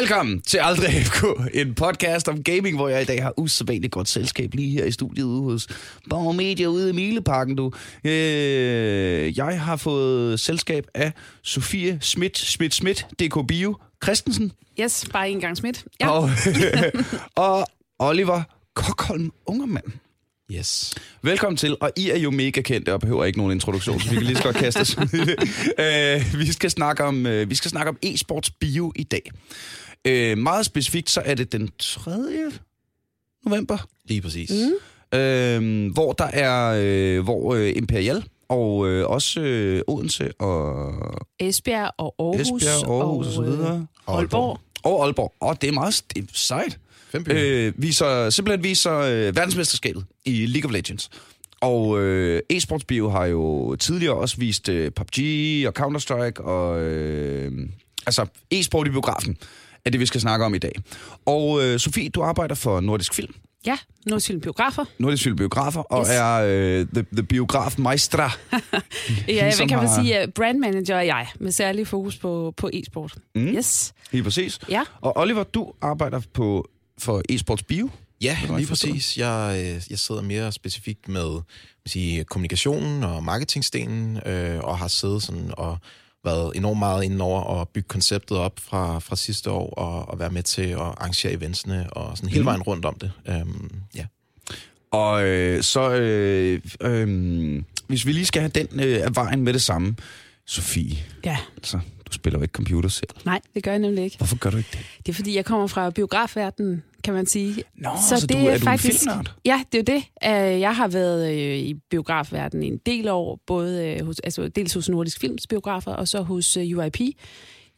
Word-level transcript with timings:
Velkommen 0.00 0.40
til 0.40 0.58
Aldrig 0.58 1.06
FK, 1.06 1.24
en 1.54 1.74
podcast 1.74 2.28
om 2.28 2.42
gaming, 2.42 2.76
hvor 2.76 2.88
jeg 2.88 3.02
i 3.02 3.04
dag 3.04 3.22
har 3.22 3.38
usædvanligt 3.38 3.92
godt 3.92 4.08
selskab 4.08 4.54
lige 4.54 4.70
her 4.70 4.84
i 4.84 4.90
studiet 4.90 5.24
ude 5.24 5.42
hos 5.42 5.68
Borg 6.10 6.34
Media 6.34 6.66
ude 6.66 6.90
i 6.90 6.92
Mileparken, 6.92 7.56
du. 7.56 7.72
Øh, 8.04 9.38
jeg 9.38 9.60
har 9.60 9.76
fået 9.76 10.40
selskab 10.40 10.86
af 10.94 11.12
Sofie 11.42 11.98
Schmidt, 12.00 12.38
Schmidt 12.38 12.74
Schmidt, 12.74 13.06
DK 13.20 13.46
Bio, 13.48 13.76
Christensen 14.04 14.52
Yes, 14.80 15.04
bare 15.12 15.30
en 15.30 15.40
gang 15.40 15.56
smidt. 15.56 15.84
Ja. 16.00 16.08
og, 16.10 16.30
og 17.46 17.66
Oliver 17.98 18.42
Kokholm 18.74 19.30
Ungermand. 19.46 19.92
Yes. 20.52 20.94
Velkommen 21.22 21.56
til, 21.56 21.76
og 21.80 21.90
I 21.96 22.10
er 22.10 22.18
jo 22.18 22.30
mega 22.30 22.60
kendte 22.60 22.94
og 22.94 23.00
behøver 23.00 23.24
ikke 23.24 23.38
nogen 23.38 23.52
introduktion, 23.52 24.00
så 24.00 24.10
vi 24.10 24.14
kan 24.16 24.24
lige 24.24 24.36
så 24.36 24.42
godt 24.42 24.56
kaste 24.56 24.80
os 24.80 24.98
ud 24.98 25.04
i 25.04 25.24
det. 25.24 25.36
Øh, 25.78 26.38
vi, 26.40 26.52
skal 26.52 26.70
snakke 26.70 27.04
om, 27.04 27.26
øh, 27.26 27.50
vi 27.50 27.54
skal 27.54 27.70
snakke 27.70 27.88
om 27.88 27.96
e-sports 28.06 28.50
bio 28.60 28.92
i 28.96 29.02
dag. 29.02 29.30
Øh, 30.04 30.38
meget 30.38 30.66
specifikt, 30.66 31.10
så 31.10 31.22
er 31.24 31.34
det 31.34 31.52
den 31.52 31.70
3. 31.78 32.10
november, 33.46 33.78
Lige 34.04 34.22
præcis. 34.22 34.50
Mm. 35.12 35.18
øh, 35.18 35.92
hvor 35.92 36.12
der 36.12 36.24
er, 36.24 36.80
øh, 36.84 37.24
hvor 37.24 37.54
øh, 37.54 37.72
Imperial 37.76 38.24
og 38.48 38.88
øh, 38.88 39.06
også 39.06 39.40
øh, 39.40 39.82
Odense 39.86 40.32
og 40.40 40.92
Esbjerg 41.38 41.92
og 41.98 42.14
Aarhus. 42.18 42.40
Esbjerg, 42.40 42.90
Aarhus 42.90 43.26
og, 43.26 43.28
og 43.28 43.32
så 43.32 43.42
øh, 43.42 43.46
videre. 43.46 43.86
Aalborg. 44.06 44.60
Og 44.82 45.04
Aalborg. 45.04 45.32
Og 45.40 45.62
det 45.62 45.68
er 45.68 45.72
meget 45.72 46.04
det 46.14 46.22
er 46.22 46.26
sejt. 46.32 46.78
Øh, 47.26 47.72
viser, 47.76 48.30
simpelthen 48.30 48.62
viser 48.64 48.98
øh, 48.98 49.36
verdensmesterskabet 49.36 50.04
i 50.24 50.46
League 50.46 50.68
of 50.68 50.72
Legends. 50.72 51.10
Og 51.60 52.00
øh, 52.00 52.42
eSports 52.50 52.84
Bio 52.84 53.10
har 53.10 53.24
jo 53.26 53.76
tidligere 53.76 54.14
også 54.14 54.36
vist 54.36 54.68
øh, 54.68 54.90
PUBG 54.90 55.18
og 55.66 55.72
Counter-Strike 55.78 56.42
og... 56.42 56.80
Øh, 56.80 57.68
altså, 58.06 58.26
e-sport 58.50 58.86
i 58.86 58.90
biografen 58.90 59.36
er 59.88 59.90
det, 59.90 60.00
vi 60.00 60.06
skal 60.06 60.20
snakke 60.20 60.44
om 60.46 60.54
i 60.54 60.58
dag. 60.58 60.72
Og 61.26 61.64
øh, 61.64 61.78
Sofie, 61.78 62.08
du 62.08 62.22
arbejder 62.22 62.54
for 62.54 62.80
Nordisk 62.80 63.14
Film. 63.14 63.34
Ja, 63.66 63.76
Nordsjælland 64.06 64.42
Biografer. 64.42 64.84
Nordisk 64.98 65.22
Film 65.24 65.36
Biografer, 65.36 65.80
og 65.80 66.00
Yes. 66.02 66.08
er 66.10 66.34
øh, 66.34 66.86
the, 66.94 67.06
the 67.12 67.22
biograf 67.22 67.78
maestra. 67.78 68.30
Ja, 69.28 69.42
hvad 69.42 69.52
som 69.52 69.68
kan 69.68 69.78
man 69.78 69.88
sige? 70.04 70.28
Brand 70.34 70.58
manager 70.58 70.96
er 70.96 71.02
jeg, 71.02 71.26
med 71.40 71.52
særlig 71.52 71.86
fokus 71.86 72.16
på, 72.16 72.54
på 72.56 72.70
e-sport. 72.72 73.14
Mm. 73.34 73.46
Yes. 73.46 73.92
Lige 74.12 74.22
præcis. 74.22 74.58
Ja. 74.68 74.82
Og 75.00 75.16
Oliver, 75.16 75.42
du 75.44 75.72
arbejder 75.82 76.20
på 76.32 76.68
for 76.98 77.22
eSports 77.28 77.62
Bio. 77.62 77.90
Ja, 78.20 78.38
lige 78.56 78.66
præcis. 78.68 79.16
Jeg, 79.16 79.56
øh, 79.60 79.82
jeg 79.90 79.98
sidder 79.98 80.22
mere 80.22 80.52
specifikt 80.52 81.08
med 81.08 81.40
sige, 81.86 82.24
kommunikationen 82.24 83.04
og 83.04 83.24
marketingstenen, 83.24 84.18
øh, 84.26 84.58
og 84.58 84.78
har 84.78 84.88
siddet 84.88 85.22
sådan 85.22 85.50
og 85.56 85.78
været 86.24 86.56
enormt 86.56 86.78
meget 86.78 87.04
inde 87.04 87.24
over 87.24 87.40
og 87.40 87.68
bygge 87.68 87.88
konceptet 87.88 88.36
op 88.38 88.52
fra, 88.60 88.98
fra 88.98 89.16
sidste 89.16 89.50
år, 89.50 89.70
og, 89.74 90.08
og 90.08 90.18
være 90.18 90.30
med 90.30 90.42
til 90.42 90.62
at 90.62 90.78
arrangere 90.78 91.32
eventsene, 91.32 91.92
og 91.92 92.16
sådan 92.16 92.28
hele 92.30 92.40
Mhm. 92.40 92.46
vejen 92.46 92.62
rundt 92.62 92.84
om 92.84 92.94
det. 93.00 93.12
Øhm, 93.28 93.72
ja. 93.94 94.04
Og 94.90 95.24
øh, 95.26 95.62
så, 95.62 95.90
øh, 95.90 96.60
øh, 96.80 97.62
hvis 97.86 98.06
vi 98.06 98.12
lige 98.12 98.26
skal 98.26 98.42
have 98.42 98.50
den 98.54 98.80
øh, 98.80 99.02
af 99.04 99.16
vejen 99.16 99.42
med 99.42 99.52
det 99.52 99.62
samme. 99.62 99.96
Sofie, 100.46 100.98
Ja, 101.24 101.36
altså, 101.56 101.80
du 102.08 102.14
spiller 102.14 102.38
jo 102.38 102.42
ikke 102.42 102.52
computer 102.52 102.88
selv. 102.88 103.10
nej, 103.24 103.40
det 103.54 103.62
gør 103.62 103.70
jeg 103.70 103.78
nemlig 103.78 104.04
ikke. 104.04 104.16
Hvorfor 104.16 104.36
gør 104.36 104.50
du 104.50 104.56
ikke 104.56 104.68
det? 104.72 104.80
Det 105.06 105.08
er 105.08 105.14
fordi, 105.14 105.36
jeg 105.36 105.44
kommer 105.44 105.66
fra 105.66 105.90
biografverdenen, 105.90 106.82
kan 107.04 107.14
man 107.14 107.26
sige. 107.26 107.62
Nå, 107.76 107.90
så, 108.08 108.20
så 108.20 108.26
du, 108.26 108.34
er, 108.38 108.58
du 108.58 108.68
en? 109.20 109.28
Ja, 109.44 109.62
det 109.72 109.88
er 109.88 109.94
jo 109.94 109.98
det. 109.98 110.04
Øh, 110.54 110.60
Jeg 110.60 110.76
har 110.76 110.88
været 110.88 111.32
øh, 111.34 111.58
i 111.58 111.74
biografverdenen 111.90 112.72
en 112.72 112.80
del 112.86 113.08
år, 113.08 113.40
både 113.46 113.86
øh, 113.86 114.06
hos, 114.06 114.18
altså 114.18 114.48
dels 114.48 114.74
hos 114.74 114.88
Nordisk 114.88 115.20
Films 115.20 115.46
biografer, 115.46 115.92
og 115.92 116.08
så 116.08 116.22
hos 116.22 116.56
UIP, 116.56 117.00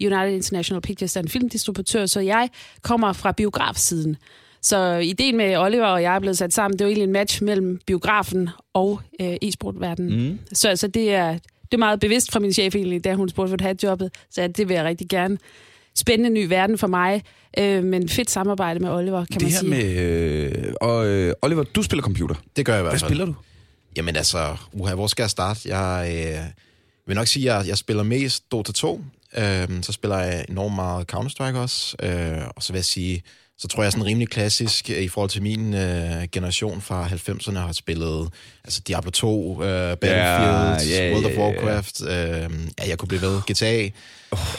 United 0.00 0.32
International 0.32 0.80
Pictures, 0.82 1.12
der 1.12 1.20
er 1.20 1.22
en 1.22 1.28
filmdistributør, 1.28 2.06
så 2.06 2.20
jeg 2.20 2.48
kommer 2.82 3.12
fra 3.12 3.32
biografsiden. 3.32 4.16
Så 4.62 4.94
ideen 4.94 5.36
med 5.36 5.56
Oliver 5.56 5.86
og 5.86 6.02
jeg 6.02 6.14
er 6.14 6.18
blevet 6.20 6.38
sat 6.38 6.52
sammen, 6.52 6.78
det 6.78 6.80
er 6.80 6.84
jo 6.84 6.88
egentlig 6.88 7.04
en 7.04 7.12
match 7.12 7.42
mellem 7.42 7.80
biografen 7.86 8.48
og 8.72 9.00
øh, 9.20 9.36
e-sportverdenen. 9.42 10.28
Mm. 10.30 10.38
Så, 10.52 10.76
så 10.76 10.88
det, 10.88 11.14
er, 11.14 11.38
det 11.70 11.74
er 11.74 11.78
meget 11.78 12.00
bevidst 12.00 12.32
fra 12.32 12.40
min 12.40 12.52
chef 12.52 12.74
egentlig, 12.74 13.04
da 13.04 13.14
hun 13.14 13.28
spurgte 13.28 13.50
for 13.50 13.54
at 13.54 13.60
have 13.60 13.76
jobbet, 13.82 14.10
så 14.30 14.48
det 14.48 14.68
vil 14.68 14.74
jeg 14.74 14.84
rigtig 14.84 15.08
gerne. 15.08 15.38
Spændende 15.96 16.30
ny 16.30 16.46
verden 16.48 16.78
for 16.78 16.86
mig, 16.86 17.22
øh, 17.58 17.84
men 17.84 18.08
fedt 18.08 18.30
samarbejde 18.30 18.80
med 18.80 18.90
Oliver, 18.90 19.24
kan 19.24 19.40
Det 19.40 19.42
man 19.42 19.50
her 19.50 19.58
sige. 19.58 19.70
med... 19.70 19.96
Øh, 20.66 20.72
og 20.80 21.06
øh, 21.06 21.34
Oliver, 21.42 21.62
du 21.62 21.82
spiller 21.82 22.02
computer. 22.02 22.34
Det 22.56 22.66
gør 22.66 22.72
jeg 22.72 22.80
i 22.80 22.82
Hvad 22.82 22.90
hvert 22.92 23.00
fald. 23.00 23.08
spiller 23.08 23.24
du? 23.26 23.34
Jamen 23.96 24.16
altså, 24.16 24.56
uha, 24.72 24.94
hvor 24.94 25.06
skal 25.06 25.22
jeg 25.22 25.30
starte? 25.30 25.60
Jeg 25.76 26.12
øh, 26.14 26.44
vil 27.06 27.16
nok 27.16 27.26
sige, 27.26 27.52
at 27.52 27.58
jeg, 27.58 27.68
jeg 27.68 27.78
spiller 27.78 28.02
mest 28.02 28.52
Dota 28.52 28.72
2. 28.72 29.00
Øhm, 29.38 29.82
så 29.82 29.92
spiller 29.92 30.18
jeg 30.18 30.44
enormt 30.48 30.74
meget 30.74 31.14
Counter-Strike 31.14 31.56
også. 31.58 31.96
Øh, 32.02 32.38
og 32.56 32.62
så 32.62 32.72
vil 32.72 32.78
jeg 32.78 32.84
sige, 32.84 33.22
så 33.60 33.68
tror 33.68 33.82
jeg 33.82 33.92
sådan 33.92 34.06
rimelig 34.06 34.28
klassisk 34.28 34.90
øh, 34.90 35.02
i 35.02 35.08
forhold 35.08 35.30
til 35.30 35.42
min 35.42 35.74
øh, 35.74 36.22
generation 36.32 36.80
fra 36.80 37.06
90'erne 37.06 37.58
har 37.58 37.72
spillet 37.72 38.28
altså 38.64 38.80
Diablo 38.88 39.10
2, 39.10 39.62
øh, 39.62 39.96
Battlefield, 39.96 40.90
ja, 40.90 41.06
ja, 41.06 41.12
World 41.12 41.24
of. 41.24 41.38
Warcraft. 41.38 42.02
Øh, 42.02 42.08
ja, 42.08 42.88
jeg 42.88 42.98
kunne 42.98 43.08
blive 43.08 43.22
ved. 43.22 43.40
GTA. 43.50 43.88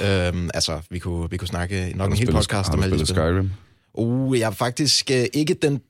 Øhm, 0.04 0.50
altså, 0.54 0.82
vi 0.90 1.00
kunne, 1.00 1.30
vi 1.30 1.38
kunne 1.38 1.48
snakke 1.48 1.92
nok 1.96 2.12
en 2.12 2.18
hel 2.18 2.32
podcast 2.32 2.70
om 2.70 2.84
alle 2.84 3.00
de 3.00 3.06
spil. 3.06 3.16
Skyrim? 3.16 3.52
Uh, 3.94 4.40
jeg 4.40 4.48
er 4.48 4.52
faktisk 4.52 5.12
øh, 5.12 5.26
ikke 5.34 5.54
den, 5.54 5.82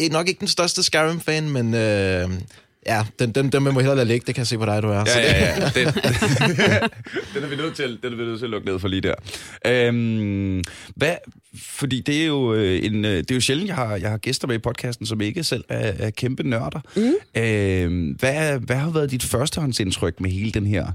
eh, 0.00 0.12
nok 0.12 0.28
ikke 0.28 0.40
den 0.40 0.48
største 0.48 0.82
Skyrim-fan, 0.82 1.50
men 1.50 1.74
øh, 1.74 2.30
ja, 2.86 3.04
den, 3.18 3.32
den, 3.32 3.52
den 3.52 3.62
må 3.62 3.68
jeg 3.68 3.74
hellere 3.74 3.96
lade 3.96 4.08
ligge. 4.08 4.26
Det 4.26 4.34
kan 4.34 4.40
jeg 4.40 4.46
se 4.46 4.58
på 4.58 4.64
dig, 4.64 4.82
du 4.82 4.88
er. 4.88 5.04
Ja, 5.06 5.20
ja, 5.20 5.60
ja. 5.60 5.70
Den, 5.80 5.86
den, 7.34 7.44
er 7.44 7.48
vi 7.48 7.56
nødt 7.56 7.76
til, 7.76 7.98
den 8.02 8.12
er 8.12 8.16
vi 8.16 8.22
nødt 8.22 8.38
til 8.38 8.46
at 8.46 8.50
lukke 8.50 8.66
ned 8.68 8.78
for 8.78 8.88
lige 8.88 9.00
der. 9.00 9.14
Øhm, 9.66 10.62
hvad, 10.96 11.14
fordi 11.58 12.00
det 12.00 12.22
er 12.22 12.26
jo 12.26 12.54
øh, 12.54 12.84
en, 12.84 13.04
øh, 13.04 13.16
det 13.16 13.30
er 13.30 13.34
jo 13.34 13.40
sjældent, 13.40 13.68
jeg 13.68 13.76
har, 13.76 13.96
jeg 13.96 14.10
har 14.10 14.18
gæster 14.18 14.48
med 14.48 14.54
i 14.54 14.58
podcasten, 14.58 15.06
som 15.06 15.20
ikke 15.20 15.44
selv 15.44 15.64
er, 15.68 15.92
er 16.06 16.10
kæmpe 16.10 16.42
nørder. 16.42 16.80
Mm. 16.96 17.42
Øhm, 17.42 18.10
hvad, 18.10 18.58
hvad 18.58 18.76
har 18.76 18.90
været 18.90 19.10
dit 19.10 19.22
førstehåndsindtryk 19.22 20.20
med 20.20 20.30
hele 20.30 20.50
den 20.50 20.66
her 20.66 20.86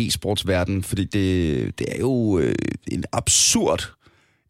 e-sportsverden? 0.00 0.82
Fordi 0.82 1.04
det, 1.04 1.78
det 1.78 1.86
er 1.94 1.98
jo 1.98 2.38
øh, 2.38 2.54
en 2.92 3.04
absurd 3.12 3.92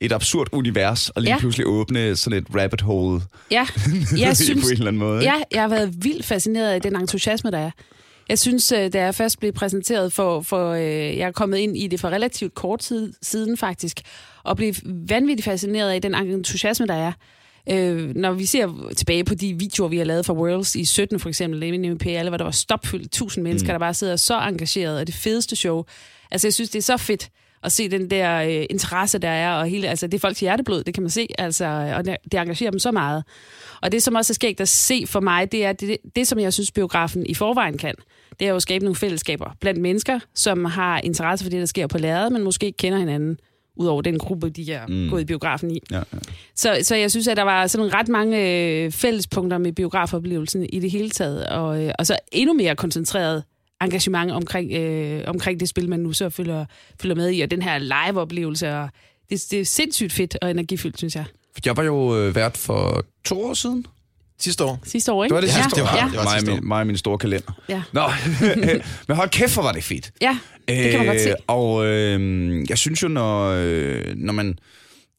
et 0.04 0.12
absurd 0.12 0.48
univers 0.52 1.10
at 1.16 1.22
lige 1.22 1.32
Ja. 1.34 1.38
pludselig 1.38 1.66
åbne 1.66 2.16
sådan 2.16 2.38
et 2.38 2.46
rabbit 2.54 2.80
hole 2.80 3.20
Ja, 3.50 3.66
jeg 4.18 4.28
på 4.28 4.34
synes, 4.34 4.66
en 4.66 4.72
eller 4.72 4.86
anden 4.86 4.98
måde. 5.00 5.22
ja, 5.22 5.34
jeg 5.52 5.60
har 5.62 5.68
været 5.68 6.04
vildt 6.04 6.24
fascineret 6.24 6.70
af 6.72 6.80
den 6.82 6.96
entusiasme, 6.96 7.50
der 7.50 7.58
er. 7.58 7.70
Jeg 8.28 8.38
synes, 8.38 8.72
øh, 8.72 8.92
da 8.92 9.00
jeg 9.04 9.14
først 9.14 9.38
blev 9.40 9.52
præsenteret 9.52 10.12
for, 10.12 10.40
for 10.40 10.70
øh, 10.72 10.82
jeg 11.16 11.26
er 11.26 11.30
kommet 11.30 11.58
ind 11.58 11.76
i 11.76 11.86
det 11.86 12.00
for 12.00 12.08
relativt 12.08 12.54
kort 12.54 12.80
tid 12.80 13.12
siden 13.22 13.56
faktisk, 13.56 14.00
og 14.44 14.56
blev 14.56 14.74
vanvittigt 14.84 15.44
fascineret 15.44 15.90
af 15.90 16.02
den 16.02 16.14
entusiasme, 16.14 16.86
der 16.86 16.94
er. 16.94 17.12
Øh, 17.70 18.16
når 18.16 18.32
vi 18.32 18.46
ser 18.46 18.90
tilbage 18.96 19.24
på 19.24 19.34
de 19.34 19.54
videoer, 19.58 19.88
vi 19.88 19.98
har 19.98 20.04
lavet 20.04 20.26
for 20.26 20.34
Worlds 20.34 20.74
i 20.74 20.84
17 20.84 21.20
for 21.20 21.28
eksempel, 21.28 21.62
i 21.62 21.88
MPL, 21.88 22.28
hvor 22.28 22.36
der 22.36 22.44
var 22.44 22.50
stopfyldt 22.50 23.04
1000 23.04 23.42
mennesker, 23.42 23.68
mm. 23.68 23.74
der 23.74 23.78
bare 23.78 23.94
sidder 23.94 24.16
så 24.16 24.38
engageret, 24.40 24.98
og 24.98 25.06
det 25.06 25.14
fedeste 25.14 25.56
show. 25.56 25.84
Altså, 26.30 26.46
jeg 26.46 26.54
synes, 26.54 26.70
det 26.70 26.78
er 26.78 26.82
så 26.82 26.96
fedt 26.96 27.28
at 27.64 27.72
se 27.72 27.88
den 27.88 28.10
der 28.10 28.42
øh, 28.42 28.66
interesse, 28.70 29.18
der 29.18 29.28
er, 29.28 29.54
og 29.54 29.66
hele, 29.66 29.88
altså, 29.88 30.06
det 30.06 30.14
er 30.14 30.18
folks 30.18 30.40
hjerteblod, 30.40 30.84
det 30.84 30.94
kan 30.94 31.02
man 31.02 31.10
se, 31.10 31.28
altså, 31.38 31.94
og 31.96 32.04
det, 32.04 32.16
det 32.32 32.40
engagerer 32.40 32.70
dem 32.70 32.78
så 32.78 32.90
meget. 32.90 33.24
Og 33.82 33.92
det, 33.92 34.02
som 34.02 34.14
også 34.14 34.32
er 34.32 34.34
skægt 34.34 34.60
at 34.60 34.68
se 34.68 35.04
for 35.06 35.20
mig, 35.20 35.52
det 35.52 35.64
er 35.64 35.72
det, 35.72 35.96
det, 36.16 36.28
som 36.28 36.38
jeg 36.38 36.52
synes, 36.52 36.70
biografen 36.70 37.26
i 37.26 37.34
forvejen 37.34 37.78
kan. 37.78 37.94
Det 38.38 38.44
er 38.44 38.50
jo 38.50 38.56
at 38.56 38.62
skabe 38.62 38.84
nogle 38.84 38.96
fællesskaber 38.96 39.50
blandt 39.60 39.80
mennesker, 39.80 40.18
som 40.34 40.64
har 40.64 41.00
interesse 41.00 41.44
for 41.44 41.50
det, 41.50 41.60
der 41.60 41.66
sker 41.66 41.86
på 41.86 41.98
lærredet, 41.98 42.32
men 42.32 42.42
måske 42.42 42.66
ikke 42.66 42.76
kender 42.76 42.98
hinanden, 42.98 43.38
udover 43.76 44.02
den 44.02 44.18
gruppe, 44.18 44.50
de 44.50 44.72
er 44.72 44.86
mm. 44.86 45.10
gået 45.10 45.20
i 45.20 45.24
biografen 45.24 45.70
i. 45.70 45.78
Ja, 45.90 45.96
ja. 45.96 46.02
Så, 46.54 46.78
så 46.82 46.96
jeg 46.96 47.10
synes, 47.10 47.28
at 47.28 47.36
der 47.36 47.42
var 47.42 47.66
sådan 47.66 47.94
ret 47.94 48.08
mange 48.08 48.38
øh, 48.38 48.90
fællespunkter 48.90 49.58
med 49.58 49.72
biografoplevelsen 49.72 50.66
i 50.72 50.80
det 50.80 50.90
hele 50.90 51.10
taget, 51.10 51.46
og, 51.46 51.84
øh, 51.84 51.92
og 51.98 52.06
så 52.06 52.16
endnu 52.32 52.54
mere 52.54 52.76
koncentreret 52.76 53.44
engagement 53.82 54.30
omkring, 54.30 54.72
øh, 54.72 55.22
omkring 55.26 55.60
det 55.60 55.68
spil, 55.68 55.88
man 55.88 56.00
nu 56.00 56.12
så 56.12 56.30
følger, 56.30 56.64
følger 57.00 57.14
med 57.14 57.30
i, 57.34 57.40
og 57.40 57.50
den 57.50 57.62
her 57.62 57.78
live-oplevelse, 57.78 58.74
og 58.76 58.88
det, 59.30 59.44
det 59.50 59.60
er 59.60 59.64
sindssygt 59.64 60.12
fedt 60.12 60.36
og 60.42 60.50
energifyldt, 60.50 60.98
synes 60.98 61.14
jeg. 61.16 61.24
Jeg 61.66 61.76
var 61.76 61.82
jo 61.82 62.16
øh, 62.18 62.34
vært 62.34 62.56
for 62.56 63.04
to 63.24 63.44
år 63.44 63.54
siden. 63.54 63.86
Sidste 64.40 64.64
år. 64.64 64.80
Sidste 64.84 65.12
år, 65.12 65.24
ikke? 65.24 65.34
Det 65.34 65.42
var 65.42 65.48
det 65.48 65.56
ja, 65.56 65.62
sidste 65.62 65.76
det 65.76 65.82
år. 65.82 65.86
var- 65.86 65.96
ja, 65.96 66.04
det 66.10 66.16
var 66.18 66.40
mig, 66.46 66.54
min, 66.60 66.68
mig 66.68 66.80
og 66.80 66.86
min 66.86 66.96
store 66.96 67.18
kalender. 67.18 67.52
ja, 67.68 67.82
Nå, 67.92 68.02
men 69.08 69.16
hold 69.16 69.28
kæft, 69.30 69.54
hvor 69.54 69.62
var 69.62 69.72
det 69.72 69.84
fedt. 69.84 70.10
ja, 70.20 70.38
det 70.68 70.90
kan 70.90 70.98
man 70.98 71.06
godt 71.06 71.20
se. 71.20 71.34
Og 71.46 71.86
øh, 71.86 72.64
jeg 72.68 72.78
synes 72.78 73.02
jo, 73.02 73.08
når, 73.08 73.48
øh, 73.58 74.04
når 74.16 74.32
man... 74.32 74.58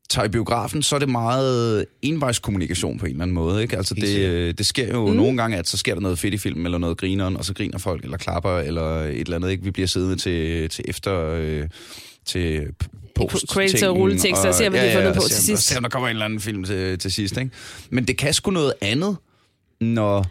tager 0.10 0.26
i 0.26 0.30
biografen, 0.30 0.84
så 0.84 0.96
er 0.96 1.00
det 1.00 1.10
meget 1.10 1.86
envejskommunikation 2.02 3.00
på 3.00 3.06
en 3.06 3.12
eller 3.12 3.24
anden 3.24 3.36
måde. 3.36 3.62
Ikke? 3.62 3.78
Altså 3.78 3.94
det, 3.94 4.20
øh, 4.20 4.54
det 4.58 4.66
sker 4.66 4.88
jo 4.88 5.08
mm. 5.08 5.16
nogle 5.16 5.38
gange, 5.38 5.58
at 5.58 5.68
så 5.68 5.78
sker 5.78 5.94
der 5.94 6.02
noget 6.02 6.20
fedt 6.20 6.34
i 6.34 6.38
filmen, 6.38 6.66
eller 6.66 6.78
noget 6.78 6.98
grineren, 6.98 7.38
og 7.38 7.46
så 7.46 7.54
griner 7.54 7.78
folk, 7.78 8.04
eller 8.04 8.18
klapper, 8.18 8.58
eller 8.58 9.00
et 9.00 9.20
eller 9.20 9.36
andet. 9.36 9.52
Ikke? 9.52 9.64
Vi 9.64 9.72
bliver 9.72 9.88
siddende 9.88 10.16
til, 10.16 10.70
til 10.70 10.86
efter... 10.88 11.20
Øh, 11.34 11.68
til 12.26 12.68
post 13.16 13.48
Credits 13.48 13.84
og 13.84 13.98
rulletekster, 13.98 14.48
og 14.48 14.56
ser, 14.56 14.70
hvad 14.70 14.80
ja, 14.80 14.86
de 14.86 14.92
har 14.92 15.00
fundet 15.00 15.16
på 15.16 15.28
til 15.28 15.36
sidst. 15.36 15.64
Se, 15.64 15.78
om 15.78 15.84
der 15.84 15.90
kommer 15.90 16.08
en 16.08 16.16
eller 16.16 16.26
anden 16.26 16.40
film 16.40 16.64
til, 16.64 17.00
til 17.00 17.12
sidst. 17.12 17.38
Ikke? 17.38 17.52
Men 17.90 18.08
det 18.08 18.18
kan 18.18 18.34
sgu 18.34 18.52
noget 18.52 18.74
andet, 18.82 19.18
når, 19.82 20.26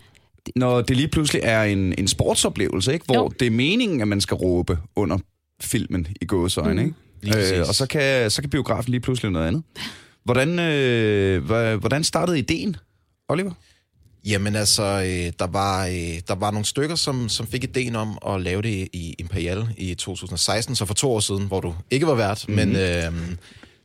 når 0.57 0.83
det 0.83 0.97
lige 0.97 1.09
pludselig 1.09 1.43
er 1.45 1.63
en, 1.63 1.95
en 1.99 2.09
sportsoplevelse, 2.09 2.93
ikke? 2.93 3.05
hvor 3.05 3.17
jo. 3.17 3.31
det 3.41 3.47
er 3.47 3.51
meningen, 3.51 4.01
at 4.01 4.09
man 4.09 4.21
skal 4.21 4.35
råbe 4.35 4.79
under 4.97 5.19
filmen 5.61 6.07
i 6.21 6.25
gåsøjne. 6.25 6.73
Mm. 6.73 6.87
Ikke? 6.87 6.95
Øh, 7.27 7.69
og 7.69 7.75
så 7.75 7.87
kan, 7.87 8.31
så 8.31 8.41
kan 8.43 8.51
biografen 8.51 8.91
lige 8.91 9.01
pludselig 9.01 9.31
noget 9.31 9.47
andet. 9.47 9.63
Hvordan, 10.25 10.59
øh, 10.59 11.45
hvordan 11.81 12.05
startede 12.05 12.39
ideen, 12.39 12.77
Oliver? 13.29 13.53
Jamen 14.25 14.57
altså, 14.57 14.83
øh, 14.83 15.33
der, 15.39 15.47
var, 15.47 15.87
øh, 15.87 16.21
der 16.29 16.35
var 16.35 16.51
nogle 16.51 16.65
stykker, 16.65 16.97
som, 16.97 17.29
som 17.29 17.47
fik 17.47 17.65
ideen 17.65 17.97
om 17.97 18.19
at 18.29 18.41
lave 18.41 18.63
det 18.63 18.89
i 18.93 19.15
Imperial 19.19 19.69
i 19.77 19.95
2016, 19.95 20.77
så 20.77 20.85
for 20.85 20.95
to 20.95 21.13
år 21.13 21.21
siden, 21.21 21.47
hvor 21.47 21.61
du 21.61 21.75
ikke 21.91 22.07
var 22.07 22.15
vært, 22.15 22.45
mm-hmm. 22.49 22.69
men 22.69 22.77
øh, 22.77 23.37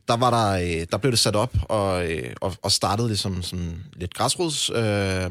der, 0.08 0.16
var 0.16 0.30
der, 0.30 0.80
øh, 0.80 0.86
der 0.90 0.98
blev 0.98 1.10
det 1.10 1.18
sat 1.18 1.36
op 1.36 1.56
og, 1.62 2.10
øh, 2.10 2.32
og, 2.40 2.54
og 2.62 2.72
startede 2.72 3.08
det 3.08 3.18
som, 3.18 3.42
som 3.42 3.74
lidt 3.96 4.14
græsrods, 4.14 4.70
øh, 4.70 5.30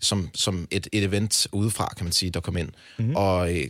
som, 0.00 0.28
som 0.34 0.68
et, 0.70 0.88
et 0.92 1.04
event 1.04 1.46
udefra, 1.52 1.92
kan 1.96 2.04
man 2.04 2.12
sige, 2.12 2.30
der 2.30 2.40
kom 2.40 2.56
ind. 2.56 2.68
Mm-hmm. 2.98 3.16
Og 3.16 3.56
øh, 3.56 3.64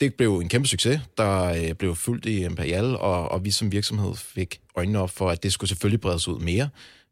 det 0.00 0.14
blev 0.14 0.38
en 0.38 0.48
kæmpe 0.48 0.68
succes, 0.68 1.00
der 1.16 1.44
øh, 1.44 1.74
blev 1.74 1.96
fyldt 1.96 2.26
i 2.26 2.44
Imperial, 2.44 2.96
og, 2.96 3.28
og 3.28 3.44
vi 3.44 3.50
som 3.50 3.72
virksomhed 3.72 4.14
fik 4.16 4.60
øjnene 4.76 4.98
op 4.98 5.10
for, 5.10 5.30
at 5.30 5.42
det 5.42 5.52
skulle 5.52 5.68
selvfølgelig 5.68 6.00
bredes 6.00 6.28
ud 6.28 6.38
mere. 6.38 6.68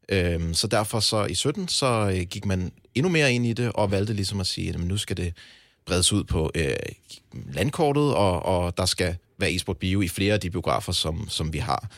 Øhm, 0.09 0.53
så 0.53 0.67
derfor 0.67 0.99
så 0.99 1.25
i 1.25 1.33
17, 1.33 1.67
så 1.67 2.13
øh, 2.15 2.21
gik 2.21 2.45
man 2.45 2.71
endnu 2.95 3.09
mere 3.09 3.33
ind 3.33 3.45
i 3.45 3.53
det, 3.53 3.71
og 3.71 3.91
valgte 3.91 4.13
ligesom 4.13 4.39
at 4.39 4.47
sige, 4.47 4.69
at 4.69 4.79
nu 4.79 4.97
skal 4.97 5.17
det 5.17 5.33
bredes 5.85 6.13
ud 6.13 6.23
på 6.23 6.51
øh, 6.55 6.73
landkortet, 7.53 8.15
og, 8.15 8.45
og 8.45 8.77
der 8.77 8.85
skal 8.85 9.15
være 9.37 9.55
e-sport 9.55 9.77
bio 9.77 10.01
i 10.01 10.07
flere 10.07 10.33
af 10.33 10.39
de 10.39 10.49
biografer, 10.49 10.91
som, 10.91 11.29
som 11.29 11.53
vi 11.53 11.57
har. 11.57 11.89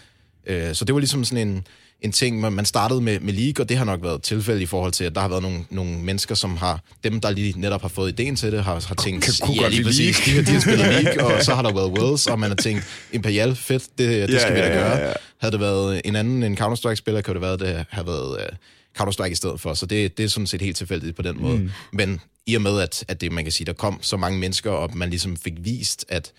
Øh, 0.46 0.76
så 0.76 0.86
det 0.86 0.96
var 0.96 1.00
ligesom 1.00 1.24
sådan 1.24 1.48
en, 1.48 1.68
en 2.02 2.12
ting, 2.12 2.40
man 2.40 2.66
startede 2.66 3.02
med, 3.02 3.20
med 3.20 3.34
League, 3.34 3.64
og 3.64 3.70
det 3.70 3.78
har 3.78 3.86
nok 3.86 4.04
været 4.04 4.22
tilfælde 4.22 4.62
i 4.62 4.66
forhold 4.66 4.92
til, 4.92 5.04
at 5.04 5.16
der 5.16 5.22
har 5.22 5.28
været 5.28 5.42
nogle, 5.42 5.66
nogle 5.70 6.00
mennesker, 6.00 6.36
som 6.36 6.58
har, 6.58 6.84
dem 7.04 7.22
der 7.22 7.30
lige 7.30 7.60
netop 7.60 7.82
har 7.82 7.88
fået 7.88 8.12
ideen 8.12 8.36
til 8.36 8.52
det, 8.52 8.64
har, 8.64 8.86
har 8.88 8.96
tænkt, 8.96 9.24
kan, 9.24 9.34
kunne 9.42 9.62
ja, 9.62 9.68
lige 9.68 9.84
præcis, 9.84 10.18
de, 10.26 10.46
de 10.46 10.52
har 10.52 10.60
spillet 10.60 10.88
League, 11.04 11.26
og 11.26 11.44
så 11.44 11.56
har 11.56 11.62
der 11.62 11.74
været 11.74 12.00
Worlds, 12.00 12.28
og 12.28 12.40
man 12.40 12.50
har 12.50 12.56
tænkt, 12.56 12.84
Imperial, 13.12 13.56
fedt, 13.56 13.84
det, 13.98 14.30
det 14.30 14.42
skal 14.42 14.54
ja, 14.58 14.62
vi 14.62 14.70
da 14.70 14.80
gøre. 14.80 14.98
Ja, 14.98 15.08
ja. 15.08 15.14
Havde 15.38 15.52
det 15.52 15.60
været 15.60 16.02
en 16.06 16.16
anden, 16.16 16.44
en 16.44 16.58
Counter-Strike-spiller, 16.58 17.22
kunne 17.22 17.34
det 17.34 17.42
være, 17.42 17.58
det 17.58 17.86
have 17.90 18.08
været 18.08 18.32
uh, 18.32 18.58
Counter-Strike 19.00 19.32
i 19.32 19.36
stedet 19.36 19.62
for, 19.62 19.74
så 19.74 19.86
det, 19.86 20.18
det 20.18 20.24
er 20.24 20.30
sådan 20.30 20.48
set 20.48 20.62
helt 20.62 20.78
tilfældigt 20.78 21.16
på 21.16 21.22
den 21.22 21.42
måde. 21.42 21.58
Mm. 21.58 21.70
Men 21.94 22.22
i 22.46 22.56
og 22.56 22.62
med, 22.62 22.80
at, 22.80 23.06
at 23.08 23.22
det, 23.22 23.32
man 23.32 23.44
kan 23.44 23.52
sige, 23.52 23.66
der 23.66 23.74
kom 23.74 24.00
så 24.02 24.18
mange 24.18 24.40
mennesker, 24.40 24.72
og 24.72 24.98
man 24.98 25.10
ligesom 25.10 25.38
fik 25.38 25.54
vist, 25.58 26.06
at 26.10 26.32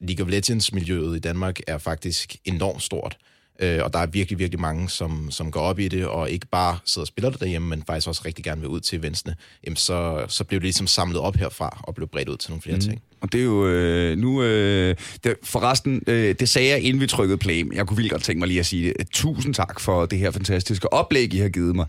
League 0.00 0.26
of 0.26 0.30
Legends-miljøet 0.30 1.16
i 1.16 1.18
Danmark 1.18 1.60
er 1.66 1.78
faktisk 1.78 2.36
enormt 2.44 2.82
stort, 2.82 3.16
Øh, 3.58 3.80
og 3.84 3.92
der 3.92 3.98
er 3.98 4.06
virkelig, 4.06 4.38
virkelig 4.38 4.60
mange, 4.60 4.88
som, 4.88 5.30
som 5.30 5.50
går 5.50 5.60
op 5.60 5.78
i 5.78 5.88
det, 5.88 6.06
og 6.06 6.30
ikke 6.30 6.46
bare 6.46 6.78
sidder 6.84 7.04
og 7.04 7.06
spiller 7.06 7.30
det 7.30 7.40
derhjemme, 7.40 7.68
men 7.68 7.82
faktisk 7.86 8.08
også 8.08 8.22
rigtig 8.24 8.44
gerne 8.44 8.60
vil 8.60 8.70
ud 8.70 8.80
til 8.80 8.98
eventsene. 8.98 9.36
Jamen, 9.64 9.76
så, 9.76 10.24
så 10.28 10.44
blev 10.44 10.60
det 10.60 10.64
ligesom 10.64 10.86
samlet 10.86 11.18
op 11.20 11.36
herfra, 11.36 11.82
og 11.82 11.94
blev 11.94 12.08
bredt 12.08 12.28
ud 12.28 12.36
til 12.36 12.50
nogle 12.50 12.62
flere 12.62 12.76
mm. 12.76 12.80
ting. 12.82 13.02
Og 13.20 13.32
det 13.32 13.40
er 13.40 13.44
jo 13.44 13.66
øh, 13.66 14.18
nu... 14.18 14.42
Øh, 14.42 14.94
det, 15.24 15.34
forresten, 15.42 16.02
øh, 16.06 16.34
det 16.40 16.48
sagde 16.48 16.68
jeg, 16.68 16.80
inden 16.80 17.00
vi 17.00 17.06
trykkede 17.06 17.38
play. 17.38 17.74
Jeg 17.74 17.86
kunne 17.86 17.96
vildt 17.96 18.10
godt 18.10 18.22
tænke 18.22 18.38
mig 18.38 18.48
lige 18.48 18.60
at 18.60 18.66
sige 18.66 18.94
det. 18.98 19.06
Tusind 19.12 19.54
tak 19.54 19.80
for 19.80 20.06
det 20.06 20.18
her 20.18 20.30
fantastiske 20.30 20.92
oplæg, 20.92 21.34
I 21.34 21.38
har 21.38 21.48
givet 21.48 21.76
mig. 21.76 21.86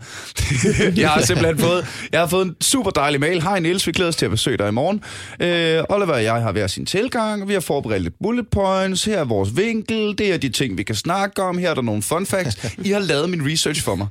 jeg 0.98 1.10
har 1.10 1.22
simpelthen 1.22 1.60
fået, 1.60 1.86
jeg 2.12 2.20
har 2.20 2.28
fået 2.28 2.46
en 2.46 2.56
super 2.62 2.92
dejlig 2.92 3.20
mail. 3.20 3.42
Hej 3.42 3.60
Niels, 3.60 3.88
vi 3.88 3.92
glæder 3.92 4.10
os 4.10 4.16
til 4.16 4.26
at 4.26 4.32
besøge 4.32 4.58
dig 4.58 4.68
i 4.68 4.72
morgen. 4.72 5.02
Øh, 5.40 5.84
Oliver 5.90 6.14
og 6.14 6.24
jeg 6.24 6.34
har 6.34 6.52
hver 6.52 6.68
sin 6.68 6.86
tilgang. 6.86 7.48
Vi 7.48 7.54
har 7.54 7.60
forberedt 7.60 8.04
lidt 8.04 8.14
bullet 8.24 8.48
points. 8.48 9.06
Her 9.06 9.18
er 9.18 9.24
vores 9.24 9.58
vinkel. 9.58 10.18
Det 10.18 10.34
er 10.34 10.38
de 10.38 10.50
ting, 10.50 10.78
vi 10.78 10.84
kan 10.84 10.96
snakke 10.96 11.44
om. 11.44 11.58
Her 11.58 11.70
er 11.70 11.74
der 11.74 11.82
nogle 11.82 12.02
fun 12.02 12.26
facts. 12.26 12.66
I 12.78 12.92
har 12.92 13.00
lavet 13.00 13.30
min 13.30 13.52
research 13.52 13.84
for 13.84 13.96
mig. 13.96 14.08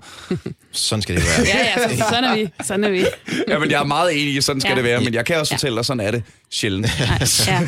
sådan 0.73 1.03
skal 1.03 1.17
det 1.17 1.25
være. 1.25 1.47
ja, 1.55 1.89
ja, 1.91 1.97
sådan 1.97 2.25
er 2.25 2.35
vi. 2.35 2.49
Sådan 2.65 2.85
er 2.85 2.91
vi. 2.91 3.05
ja, 3.49 3.59
men 3.59 3.71
jeg 3.71 3.81
er 3.81 3.85
meget 3.85 4.13
enig 4.23 4.35
i, 4.35 4.41
sådan 4.41 4.61
skal 4.61 4.71
ja. 4.71 4.77
det 4.77 4.85
være. 4.85 5.01
Men 5.01 5.15
jeg 5.15 5.25
kan 5.25 5.37
også 5.37 5.55
ja. 5.55 5.57
fortælle 5.57 5.77
dig, 5.77 5.85
sådan 5.85 6.01
er 6.01 6.11
det 6.11 6.23
sjældent. 6.51 6.87
ja. 7.49 7.61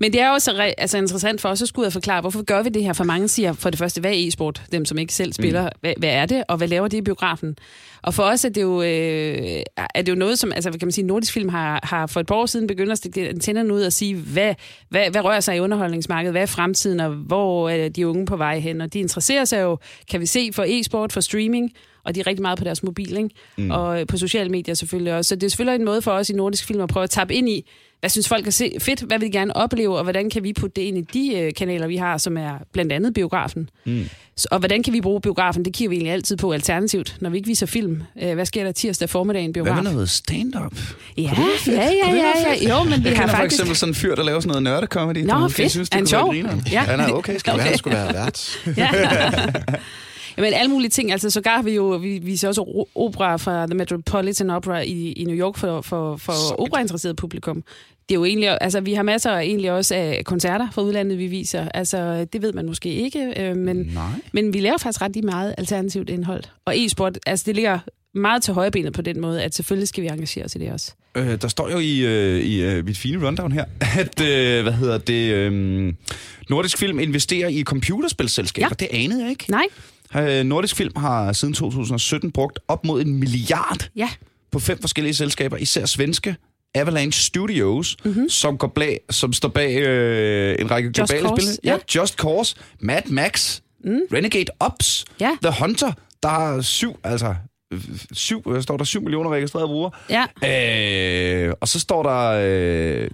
Men 0.00 0.12
det 0.12 0.20
er 0.20 0.30
også 0.30 0.72
altså, 0.78 0.98
interessant 0.98 1.40
for 1.40 1.48
os 1.48 1.62
at 1.62 1.68
skulle 1.68 1.90
forklare, 1.90 2.20
hvorfor 2.20 2.42
gør 2.42 2.62
vi 2.62 2.68
det 2.68 2.84
her? 2.84 2.92
For 2.92 3.04
mange 3.04 3.28
siger 3.28 3.52
for 3.52 3.70
det 3.70 3.78
første, 3.78 4.00
hvad 4.00 4.10
er 4.10 4.28
e-sport? 4.28 4.62
Dem, 4.72 4.84
som 4.84 4.98
ikke 4.98 5.14
selv 5.14 5.32
spiller. 5.32 5.62
Mm. 5.62 5.68
Hvad, 5.80 5.94
hvad 5.98 6.10
er 6.10 6.26
det, 6.26 6.44
og 6.48 6.56
hvad 6.56 6.68
laver 6.68 6.88
de 6.88 6.96
i 6.96 7.02
biografen? 7.02 7.56
Og 8.02 8.14
for 8.14 8.22
os 8.22 8.44
er 8.44 8.48
det 8.48 8.62
jo, 8.62 8.82
øh, 8.82 9.62
er 9.94 10.02
det 10.02 10.08
jo 10.08 10.14
noget, 10.14 10.38
som 10.38 10.52
altså, 10.52 10.70
kan 10.70 10.78
man 10.82 10.92
sige, 10.92 11.06
Nordisk 11.06 11.32
Film 11.32 11.48
har, 11.48 11.80
har 11.82 12.06
for 12.06 12.20
et 12.20 12.26
par 12.26 12.34
år 12.34 12.46
siden 12.46 12.66
begyndt 12.66 12.92
at 12.92 12.98
stikke 12.98 13.28
antennerne 13.28 13.74
ud 13.74 13.82
og 13.82 13.92
sige, 13.92 14.14
hvad, 14.16 14.54
hvad, 14.88 15.10
hvad 15.10 15.24
rører 15.24 15.40
sig 15.40 15.56
i 15.56 15.60
underholdningsmarkedet? 15.60 16.32
Hvad 16.32 16.42
er 16.42 16.46
fremtiden, 16.46 17.00
og 17.00 17.10
hvor 17.10 17.70
er 17.70 17.88
de 17.88 18.08
unge 18.08 18.26
på 18.26 18.36
vej 18.36 18.58
hen? 18.58 18.80
Og 18.80 18.92
de 18.92 18.98
interesserer 18.98 19.44
sig 19.44 19.62
jo, 19.62 19.78
kan 20.10 20.20
vi 20.20 20.26
se, 20.26 20.50
for 20.52 20.64
e-sport, 20.68 21.12
for 21.12 21.20
streaming, 21.20 21.72
og 22.04 22.14
de 22.14 22.20
er 22.20 22.26
rigtig 22.26 22.42
meget 22.42 22.58
på 22.58 22.64
deres 22.64 22.82
mobil, 22.82 23.16
ikke? 23.16 23.30
Mm. 23.56 23.70
og 23.70 24.06
på 24.06 24.16
sociale 24.16 24.50
medier 24.50 24.74
selvfølgelig 24.74 25.14
også. 25.14 25.28
Så 25.28 25.34
det 25.34 25.42
er 25.42 25.48
selvfølgelig 25.48 25.80
en 25.80 25.84
måde 25.84 26.02
for 26.02 26.12
os 26.12 26.30
i 26.30 26.32
Nordisk 26.32 26.66
Film 26.66 26.80
at 26.80 26.88
prøve 26.88 27.04
at 27.04 27.10
tappe 27.10 27.34
ind 27.34 27.48
i, 27.48 27.70
hvad 28.04 28.10
synes 28.10 28.28
folk 28.28 28.46
er 28.46 28.78
fedt, 28.80 29.00
hvad 29.00 29.18
vil 29.18 29.32
de 29.32 29.32
gerne 29.32 29.56
opleve, 29.56 29.96
og 29.96 30.02
hvordan 30.02 30.30
kan 30.30 30.44
vi 30.44 30.52
putte 30.52 30.80
det 30.80 30.82
ind 30.86 30.98
i 30.98 31.00
de 31.00 31.38
øh, 31.38 31.52
kanaler, 31.54 31.86
vi 31.86 31.96
har, 31.96 32.18
som 32.18 32.36
er 32.36 32.52
blandt 32.72 32.92
andet 32.92 33.14
biografen. 33.14 33.70
Mm. 33.84 34.08
Så, 34.36 34.48
og 34.50 34.58
hvordan 34.58 34.82
kan 34.82 34.92
vi 34.92 35.00
bruge 35.00 35.20
biografen? 35.20 35.64
Det 35.64 35.74
kigger 35.74 35.88
vi 35.88 35.96
egentlig 35.96 36.12
altid 36.12 36.36
på 36.36 36.52
alternativt, 36.52 37.16
når 37.20 37.30
vi 37.30 37.36
ikke 37.36 37.46
viser 37.46 37.66
film. 37.66 38.02
Øh, 38.22 38.34
hvad 38.34 38.46
sker 38.46 38.64
der 38.64 38.72
tirsdag 38.72 39.10
formiddag 39.10 39.42
i 39.42 39.44
en 39.44 39.52
biograf? 39.52 39.74
Hvad 39.74 39.82
med 39.82 39.92
noget 39.92 40.10
stand-up? 40.10 40.78
Ja, 41.16 41.22
ja, 41.22 41.30
ja, 41.66 42.14
ja, 42.14 42.32
ja, 42.62 42.68
Jo, 42.68 42.84
men 42.84 43.04
vi 43.04 43.08
jeg 43.08 43.18
har 43.18 43.26
faktisk... 43.26 43.36
for 43.36 43.44
eksempel 43.44 43.76
sådan 43.76 43.90
en 43.90 43.94
fyr, 43.94 44.14
der 44.14 44.22
laver 44.22 44.40
sådan 44.40 44.48
noget 44.48 44.62
nørdekomedy. 44.62 45.24
Nå, 45.24 45.48
fedt. 45.48 45.70
Synes, 45.70 45.90
det 45.90 46.00
er 46.00 46.06
sjov. 46.06 46.34
Ja. 46.72 46.80
Han 46.80 47.00
er 47.00 47.12
okay, 47.12 47.38
skal 47.38 47.52
okay. 47.52 47.64
være, 47.64 47.78
skulle 47.78 47.96
være 47.96 48.14
vært. 48.14 48.58
ja. 48.76 48.88
Jamen 50.36 50.52
alle 50.54 50.70
mulige 50.70 50.90
ting. 50.90 51.12
Altså 51.12 51.30
sågar 51.30 51.62
vi 51.62 51.74
jo, 51.74 51.84
vi 51.84 52.18
viser 52.22 52.48
også 52.48 52.86
opera 52.94 53.36
fra 53.36 53.66
The 53.66 53.74
Metropolitan 53.74 54.50
Opera 54.50 54.80
i, 54.80 55.12
i 55.12 55.24
New 55.24 55.36
York 55.36 55.56
for, 55.56 55.80
for, 55.80 56.16
for 56.16 56.60
operainteresseret 56.60 57.16
publikum. 57.16 57.62
Det 58.08 58.14
er 58.14 58.18
jo 58.18 58.24
egentlig, 58.24 58.58
altså 58.60 58.80
vi 58.80 58.94
har 58.94 59.02
masser 59.02 59.38
egentlig 59.38 59.72
også 59.72 59.94
af 59.94 60.22
koncerter 60.24 60.70
fra 60.70 60.82
udlandet, 60.82 61.18
vi 61.18 61.26
viser. 61.26 61.68
Altså 61.68 62.24
det 62.24 62.42
ved 62.42 62.52
man 62.52 62.66
måske 62.66 62.88
ikke, 62.88 63.34
øh, 63.36 63.56
men, 63.56 63.76
Nej. 63.76 64.10
men 64.32 64.52
vi 64.52 64.60
laver 64.60 64.78
faktisk 64.78 65.02
ret 65.02 65.24
meget 65.24 65.54
alternativt 65.58 66.10
indhold. 66.10 66.44
Og 66.64 66.78
e-sport, 66.78 67.18
altså 67.26 67.44
det 67.46 67.54
ligger 67.54 67.78
meget 68.14 68.42
til 68.42 68.54
højbenet 68.54 68.92
på 68.92 69.02
den 69.02 69.20
måde, 69.20 69.42
at 69.42 69.54
selvfølgelig 69.54 69.88
skal 69.88 70.02
vi 70.02 70.08
engagere 70.08 70.44
os 70.44 70.54
i 70.54 70.58
det 70.58 70.72
også. 70.72 70.92
Øh, 71.16 71.42
der 71.42 71.48
står 71.48 71.70
jo 71.70 71.78
i, 71.78 71.98
øh, 71.98 72.40
i 72.40 72.62
øh, 72.62 72.84
mit 72.84 72.98
fine 72.98 73.26
rundown 73.26 73.52
her, 73.52 73.64
at 74.00 74.20
øh, 74.20 74.62
hvad 74.62 74.72
hedder 74.72 74.98
det, 74.98 75.32
øh, 75.32 75.92
Nordisk 76.50 76.78
Film 76.78 76.98
investerer 76.98 77.48
i 77.48 77.62
computerspilselskaber. 77.62 78.68
Ja. 78.80 78.86
Det 78.86 78.88
anede 78.90 79.22
jeg 79.22 79.30
ikke. 79.30 79.50
Nej. 79.50 79.64
Øh, 80.16 80.44
Nordisk 80.44 80.76
Film 80.76 80.92
har 80.96 81.32
siden 81.32 81.54
2017 81.54 82.32
brugt 82.32 82.58
op 82.68 82.84
mod 82.84 83.02
en 83.02 83.14
milliard 83.14 83.90
ja. 83.96 84.08
på 84.50 84.58
fem 84.58 84.80
forskellige 84.80 85.14
selskaber, 85.14 85.56
især 85.56 85.86
svenske, 85.86 86.36
Avalanche 86.74 87.22
Studios, 87.22 87.96
mm-hmm. 88.04 88.28
som, 88.28 88.58
går 88.58 88.68
bag, 88.68 89.00
som 89.10 89.32
står 89.32 89.48
bag 89.48 89.76
øh, 89.76 90.56
en 90.58 90.70
række 90.70 90.92
Just 90.98 91.12
globale 91.12 91.42
spil. 91.42 91.58
Ja. 91.64 91.72
ja, 91.72 92.00
Just 92.00 92.14
Cause, 92.14 92.56
Mad 92.80 93.02
Max, 93.10 93.60
mm. 93.84 94.00
Renegade 94.12 94.50
Ops, 94.60 95.04
ja. 95.20 95.36
The 95.42 95.52
Hunter, 95.60 95.92
der 96.22 96.28
har 96.28 96.60
syv, 96.60 96.98
altså 97.04 97.34
syv, 98.12 98.62
står 98.62 98.76
der 98.76 98.84
7 98.84 99.02
millioner 99.02 99.30
registrerede 99.30 99.68
brugere. 99.68 99.90
Ja. 100.10 101.46
Øh, 101.46 101.52
og 101.60 101.68
så 101.68 101.80
står 101.80 102.02
der... 102.02 102.40
Øh, 103.02 103.10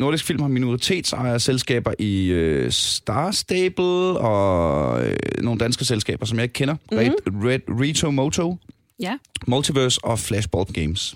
Nordisk 0.00 0.24
Film 0.24 0.40
har 0.40 0.48
minoritetsejer 0.48 1.38
selskaber 1.38 1.94
i 1.98 2.26
øh, 2.26 2.70
Star 2.70 3.30
Stable 3.30 4.18
og 4.18 5.04
øh, 5.06 5.16
nogle 5.38 5.58
danske 5.58 5.84
selskaber, 5.84 6.26
som 6.26 6.38
jeg 6.38 6.42
ikke 6.42 6.52
kender. 6.52 6.74
Mm-hmm. 6.74 6.98
Red, 6.98 7.50
Red, 7.50 7.80
Rito 7.80 8.10
Moto, 8.10 8.56
ja. 9.00 9.18
Multiverse 9.46 10.00
og 10.04 10.18
Flashboard 10.18 10.72
Games. 10.72 11.14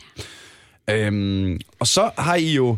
Øhm, 0.91 1.61
og 1.79 1.87
så 1.87 2.11
har 2.19 2.35
I 2.35 2.55
jo... 2.55 2.77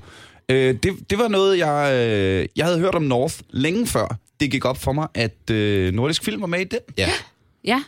Øh, 0.48 0.74
det, 0.82 1.10
det 1.10 1.18
var 1.18 1.28
noget, 1.28 1.58
jeg, 1.58 1.92
øh, 1.94 2.48
jeg 2.56 2.66
havde 2.66 2.78
hørt 2.78 2.94
om 2.94 3.02
North 3.02 3.34
længe 3.50 3.86
før. 3.86 4.16
Det 4.40 4.50
gik 4.50 4.64
op 4.64 4.78
for 4.78 4.92
mig, 4.92 5.08
at 5.14 5.50
øh, 5.50 5.92
Nordisk 5.92 6.24
Film 6.24 6.40
var 6.40 6.46
med 6.46 6.60
i 6.60 6.64
det. 6.64 6.78
Ja. 6.98 7.10
Ja. 7.64 7.82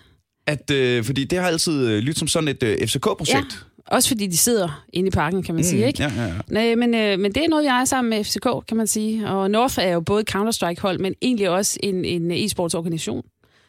At, 0.46 0.70
øh, 0.70 1.04
fordi 1.04 1.24
det 1.24 1.38
har 1.38 1.46
altid 1.46 1.88
øh, 1.88 1.98
lyttet 1.98 2.18
som 2.18 2.28
sådan 2.28 2.48
et 2.48 2.62
øh, 2.62 2.78
FCK-projekt. 2.88 3.66
Ja. 3.66 3.94
Også 3.96 4.08
fordi 4.08 4.26
de 4.26 4.36
sidder 4.36 4.84
inde 4.92 5.08
i 5.08 5.10
parken, 5.10 5.42
kan 5.42 5.54
man 5.54 5.60
mm, 5.60 5.68
sige, 5.68 5.86
ikke? 5.86 6.02
Ja, 6.02 6.12
ja, 6.16 6.24
ja. 6.24 6.34
Nej, 6.48 6.74
men, 6.74 6.94
øh, 6.94 7.18
men 7.18 7.32
det 7.32 7.44
er 7.44 7.48
noget, 7.48 7.64
jeg 7.64 7.80
er 7.80 7.84
sammen 7.84 8.10
med 8.10 8.24
FCK, 8.24 8.66
kan 8.68 8.76
man 8.76 8.86
sige. 8.86 9.28
Og 9.28 9.50
North 9.50 9.78
er 9.78 9.92
jo 9.92 10.00
både 10.00 10.24
Counter-Strike-hold, 10.30 10.98
men 10.98 11.14
egentlig 11.22 11.50
også 11.50 11.78
en, 11.82 12.04
en 12.04 12.30
e-sportsorganisation, 12.30 13.22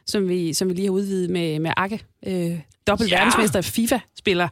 som 0.06 0.30
vi, 0.30 0.54
som 0.54 0.70
vi 0.70 0.74
lige 0.74 0.86
har 0.86 0.92
udvidet 0.92 1.30
med, 1.30 1.60
med 1.60 1.72
Akke. 1.78 2.02
Øh, 2.28 2.60
dobbelt 2.88 3.12
ja. 3.12 3.18
verdensmester 3.18 3.62
FIFA-spiller. 3.62 4.48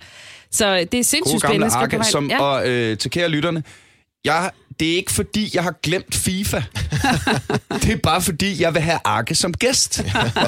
Så 0.51 0.87
det 0.91 0.99
er 0.99 1.03
sindssygt 1.03 1.41
spændende. 1.41 1.75
Arke, 1.75 2.03
som, 2.03 2.29
ja. 2.29 2.41
Og 2.41 2.69
øh, 2.69 2.97
til 2.97 3.11
kære 3.11 3.29
lytterne, 3.29 3.63
jeg 4.25 4.51
det 4.79 4.91
er 4.91 4.95
ikke 4.95 5.11
fordi, 5.11 5.51
jeg 5.53 5.63
har 5.63 5.75
glemt 5.83 6.15
FIFA. 6.15 6.57
det 7.83 7.91
er 7.91 7.99
bare 8.03 8.21
fordi, 8.21 8.61
jeg 8.61 8.73
vil 8.73 8.81
have 8.81 8.99
Arke 9.03 9.35
som 9.35 9.53
gæst. 9.53 10.03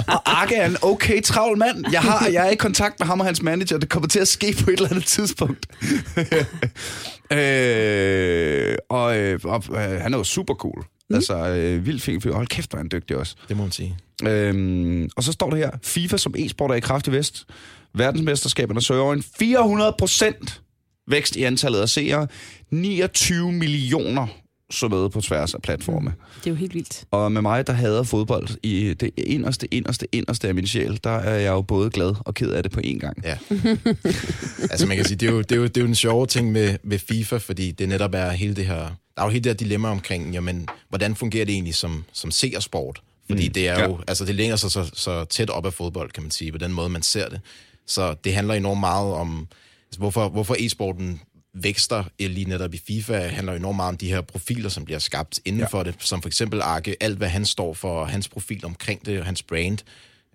og 0.07 0.41
Arke 0.41 0.55
er 0.55 0.65
en 0.65 0.77
okay 0.81 1.21
travl 1.21 1.57
mand. 1.57 1.85
Jeg, 1.91 2.01
har, 2.01 2.27
jeg 2.27 2.47
er 2.47 2.49
i 2.49 2.55
kontakt 2.55 2.99
med 2.99 3.07
ham 3.07 3.19
og 3.19 3.25
hans 3.25 3.41
manager. 3.41 3.77
Det 3.77 3.89
kommer 3.89 4.07
til 4.07 4.19
at 4.19 4.27
ske 4.27 4.55
på 4.63 4.71
et 4.71 4.73
eller 4.73 4.89
andet 4.89 5.05
tidspunkt. 5.05 5.65
øh, 7.37 8.75
og, 8.89 9.17
øh, 9.17 9.39
og 9.43 9.63
øh, 9.69 10.01
han 10.01 10.13
er 10.13 10.17
jo 10.17 10.23
super 10.23 10.53
cool. 10.53 10.85
Mm. 11.09 11.15
Altså, 11.15 11.47
øh, 11.47 11.85
vildt 11.85 12.01
fint 12.01 12.23
fyr. 12.23 12.33
Hold 12.33 12.47
kæft, 12.47 12.69
hvor 12.69 12.77
er 12.77 12.81
han 12.81 12.89
dygtig 12.91 13.17
også. 13.17 13.35
Det 13.49 13.57
må 13.57 13.63
man 13.63 13.71
sige. 13.71 13.97
Øhm, 14.23 15.09
og 15.15 15.23
så 15.23 15.31
står 15.31 15.49
det 15.49 15.59
her, 15.59 15.71
FIFA 15.83 16.17
som 16.17 16.33
e-sport 16.37 16.71
er 16.71 16.75
i 16.75 16.79
kraftig 16.79 17.13
vest. 17.13 17.45
Verdensmesterskaberne 17.93 18.81
søger 18.81 19.01
over 19.01 19.13
en 19.13 19.23
400 19.39 19.95
procent 19.99 20.61
vækst 21.07 21.35
i 21.35 21.43
antallet 21.43 21.79
af 21.79 21.89
seere. 21.89 22.27
29 22.71 23.51
millioner 23.51 24.27
så 24.71 24.87
med 24.87 25.09
på 25.09 25.21
tværs 25.21 25.53
af 25.53 25.61
platforme. 25.61 26.13
Det 26.39 26.47
er 26.47 26.51
jo 26.51 26.55
helt 26.55 26.73
vildt. 26.73 27.03
Og 27.11 27.31
med 27.31 27.41
mig, 27.41 27.67
der 27.67 27.73
hader 27.73 28.03
fodbold 28.03 28.47
i 28.63 28.93
det 28.93 29.11
inderste, 29.17 29.73
inderste, 29.73 30.07
inderste 30.11 30.47
af 30.47 30.55
min 30.55 30.67
sjæl, 30.67 30.99
der 31.03 31.09
er 31.09 31.35
jeg 31.35 31.49
jo 31.49 31.61
både 31.61 31.89
glad 31.89 32.15
og 32.19 32.33
ked 32.33 32.51
af 32.51 32.63
det 32.63 32.71
på 32.71 32.79
én 32.85 32.99
gang. 32.99 33.23
Ja. 33.23 33.37
altså 34.71 34.85
man 34.87 34.97
kan 34.97 35.05
sige, 35.05 35.17
det 35.17 35.27
er 35.27 35.31
jo, 35.31 35.41
det 35.41 35.51
er 35.51 35.55
jo, 35.55 35.63
det 35.63 35.77
er 35.77 35.81
jo 35.81 35.87
en 35.87 35.95
sjove 35.95 36.25
ting 36.25 36.51
med, 36.51 36.77
med 36.83 36.99
FIFA, 36.99 37.37
fordi 37.37 37.71
det 37.71 37.89
netop 37.89 38.13
er 38.13 38.29
hele 38.29 38.55
det 38.55 38.65
her, 38.65 38.77
der 39.15 39.21
er 39.21 39.23
jo 39.23 39.29
hele 39.29 39.43
det 39.43 39.49
her 39.49 39.57
dilemma 39.57 39.89
omkring, 39.89 40.33
jamen, 40.33 40.67
hvordan 40.89 41.15
fungerer 41.15 41.45
det 41.45 41.53
egentlig 41.53 41.75
som, 41.75 42.03
som 42.13 42.31
seersport? 42.31 43.01
Fordi 43.29 43.47
mm. 43.47 43.53
det 43.53 43.67
er 43.67 43.83
jo, 43.83 43.91
ja. 43.91 44.03
altså 44.07 44.25
det 44.25 44.35
længer 44.35 44.55
sig 44.55 44.71
så, 44.71 44.91
så 44.93 45.25
tæt 45.25 45.49
op 45.49 45.65
af 45.65 45.73
fodbold, 45.73 46.11
kan 46.11 46.23
man 46.23 46.31
sige, 46.31 46.51
på 46.51 46.57
den 46.57 46.73
måde, 46.73 46.89
man 46.89 47.01
ser 47.01 47.29
det. 47.29 47.39
Så 47.87 48.13
det 48.23 48.33
handler 48.33 48.53
enormt 48.53 48.79
meget 48.79 49.13
om, 49.13 49.47
altså, 49.87 49.99
hvorfor, 49.99 50.29
hvorfor 50.29 50.55
e-sporten 50.59 51.21
vækster 51.53 52.03
lige 52.19 52.49
netop 52.49 52.73
i 52.73 52.81
FIFA, 52.87 53.27
handler 53.27 53.53
enormt 53.53 53.75
meget 53.75 53.89
om 53.89 53.97
de 53.97 54.09
her 54.09 54.21
profiler, 54.21 54.69
som 54.69 54.85
bliver 54.85 54.99
skabt 54.99 55.39
inden 55.45 55.61
ja. 55.61 55.67
for 55.67 55.83
det, 55.83 55.95
som 55.99 56.21
for 56.21 56.29
eksempel 56.29 56.61
Arke, 56.61 56.95
alt 56.99 57.17
hvad 57.17 57.27
han 57.27 57.45
står 57.45 57.73
for, 57.73 58.05
hans 58.05 58.29
profil 58.29 58.65
omkring 58.65 59.05
det, 59.05 59.19
og 59.19 59.25
hans 59.25 59.43
brand, 59.43 59.77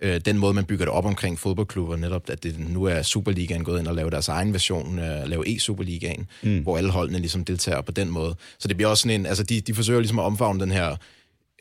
øh, 0.02 0.20
den 0.20 0.38
måde, 0.38 0.54
man 0.54 0.64
bygger 0.64 0.84
det 0.84 0.94
op 0.94 1.04
omkring 1.04 1.38
fodboldklubber, 1.38 1.96
netop 1.96 2.30
at 2.30 2.42
det 2.42 2.58
nu 2.58 2.84
er 2.84 3.02
Superligaen 3.02 3.64
gået 3.64 3.78
ind 3.78 3.88
og 3.88 3.94
lavet 3.94 4.12
deres 4.12 4.28
egen 4.28 4.52
version, 4.52 4.98
øh, 4.98 5.28
lave 5.28 5.48
e-Superligaen, 5.48 6.26
mm. 6.42 6.58
hvor 6.58 6.76
alle 6.76 6.90
holdene 6.90 7.18
ligesom 7.18 7.44
deltager 7.44 7.80
på 7.80 7.92
den 7.92 8.10
måde. 8.10 8.34
Så 8.58 8.68
det 8.68 8.76
bliver 8.76 8.88
også 8.88 9.02
sådan 9.02 9.20
en, 9.20 9.26
altså 9.26 9.42
de, 9.42 9.60
de 9.60 9.74
forsøger 9.74 10.00
ligesom 10.00 10.18
at 10.18 10.24
omfavne 10.24 10.60
den 10.60 10.70
her 10.70 10.96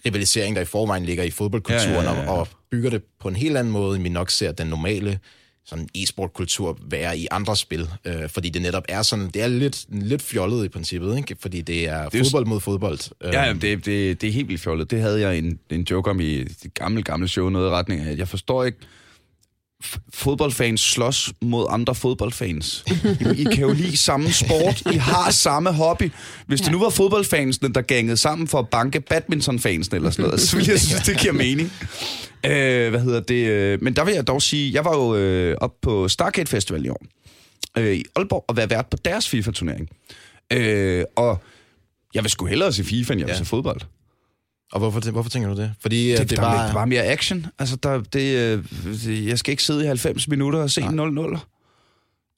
rivalisering, 0.05 0.55
der 0.55 0.61
i 0.61 0.65
forvejen 0.65 1.05
ligger 1.05 1.23
i 1.23 1.31
fodboldkulturen, 1.31 2.05
ja, 2.05 2.11
ja, 2.11 2.13
ja, 2.13 2.23
ja. 2.23 2.29
Og, 2.29 2.39
og 2.39 2.47
bygger 2.71 2.89
det 2.89 3.03
på 3.19 3.27
en 3.27 3.35
helt 3.35 3.57
anden 3.57 3.73
måde, 3.73 3.95
end 3.95 4.03
vi 4.03 4.09
nok 4.09 4.29
ser 4.29 4.51
den 4.51 4.67
normale 4.67 5.19
sådan 5.65 5.87
e-sport-kultur 5.95 6.77
være 6.89 7.17
i 7.17 7.27
andre 7.31 7.55
spil, 7.55 7.89
øh, 8.05 8.29
fordi 8.29 8.49
det 8.49 8.61
netop 8.61 8.83
er 8.89 9.01
sådan, 9.01 9.27
det 9.27 9.41
er 9.41 9.47
lidt, 9.47 9.85
lidt 9.89 10.21
fjollet 10.21 10.65
i 10.65 10.69
princippet, 10.69 11.17
ikke? 11.17 11.35
fordi 11.39 11.61
det 11.61 11.89
er, 11.89 12.09
det 12.09 12.19
er 12.19 12.23
fodbold 12.23 12.45
mod 12.45 12.59
fodbold. 12.59 12.99
Ja, 13.23 13.43
jamen, 13.45 13.61
det, 13.61 13.85
det, 13.85 14.21
det 14.21 14.29
er 14.29 14.33
helt 14.33 14.47
vildt 14.47 14.61
fjollet. 14.61 14.91
Det 14.91 15.01
havde 15.01 15.19
jeg 15.19 15.37
en, 15.37 15.59
en 15.69 15.81
joke 15.81 16.09
om 16.09 16.19
i 16.19 16.43
det 16.43 16.73
gamle, 16.73 17.03
gamle 17.03 17.27
show, 17.27 17.49
noget 17.49 17.67
i 17.67 17.69
retning 17.69 18.01
af, 18.01 18.17
jeg 18.17 18.27
forstår 18.27 18.63
ikke, 18.63 18.77
fodboldfans 20.13 20.81
slås 20.81 21.33
mod 21.41 21.65
andre 21.69 21.95
fodboldfans. 21.95 22.85
I, 23.21 23.41
I 23.41 23.43
kan 23.43 23.59
jo 23.59 23.73
lide 23.73 23.97
samme 23.97 24.31
sport. 24.31 24.81
I 24.93 24.97
har 24.97 25.31
samme 25.31 25.71
hobby. 25.73 26.11
Hvis 26.47 26.59
ja. 26.59 26.63
det 26.63 26.71
nu 26.71 26.79
var 26.79 26.89
fodboldfansene, 26.89 27.73
der 27.73 27.81
gangede 27.81 28.17
sammen 28.17 28.47
for 28.47 28.59
at 28.59 28.69
banke 28.69 29.01
badmintonfansene 29.01 29.95
eller 29.95 30.09
sådan 30.09 30.25
noget, 30.25 30.41
så 30.47 30.55
ville 30.55 30.71
jeg 30.71 30.79
synes, 30.79 31.01
det 31.01 31.19
giver 31.19 31.33
mening. 31.33 31.71
Øh, 32.45 32.89
hvad 32.89 32.99
hedder 32.99 33.19
det? 33.19 33.47
Øh, 33.47 33.83
men 33.83 33.95
der 33.95 34.05
vil 34.05 34.13
jeg 34.13 34.27
dog 34.27 34.41
sige, 34.41 34.73
jeg 34.73 34.85
var 34.85 34.97
jo 34.97 35.15
øh, 35.15 35.57
op 35.61 35.71
på 35.81 36.07
Stargate 36.07 36.49
Festival 36.49 36.85
i 36.85 36.89
år 36.89 37.05
øh, 37.77 37.93
i 37.93 38.03
Aalborg 38.15 38.45
og 38.47 38.57
være 38.57 38.69
vært 38.69 38.87
på 38.91 38.97
deres 39.05 39.29
FIFA-turnering. 39.29 39.89
Øh, 40.53 41.03
og 41.15 41.43
jeg 42.13 42.23
vil 42.23 42.31
sgu 42.31 42.45
hellere 42.45 42.73
se 42.73 42.83
FIFA, 42.83 43.13
end 43.13 43.19
jeg 43.19 43.27
vil 43.27 43.33
ja. 43.33 43.37
se 43.37 43.45
fodbold. 43.45 43.81
Og 44.71 44.79
hvorfor, 44.79 45.11
hvorfor 45.11 45.29
tænker 45.29 45.49
du 45.53 45.61
det? 45.61 45.73
Fordi 45.79 46.11
det, 46.11 46.29
det, 46.29 46.37
var... 46.37 46.65
det 46.65 46.75
var 46.75 46.85
mere 46.85 47.03
action. 47.03 47.47
Altså, 47.59 47.75
der, 47.75 47.97
det, 47.97 48.13
det, 48.13 49.27
jeg 49.27 49.39
skal 49.39 49.51
ikke 49.51 49.63
sidde 49.63 49.83
i 49.83 49.87
90 49.87 50.27
minutter 50.27 50.59
og 50.59 50.71
se 50.71 50.81
0-0. 50.81 51.39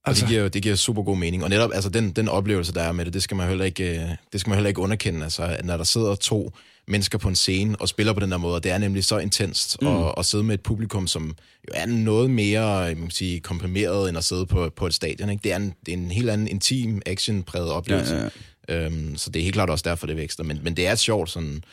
Altså. 0.05 0.25
det 0.25 0.29
giver, 0.29 0.49
det 0.49 0.63
giver 0.63 0.75
super 0.75 1.03
god 1.03 1.17
mening. 1.17 1.43
Og 1.43 1.49
netop 1.49 1.71
altså, 1.73 1.89
den, 1.89 2.11
den 2.11 2.27
oplevelse, 2.27 2.73
der 2.73 2.81
er 2.81 2.91
med 2.91 3.05
det, 3.05 3.13
det 3.13 3.23
skal 3.23 3.37
man 3.37 3.47
heller 3.47 3.65
ikke, 3.65 4.17
det 4.33 4.39
skal 4.39 4.49
man 4.49 4.57
heller 4.57 4.67
ikke 4.67 4.81
underkende. 4.81 5.23
Altså, 5.23 5.57
når 5.63 5.77
der 5.77 5.83
sidder 5.83 6.15
to 6.15 6.51
mennesker 6.87 7.17
på 7.17 7.27
en 7.27 7.35
scene 7.35 7.75
og 7.81 7.89
spiller 7.89 8.13
på 8.13 8.19
den 8.19 8.31
der 8.31 8.37
måde, 8.37 8.61
det 8.61 8.71
er 8.71 8.77
nemlig 8.77 9.03
så 9.03 9.17
intenst 9.17 9.81
mm. 9.81 9.87
at, 9.87 10.13
at 10.17 10.25
sidde 10.25 10.43
med 10.43 10.53
et 10.53 10.61
publikum, 10.61 11.07
som 11.07 11.35
jo 11.67 11.73
er 11.73 11.85
noget 11.85 12.29
mere 12.29 12.95
man 12.95 12.95
kan 12.95 13.11
sige, 13.11 13.39
komprimeret 13.39 14.09
end 14.09 14.17
at 14.17 14.23
sidde 14.23 14.45
på, 14.45 14.69
på 14.75 14.87
et 14.87 14.93
stadion. 14.93 15.29
Ikke? 15.29 15.43
Det, 15.43 15.51
er 15.51 15.55
en, 15.55 15.73
det 15.85 15.93
er 15.93 15.97
en 15.97 16.11
helt 16.11 16.29
anden 16.29 16.47
intim, 16.47 17.01
action-præget 17.05 17.71
oplevelse. 17.71 18.15
Ja, 18.15 18.29
ja. 18.69 18.85
Øhm, 18.85 19.15
så 19.15 19.29
det 19.29 19.39
er 19.39 19.43
helt 19.43 19.53
klart 19.53 19.69
også 19.69 19.83
derfor, 19.89 20.07
det 20.07 20.17
vækster. 20.17 20.43
Men, 20.43 20.59
men 20.63 20.77
det 20.77 20.87
er 20.87 20.95
sjovt 20.95 21.29
sådan 21.29 21.63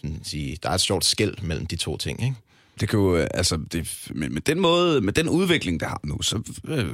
sådan 0.00 0.24
sige, 0.24 0.58
der 0.62 0.70
er 0.70 0.74
et 0.74 0.80
sjovt 0.80 1.04
skæld 1.04 1.42
mellem 1.42 1.66
de 1.66 1.76
to 1.76 1.96
ting, 1.96 2.22
ikke? 2.22 2.36
Det 2.80 2.88
kan 2.88 2.98
jo, 2.98 3.16
øh, 3.16 3.26
altså, 3.34 3.58
det, 3.72 4.08
med, 4.10 4.28
med 4.28 4.40
den 4.40 4.60
måde, 4.60 5.00
med 5.00 5.12
den 5.12 5.28
udvikling, 5.28 5.80
der 5.80 5.86
har 5.86 6.00
nu, 6.04 6.22
så 6.22 6.42
øh, 6.68 6.84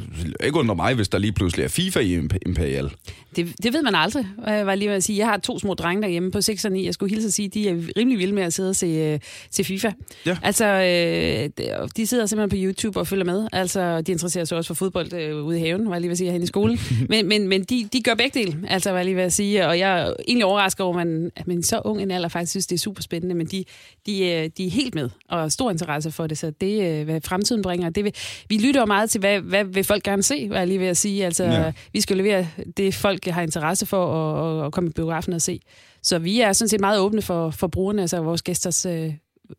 ikke 0.44 0.58
undre 0.58 0.74
mig, 0.74 0.94
hvis 0.94 1.08
der 1.08 1.18
lige 1.18 1.32
pludselig 1.32 1.64
er 1.64 1.68
FIFA 1.68 2.00
i 2.00 2.20
Imperial. 2.46 2.90
Det, 3.36 3.54
det 3.62 3.72
ved 3.72 3.82
man 3.82 3.94
aldrig, 3.94 4.26
jeg 4.46 4.66
var 4.66 4.74
lige 4.74 4.88
ved 4.88 4.96
at 4.96 5.04
sige. 5.04 5.18
Jeg 5.18 5.26
har 5.26 5.36
to 5.38 5.58
små 5.58 5.74
drenge 5.74 6.02
derhjemme 6.02 6.30
på 6.30 6.40
6 6.40 6.64
og 6.64 6.72
9. 6.72 6.86
Jeg 6.86 6.94
skulle 6.94 7.14
hilse 7.14 7.26
at 7.26 7.32
sige, 7.32 7.48
de 7.48 7.68
er 7.68 7.74
rimelig 7.96 8.18
vilde 8.18 8.34
med 8.34 8.42
at 8.42 8.52
sidde 8.52 8.70
og 8.70 8.76
se, 8.76 8.86
øh, 8.86 9.18
se 9.50 9.64
FIFA. 9.64 9.90
Ja. 10.26 10.36
Altså, 10.42 10.64
øh, 10.66 11.86
de 11.96 12.06
sidder 12.06 12.26
simpelthen 12.26 12.50
på 12.50 12.66
YouTube 12.66 13.00
og 13.00 13.06
følger 13.06 13.24
med. 13.24 13.48
Altså, 13.52 14.00
de 14.00 14.12
interesserer 14.12 14.44
sig 14.44 14.58
også 14.58 14.68
for 14.68 14.74
fodbold 14.74 15.12
øh, 15.12 15.44
ude 15.44 15.58
i 15.58 15.60
haven, 15.60 15.86
var 15.86 15.92
jeg 15.94 16.00
lige 16.00 16.08
ved 16.08 16.12
at 16.12 16.18
sige, 16.18 16.32
hen 16.32 16.42
i 16.42 16.46
skolen. 16.46 16.80
men 17.08 17.28
men, 17.28 17.48
men 17.48 17.64
de, 17.64 17.88
de 17.92 18.02
gør 18.02 18.14
begge 18.14 18.40
dele, 18.40 18.58
altså, 18.68 18.90
var 18.90 18.98
jeg 18.98 19.04
lige 19.04 19.16
ved 19.16 19.22
at 19.22 19.32
sige. 19.32 19.66
Og 19.66 19.78
jeg 19.78 20.00
er 20.00 20.14
egentlig 20.28 20.44
overrasket 20.44 20.80
over, 20.80 21.00
at 21.00 21.06
man, 21.06 21.30
at 21.36 21.46
man 21.46 21.62
så 21.62 21.80
ung 21.84 22.02
en 22.02 22.10
alder 22.10 22.28
faktisk 22.28 22.50
synes, 22.50 22.66
det 22.66 22.74
er 22.74 22.80
super 22.80 23.02
spændende, 23.02 23.34
men 23.34 23.46
de, 23.46 23.64
de, 24.06 24.50
de 24.56 24.66
er 24.66 24.70
helt 24.70 24.94
med 24.94 25.10
og 25.28 25.52
stor 25.52 25.70
interesse 25.74 26.10
for 26.10 26.26
det, 26.26 26.38
så 26.38 26.52
det 26.60 26.86
er, 26.86 27.04
hvad 27.04 27.20
fremtiden 27.20 27.62
bringer. 27.62 27.90
Det 27.90 28.04
vil, 28.04 28.12
vi 28.48 28.58
lytter 28.58 28.80
jo 28.80 28.86
meget 28.86 29.10
til, 29.10 29.18
hvad, 29.18 29.40
hvad 29.40 29.64
vil 29.64 29.84
folk 29.84 30.02
gerne 30.02 30.22
se, 30.22 30.46
var 30.50 30.58
jeg 30.58 30.66
lige 30.66 30.80
ved 30.80 30.86
at 30.86 30.96
sige. 30.96 31.24
Altså, 31.24 31.44
ja. 31.44 31.72
vi 31.92 32.00
skal 32.00 32.16
levere 32.16 32.46
det, 32.76 32.94
folk 32.94 33.26
har 33.26 33.42
interesse 33.42 33.86
for 33.86 34.14
at, 34.14 34.66
at 34.66 34.72
komme 34.72 34.90
i 34.90 34.92
biografen 34.92 35.32
og 35.32 35.42
se. 35.42 35.60
Så 36.02 36.18
vi 36.18 36.40
er 36.40 36.52
sådan 36.52 36.68
set 36.68 36.80
meget 36.80 36.98
åbne 36.98 37.22
for, 37.22 37.50
for 37.50 37.66
brugerne, 37.66 38.00
altså 38.00 38.20
vores 38.20 38.42
gæsters 38.42 38.86
øh, 38.86 39.12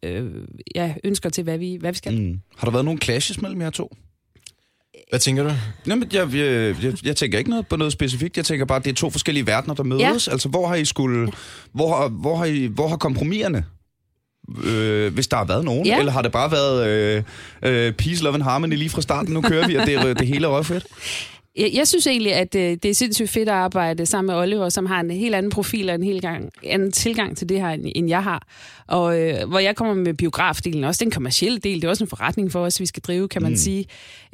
øh, 0.03 0.31
ja, 0.75 0.93
ønsker 1.03 1.29
til, 1.29 1.43
hvad 1.43 1.57
vi, 1.57 1.77
hvad 1.79 1.91
vi 1.91 1.97
skal. 1.97 2.21
Mm. 2.21 2.39
Har 2.57 2.65
der 2.65 2.71
været 2.71 2.85
nogle 2.85 2.99
clashes 2.99 3.41
mellem 3.41 3.61
jer 3.61 3.69
to? 3.69 3.95
Hvad 5.09 5.19
tænker 5.19 5.43
du? 5.43 5.51
Nå, 5.85 5.95
men 5.95 6.09
jeg, 6.13 6.33
jeg, 6.35 6.75
jeg, 6.83 7.05
jeg 7.05 7.15
tænker 7.15 7.37
ikke 7.37 7.49
noget 7.49 7.67
på 7.67 7.75
noget 7.75 7.93
specifikt. 7.93 8.37
Jeg 8.37 8.45
tænker 8.45 8.65
bare, 8.65 8.77
at 8.77 8.85
det 8.85 8.91
er 8.91 8.95
to 8.95 9.09
forskellige 9.09 9.47
verdener, 9.47 9.73
der 9.75 9.83
mødes. 9.83 10.27
Ja. 10.27 10.31
Altså, 10.31 10.49
hvor 10.49 10.67
har 10.67 10.75
I 10.75 10.85
skulle... 10.85 11.31
Hvor, 11.71 12.07
hvor, 12.07 12.35
har, 12.35 12.45
I, 12.45 12.65
hvor 12.65 12.87
har 12.87 12.97
kompromiserne 12.97 13.65
øh, 14.63 15.13
hvis 15.13 15.27
der 15.27 15.37
har 15.37 15.45
været 15.45 15.65
nogen? 15.65 15.85
Ja. 15.85 15.99
Eller 15.99 16.11
har 16.11 16.21
det 16.21 16.31
bare 16.31 16.51
været 16.51 16.87
øh, 16.87 17.23
øh, 17.63 17.93
peace, 17.93 18.23
love 18.23 18.35
and 18.35 18.43
harmony 18.43 18.75
lige 18.75 18.89
fra 18.89 19.01
starten? 19.01 19.33
Nu 19.33 19.41
kører 19.41 19.67
vi, 19.67 19.75
og 19.75 19.87
det, 19.87 20.19
det 20.19 20.27
hele 20.27 20.47
er 20.47 20.51
røvfedt? 20.51 20.85
Jeg, 21.57 21.71
jeg 21.73 21.87
synes 21.87 22.07
egentlig, 22.07 22.33
at 22.33 22.55
øh, 22.55 22.61
det 22.61 22.85
er 22.85 22.93
sindssygt 22.93 23.29
fedt 23.29 23.49
at 23.49 23.55
arbejde 23.55 24.05
sammen 24.05 24.33
med 24.33 24.41
Oliver, 24.41 24.69
som 24.69 24.85
har 24.85 24.99
en 24.99 25.11
helt 25.11 25.35
anden 25.35 25.51
profil 25.51 25.89
og 25.89 25.95
en 25.95 26.03
helt 26.03 26.21
gang, 26.21 26.49
anden 26.63 26.91
tilgang 26.91 27.37
til 27.37 27.49
det 27.49 27.61
her, 27.61 27.69
end, 27.69 27.85
end 27.95 28.09
jeg 28.09 28.23
har. 28.23 28.47
Og 28.87 29.19
øh, 29.19 29.49
hvor 29.49 29.59
jeg 29.59 29.75
kommer 29.75 29.93
med 29.93 30.13
biografdelen, 30.13 30.83
også 30.83 31.03
den 31.03 31.11
kommercielle 31.11 31.59
del, 31.59 31.75
det 31.75 31.83
er 31.83 31.89
også 31.89 32.03
en 32.03 32.09
forretning 32.09 32.51
for 32.51 32.59
os, 32.59 32.79
vi 32.79 32.85
skal 32.85 33.03
drive, 33.03 33.27
kan 33.27 33.41
man 33.41 33.51
mm. 33.51 33.57
sige. 33.57 33.85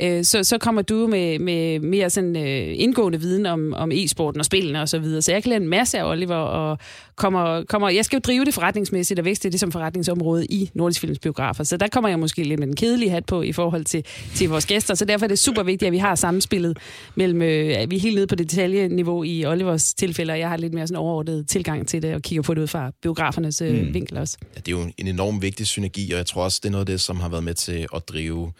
Øh, 0.01 0.23
så, 0.23 0.43
så 0.43 0.57
kommer 0.57 0.81
du 0.81 1.07
med, 1.07 1.39
med 1.39 1.79
mere 1.79 2.09
sådan 2.09 2.35
øh, 2.35 2.75
indgående 2.75 3.19
viden 3.19 3.45
om, 3.45 3.73
om 3.73 3.91
e-sporten 3.91 4.39
og 4.39 4.45
spillene 4.45 4.81
og 4.81 4.89
så 4.89 4.99
videre. 4.99 5.21
Så 5.21 5.31
jeg 5.31 5.43
kan 5.43 5.49
lære 5.49 5.61
en 5.61 5.67
masse 5.67 5.99
af 5.99 6.11
Oliver, 6.11 6.35
og 6.35 6.77
kommer, 7.15 7.63
kommer, 7.63 7.89
jeg 7.89 8.05
skal 8.05 8.17
jo 8.17 8.19
drive 8.19 8.45
det 8.45 8.53
forretningsmæssigt 8.53 9.19
og 9.19 9.25
vækste 9.25 9.49
det 9.49 9.59
som 9.59 9.71
forretningsområde 9.71 10.45
i 10.45 10.69
Nordisk 10.73 11.01
Films 11.01 11.19
biografer. 11.19 11.63
Så 11.63 11.77
der 11.77 11.87
kommer 11.87 12.09
jeg 12.09 12.19
måske 12.19 12.43
lidt 12.43 12.59
med 12.59 12.67
den 12.67 12.75
kedelige 12.75 13.09
hat 13.09 13.25
på 13.25 13.41
i 13.41 13.51
forhold 13.51 13.85
til, 13.85 14.05
til 14.35 14.49
vores 14.49 14.65
gæster. 14.65 14.95
Så 14.95 15.05
derfor 15.05 15.25
er 15.25 15.27
det 15.27 15.39
super 15.39 15.63
vigtigt, 15.63 15.87
at 15.87 15.93
vi 15.93 15.97
har 15.97 16.15
samspillet 16.15 16.77
mellem, 17.15 17.41
øh, 17.41 17.91
vi 17.91 17.95
er 17.95 17.99
helt 17.99 18.15
nede 18.15 18.27
på 18.27 18.35
det 18.35 18.51
detaljeniveau 18.51 19.23
i 19.23 19.45
Olivers 19.45 19.93
tilfælde, 19.93 20.33
og 20.33 20.39
jeg 20.39 20.49
har 20.49 20.57
lidt 20.57 20.73
mere 20.73 20.87
sådan 20.87 20.97
overordnet 20.97 21.47
tilgang 21.47 21.87
til 21.87 22.01
det 22.01 22.15
og 22.15 22.21
kigger 22.21 22.41
på 22.41 22.53
det 22.53 22.61
ud 22.61 22.67
fra 22.67 22.91
biografernes 23.01 23.61
øh, 23.61 23.85
mm. 23.85 23.93
vinkel 23.93 24.17
også. 24.17 24.37
Ja, 24.55 24.59
det 24.59 24.67
er 24.67 24.71
jo 24.71 24.87
en 24.97 25.07
enorm 25.07 25.41
vigtig 25.41 25.67
synergi, 25.67 26.11
og 26.11 26.17
jeg 26.17 26.25
tror 26.25 26.43
også, 26.43 26.59
det 26.63 26.69
er 26.69 26.71
noget 26.71 26.81
af 26.81 26.85
det, 26.93 27.01
som 27.01 27.19
har 27.19 27.29
været 27.29 27.43
med 27.43 27.53
til 27.53 27.87
at 27.95 28.09
drive 28.09 28.51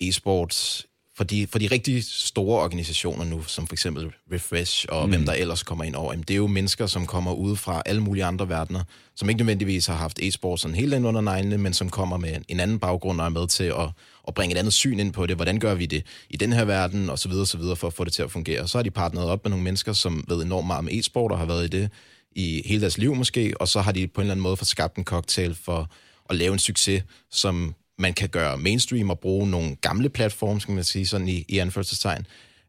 e-sports 0.00 0.86
for 1.16 1.24
de, 1.24 1.46
for 1.46 1.58
de 1.58 1.66
rigtig 1.66 2.04
store 2.04 2.62
organisationer 2.62 3.24
nu, 3.24 3.42
som 3.42 3.66
for 3.66 3.74
eksempel 3.74 4.12
Refresh 4.32 4.86
og 4.88 5.04
mm. 5.04 5.10
hvem 5.10 5.26
der 5.26 5.32
ellers 5.32 5.62
kommer 5.62 5.84
ind 5.84 5.94
over, 5.94 6.14
det 6.14 6.30
er 6.30 6.36
jo 6.36 6.46
mennesker, 6.46 6.86
som 6.86 7.06
kommer 7.06 7.32
ud 7.32 7.56
fra 7.56 7.82
alle 7.86 8.00
mulige 8.00 8.24
andre 8.24 8.48
verdener, 8.48 8.82
som 9.14 9.28
ikke 9.28 9.38
nødvendigvis 9.38 9.86
har 9.86 9.94
haft 9.94 10.18
e-sport 10.18 10.60
sådan 10.60 10.74
helt 10.74 10.94
ind 10.94 11.06
under 11.06 11.20
neglene, 11.20 11.58
men 11.58 11.72
som 11.72 11.90
kommer 11.90 12.16
med 12.16 12.36
en 12.48 12.60
anden 12.60 12.78
baggrund 12.78 13.20
og 13.20 13.26
er 13.26 13.30
med 13.30 13.48
til 13.48 13.64
at, 13.64 13.88
at 14.28 14.34
bringe 14.34 14.54
et 14.54 14.58
andet 14.58 14.72
syn 14.72 14.98
ind 14.98 15.12
på 15.12 15.26
det. 15.26 15.36
Hvordan 15.36 15.58
gør 15.58 15.74
vi 15.74 15.86
det 15.86 16.06
i 16.30 16.36
den 16.36 16.52
her 16.52 16.64
verden, 16.64 17.10
og 17.10 17.18
så 17.18 17.28
videre, 17.28 17.42
og 17.42 17.48
så 17.48 17.58
videre, 17.58 17.76
for 17.76 17.86
at 17.86 17.92
få 17.92 18.04
det 18.04 18.12
til 18.12 18.22
at 18.22 18.30
fungere. 18.30 18.68
Så 18.68 18.78
har 18.78 18.82
de 18.82 18.90
partneret 18.90 19.28
op 19.28 19.44
med 19.44 19.50
nogle 19.50 19.64
mennesker, 19.64 19.92
som 19.92 20.24
ved 20.28 20.42
enormt 20.42 20.66
meget 20.66 20.78
om 20.78 20.88
e-sport 20.90 21.32
og 21.32 21.38
har 21.38 21.46
været 21.46 21.64
i 21.64 21.68
det 21.68 21.90
i 22.32 22.62
hele 22.64 22.80
deres 22.80 22.98
liv 22.98 23.14
måske, 23.14 23.54
og 23.60 23.68
så 23.68 23.80
har 23.80 23.92
de 23.92 24.06
på 24.06 24.20
en 24.20 24.22
eller 24.22 24.32
anden 24.32 24.42
måde 24.42 24.56
fået 24.56 24.68
skabt 24.68 24.96
en 24.96 25.04
cocktail 25.04 25.54
for 25.54 25.90
at 26.30 26.36
lave 26.36 26.52
en 26.52 26.58
succes, 26.58 27.02
som 27.30 27.74
man 27.98 28.14
kan 28.14 28.28
gøre 28.28 28.58
mainstream 28.58 29.10
og 29.10 29.18
bruge 29.20 29.50
nogle 29.50 29.76
gamle 29.76 30.08
platforme, 30.08 30.60
skal 30.60 30.74
man 30.74 30.84
sige, 30.84 31.06
sådan 31.06 31.28
i, 31.28 31.44
i 31.48 31.58
anførselstegn, 31.58 32.26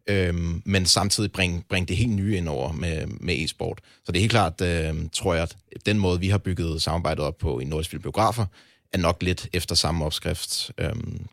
øhm, 0.10 0.62
men 0.66 0.86
samtidig 0.86 1.32
bringe 1.32 1.64
bring 1.70 1.88
det 1.88 1.98
helt 1.98 2.12
nye 2.12 2.38
ind 2.38 2.48
over 2.50 2.72
med, 2.72 3.08
med 3.08 3.36
e-sport. 3.44 3.80
Så 4.06 4.12
det 4.12 4.16
er 4.16 4.22
helt 4.22 4.32
klart, 4.32 4.62
øh, 4.62 4.94
tror 5.14 5.34
jeg, 5.34 5.44
at 5.44 5.56
den 5.86 6.00
måde, 6.00 6.20
vi 6.20 6.30
har 6.30 6.38
bygget 6.38 6.82
samarbejdet 6.82 7.26
op 7.26 7.38
på 7.38 7.60
i 7.60 7.64
Nordisk 7.66 7.90
Film 7.90 8.02
Biografer, 8.02 8.46
er 8.94 8.98
nok 8.98 9.24
lidt 9.24 9.48
efter 9.54 9.76
samme 9.76 10.06
opskrift 10.06 10.72
øh, 10.78 10.90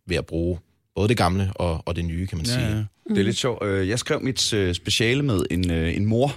ved 0.06 0.16
at 0.16 0.26
bruge 0.26 0.58
både 0.94 1.08
det 1.08 1.16
gamle 1.16 1.52
og, 1.54 1.82
og 1.86 1.96
det 1.96 2.04
nye, 2.04 2.26
kan 2.26 2.38
man 2.38 2.46
sige. 2.46 2.60
Ja, 2.66 2.76
ja. 2.76 2.84
Det 3.08 3.18
er 3.18 3.22
lidt 3.22 3.36
sjovt. 3.36 3.64
Øh, 3.64 3.88
Jeg 3.88 3.98
skrev 3.98 4.20
mit 4.22 4.52
øh, 4.52 4.74
speciale 4.74 5.22
med 5.22 5.44
en, 5.50 5.70
øh, 5.70 5.96
en 5.96 6.06
mor, 6.06 6.36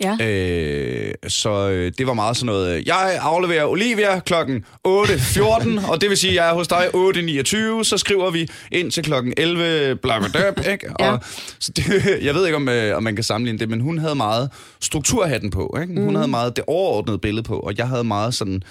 Ja. 0.00 0.16
Øh, 0.26 1.14
så 1.28 1.68
øh, 1.70 1.92
det 1.98 2.06
var 2.06 2.14
meget 2.14 2.36
sådan 2.36 2.46
noget, 2.46 2.76
øh, 2.76 2.86
jeg 2.86 3.18
afleverer 3.20 3.64
Olivia 3.64 4.20
klokken 4.20 4.64
8.14, 4.88 5.88
og 5.90 6.00
det 6.00 6.08
vil 6.08 6.16
sige, 6.16 6.30
at 6.30 6.36
jeg 6.36 6.50
er 6.50 6.54
hos 6.54 6.68
dig 6.68 6.86
8.29, 6.94 7.84
så 7.84 7.98
skriver 7.98 8.30
vi 8.30 8.48
ind 8.72 8.90
til 8.90 9.04
klokken 9.04 9.34
11, 9.36 9.96
bla 9.96 10.18
bla 10.18 10.28
bla, 10.28 10.72
ikke? 10.72 10.86
Ja. 11.00 11.12
Og, 11.12 11.20
så 11.58 11.72
det, 11.76 11.84
jeg 12.26 12.34
ved 12.34 12.46
ikke, 12.46 12.56
om, 12.56 12.68
øh, 12.68 12.96
om 12.96 13.02
man 13.02 13.14
kan 13.14 13.24
sammenligne 13.24 13.58
det, 13.58 13.68
men 13.68 13.80
hun 13.80 13.98
havde 13.98 14.14
meget 14.14 14.50
strukturhatten 14.80 15.50
på, 15.50 15.76
ikke? 15.82 16.00
Hun 16.00 16.14
havde 16.14 16.28
meget 16.28 16.56
det 16.56 16.64
overordnede 16.66 17.18
billede 17.18 17.42
på, 17.42 17.58
og 17.58 17.74
jeg 17.78 17.88
havde 17.88 18.04
meget 18.04 18.34
sådan 18.34 18.62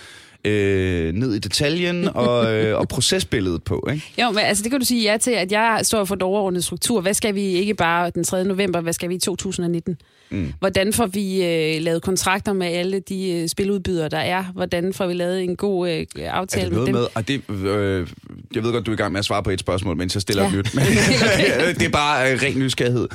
øh, 0.45 1.13
ned 1.13 1.33
i 1.33 1.39
detaljen 1.39 2.09
og, 2.15 2.53
øh, 2.55 2.79
og 2.79 2.87
procesbilledet 2.87 3.63
på, 3.63 3.87
ikke? 3.93 4.13
Jo, 4.21 4.31
men 4.31 4.39
altså 4.39 4.63
det 4.63 4.71
kan 4.71 4.79
du 4.79 4.85
sige 4.85 5.11
ja 5.11 5.17
til, 5.17 5.31
at 5.31 5.51
jeg 5.51 5.79
står 5.83 6.05
for 6.05 6.15
den 6.15 6.21
overordnede 6.21 6.61
struktur. 6.63 7.01
Hvad 7.01 7.13
skal 7.13 7.35
vi 7.35 7.41
ikke 7.41 7.73
bare 7.73 8.09
den 8.15 8.23
3. 8.23 8.43
november, 8.43 8.81
hvad 8.81 8.93
skal 8.93 9.09
vi 9.09 9.15
i 9.15 9.19
2019? 9.19 9.97
Mm. 10.29 10.53
Hvordan 10.59 10.93
får 10.93 11.05
vi 11.05 11.43
øh, 11.45 11.81
lavet 11.81 12.01
kontrakter 12.01 12.53
med 12.53 12.67
alle 12.67 12.99
de 12.99 13.31
øh, 13.31 13.47
spiludbydere, 13.47 14.09
der 14.09 14.17
er? 14.17 14.43
Hvordan 14.43 14.93
får 14.93 15.07
vi 15.07 15.13
lavet 15.13 15.43
en 15.43 15.55
god 15.55 15.89
øh, 15.89 16.05
Er 16.19 16.31
aftale 16.31 16.69
det 16.69 16.77
med 16.77 16.85
dem? 16.85 16.95
med, 16.95 17.05
og 17.15 17.27
det, 17.27 17.41
øh, 17.49 18.07
jeg 18.55 18.63
ved 18.63 18.71
godt, 18.71 18.85
du 18.85 18.91
er 18.91 18.95
i 18.95 18.97
gang 18.97 19.11
med 19.11 19.19
at 19.19 19.25
svare 19.25 19.43
på 19.43 19.49
et 19.49 19.59
spørgsmål, 19.59 19.97
mens 19.97 20.15
jeg 20.15 20.21
stiller 20.21 20.43
Ja. 20.43 20.49
ja. 20.49 20.55
nyt, 20.55 20.73
men 20.75 20.83
det 21.79 21.85
er 21.85 21.89
bare 21.89 22.31
øh, 22.33 22.39
ren 22.43 22.59
nysgerrighed. 22.59 23.07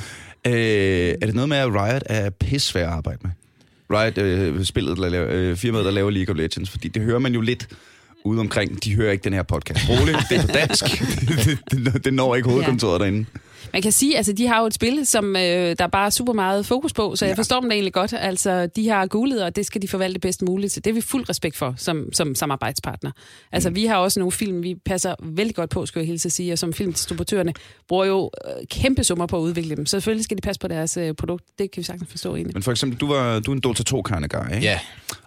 Øh, 0.47 0.53
er 1.21 1.25
det 1.25 1.35
noget 1.35 1.49
med, 1.49 1.57
at 1.57 1.67
Riot 1.67 2.03
er 2.05 2.29
pissvær 2.29 2.87
at 2.87 2.93
arbejde 2.93 3.19
med? 3.23 3.31
Riot, 3.91 4.17
øh, 4.17 4.65
spillet, 4.65 4.97
der 4.97 5.09
laver, 5.09 5.27
øh, 5.29 5.55
firmaet, 5.55 5.85
der 5.85 5.91
laver 5.91 6.09
League 6.09 6.33
of 6.33 6.37
Legends, 6.37 6.69
fordi 6.69 6.87
det 6.87 7.01
hører 7.01 7.19
man 7.19 7.33
jo 7.33 7.41
lidt 7.41 7.67
ude 8.23 8.39
omkring. 8.39 8.83
De 8.83 8.95
hører 8.95 9.11
ikke 9.11 9.23
den 9.23 9.33
her 9.33 9.43
podcast. 9.43 9.89
Roligt, 9.89 10.17
det 10.29 10.37
er 10.37 10.41
på 10.41 10.51
dansk. 10.53 10.83
det, 11.27 11.59
det, 11.71 12.05
det 12.05 12.13
når 12.13 12.35
ikke 12.35 12.49
hovedkontoret 12.49 12.99
ja. 12.99 13.03
derinde. 13.03 13.25
Man 13.73 13.81
kan 13.81 13.91
sige, 13.91 14.17
altså 14.17 14.33
de 14.33 14.47
har 14.47 14.59
jo 14.59 14.65
et 14.65 14.73
spil, 14.73 15.05
som 15.05 15.35
øh, 15.35 15.41
der 15.41 15.83
er 15.83 15.87
bare 15.87 16.11
super 16.11 16.33
meget 16.33 16.65
fokus 16.65 16.93
på, 16.93 17.15
så 17.15 17.25
jeg 17.25 17.35
forstår 17.35 17.59
dem 17.59 17.69
da 17.69 17.73
egentlig 17.73 17.93
godt. 17.93 18.13
Altså, 18.17 18.67
de 18.67 18.89
har 18.89 19.05
gulet, 19.05 19.43
og 19.43 19.55
det 19.55 19.65
skal 19.65 19.81
de 19.81 19.87
forvalte 19.87 20.19
bedst 20.19 20.41
muligt. 20.41 20.73
Så 20.73 20.79
det 20.79 20.89
er 20.89 20.93
vi 20.93 21.01
fuld 21.01 21.29
respekt 21.29 21.57
for 21.57 21.73
som, 21.77 22.13
som 22.13 22.35
samarbejdspartner. 22.35 23.11
Altså, 23.51 23.69
mm. 23.69 23.75
vi 23.75 23.85
har 23.85 23.95
også 23.95 24.19
nogle 24.19 24.31
film, 24.31 24.63
vi 24.63 24.75
passer 24.85 25.15
vældig 25.23 25.55
godt 25.55 25.69
på, 25.69 25.85
skal 25.85 25.99
jeg 25.99 26.07
hilse 26.07 26.27
at 26.27 26.31
sige, 26.31 26.53
og 26.53 26.59
som 26.59 26.73
filmdistributørerne 26.73 27.53
bruger 27.87 28.05
jo 28.05 28.31
øh, 28.45 28.67
kæmpe 28.67 29.03
summer 29.03 29.25
på 29.25 29.37
at 29.37 29.41
udvikle 29.41 29.75
dem. 29.75 29.85
Så 29.85 29.91
selvfølgelig 29.91 30.23
skal 30.23 30.37
de 30.37 30.41
passe 30.41 30.59
på 30.59 30.67
deres 30.67 30.97
øh, 30.97 31.13
produkt. 31.15 31.45
Det 31.59 31.71
kan 31.71 31.81
vi 31.81 31.85
sagtens 31.85 32.09
forstå 32.09 32.35
egentlig. 32.35 32.55
Men 32.55 32.63
for 32.63 32.71
eksempel, 32.71 32.99
du, 32.99 33.07
var, 33.07 33.39
du 33.39 33.51
er 33.51 33.55
en 33.55 33.61
Dota 33.61 33.83
2 33.83 34.01
kind 34.01 34.23
of 34.23 34.29
guy, 34.29 34.55
ikke? 34.55 34.67
Ja, 34.67 34.79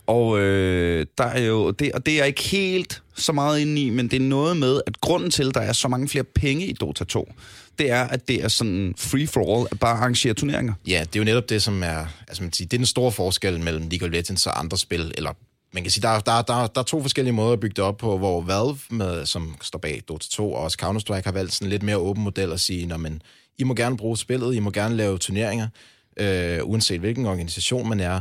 og 0.07 0.39
øh, 0.41 1.07
der 1.19 1.25
er 1.25 1.43
jo, 1.43 1.71
det, 1.71 1.93
og 1.93 2.07
det 2.07 2.15
er 2.15 2.19
jeg 2.19 2.27
ikke 2.27 2.43
helt 2.43 3.03
så 3.17 3.33
meget 3.33 3.61
inde 3.61 3.83
i, 3.83 3.91
men 3.91 4.09
det 4.09 4.17
er 4.17 4.21
noget 4.21 4.57
med, 4.57 4.81
at 4.87 5.01
grunden 5.01 5.31
til, 5.31 5.49
at 5.49 5.55
der 5.55 5.61
er 5.61 5.73
så 5.73 5.89
mange 5.89 6.09
flere 6.09 6.25
penge 6.25 6.67
i 6.67 6.73
Dota 6.73 7.05
2, 7.05 7.33
det 7.79 7.91
er, 7.91 8.05
at 8.05 8.29
det 8.29 8.45
er 8.45 8.49
sådan 8.49 8.95
free 8.99 9.27
for 9.27 9.57
all, 9.57 9.69
at 9.71 9.81
bare 9.81 9.97
arrangere 9.97 10.35
turneringer. 10.35 10.75
Ja, 10.87 11.01
det 11.01 11.17
er 11.17 11.21
jo 11.21 11.25
netop 11.25 11.49
det, 11.49 11.63
som 11.63 11.83
er, 11.83 12.07
altså 12.29 12.43
man 12.43 12.51
kan 12.51 12.53
sige, 12.53 12.67
det 12.67 12.73
er 12.73 12.79
den 12.79 12.87
store 12.87 13.13
forskel 13.13 13.61
mellem 13.61 13.89
League 13.91 14.09
of 14.09 14.13
Legends 14.13 14.47
og 14.47 14.59
andre 14.59 14.79
spil, 14.79 15.13
eller 15.17 15.33
man 15.73 15.83
kan 15.83 15.91
sige, 15.91 16.03
der, 16.03 16.21
der, 16.21 16.43
der, 16.43 16.67
der 16.67 16.81
er 16.81 16.85
to 16.85 17.03
forskellige 17.03 17.33
måder 17.33 17.53
at 17.53 17.61
bygge 17.61 17.75
det 17.75 17.85
op 17.85 17.97
på, 17.97 18.19
hvor 18.19 18.41
Valve, 18.41 18.79
med, 18.91 19.27
som 19.27 19.57
står 19.63 19.79
bag 19.79 20.03
Dota 20.09 20.27
2 20.31 20.53
og 20.53 20.63
også 20.63 20.79
Counter-Strike, 20.83 21.25
har 21.25 21.33
valgt 21.33 21.53
sådan 21.53 21.67
en 21.67 21.71
lidt 21.71 21.83
mere 21.83 21.97
åben 21.97 22.25
model 22.25 22.53
at 22.53 22.61
sige, 22.61 22.87
når 22.87 22.97
man, 22.97 23.23
I 23.59 23.65
må 23.65 23.75
gerne 23.75 23.97
bruge 23.97 24.17
spillet, 24.17 24.55
I 24.55 24.59
må 24.59 24.71
gerne 24.71 24.97
lave 24.97 25.19
turneringer, 25.19 25.69
øh, 26.17 26.59
uanset 26.63 27.01
hvilken 27.01 27.27
organisation 27.27 27.89
man 27.89 28.01
er. 28.01 28.21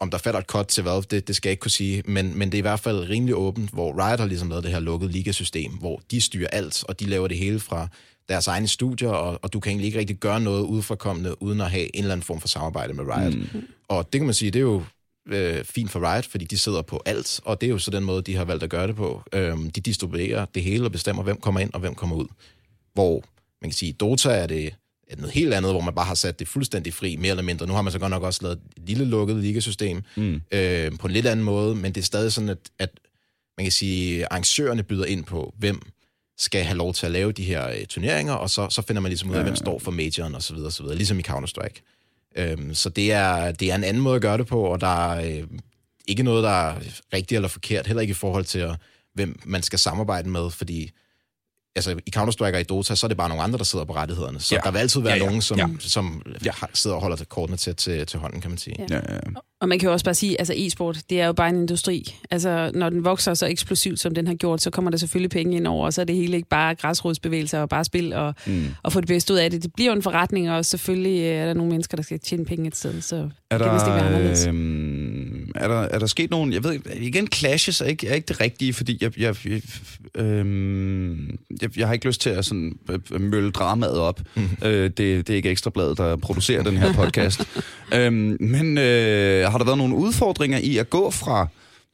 Om 0.00 0.10
der 0.10 0.18
falder 0.18 0.38
et 0.38 0.46
cut 0.46 0.66
til 0.66 0.84
Valve, 0.84 1.04
det, 1.10 1.28
det 1.28 1.36
skal 1.36 1.48
jeg 1.48 1.52
ikke 1.52 1.60
kunne 1.60 1.70
sige, 1.70 2.02
men, 2.06 2.38
men 2.38 2.52
det 2.52 2.58
er 2.58 2.60
i 2.60 2.68
hvert 2.68 2.80
fald 2.80 3.08
rimelig 3.08 3.34
åbent, 3.34 3.70
hvor 3.70 4.06
Riot 4.06 4.20
har 4.20 4.26
ligesom 4.26 4.48
lavet 4.48 4.64
det 4.64 4.72
her 4.72 4.80
lukkede 4.80 5.12
ligasystem, 5.12 5.72
hvor 5.72 6.02
de 6.10 6.20
styrer 6.20 6.48
alt, 6.48 6.84
og 6.88 7.00
de 7.00 7.04
laver 7.04 7.28
det 7.28 7.38
hele 7.38 7.60
fra 7.60 7.88
deres 8.28 8.46
egne 8.46 8.68
studier, 8.68 9.08
og, 9.08 9.38
og 9.42 9.52
du 9.52 9.60
kan 9.60 9.70
egentlig 9.70 9.86
ikke 9.86 9.98
rigtig 9.98 10.16
gøre 10.16 10.40
noget 10.40 10.62
udefrakommende, 10.62 11.42
uden 11.42 11.60
at 11.60 11.70
have 11.70 11.96
en 11.96 12.02
eller 12.02 12.12
anden 12.12 12.24
form 12.24 12.40
for 12.40 12.48
samarbejde 12.48 12.94
med 12.94 13.04
Riot. 13.04 13.34
Mm. 13.34 13.62
Og 13.88 14.12
det 14.12 14.18
kan 14.20 14.26
man 14.26 14.34
sige, 14.34 14.50
det 14.50 14.58
er 14.58 14.62
jo 14.62 14.82
øh, 15.28 15.64
fint 15.64 15.90
for 15.90 16.12
Riot, 16.12 16.26
fordi 16.26 16.44
de 16.44 16.58
sidder 16.58 16.82
på 16.82 17.02
alt, 17.06 17.40
og 17.44 17.60
det 17.60 17.66
er 17.66 17.70
jo 17.70 17.78
så 17.78 17.90
den 17.90 18.04
måde, 18.04 18.22
de 18.22 18.36
har 18.36 18.44
valgt 18.44 18.62
at 18.62 18.70
gøre 18.70 18.86
det 18.86 18.96
på. 18.96 19.22
Øhm, 19.32 19.70
de 19.70 19.80
distribuerer 19.80 20.44
det 20.44 20.62
hele 20.62 20.84
og 20.84 20.92
bestemmer, 20.92 21.22
hvem 21.22 21.36
kommer 21.36 21.60
ind 21.60 21.70
og 21.74 21.80
hvem 21.80 21.94
kommer 21.94 22.16
ud. 22.16 22.26
Hvor 22.94 23.24
man 23.62 23.70
kan 23.70 23.76
sige, 23.76 23.92
Dota 23.92 24.30
er 24.30 24.46
det 24.46 24.74
noget 25.16 25.32
helt 25.32 25.54
andet, 25.54 25.72
hvor 25.72 25.80
man 25.80 25.94
bare 25.94 26.06
har 26.06 26.14
sat 26.14 26.38
det 26.38 26.48
fuldstændig 26.48 26.94
fri, 26.94 27.16
mere 27.16 27.30
eller 27.30 27.42
mindre. 27.42 27.66
Nu 27.66 27.72
har 27.72 27.82
man 27.82 27.92
så 27.92 27.98
godt 27.98 28.10
nok 28.10 28.22
også 28.22 28.40
lavet 28.42 28.58
et 28.76 28.82
lille 28.86 29.04
lukket 29.04 29.36
ligasystem 29.36 30.02
mm. 30.16 30.40
øh, 30.52 30.92
på 30.98 31.06
en 31.06 31.12
lidt 31.12 31.26
anden 31.26 31.44
måde, 31.44 31.74
men 31.74 31.92
det 31.92 32.00
er 32.00 32.04
stadig 32.04 32.32
sådan, 32.32 32.48
at, 32.48 32.58
at 32.78 32.90
man 33.58 33.64
kan 33.64 33.72
sige, 33.72 34.26
arrangørerne 34.26 34.82
byder 34.82 35.04
ind 35.04 35.24
på, 35.24 35.54
hvem 35.58 35.82
skal 36.38 36.64
have 36.64 36.76
lov 36.76 36.94
til 36.94 37.06
at 37.06 37.12
lave 37.12 37.32
de 37.32 37.44
her 37.44 37.68
øh, 37.68 37.86
turneringer, 37.86 38.32
og 38.32 38.50
så, 38.50 38.68
så 38.70 38.82
finder 38.82 39.02
man 39.02 39.10
ligesom 39.10 39.30
ud 39.30 39.34
af, 39.34 39.42
hvem 39.42 39.56
står 39.56 39.78
for 39.78 39.90
majoren 39.90 40.34
og 40.34 40.42
så 40.42 40.54
videre, 40.54 40.68
og 40.68 40.72
så 40.72 40.82
videre, 40.82 40.96
ligesom 40.96 41.18
i 41.18 41.22
Counter-Strike. 41.28 41.82
Øhm, 42.36 42.74
så 42.74 42.88
det 42.88 43.12
er, 43.12 43.52
det 43.52 43.70
er 43.70 43.74
en 43.74 43.84
anden 43.84 44.02
måde 44.02 44.16
at 44.16 44.22
gøre 44.22 44.38
det 44.38 44.46
på, 44.46 44.60
og 44.60 44.80
der 44.80 45.12
er 45.12 45.38
øh, 45.38 45.46
ikke 46.06 46.22
noget, 46.22 46.44
der 46.44 46.50
er 46.50 46.74
rigtigt 47.12 47.32
eller 47.32 47.48
forkert, 47.48 47.86
heller 47.86 48.00
ikke 48.00 48.12
i 48.12 48.14
forhold 48.14 48.44
til, 48.44 48.58
at, 48.58 48.76
hvem 49.14 49.40
man 49.44 49.62
skal 49.62 49.78
samarbejde 49.78 50.28
med, 50.28 50.50
fordi 50.50 50.90
altså, 51.76 51.90
i 52.06 52.12
Counter-Strike 52.16 52.54
og 52.54 52.60
i 52.60 52.62
Dota, 52.62 52.94
så 52.94 53.06
er 53.06 53.08
det 53.08 53.16
bare 53.16 53.28
nogle 53.28 53.42
andre, 53.44 53.58
der 53.58 53.64
sidder 53.64 53.84
på 53.84 53.94
rettighederne. 53.94 54.40
Så 54.40 54.54
Ja. 54.54 54.60
der 54.64 54.70
vil 54.70 54.78
altid 54.78 55.00
være 55.00 55.12
Ja, 55.12 55.18
ja. 55.18 55.24
nogen, 55.26 55.42
som, 55.42 55.58
Ja. 55.58 55.66
ja. 55.66 55.74
som 55.80 56.22
ja. 56.44 56.52
sidder 56.74 56.96
og 56.96 57.02
holder 57.02 57.24
kortene 57.28 57.56
til, 57.56 57.76
til, 57.76 58.06
til 58.06 58.18
hånden, 58.18 58.40
kan 58.40 58.50
man 58.50 58.58
sige. 58.58 58.76
Ja. 58.78 58.86
Ja. 58.90 59.00
Ja, 59.08 59.14
ja. 59.14 59.20
Og 59.64 59.68
man 59.68 59.78
kan 59.78 59.86
jo 59.86 59.92
også 59.92 60.04
bare 60.04 60.14
sige, 60.14 60.40
altså 60.40 60.54
e-sport, 60.56 60.98
det 61.10 61.20
er 61.20 61.26
jo 61.26 61.32
bare 61.32 61.48
en 61.48 61.56
industri. 61.56 62.16
Altså, 62.30 62.70
når 62.74 62.90
den 62.90 63.04
vokser 63.04 63.34
så 63.34 63.46
eksplosivt, 63.46 64.00
som 64.00 64.14
den 64.14 64.26
har 64.26 64.34
gjort, 64.34 64.62
så 64.62 64.70
kommer 64.70 64.90
der 64.90 64.98
selvfølgelig 64.98 65.30
penge 65.30 65.56
ind 65.56 65.66
over, 65.66 65.86
og 65.86 65.92
så 65.92 66.00
er 66.00 66.04
det 66.04 66.16
hele 66.16 66.36
ikke 66.36 66.48
bare 66.48 66.74
græsrodsbevægelser 66.74 67.60
og 67.60 67.68
bare 67.68 67.84
spil 67.84 68.12
og, 68.12 68.34
mm. 68.46 68.66
og 68.82 68.92
få 68.92 69.00
det 69.00 69.08
bedste 69.08 69.32
ud 69.32 69.38
af 69.38 69.50
det. 69.50 69.62
Det 69.62 69.74
bliver 69.74 69.90
jo 69.90 69.96
en 69.96 70.02
forretning, 70.02 70.50
og 70.50 70.64
selvfølgelig 70.64 71.20
øh, 71.20 71.26
er 71.26 71.46
der 71.46 71.54
nogle 71.54 71.70
mennesker, 71.70 71.96
der 71.96 72.02
skal 72.02 72.18
tjene 72.18 72.44
penge 72.44 72.66
et 72.66 72.76
sted, 72.76 73.00
så 73.00 73.28
Er 73.50 73.58
det 73.58 73.66
kan 73.66 73.74
vist 73.74 73.86
ikke 73.86 73.98
der, 73.98 74.48
øhm, 74.48 75.52
er, 75.54 75.68
der, 75.68 75.80
er 75.80 75.98
der 75.98 76.06
sket 76.06 76.30
nogen, 76.30 76.52
jeg 76.52 76.64
ved 76.64 76.72
ikke, 76.72 76.96
igen 76.96 77.28
clashes 77.34 77.80
er 77.80 77.84
ikke, 77.84 78.08
er 78.08 78.14
ikke 78.14 78.26
det 78.26 78.40
rigtige, 78.40 78.72
fordi 78.72 78.98
jeg, 79.00 79.20
jeg, 79.20 79.36
jeg, 79.44 79.62
øhm, 80.14 81.38
jeg, 81.62 81.78
jeg 81.78 81.86
har 81.86 81.92
ikke 81.92 82.06
lyst 82.06 82.20
til 82.20 82.30
at 82.30 82.44
sådan, 82.44 82.78
øh, 82.90 83.20
mølle 83.20 83.50
dramaet 83.50 83.98
op. 83.98 84.20
Mhm. 84.34 84.48
øh, 84.64 84.84
det, 84.84 84.96
det 84.98 85.30
er 85.30 85.34
ikke 85.34 85.50
Ekstrabladet, 85.50 85.98
der 85.98 86.16
producerer 86.16 86.62
den 86.62 86.76
her 86.76 86.92
podcast. 86.92 87.48
øhm, 87.94 88.36
men 88.40 88.78
øh, 88.78 89.52
har 89.54 89.58
der 89.58 89.64
været 89.64 89.78
nogle 89.78 89.94
udfordringer 89.94 90.58
i 90.58 90.78
at 90.78 90.90
gå 90.90 91.10
fra 91.10 91.48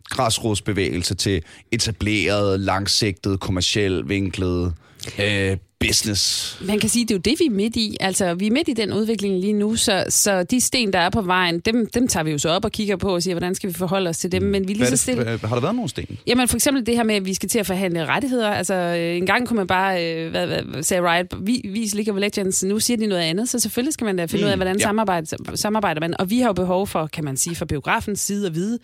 græsrodsbevægelse 0.04 1.14
til 1.14 1.42
etableret, 1.72 2.60
langsigtet, 2.60 3.40
kommersiel, 3.40 4.08
vinklet 4.08 4.74
øh, 5.18 5.56
business? 5.80 6.56
Man 6.60 6.78
kan 6.78 6.88
sige, 6.88 7.04
det 7.04 7.10
er 7.10 7.14
jo 7.14 7.20
det, 7.20 7.40
vi 7.40 7.44
er 7.46 7.50
midt 7.50 7.76
i. 7.76 7.96
Altså, 8.00 8.34
vi 8.34 8.46
er 8.46 8.50
midt 8.50 8.68
i 8.68 8.72
den 8.72 8.92
udvikling 8.92 9.40
lige 9.40 9.52
nu, 9.52 9.76
så, 9.76 10.04
så 10.08 10.42
de 10.42 10.60
sten, 10.60 10.92
der 10.92 10.98
er 10.98 11.10
på 11.10 11.22
vejen, 11.22 11.60
dem, 11.60 11.86
dem 11.94 12.08
tager 12.08 12.24
vi 12.24 12.30
jo 12.30 12.38
så 12.38 12.48
op 12.48 12.64
og 12.64 12.72
kigger 12.72 12.96
på 12.96 13.14
og 13.14 13.22
siger, 13.22 13.34
hvordan 13.34 13.54
skal 13.54 13.68
vi 13.68 13.74
forholde 13.74 14.10
os 14.10 14.18
til 14.18 14.32
dem. 14.32 14.42
Men 14.42 14.68
vi 14.68 14.72
lige 14.72 14.86
så 14.86 14.96
stille. 14.96 15.24
har 15.24 15.38
der 15.38 15.60
været 15.60 15.74
nogle 15.74 15.88
sten? 15.88 16.18
Jamen 16.26 16.48
for 16.48 16.56
eksempel 16.56 16.86
det 16.86 16.96
her 16.96 17.02
med, 17.02 17.14
at 17.14 17.24
vi 17.24 17.34
skal 17.34 17.48
til 17.48 17.58
at 17.58 17.66
forhandle 17.66 18.06
rettigheder. 18.06 18.48
Altså 18.48 18.74
øh, 18.74 19.16
en 19.16 19.26
gang 19.26 19.48
kunne 19.48 19.56
man 19.56 19.66
bare, 19.66 20.14
øh, 20.14 20.30
hvad, 20.30 20.46
hvad 20.46 20.82
sagde 20.82 21.02
Riot, 21.02 21.26
vi, 21.40 21.62
vis 21.64 21.94
League 21.94 22.14
of 22.14 22.20
Legends, 22.20 22.62
nu 22.64 22.80
siger 22.80 22.96
de 22.96 23.06
noget 23.06 23.22
andet, 23.22 23.48
så 23.48 23.58
selvfølgelig 23.58 23.94
skal 23.94 24.04
man 24.04 24.16
da 24.16 24.24
finde 24.24 24.44
mm, 24.44 24.46
ud 24.46 24.50
af, 24.50 24.56
hvordan 24.56 24.76
ja. 24.76 24.80
ja. 24.80 24.86
samarbejder, 24.88 25.36
samarbejder 25.54 26.00
man. 26.00 26.20
Og 26.20 26.30
vi 26.30 26.40
har 26.40 26.46
jo 26.46 26.52
behov 26.52 26.86
for, 26.86 27.06
kan 27.06 27.24
man 27.24 27.36
sige, 27.36 27.56
fra 27.56 27.64
biografens 27.64 28.20
side 28.20 28.46
at 28.46 28.54
vide, 28.54 28.78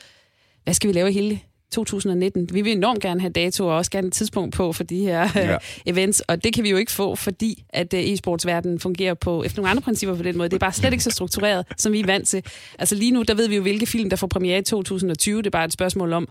hvad 0.65 0.75
skal 0.75 0.89
vi 0.89 0.93
lave 0.93 1.11
i 1.11 1.13
hele 1.13 1.41
2019. 1.73 2.49
Vi 2.53 2.61
vil 2.63 2.73
enormt 2.73 3.01
gerne 3.01 3.21
have 3.21 3.31
dato 3.33 3.67
og 3.67 3.77
også 3.77 3.91
gerne 3.91 4.07
et 4.07 4.13
tidspunkt 4.13 4.55
på 4.55 4.73
for 4.73 4.85
de 4.85 4.99
her 4.99 5.29
Ja. 5.35 5.51
ja. 5.51 5.57
events, 5.87 6.21
og 6.21 6.45
det 6.45 6.55
kan 6.55 6.65
vi 6.65 6.71
jo 6.71 6.77
ikke 6.77 6.93
få, 6.93 7.15
fordi 7.15 7.65
at 7.71 7.95
øh, 7.95 8.01
e-sportsverdenen 8.01 8.79
fungerer 8.79 9.15
på 9.15 9.43
efter 9.43 9.59
nogle 9.59 9.71
andre 9.71 9.83
principper 9.83 10.17
på 10.17 10.23
den 10.23 10.37
måde. 10.39 10.49
Det 10.49 10.55
er 10.55 10.59
bare 10.59 10.73
slet 10.73 10.93
ikke 10.93 11.05
så 11.05 11.11
struktureret, 11.11 11.67
som 11.77 11.93
vi 11.93 12.01
er 12.01 12.07
vant 12.07 12.29
til. 12.29 12.43
Altså 12.79 12.95
lige 12.95 13.11
nu, 13.11 13.23
der 13.23 13.35
ved 13.35 13.49
vi 13.49 13.57
jo, 13.57 13.63
hvilke 13.63 13.87
film, 13.87 14.11
der 14.11 14.17
får 14.17 14.27
premiere 14.27 14.59
i 14.59 14.63
2020. 14.63 15.39
Det 15.39 15.47
er 15.47 15.51
bare 15.51 15.65
et 15.65 15.73
spørgsmål 15.73 16.13
om, 16.13 16.29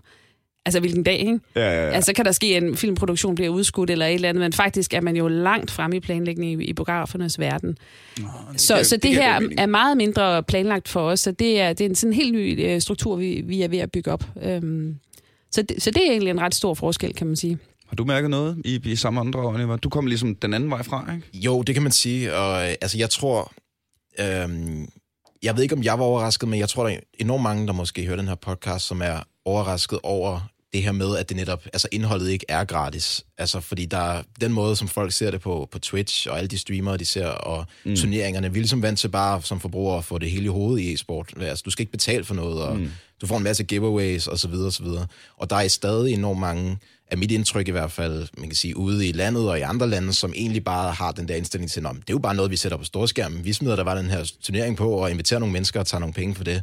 altså 0.66 0.80
hvilken 0.80 1.02
dag, 1.02 1.18
ikke? 1.18 1.38
Ja, 1.56 1.60
ja, 1.60 1.86
ja. 1.86 1.90
Altså, 1.90 2.06
så 2.06 2.12
kan 2.12 2.24
der 2.24 2.32
ske, 2.32 2.46
at 2.56 2.62
en 2.62 2.76
filmproduktion 2.76 3.34
bliver 3.34 3.48
udskudt 3.50 3.90
eller 3.90 4.06
et 4.06 4.14
eller 4.14 4.28
andet, 4.28 4.40
men 4.40 4.52
faktisk 4.52 4.94
er 4.94 5.00
man 5.00 5.16
jo 5.16 5.28
langt 5.28 5.70
fremme 5.70 5.96
i 5.96 6.00
planlægningen 6.00 6.60
i, 6.60 6.64
i 6.64 6.72
biografernes 6.72 7.38
verden. 7.40 7.78
så, 8.56 8.74
kan- 8.74 8.84
så 8.84 8.96
det 8.96 9.02
det, 9.02 9.14
her 9.14 9.40
mening. 9.40 9.60
er 9.60 9.66
meget 9.66 9.96
mindre 9.96 10.42
planlagt 10.42 10.88
for 10.88 11.00
os, 11.00 11.20
så 11.20 11.30
det 11.30 11.60
er, 11.60 11.72
det 11.72 11.84
er 11.84 11.88
en 11.88 11.94
sådan 11.94 12.12
helt 12.14 12.34
ny 12.34 12.64
øh, 12.66 12.80
struktur, 12.80 13.16
vi, 13.16 13.42
vi 13.44 13.62
er 13.62 13.68
ved 13.68 13.78
at 13.78 13.90
bygge 13.92 14.12
op. 14.12 14.24
Øhm, 14.42 14.96
så 15.56 15.62
det, 15.62 15.82
så 15.82 15.90
det 15.90 16.06
er 16.06 16.10
egentlig 16.10 16.30
en 16.30 16.40
ret 16.40 16.54
stor 16.54 16.74
forskel, 16.74 17.14
kan 17.14 17.26
man 17.26 17.36
sige. 17.36 17.58
Har 17.86 17.96
du 17.96 18.04
mærket 18.04 18.30
noget 18.30 18.62
i, 18.64 18.80
i 18.84 18.96
samme 18.96 19.20
andre, 19.20 19.40
Oliver? 19.40 19.76
Du 19.76 19.88
kom 19.88 20.06
ligesom 20.06 20.34
den 20.34 20.54
anden 20.54 20.70
vej 20.70 20.82
fra, 20.82 21.12
ikke? 21.14 21.38
Jo, 21.38 21.62
det 21.62 21.74
kan 21.74 21.82
man 21.82 21.92
sige. 21.92 22.34
Og, 22.34 22.68
øh, 22.68 22.74
altså, 22.80 22.98
jeg 22.98 23.10
tror... 23.10 23.52
Øhm, 24.20 24.88
jeg 25.42 25.56
ved 25.56 25.62
ikke, 25.62 25.74
om 25.74 25.82
jeg 25.82 25.98
var 25.98 26.04
overrasket, 26.04 26.48
men 26.48 26.60
jeg 26.60 26.68
tror, 26.68 26.86
der 26.86 26.94
er 26.94 27.00
enormt 27.18 27.42
mange, 27.42 27.66
der 27.66 27.72
måske 27.72 28.06
hører 28.06 28.16
den 28.16 28.28
her 28.28 28.34
podcast, 28.34 28.86
som 28.86 29.02
er 29.02 29.22
overrasket 29.44 29.98
over 30.02 30.40
det 30.72 30.82
her 30.82 30.92
med, 30.92 31.16
at 31.16 31.28
det 31.28 31.36
netop, 31.36 31.64
altså 31.64 31.88
indholdet 31.92 32.30
ikke 32.30 32.46
er 32.48 32.64
gratis. 32.64 33.24
Altså, 33.38 33.60
fordi 33.60 33.86
der 33.86 34.22
den 34.40 34.52
måde, 34.52 34.76
som 34.76 34.88
folk 34.88 35.12
ser 35.12 35.30
det 35.30 35.40
på, 35.40 35.68
på 35.72 35.78
Twitch, 35.78 36.30
og 36.30 36.38
alle 36.38 36.48
de 36.48 36.58
streamere, 36.58 36.96
de 36.96 37.04
ser, 37.04 37.26
og 37.26 37.66
mm. 37.84 37.96
turneringerne, 37.96 38.52
vil 38.52 38.68
som 38.68 38.82
vant 38.82 38.98
til 38.98 39.08
bare 39.08 39.42
som 39.42 39.60
forbrugere 39.60 39.98
at 39.98 40.04
få 40.04 40.18
det 40.18 40.30
hele 40.30 40.44
i 40.44 40.48
hovedet 40.48 40.82
i 40.82 40.92
e-sport. 40.92 41.32
Altså, 41.40 41.62
du 41.64 41.70
skal 41.70 41.82
ikke 41.82 41.92
betale 41.92 42.24
for 42.24 42.34
noget, 42.34 42.62
og 42.62 42.76
mm. 42.76 42.90
Du 43.20 43.26
får 43.26 43.36
en 43.36 43.42
masse 43.42 43.64
giveaways 43.64 44.28
osv. 44.28 44.50
videre 44.50 44.66
Og 44.66 44.72
så 44.72 44.82
videre. 44.82 45.06
og 45.36 45.50
der 45.50 45.56
er 45.56 45.68
stadig 45.68 46.14
enormt 46.14 46.40
mange, 46.40 46.78
af 47.10 47.18
mit 47.18 47.30
indtryk 47.30 47.68
i 47.68 47.70
hvert 47.70 47.92
fald, 47.92 48.28
man 48.38 48.48
kan 48.48 48.56
sige, 48.56 48.76
ude 48.76 49.08
i 49.08 49.12
landet 49.12 49.48
og 49.50 49.58
i 49.58 49.62
andre 49.62 49.88
lande, 49.88 50.12
som 50.12 50.32
egentlig 50.36 50.64
bare 50.64 50.92
har 50.92 51.12
den 51.12 51.28
der 51.28 51.34
indstilling 51.34 51.70
til, 51.70 51.82
det 51.82 51.88
er 51.88 52.00
jo 52.10 52.18
bare 52.18 52.34
noget, 52.34 52.50
vi 52.50 52.56
sætter 52.56 52.78
på 52.78 52.84
storskærmen. 52.84 53.44
Vi 53.44 53.52
smider 53.52 53.76
der 53.76 53.84
bare 53.84 53.98
den 53.98 54.10
her 54.10 54.32
turnering 54.42 54.76
på 54.76 54.90
og 54.90 55.10
inviterer 55.10 55.40
nogle 55.40 55.52
mennesker 55.52 55.80
og 55.80 55.86
tager 55.86 56.00
nogle 56.00 56.14
penge 56.14 56.34
for 56.34 56.44
det. 56.44 56.62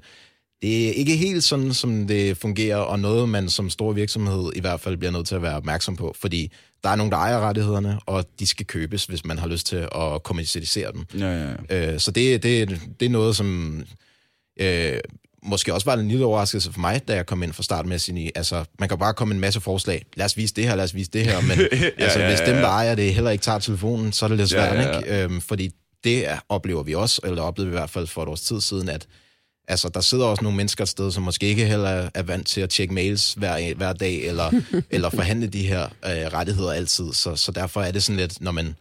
Det 0.62 0.90
er 0.90 0.94
ikke 0.94 1.16
helt 1.16 1.44
sådan, 1.44 1.74
som 1.74 2.08
det 2.08 2.38
fungerer, 2.38 2.78
og 2.78 3.00
noget, 3.00 3.30
man 3.30 3.50
som 3.50 3.70
stor 3.70 3.92
virksomhed 3.92 4.52
i 4.56 4.60
hvert 4.60 4.80
fald 4.80 4.98
bliver 4.98 5.12
nødt 5.12 5.28
til 5.28 5.36
at 5.36 5.42
være 5.42 5.56
opmærksom 5.56 5.96
på, 5.96 6.16
fordi 6.22 6.52
der 6.84 6.90
er 6.90 6.96
nogen, 6.96 7.12
der 7.12 7.18
ejer 7.18 7.40
rettighederne, 7.40 8.00
og 8.06 8.26
de 8.40 8.48
skal 8.48 8.66
købes, 8.66 9.06
hvis 9.06 9.26
man 9.26 9.38
har 9.38 9.48
lyst 9.48 9.68
til 9.68 9.88
at 9.96 10.24
kommercialisere 10.24 10.92
dem. 10.92 11.06
Ja, 11.20 11.26
ja, 11.26 11.56
ja. 11.70 11.94
Øh, 11.94 12.00
så 12.00 12.12
det, 12.12 12.44
det, 12.44 12.82
det 13.00 13.06
er 13.06 13.10
noget, 13.10 13.36
som 13.36 13.80
øh, 14.60 15.00
måske 15.46 15.74
også 15.74 15.86
var 15.86 15.94
en 15.94 16.08
lille 16.08 16.26
overraskelse 16.26 16.72
for 16.72 16.80
mig, 16.80 17.08
da 17.08 17.16
jeg 17.16 17.26
kom 17.26 17.44
ind 17.44 17.54
fra 17.54 17.64
start 17.64 17.86
med 17.86 17.96
at 17.96 18.02
sige, 18.02 18.32
altså, 18.36 18.64
man 18.80 18.90
kan 18.90 18.98
bare 18.98 19.14
komme 19.14 19.34
en 19.34 19.40
masse 19.40 19.62
forslag. 19.62 20.06
Lad 20.16 20.26
os 20.26 20.38
vise 20.38 20.54
det 20.54 20.68
her, 20.68 20.76
lad 20.76 20.84
os 20.84 20.96
vise 20.96 21.12
det 21.12 21.26
her. 21.26 21.42
Men 21.42 21.60
ja, 21.60 21.90
altså, 21.98 22.20
ja, 22.20 22.26
ja, 22.26 22.32
hvis 22.32 22.40
dem, 22.40 22.56
der 22.56 22.68
ejer 22.68 22.96
det, 22.96 23.14
heller 23.14 23.32
ikke 23.32 23.42
tager 23.42 23.60
telefonen, 23.60 24.12
så 24.14 24.26
er 24.26 24.30
det 24.30 24.38
lidt 24.38 24.50
svært, 24.50 24.76
ja, 24.76 24.82
ja, 24.82 24.90
ja. 24.90 24.98
ikke? 24.98 25.24
Øhm, 25.24 25.42
fordi 25.42 25.72
det 26.04 26.26
oplever 26.50 26.84
vi 26.84 26.96
også, 26.96 27.22
eller 27.24 27.42
oplevede 27.42 27.72
vi 27.72 27.76
i 27.76 27.80
hvert 27.80 27.90
fald 27.90 28.08
for 28.08 28.24
et 28.24 28.30
års 28.30 28.42
tid 28.42 28.62
siden, 28.62 28.90
at 28.90 29.08
altså, 29.68 29.90
der 29.90 30.02
sidder 30.02 30.26
også 30.26 30.44
nogle 30.44 30.58
mennesker 30.58 30.84
et 30.84 30.90
sted, 30.90 31.12
som 31.12 31.24
måske 31.24 31.46
ikke 31.46 31.66
heller 31.66 32.10
er 32.14 32.24
vant 32.24 32.48
til 32.48 32.62
at 32.62 32.70
tjekke 32.70 32.94
mails 32.94 33.34
hver, 33.34 33.74
hver 33.74 33.94
dag, 33.94 34.16
eller, 34.16 34.62
eller 34.90 35.10
forhandle 35.10 35.48
de 35.48 35.68
her 35.68 35.84
øh, 35.84 36.34
rettigheder 36.34 36.72
altid. 36.72 37.14
Så, 37.14 37.36
så 37.36 37.52
derfor 37.52 37.82
er 37.82 37.92
det 37.92 38.04
sådan 38.04 38.20
lidt, 38.20 38.42
når 38.42 38.52
man 38.52 38.76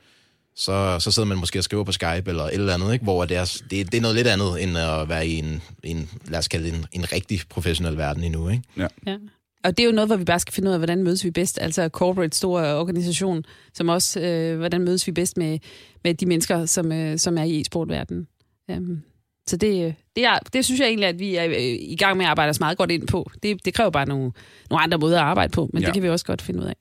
så, 0.54 0.98
så 1.00 1.10
sidder 1.10 1.28
man 1.28 1.38
måske 1.38 1.58
og 1.58 1.64
skriver 1.64 1.84
på 1.84 1.92
Skype 1.92 2.22
eller 2.26 2.44
et 2.44 2.54
eller 2.54 2.74
andet, 2.74 2.92
ikke? 2.92 3.02
hvor 3.02 3.24
det 3.24 3.36
er, 3.36 3.62
det, 3.70 3.92
det 3.92 3.94
er 3.94 4.00
noget 4.00 4.16
lidt 4.16 4.26
andet 4.26 4.62
end 4.62 4.78
at 4.78 5.08
være 5.08 5.26
i 5.26 5.38
en, 5.38 5.62
en 5.82 6.10
lad 6.28 6.38
os 6.38 6.48
kalde 6.48 6.64
det 6.70 6.74
en, 6.74 6.86
en 6.92 7.12
rigtig 7.12 7.40
professionel 7.48 7.96
verden 7.96 8.24
endnu. 8.24 8.48
Ikke? 8.48 8.62
Ja. 8.76 8.86
ja. 9.06 9.16
Og 9.64 9.76
det 9.76 9.82
er 9.82 9.86
jo 9.86 9.92
noget, 9.92 10.08
hvor 10.08 10.16
vi 10.16 10.24
bare 10.24 10.40
skal 10.40 10.54
finde 10.54 10.68
ud 10.68 10.72
af, 10.72 10.78
hvordan 10.78 11.02
mødes 11.02 11.24
vi 11.24 11.30
bedst. 11.30 11.58
Altså 11.60 11.88
corporate, 11.88 12.36
store 12.36 12.74
organisation, 12.74 13.44
som 13.74 13.88
også, 13.88 14.20
øh, 14.20 14.58
hvordan 14.58 14.80
mødes 14.80 15.06
vi 15.06 15.12
bedst 15.12 15.36
med, 15.36 15.58
med 16.04 16.14
de 16.14 16.26
mennesker, 16.26 16.66
som, 16.66 16.92
øh, 16.92 17.18
som 17.18 17.38
er 17.38 17.42
i 17.42 17.60
e-sportverdenen. 17.60 18.26
Um, 18.68 19.02
så 19.46 19.56
det, 19.56 19.94
det, 20.16 20.24
er, 20.24 20.38
det 20.52 20.64
synes 20.64 20.80
jeg 20.80 20.88
egentlig, 20.88 21.08
at 21.08 21.18
vi 21.18 21.36
er 21.36 21.44
øh, 21.44 21.56
i 21.80 21.96
gang 21.98 22.16
med 22.16 22.24
at 22.24 22.30
arbejde 22.30 22.50
os 22.50 22.60
meget 22.60 22.78
godt 22.78 22.90
ind 22.90 23.06
på. 23.06 23.30
Det, 23.42 23.64
det 23.64 23.74
kræver 23.74 23.90
bare 23.90 24.06
nogle, 24.06 24.32
nogle 24.70 24.82
andre 24.82 24.98
måder 24.98 25.18
at 25.18 25.24
arbejde 25.24 25.50
på, 25.50 25.70
men 25.72 25.82
ja. 25.82 25.86
det 25.86 25.94
kan 25.94 26.02
vi 26.02 26.08
også 26.08 26.24
godt 26.24 26.42
finde 26.42 26.60
ud 26.60 26.64
af. 26.64 26.76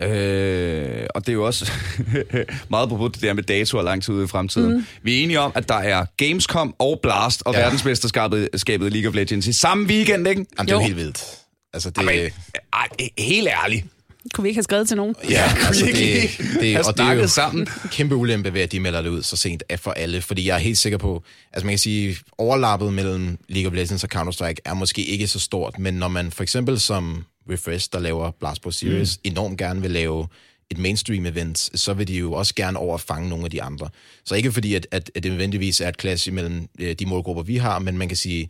Øh, 0.00 1.06
og 1.14 1.20
det 1.20 1.28
er 1.28 1.32
jo 1.32 1.46
også 1.46 1.72
meget 2.70 2.88
på 2.88 3.10
det 3.14 3.22
der 3.22 3.32
med 3.32 3.42
datoer 3.42 3.82
langt 3.82 4.04
tid 4.04 4.14
ude 4.14 4.24
i 4.24 4.26
fremtiden. 4.26 4.76
Mm. 4.76 4.86
Vi 5.02 5.18
er 5.18 5.22
enige 5.22 5.40
om, 5.40 5.52
at 5.54 5.68
der 5.68 5.74
er 5.74 6.04
Gamescom 6.16 6.74
og 6.78 7.00
Blast 7.02 7.42
og 7.44 7.54
ja. 7.54 7.60
verdensmesterskabet 7.60 8.92
League 8.92 9.08
of 9.08 9.14
Legends 9.14 9.46
i 9.46 9.52
samme 9.52 9.86
weekend, 9.86 10.28
ikke? 10.28 10.46
Jamen, 10.58 10.68
det 10.68 10.74
er 10.74 10.76
jo 10.76 10.82
helt 10.82 10.96
vildt. 10.96 11.24
Altså, 11.72 11.90
det... 11.90 11.98
Jamen, 11.98 12.30
ej, 12.72 12.88
helt 13.18 13.48
ærligt. 13.64 13.86
Kunne 14.34 14.42
vi 14.42 14.48
ikke 14.48 14.56
have 14.56 14.62
skrevet 14.62 14.88
til 14.88 14.96
nogen? 14.96 15.14
Ja, 15.30 15.52
altså 15.66 15.86
det, 15.86 15.94
det, 15.94 16.60
det, 16.60 16.86
og 16.86 16.98
det 16.98 17.06
er 17.06 17.12
jo 17.12 17.28
sammen. 17.28 17.66
kæmpe 17.92 18.14
ulempe 18.14 18.54
ved, 18.54 18.60
at 18.60 18.72
de 18.72 18.80
melder 18.80 19.02
det 19.02 19.08
ud 19.08 19.22
så 19.22 19.36
sent 19.36 19.62
for 19.76 19.90
alle, 19.90 20.22
fordi 20.22 20.46
jeg 20.46 20.54
er 20.54 20.58
helt 20.58 20.78
sikker 20.78 20.98
på, 20.98 21.22
altså 21.52 21.66
man 21.66 21.72
kan 21.72 21.78
sige, 21.78 22.16
overlappet 22.38 22.92
mellem 22.92 23.38
League 23.48 23.70
of 23.70 23.74
Legends 23.74 24.04
og 24.04 24.10
Counter-Strike 24.14 24.62
er 24.64 24.74
måske 24.74 25.02
ikke 25.04 25.26
så 25.26 25.40
stort, 25.40 25.78
men 25.78 25.94
når 25.94 26.08
man 26.08 26.30
for 26.30 26.42
eksempel 26.42 26.80
som 26.80 27.24
Refresh, 27.50 27.88
der 27.92 27.98
laver 27.98 28.30
Blast 28.30 28.62
Pro 28.62 28.70
Series, 28.70 29.16
mm. 29.16 29.30
enormt 29.30 29.58
gerne 29.58 29.80
vil 29.80 29.90
lave 29.90 30.26
et 30.70 30.78
mainstream 30.78 31.26
event, 31.26 31.58
så 31.80 31.94
vil 31.94 32.08
de 32.08 32.14
jo 32.14 32.32
også 32.32 32.54
gerne 32.54 32.78
overfange 32.78 33.28
nogle 33.28 33.44
af 33.44 33.50
de 33.50 33.62
andre. 33.62 33.88
Så 34.24 34.34
ikke 34.34 34.52
fordi, 34.52 34.74
at, 34.74 34.86
at, 34.90 35.10
at 35.14 35.22
det 35.22 35.30
nødvendigvis 35.30 35.80
er 35.80 35.88
et 35.88 35.96
klasse 35.96 36.30
mellem 36.30 36.68
øh, 36.78 36.94
de 36.94 37.06
målgrupper, 37.06 37.42
vi 37.42 37.56
har, 37.56 37.78
men 37.78 37.98
man 37.98 38.08
kan 38.08 38.16
sige, 38.16 38.48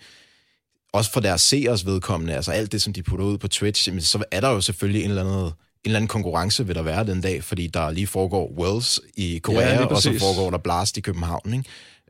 også 0.93 1.13
for 1.13 1.21
deres 1.21 1.43
seers 1.43 1.87
vedkommende, 1.87 2.35
altså 2.35 2.53
alt 2.53 2.73
det, 2.73 2.83
som 2.83 2.93
de 2.93 3.03
putter 3.03 3.25
ud 3.25 3.39
på 3.39 3.49
Twitch, 3.49 4.01
så 4.01 4.25
er 4.31 4.41
der 4.41 4.51
jo 4.51 4.61
selvfølgelig 4.61 5.05
en 5.05 5.11
eller 5.11 5.25
anden 5.25 5.53
en 5.85 5.89
eller 5.91 5.97
anden 5.97 6.09
konkurrence 6.09 6.67
vil 6.67 6.75
der 6.75 6.83
være 6.83 7.07
den 7.07 7.21
dag, 7.21 7.45
fordi 7.45 7.67
der 7.67 7.91
lige 7.91 8.07
foregår 8.07 8.53
Worlds 8.59 9.01
i 9.15 9.39
Korea, 9.43 9.75
ja, 9.75 9.85
og 9.85 10.03
så 10.03 10.19
foregår 10.19 10.51
der 10.51 10.59
Blast 10.59 10.97
i 10.97 11.01
København, 11.01 11.55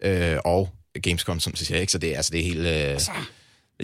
ikke? 0.03 0.33
Øh, 0.33 0.39
og 0.45 0.69
Gamescom, 1.03 1.41
som 1.41 1.55
siger, 1.55 1.81
ikke? 1.81 1.93
Så 1.93 1.99
det, 1.99 2.17
altså, 2.17 2.31
det 2.33 2.41
er 2.41 2.45
helt... 2.45 2.67
Øh, 2.67 2.67
altså 2.67 3.11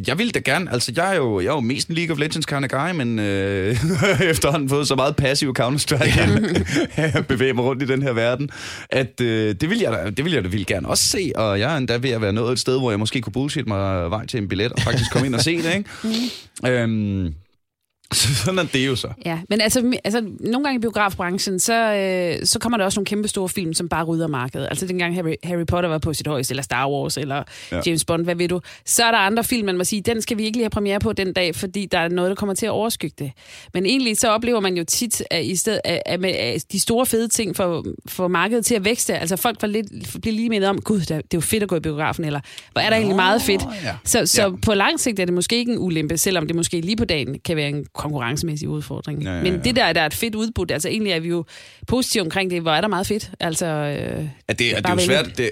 jeg 0.06 0.18
ville 0.18 0.32
da 0.32 0.38
gerne, 0.38 0.72
altså 0.72 0.92
jeg 0.96 1.12
er 1.12 1.16
jo, 1.16 1.40
jeg 1.40 1.48
er 1.48 1.54
jo 1.54 1.60
mest 1.60 1.88
en 1.88 1.94
League 1.94 2.12
of 2.12 2.18
Legends 2.18 2.46
kind 2.46 2.64
of 2.64 2.70
guy, 2.70 2.90
men 2.90 3.18
øh, 3.18 3.76
efterhånden 4.30 4.68
fået 4.68 4.88
så 4.88 4.94
meget 4.94 5.16
passiv 5.16 5.54
Counter-Strike, 5.60 6.20
at 6.96 7.14
jeg 7.40 7.54
mig 7.54 7.64
rundt 7.64 7.82
i 7.82 7.86
den 7.86 8.02
her 8.02 8.12
verden, 8.12 8.50
at 8.90 9.20
øh, 9.20 9.54
det, 9.60 9.70
vil 9.70 9.78
jeg 9.78 9.92
da, 9.92 10.10
det 10.10 10.24
vil 10.24 10.32
jeg 10.32 10.44
da 10.44 10.48
vil 10.48 10.66
gerne 10.66 10.88
også 10.88 11.04
se, 11.04 11.32
og 11.34 11.60
jeg 11.60 11.72
er 11.72 11.76
endda 11.76 11.96
ved 11.96 12.10
at 12.10 12.20
være 12.20 12.32
nået 12.32 12.52
et 12.52 12.58
sted, 12.58 12.78
hvor 12.78 12.90
jeg 12.90 12.98
måske 12.98 13.20
kunne 13.20 13.32
bullshit 13.32 13.66
mig 13.66 14.10
vej 14.10 14.26
til 14.26 14.42
en 14.42 14.48
billet 14.48 14.72
og 14.72 14.80
faktisk 14.80 15.12
komme 15.12 15.26
ind 15.26 15.34
og 15.34 15.40
se 15.40 15.62
det, 15.62 15.74
ikke? 15.74 15.90
Mm. 16.62 16.68
øhm, 16.68 17.34
så 18.12 18.34
sådan 18.44 18.58
er 18.58 18.62
det 18.62 18.86
jo 18.86 18.96
så. 18.96 19.08
Ja, 19.24 19.38
men 19.48 19.60
altså, 19.60 19.92
altså 20.04 20.24
nogle 20.40 20.64
gange 20.64 20.78
i 20.78 20.80
biografbranchen, 20.80 21.58
så, 21.60 21.94
øh, 21.94 22.46
så 22.46 22.58
kommer 22.58 22.76
der 22.76 22.84
også 22.84 22.98
nogle 22.98 23.06
kæmpe 23.06 23.28
store 23.28 23.48
film, 23.48 23.74
som 23.74 23.88
bare 23.88 24.04
rydder 24.04 24.26
markedet. 24.26 24.66
Altså 24.70 24.86
dengang 24.86 25.14
Harry, 25.14 25.34
Harry 25.44 25.66
Potter 25.66 25.88
var 25.88 25.98
på 25.98 26.14
sit 26.14 26.26
højeste, 26.26 26.52
eller 26.52 26.62
Star 26.62 26.90
Wars, 26.90 27.16
eller 27.16 27.42
ja. 27.72 27.80
James 27.86 28.04
Bond, 28.04 28.24
hvad 28.24 28.34
ved 28.34 28.48
du. 28.48 28.60
Så 28.86 29.04
er 29.04 29.10
der 29.10 29.18
andre 29.18 29.44
film, 29.44 29.66
man 29.66 29.76
må 29.76 29.84
sige, 29.84 30.02
den 30.02 30.22
skal 30.22 30.38
vi 30.38 30.44
ikke 30.44 30.56
lige 30.56 30.64
have 30.64 30.70
premiere 30.70 31.00
på 31.00 31.12
den 31.12 31.32
dag, 31.32 31.54
fordi 31.54 31.86
der 31.86 31.98
er 31.98 32.08
noget, 32.08 32.28
der 32.28 32.34
kommer 32.34 32.54
til 32.54 32.66
at 32.66 32.72
overskygge 32.72 33.14
det. 33.18 33.32
Men 33.74 33.86
egentlig 33.86 34.18
så 34.18 34.28
oplever 34.28 34.60
man 34.60 34.76
jo 34.76 34.84
tit, 34.84 35.22
at, 35.30 35.44
i 35.44 35.56
stedet, 35.56 35.80
at, 35.84 36.02
at, 36.06 36.24
at 36.24 36.64
de 36.72 36.80
store 36.80 37.06
fede 37.06 37.28
ting 37.28 37.56
for, 37.56 37.86
for 38.06 38.28
markedet 38.28 38.66
til 38.66 38.74
at 38.74 38.84
vækste, 38.84 39.18
altså 39.18 39.36
folk 39.36 39.60
får 39.60 39.66
lidt, 39.66 39.86
bliver 40.20 40.34
lige 40.36 40.48
mindet 40.48 40.70
om, 40.70 40.80
gud, 40.80 41.00
det 41.00 41.10
er 41.10 41.20
jo 41.34 41.40
fedt 41.40 41.62
at 41.62 41.68
gå 41.68 41.76
i 41.76 41.80
biografen, 41.80 42.24
eller 42.24 42.40
hvor 42.72 42.80
er 42.80 42.90
der 42.90 42.96
Nå, 42.96 42.96
egentlig 42.96 43.16
meget 43.16 43.42
fedt. 43.42 43.62
Ja. 43.84 43.94
Så, 44.04 44.26
så 44.26 44.42
ja. 44.42 44.50
på 44.62 44.74
lang 44.74 45.00
sigt 45.00 45.20
er 45.20 45.24
det 45.24 45.34
måske 45.34 45.56
ikke 45.56 45.72
en 45.72 45.78
ulempe, 45.78 46.16
selvom 46.16 46.46
det 46.46 46.56
måske 46.56 46.80
lige 46.80 46.96
på 46.96 47.04
dagen 47.04 47.38
kan 47.44 47.56
være 47.56 47.68
en 47.68 47.86
konkurrencemæssige 47.98 48.68
udfordring. 48.68 49.22
Ja, 49.22 49.30
ja, 49.30 49.36
ja. 49.36 49.42
Men 49.42 49.64
det 49.64 49.76
der, 49.76 49.92
der 49.92 50.00
er 50.00 50.06
et 50.06 50.14
fedt 50.14 50.34
udbud, 50.34 50.70
altså 50.70 50.88
egentlig 50.88 51.12
er 51.12 51.20
vi 51.20 51.28
jo 51.28 51.44
positive 51.86 52.22
omkring 52.22 52.50
det, 52.50 52.62
hvor 52.62 52.70
er 52.70 52.80
der 52.80 52.88
meget 52.88 53.06
fedt. 53.06 53.30
Altså, 53.40 53.66
øh, 53.66 53.88
ja, 53.88 54.22
det, 54.48 54.58
det, 54.58 54.76
er, 54.76 54.76
det 54.76 54.86
er 54.86 54.92
jo 54.92 54.98
svært, 54.98 55.38
det, 55.38 55.50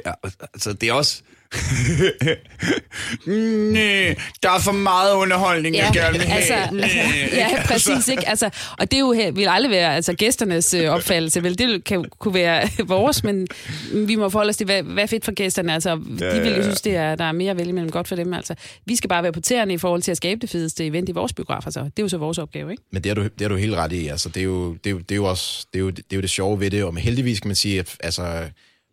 altså, 0.54 0.72
det 0.72 0.88
er 0.88 0.92
også, 0.92 1.22
Næh, 3.72 4.16
der 4.42 4.50
er 4.50 4.60
for 4.60 4.72
meget 4.72 5.14
underholdning, 5.14 5.74
ja, 5.74 5.84
jeg 5.84 5.92
gerne 5.94 6.18
vil. 6.18 6.26
Altså, 6.30 6.54
Næh, 6.72 6.86
ja, 7.32 7.48
altså. 7.52 7.72
præcis. 7.72 8.08
Ikke? 8.08 8.28
Altså, 8.28 8.50
og 8.78 8.90
det 8.90 8.96
er 8.96 9.00
jo, 9.00 9.14
vil 9.34 9.48
aldrig 9.48 9.70
være 9.70 9.94
altså, 9.94 10.12
gæsternes 10.12 10.74
øh, 10.74 10.90
opfattelse. 10.90 11.42
Vel, 11.42 11.58
det 11.58 11.84
kan, 11.84 12.04
kunne 12.18 12.34
være 12.34 12.68
vores, 12.86 13.24
men 13.24 13.46
vi 13.92 14.16
må 14.16 14.28
forholde 14.28 14.50
os 14.50 14.56
til, 14.56 14.64
hvad, 14.64 14.82
hvad 14.82 15.08
fedt 15.08 15.24
for 15.24 15.32
gæsterne. 15.32 15.74
Altså, 15.74 16.00
ja, 16.20 16.36
de 16.36 16.40
vil 16.40 16.56
jo 16.56 16.62
synes, 16.62 16.80
det 16.80 16.96
er, 16.96 17.14
der 17.14 17.24
er 17.24 17.32
mere 17.32 17.56
vel 17.56 17.74
mellem 17.74 17.90
godt 17.90 18.08
for 18.08 18.16
dem. 18.16 18.34
Altså, 18.34 18.54
vi 18.86 18.96
skal 18.96 19.08
bare 19.08 19.22
være 19.22 19.32
på 19.32 19.40
tæerne 19.40 19.74
i 19.74 19.78
forhold 19.78 20.02
til 20.02 20.10
at 20.10 20.16
skabe 20.16 20.40
det 20.40 20.50
fedeste 20.50 20.86
event 20.86 21.08
i 21.08 21.12
vores 21.12 21.32
biografer. 21.32 21.70
Så. 21.70 21.80
Det 21.80 21.98
er 21.98 22.02
jo 22.02 22.08
så 22.08 22.18
vores 22.18 22.38
opgave, 22.38 22.70
ikke? 22.70 22.82
Men 22.92 23.04
det 23.04 23.10
er 23.10 23.14
du, 23.14 23.22
det 23.22 23.44
er 23.44 23.48
du 23.48 23.56
helt 23.56 23.74
ret 23.74 23.92
i. 23.92 24.08
Altså, 24.08 24.28
det, 24.28 24.40
er 24.40 24.44
jo, 24.44 24.72
det, 24.72 24.86
er 24.86 24.90
jo, 24.90 24.98
det 24.98 25.10
er 25.10 25.16
jo 25.16 25.24
også 25.24 25.66
det, 25.72 25.78
er 25.78 25.82
jo, 25.82 25.90
det, 25.90 26.04
er 26.10 26.16
jo 26.16 26.20
det 26.20 26.30
sjove 26.30 26.60
ved 26.60 26.70
det. 26.70 26.84
Og 26.84 26.96
heldigvis 26.96 27.40
kan 27.40 27.48
man 27.48 27.56
sige, 27.56 27.78
at 27.78 27.96
altså, 28.00 28.22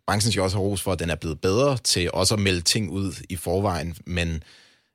branchen 0.06 0.32
skal 0.32 0.42
også 0.42 0.56
have 0.56 0.66
ros 0.66 0.82
for, 0.82 0.92
at 0.92 0.98
den 0.98 1.10
er 1.10 1.14
blevet 1.14 1.40
bedre 1.40 1.76
til 1.76 2.10
også 2.12 2.34
at 2.34 2.40
melde 2.40 2.60
ting 2.60 2.90
ud 2.90 3.12
i 3.28 3.36
forvejen, 3.36 3.96
men 4.06 4.42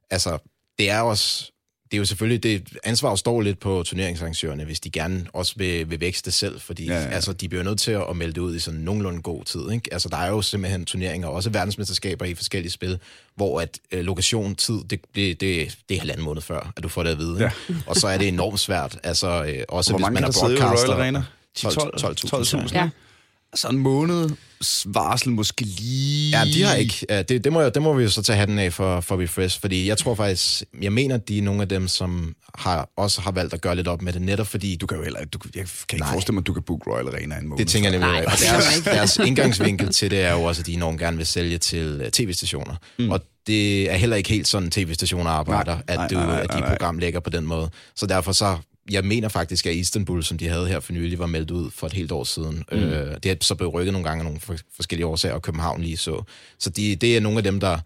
altså, 0.10 0.38
det 0.80 0.90
er 0.90 1.02
også, 1.02 1.52
det 1.92 1.98
er 1.98 2.00
jo 2.00 2.06
selvfølgelig, 2.06 2.44
det 2.44 2.78
ansvar 2.84 3.16
står 3.16 3.42
lidt 3.42 3.60
på 3.60 3.84
turneringsarrangørerne, 3.84 4.66
hvis 4.66 4.80
de 4.80 4.90
gerne 4.90 5.28
også 5.34 5.54
vil, 5.58 5.90
vil 5.90 6.00
vækste 6.00 6.32
selv, 6.32 6.60
fordi 6.60 6.86
ja, 6.86 7.02
ja. 7.02 7.08
Altså, 7.08 7.34
de 7.34 7.50
bliver 7.50 7.64
nødt 7.64 7.80
til 7.80 7.92
at 7.92 8.16
melde 8.16 8.34
det 8.34 8.42
ud 8.42 8.56
i 8.56 8.60
sådan 8.60 8.80
nogenlunde 8.80 9.22
god 9.22 9.44
tid. 9.44 9.72
Ikke? 9.72 9.94
Altså, 9.94 10.10
der 10.10 10.18
er 10.18 10.30
jo 10.30 10.42
simpelthen 10.42 10.86
turneringer, 10.86 11.28
også 11.28 11.50
verdensmesterskaber 11.50 12.26
i 12.26 12.36
forskellige 12.36 12.72
spil, 12.72 13.00
hvor 13.36 13.62
at 13.62 13.80
øh, 13.92 14.04
lokation, 14.04 14.56
tid, 14.56 14.80
det, 14.90 15.02
det, 15.16 15.42
det, 15.42 15.78
det 15.90 15.96
er 15.96 16.00
halvanden 16.00 16.26
måned 16.26 16.42
før, 16.42 16.74
at 16.78 16.84
du 16.84 16.90
får 16.90 17.04
det 17.04 17.12
at 17.12 17.18
vide. 17.18 17.38
Ja. 17.40 17.52
Ikke? 17.70 17.84
Og 17.88 17.96
så 17.96 18.08
er 18.08 18.18
det 18.18 18.28
enormt 18.28 18.60
svært, 18.60 19.00
altså 19.04 19.28
øh, 19.28 19.64
også 19.70 19.94
hvis 19.94 20.02
man 20.02 20.18
er 20.18 20.32
broadcaster. 20.32 20.86
Hvor 20.86 20.98
mange 20.98 21.14
der 21.16 21.22
sidder 21.22 21.22
i 21.22 21.22
Royal 21.22 21.22
Arena? 21.22 21.24
12.000. 21.60 21.62
12, 21.62 21.76
12, 21.76 22.16
12, 22.16 22.16
12, 22.26 22.46
12, 22.46 22.46
12, 22.46 22.46
12, 22.46 22.46
12, 22.46 22.46
12, 22.46 22.70
12, 22.70 22.70
12, 22.70 22.70
12, 22.70 22.90
så 23.56 23.68
en 23.68 23.78
måneds 23.78 24.86
varsel 24.86 25.32
måske 25.32 25.64
lige... 25.64 26.38
Ja, 26.38 26.46
de 26.46 26.64
har 26.64 26.76
ikke... 26.76 27.06
Det, 27.10 27.44
det, 27.44 27.54
må, 27.54 27.70
det 27.70 27.82
må 27.82 27.94
vi 27.94 28.10
så 28.10 28.22
tage 28.22 28.38
hatten 28.38 28.60
af 28.60 28.74
for, 28.74 29.02
for 29.02 29.22
Refresh, 29.22 29.62
fordi 29.62 29.88
jeg 29.88 29.98
tror 29.98 30.16
faktisk, 30.16 30.64
jeg 30.82 30.94
mener, 30.94 31.18
de 31.18 31.38
er 31.38 31.42
nogle 31.42 31.62
af 31.62 31.68
dem, 31.70 31.88
som 31.88 32.36
har, 32.56 32.90
også 32.98 33.22
har 33.22 33.32
valgt 33.32 33.54
at 33.54 33.62
gøre 33.62 33.76
lidt 33.76 33.88
op 33.88 34.02
med 34.02 34.14
det, 34.14 34.22
netop 34.22 34.48
fordi... 34.48 34.76
Du 34.76 34.88
kan 34.88 34.98
jo 34.98 35.04
heller 35.04 35.26
du, 35.26 35.40
jeg 35.56 35.66
kan 35.90 35.96
ikke 35.96 36.04
nej. 36.04 36.12
forestille 36.12 36.34
mig, 36.34 36.42
at 36.42 36.48
du 36.48 36.54
kan 36.54 36.64
booke 36.64 36.92
Royal 36.92 37.08
Arena 37.08 37.38
en 37.38 37.48
måned. 37.48 37.66
Det 37.66 37.72
tænker 37.72 37.90
jeg 37.90 38.00
nemlig. 38.00 38.26
Og 38.28 38.32
deres, 38.32 38.82
deres 38.86 39.18
indgangsvinkel 39.18 39.94
til 39.94 40.12
det 40.12 40.22
er 40.22 40.32
jo 40.34 40.44
også, 40.44 40.62
at 40.62 40.66
de 40.66 40.74
enormt 40.74 41.00
gerne 41.00 41.18
vil 41.18 41.26
sælge 41.26 41.58
til 41.58 42.02
øh, 42.04 42.12
tv-stationer. 42.12 42.76
Mm. 43.00 43.10
Og 43.10 43.22
det 43.48 43.92
er 43.92 43.96
heller 43.96 44.16
ikke 44.16 44.30
helt 44.30 44.48
sådan, 44.48 44.72
tv-stationer 44.72 45.32
arbejder, 45.32 45.78
nej, 45.88 46.04
at, 46.04 46.10
du, 46.10 46.16
nej, 46.16 46.26
nej, 46.26 46.36
nej, 46.36 46.44
at 46.44 46.50
de 46.50 46.54
program 46.54 46.78
programlægger 46.78 47.20
på 47.20 47.30
den 47.30 47.46
måde. 47.46 47.70
Så 47.96 48.06
derfor 48.06 48.32
så 48.32 48.58
jeg 48.92 49.06
mener 49.06 49.28
faktisk, 49.28 49.66
at 49.66 49.76
Istanbul, 49.76 50.24
som 50.24 50.38
de 50.38 50.48
havde 50.48 50.68
her 50.68 50.80
for 50.80 50.94
nylig, 50.94 51.20
var 51.20 51.26
meldt 51.26 51.52
ud 51.52 51.72
for 51.72 51.88
et 51.88 51.94
helt 51.94 52.12
år 52.12 52.24
siden. 52.24 52.64
Mm. 52.72 52.78
Øh, 52.78 53.16
det 53.24 53.32
er 53.32 53.36
så 53.42 53.56
blevet 53.56 53.74
rykket 53.74 53.94
nogle 53.94 54.08
gange 54.08 54.22
af 54.22 54.26
nogle 54.26 54.40
for, 54.40 54.56
forskellige 54.76 55.06
årsager, 55.06 55.36
og 55.36 55.42
København 55.42 55.82
lige 55.82 55.98
så. 55.98 56.24
Så 56.60 56.70
de, 56.70 56.96
det 56.96 57.18
er 57.18 57.22
nogle 57.22 57.38
af 57.38 57.44
dem, 57.44 57.60
der, 57.60 57.78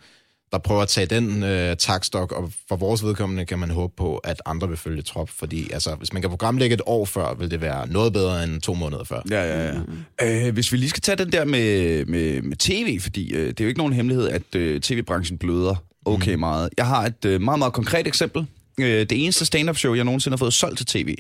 der 0.52 0.58
prøver 0.58 0.82
at 0.82 0.88
tage 0.88 1.06
den 1.06 1.44
øh, 1.44 1.78
takstok, 1.78 2.32
og 2.32 2.52
for 2.70 2.76
vores 2.76 3.04
vedkommende 3.04 3.46
kan 3.46 3.60
man 3.60 3.70
håbe 3.70 3.94
på, 3.98 4.18
at 4.18 4.42
andre 4.46 4.68
vil 4.68 4.78
følge 4.78 5.02
trop, 5.02 5.30
fordi 5.30 5.72
altså, 5.72 5.96
hvis 5.96 6.14
man 6.14 6.22
kan 6.22 6.30
programlægge 6.30 6.74
et 6.74 6.82
år 6.86 7.06
før, 7.06 7.34
vil 7.34 7.52
det 7.52 7.62
være 7.62 7.88
noget 7.88 8.14
bedre 8.14 8.44
end 8.44 8.62
to 8.62 8.74
måneder 8.74 9.04
før. 9.04 9.22
Ja, 9.30 9.44
ja, 9.44 9.68
ja. 9.68 9.82
Mm. 9.88 10.48
Øh, 10.48 10.54
hvis 10.54 10.72
vi 10.72 10.78
lige 10.78 10.90
skal 10.90 11.02
tage 11.02 11.16
den 11.16 11.32
der 11.32 11.46
med, 11.46 12.06
med, 12.06 12.42
med 12.42 12.58
tv, 12.58 13.00
fordi 13.00 13.34
øh, 13.34 13.48
det 13.48 13.60
er 13.60 13.64
jo 13.64 13.68
ikke 13.68 13.78
nogen 13.78 13.94
hemmelighed, 13.94 14.30
at 14.30 14.56
øh, 14.56 14.82
tv-branchen 14.82 15.38
bløder 15.38 15.76
okay 16.06 16.34
mm. 16.34 16.40
meget. 16.40 16.70
Jeg 16.78 16.88
har 16.88 17.06
et 17.06 17.26
øh, 17.26 17.42
meget, 17.42 17.60
meget 17.60 17.74
konkret 17.74 18.08
eksempel. 18.08 18.46
Øh, 18.80 18.86
det 19.00 19.12
eneste 19.24 19.46
stand-up 19.46 19.78
show, 19.78 19.94
jeg 19.94 20.04
nogensinde 20.04 20.34
har 20.34 20.38
fået 20.38 20.54
solgt 20.54 20.78
til 20.78 20.86
tv, 20.86 21.16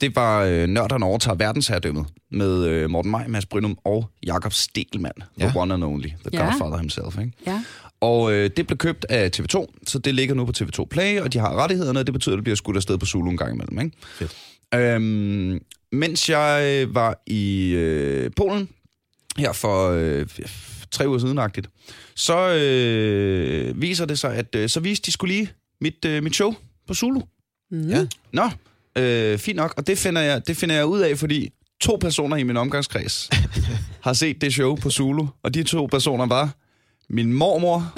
det 0.00 0.16
var 0.16 0.42
øh, 0.44 0.66
Nørderne 0.66 1.04
overtager 1.06 1.34
verdensherredømmet 1.34 2.06
med 2.30 2.66
øh, 2.66 2.90
Morten 2.90 3.10
Maj, 3.10 3.26
Mads 3.26 3.46
Brynum 3.46 3.78
og 3.84 4.10
Jakob 4.26 4.52
Stelmann, 4.52 5.22
ja. 5.40 5.48
the 5.48 5.58
one 5.60 5.74
and 5.74 5.84
only, 5.84 6.08
the 6.08 6.30
Ja. 6.32 6.44
godfather 6.44 6.76
himself. 6.78 7.18
Ikke? 7.18 7.32
Ja. 7.46 7.64
Og 8.00 8.32
øh, 8.32 8.50
det 8.56 8.66
blev 8.66 8.78
købt 8.78 9.06
af 9.08 9.30
TV2, 9.36 9.66
så 9.86 9.98
det 9.98 10.14
ligger 10.14 10.34
nu 10.34 10.44
på 10.46 10.52
TV2 10.58 10.84
Play, 10.84 11.20
og 11.20 11.32
de 11.32 11.38
har 11.38 11.54
rettighederne, 11.62 11.98
og 12.00 12.06
det 12.06 12.12
betyder, 12.12 12.34
at 12.34 12.36
det 12.36 12.44
bliver 12.44 12.56
skudt 12.56 12.76
afsted 12.76 12.98
på 12.98 13.06
Zulu 13.06 13.30
en 13.30 13.36
gang 13.36 13.54
imellem. 13.54 13.80
Ikke? 13.80 13.96
Fedt. 14.18 14.36
Øhm, 14.74 15.60
mens 15.92 16.28
jeg 16.30 16.62
øh, 16.86 16.94
var 16.94 17.22
i 17.26 17.70
øh, 17.76 18.30
Polen, 18.36 18.68
her 19.36 19.52
for 19.52 19.90
øh, 19.90 20.26
tre 20.90 21.08
uger 21.08 21.18
siden, 21.18 21.40
så 22.14 22.48
øh, 22.54 23.80
viser 23.82 24.04
det 24.04 24.18
sig, 24.18 24.34
at 24.34 24.54
øh, 24.54 24.68
så 24.68 24.80
viste 24.80 25.06
de 25.06 25.12
skulle 25.12 25.34
lige 25.34 25.50
mit, 25.80 26.04
øh, 26.04 26.22
mit 26.22 26.34
show 26.34 26.54
på 26.86 26.94
Zulu. 26.94 27.20
Mm. 27.70 27.88
Ja. 27.88 28.06
Nå, 28.32 28.50
øh, 28.98 29.38
fint 29.38 29.56
nok. 29.56 29.74
Og 29.76 29.86
det 29.86 29.98
finder, 29.98 30.22
jeg, 30.22 30.46
det 30.46 30.56
finder 30.56 30.74
jeg 30.74 30.86
ud 30.86 31.00
af, 31.00 31.18
fordi 31.18 31.50
to 31.80 31.96
personer 32.00 32.36
i 32.36 32.42
min 32.42 32.56
omgangskreds 32.56 33.30
har 34.04 34.12
set 34.12 34.40
det 34.40 34.52
show 34.52 34.74
på 34.76 34.90
Zulu. 34.90 35.26
Og 35.42 35.54
de 35.54 35.62
to 35.62 35.86
personer 35.86 36.26
var 36.26 36.50
min 37.08 37.32
mormor 37.32 37.92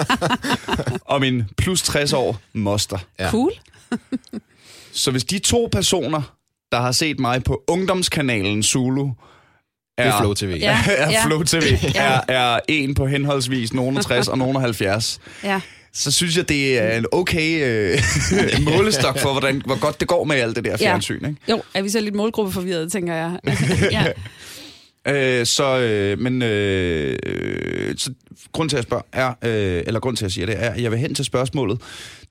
og 1.12 1.20
min 1.20 1.44
plus 1.56 1.82
60 1.82 2.12
år 2.12 2.38
moster. 2.52 2.98
Ja. 3.18 3.30
Cool. 3.30 3.52
Så 4.92 5.10
hvis 5.10 5.24
de 5.24 5.38
to 5.38 5.68
personer, 5.72 6.22
der 6.72 6.80
har 6.80 6.92
set 6.92 7.20
mig 7.20 7.44
på 7.44 7.62
ungdomskanalen 7.68 8.62
Zulu, 8.62 9.04
Det 9.98 10.06
er 10.06 10.18
Flow 10.20 10.34
TV. 10.34 10.56
Ja. 10.60 10.78
er 10.88 11.22
Flow 11.26 11.42
TV, 11.42 11.62
Ja. 11.94 12.02
er, 12.04 12.20
er 12.28 12.60
en 12.68 12.94
på 12.94 13.06
henholdsvis 13.06 13.72
nogen 13.74 13.96
af 13.96 14.02
60 14.04 14.28
og 14.28 14.38
nogen 14.38 14.56
af 14.56 14.62
70, 14.62 15.20
Ja. 15.44 15.60
Så 15.92 16.10
synes 16.10 16.36
jeg, 16.36 16.48
det 16.48 16.78
er 16.78 16.98
en 16.98 17.06
okay 17.12 17.64
øh, 17.64 17.98
målestok 18.72 19.18
for, 19.18 19.32
hvordan, 19.32 19.62
hvor 19.66 19.80
godt 19.80 20.00
det 20.00 20.08
går 20.08 20.24
med 20.24 20.36
alt 20.36 20.56
det 20.56 20.64
der 20.64 20.76
fjernsyn. 20.76 21.24
Ikke? 21.24 21.36
Jo, 21.48 21.62
er 21.74 21.82
vi 21.82 21.88
så 21.88 22.00
lidt 22.00 22.14
målgruppeforvirret, 22.14 22.92
tænker 22.92 23.14
jeg. 23.14 23.38
ja. 23.92 24.06
Øh, 25.06 25.46
så, 25.46 25.78
øh, 25.78 26.18
men 26.18 26.42
øh, 26.42 27.18
øh, 27.26 27.94
så, 27.96 28.12
grund 28.52 28.70
til 28.70 28.76
at 28.76 28.82
spørge 28.82 29.02
er, 29.12 29.28
øh, 29.28 29.82
eller 29.86 30.00
grund 30.00 30.16
til 30.16 30.24
at 30.24 30.32
sige 30.32 30.46
det 30.46 30.64
er, 30.64 30.70
at 30.70 30.82
jeg 30.82 30.90
vil 30.90 30.98
hen 30.98 31.14
til 31.14 31.24
spørgsmålet. 31.24 31.80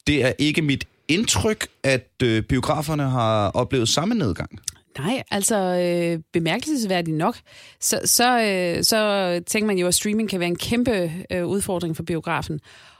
Det 0.07 0.25
er 0.25 0.33
ikke 0.37 0.61
mit 0.61 0.85
indtryk, 1.07 1.67
at 1.83 2.11
øh, 2.23 2.43
biograferne 2.43 3.03
har 3.03 3.49
oplevet 3.49 3.89
samme 3.89 4.15
nedgang. 4.15 4.59
Nej, 4.99 5.23
altså 5.31 5.55
øh, 5.55 6.19
bemærkelsesværdigt 6.33 7.17
nok, 7.17 7.35
så, 7.81 7.99
så, 8.05 8.41
øh, 8.41 8.83
så 8.83 9.41
tænker 9.47 9.67
man 9.67 9.77
jo, 9.77 9.87
at 9.87 9.95
streaming 9.95 10.29
kan 10.29 10.39
være 10.39 10.49
en 10.49 10.55
kæmpe 10.55 11.11
øh, 11.31 11.45
udfordring 11.45 11.95
for 11.95 12.03
biografen. 12.03 12.59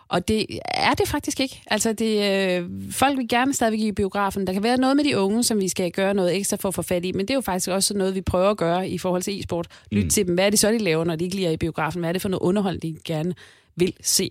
Og 0.09 0.27
det 0.27 0.45
er 0.65 0.93
det 0.93 1.07
faktisk 1.07 1.39
ikke. 1.39 1.61
Altså, 1.67 1.93
det, 1.93 2.31
øh, 2.59 2.69
folk 2.91 3.17
vil 3.17 3.27
gerne 3.27 3.53
stadigvæk 3.53 3.79
i 3.79 3.91
biografen. 3.91 4.47
Der 4.47 4.53
kan 4.53 4.63
være 4.63 4.77
noget 4.77 4.95
med 4.95 5.03
de 5.03 5.19
unge, 5.19 5.43
som 5.43 5.61
vi 5.61 5.69
skal 5.69 5.91
gøre 5.91 6.13
noget 6.13 6.35
ekstra 6.35 6.57
for 6.57 6.67
at 6.67 6.75
få 6.75 6.81
fat 6.81 7.05
i, 7.05 7.11
men 7.11 7.21
det 7.21 7.29
er 7.29 7.35
jo 7.35 7.41
faktisk 7.41 7.69
også 7.69 7.93
noget, 7.97 8.15
vi 8.15 8.21
prøver 8.21 8.49
at 8.49 8.57
gøre 8.57 8.89
i 8.89 8.97
forhold 8.97 9.21
til 9.21 9.39
e-sport. 9.39 9.67
Lyt 9.91 10.03
mm. 10.03 10.09
til 10.09 10.27
dem. 10.27 10.33
Hvad 10.33 10.45
er 10.45 10.49
det 10.49 10.59
så, 10.59 10.71
de 10.71 10.77
laver, 10.77 11.03
når 11.03 11.15
de 11.15 11.23
ikke 11.23 11.35
lige 11.35 11.47
er 11.47 11.51
i 11.51 11.57
biografen? 11.57 11.99
Hvad 11.99 12.09
er 12.09 12.13
det 12.13 12.21
for 12.21 12.29
noget 12.29 12.41
underhold, 12.41 12.79
de 12.79 12.97
gerne 13.05 13.33
vil 13.75 13.93
se? 14.01 14.29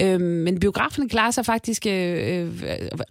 Øhm, 0.00 0.20
men 0.20 0.60
biograferne 0.60 1.08
klarer 1.08 1.30
sig 1.30 1.46
faktisk 1.46 1.86
øh, 1.86 1.92
øh, 1.92 2.50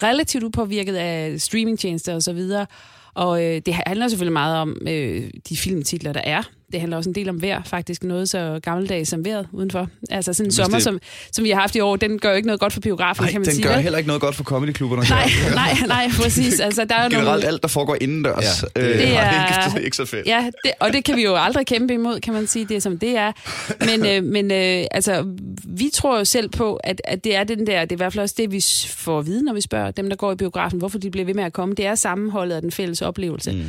relativt 0.03 0.43
upåvirket 0.43 0.95
af 0.95 1.41
streamingtjenester 1.41 2.15
og 2.15 2.23
så 2.23 2.33
videre. 2.33 2.65
Og 3.13 3.45
øh, 3.45 3.61
det 3.65 3.73
handler 3.73 4.07
selvfølgelig 4.07 4.33
meget 4.33 4.57
om 4.57 4.77
øh, 4.87 5.29
de 5.49 5.57
filmtitler, 5.57 6.13
der 6.13 6.21
er. 6.23 6.43
Det 6.71 6.79
handler 6.79 6.97
også 6.97 7.09
en 7.09 7.15
del 7.15 7.29
om 7.29 7.41
vejr, 7.41 7.61
faktisk 7.65 8.03
noget 8.03 8.29
så 8.29 8.59
gammeldags 8.63 9.09
som 9.09 9.25
vejret 9.25 9.47
udenfor. 9.51 9.87
Altså 10.09 10.33
sådan 10.33 10.45
en 10.45 10.47
Hvis 10.47 10.55
sommer, 10.55 10.77
det- 10.77 10.83
som, 10.83 10.99
som 11.31 11.43
vi 11.43 11.49
har 11.49 11.59
haft 11.61 11.75
i 11.75 11.79
år, 11.79 11.95
den 11.95 12.19
gør 12.19 12.29
jo 12.29 12.35
ikke 12.35 12.47
noget 12.47 12.59
godt 12.59 12.73
for 12.73 12.79
biografen, 12.81 13.23
Nej, 13.23 13.31
kan 13.31 13.41
man 13.41 13.45
den 13.45 13.53
sige. 13.55 13.63
gør 13.67 13.73
vel? 13.73 13.81
heller 13.83 13.97
ikke 13.97 14.07
noget 14.07 14.21
godt 14.21 14.35
for 14.35 14.43
comedyklubberne. 14.43 15.03
Nej, 15.09 15.29
nej, 15.55 15.73
nej, 15.87 16.09
præcis. 16.21 16.59
Altså, 16.59 16.85
der 16.85 16.95
er 16.95 17.03
jo 17.03 17.09
Generelt 17.17 17.25
nogle, 17.31 17.45
alt, 17.47 17.61
der 17.61 17.67
foregår 17.67 17.97
indendørs, 18.01 18.63
Ja, 18.75 18.81
øh, 18.81 18.89
Det 18.99 19.07
er... 19.13 19.19
er- 19.19 19.47
ikke, 19.47 19.73
det 19.75 19.81
er 19.81 19.85
ikke 19.85 19.97
så 19.97 20.05
fedt. 20.05 20.27
Ja, 20.27 20.49
det, 20.63 20.71
og 20.79 20.93
det 20.93 21.03
kan 21.03 21.15
vi 21.15 21.23
jo 21.23 21.35
aldrig 21.35 21.65
kæmpe 21.67 21.93
imod, 21.93 22.19
kan 22.19 22.33
man 22.33 22.47
sige, 22.47 22.65
det 22.65 22.75
er 22.77 22.81
som 22.81 22.99
det 22.99 23.17
er. 23.17 23.31
Men, 23.85 24.05
øh, 24.05 24.23
men 24.33 24.51
øh, 24.51 24.85
altså, 24.91 25.25
vi 25.63 25.89
tror 25.93 26.17
jo 26.17 26.25
selv 26.25 26.49
på, 26.49 26.75
at, 26.75 27.01
at 27.03 27.23
det 27.23 27.35
er 27.35 27.43
den 27.43 27.67
der, 27.67 27.81
det 27.81 27.91
er 27.91 27.95
i 27.95 27.97
hvert 27.97 28.13
fald 28.13 28.21
også 28.23 28.35
det, 28.37 28.51
vi 28.51 28.63
får 28.89 29.19
at 29.19 29.25
vide, 29.25 29.43
når 29.45 29.53
vi 29.53 29.61
spørger 29.61 29.91
dem, 29.91 30.09
der 30.09 30.15
går 30.15 30.31
i 30.31 30.35
biografen, 30.35 30.79
hvorfor 30.79 30.97
de 30.99 31.11
bliver 31.11 31.25
ved 31.25 31.33
med 31.33 31.43
at 31.43 31.53
komme. 31.53 31.75
Det 31.75 31.85
er 31.85 31.95
sammenholdet 31.95 32.55
og 32.57 32.61
den 32.61 32.71
fælles 32.71 33.01
oplevelse. 33.01 33.51
Mm. 33.51 33.61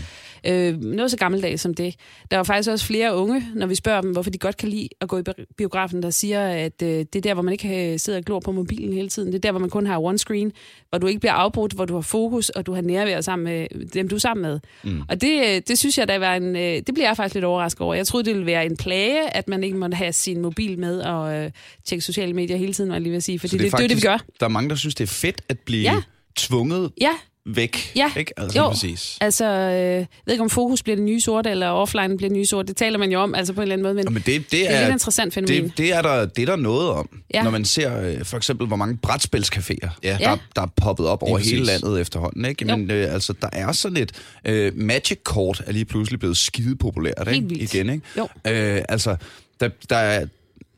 Øh, 0.44 0.80
noget 0.82 1.11
så 1.11 1.16
gammeldags 1.16 1.62
som 1.62 1.74
det. 1.74 1.94
Der 2.30 2.37
er 2.37 2.38
jo 2.38 2.44
faktisk 2.44 2.70
også 2.70 2.84
flere 2.88 3.16
unge, 3.16 3.42
når 3.55 3.66
vi 3.66 3.74
spørger 3.74 4.01
dem, 4.01 4.12
hvorfor 4.12 4.31
de 4.31 4.38
godt 4.38 4.57
kan 4.57 4.68
lide 4.68 4.88
at 5.01 5.09
gå 5.09 5.18
i 5.18 5.22
bi- 5.22 5.44
biografen, 5.57 6.03
der 6.03 6.11
siger, 6.11 6.48
at 6.48 6.83
øh, 6.83 6.88
det 6.88 7.16
er 7.16 7.20
der, 7.20 7.35
hvor 7.35 7.42
man 7.42 7.53
ikke 7.53 7.62
kan 7.62 7.98
sidde 7.98 8.18
og 8.18 8.24
glor 8.24 8.40
på 8.40 8.53
mobilen 8.53 8.92
hele 8.92 9.09
tiden. 9.09 9.29
Det 9.29 9.35
er 9.35 9.40
der, 9.40 9.51
hvor 9.51 9.61
man 9.61 9.70
kun 9.70 9.87
har 9.87 9.98
one 9.98 10.18
screen, 10.18 10.53
hvor 10.88 10.98
du 10.98 11.07
ikke 11.07 11.20
bliver 11.20 11.33
afbrudt, 11.33 11.72
hvor 11.72 11.85
du 11.85 11.94
har 11.94 12.01
fokus, 12.01 12.48
og 12.48 12.66
du 12.66 12.72
har 12.74 12.81
nærvær 12.83 13.20
sammen 13.20 13.44
med 13.44 13.88
dem, 13.94 14.09
du 14.09 14.14
er 14.14 14.18
sammen 14.20 14.42
med. 14.42 14.61
Mm. 14.85 15.03
Og 15.09 15.20
det, 15.20 15.40
øh, 15.46 15.62
det 15.68 15.79
synes 15.79 15.98
jeg, 15.98 16.09
der 16.09 16.18
var 16.18 16.35
en, 16.37 16.57
øh, 16.57 16.62
det 16.62 16.88
bliver 16.94 17.09
jeg 17.09 17.16
faktisk 17.16 17.35
lidt 17.35 17.44
overrasket 17.44 17.81
over. 17.81 17.94
Jeg 17.94 18.07
troede, 18.07 18.24
det 18.24 18.35
ville 18.35 18.46
være 18.46 18.66
en 18.66 18.77
plage, 18.77 19.37
at 19.37 19.48
man 19.48 19.64
ikke 19.64 19.77
måtte 19.77 19.96
have 19.96 20.12
sin 20.12 20.40
mobil 20.42 20.79
med 20.79 21.01
og 21.01 21.35
øh, 21.35 21.51
tjekke 21.85 22.05
sociale 22.05 22.33
medier 22.33 22.57
hele 22.57 22.72
tiden, 22.72 22.90
var 22.90 22.96
jeg 22.96 23.03
lige 23.03 23.16
at 23.16 23.22
sige. 23.22 23.38
Fordi 23.38 23.51
Så 23.51 23.57
det, 23.57 23.64
det, 23.64 23.79
det 23.79 23.85
er 23.85 23.88
det, 23.88 23.96
vi 23.96 24.01
gør. 24.01 24.18
Der 24.40 24.46
er 24.46 24.51
mange, 24.51 24.70
der 24.70 24.77
synes, 24.77 24.94
det 24.94 25.05
er 25.05 25.09
fedt 25.12 25.42
at 25.48 25.59
blive 25.59 25.83
ja. 25.83 26.03
tvunget 26.37 26.90
Ja, 27.01 27.11
væk. 27.54 27.92
Ja. 27.96 28.11
Ikke? 28.16 28.32
Altså, 28.40 28.58
Jo. 28.58 28.68
Præcis. 28.70 29.18
altså, 29.20 29.44
øh, 29.44 29.70
jeg 29.72 30.06
ved 30.26 30.34
ikke, 30.34 30.42
om 30.44 30.50
fokus 30.50 30.82
bliver 30.82 30.96
det 30.96 31.04
nye 31.04 31.20
sorte, 31.20 31.50
eller 31.50 31.66
offline 31.68 32.16
bliver 32.16 32.28
det 32.28 32.37
nye 32.37 32.46
sorte. 32.46 32.68
Det 32.68 32.76
taler 32.76 32.98
man 32.98 33.11
jo 33.12 33.20
om, 33.20 33.34
altså 33.34 33.52
på 33.52 33.61
en 33.61 33.62
eller 33.62 33.72
anden 33.74 33.82
måde, 33.82 33.94
men, 33.94 34.04
Men 34.14 34.22
det, 34.26 34.26
det, 34.26 34.50
det 34.50 34.70
er 34.70 34.74
er, 34.74 34.80
et 34.80 34.84
lidt 34.87 34.92
interessant 34.94 35.34
fænomen. 35.34 35.64
det, 35.64 35.78
det, 35.78 35.92
er 35.94 36.02
der, 36.02 36.26
det 36.26 36.42
er 36.42 36.46
der 36.46 36.56
noget 36.56 36.88
om, 36.90 37.08
Ja. 37.34 37.38
ja. 37.38 37.42
når 37.44 37.50
man 37.50 37.64
ser 37.64 38.00
øh, 38.02 38.24
for 38.24 38.37
eksempel, 38.37 38.66
hvor 38.66 38.76
mange 38.76 38.98
brætspilscaféer, 39.06 39.88
Ja. 40.02 40.08
der, 40.20 40.30
Ja. 40.30 40.37
der 40.56 40.62
er 40.62 40.66
poppet 40.76 41.06
op 41.06 41.22
over 41.22 41.38
hele 41.38 41.64
landet 41.64 42.00
efterhånden. 42.00 42.44
Ikke? 42.44 42.64
Men 42.64 42.90
øh, 42.90 43.14
altså, 43.14 43.32
der 43.42 43.48
er 43.52 43.72
sådan 43.72 43.96
et 43.96 44.12
øh, 44.44 44.72
Magic-kort 44.76 45.62
er 45.66 45.72
lige 45.72 45.84
pludselig 45.84 46.20
blevet 46.20 46.37
skide 46.37 46.76
populært 46.76 47.28
Helt 47.28 47.37
ikke? 47.37 47.48
vildt. 47.48 47.74
igen. 47.74 47.90
Ikke? 47.90 48.04
Jo. 48.18 48.22
Øh, 48.46 48.82
altså, 48.88 49.16
der, 49.61 49.68
der 49.90 49.96
er, 49.96 50.26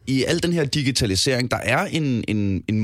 i 0.06 0.24
al 0.24 0.42
den 0.42 0.52
her 0.52 0.64
digitalisering, 0.64 1.50
der 1.50 1.56
er 1.56 1.84
en, 1.84 2.24
en, 2.28 2.64
en 2.68 2.80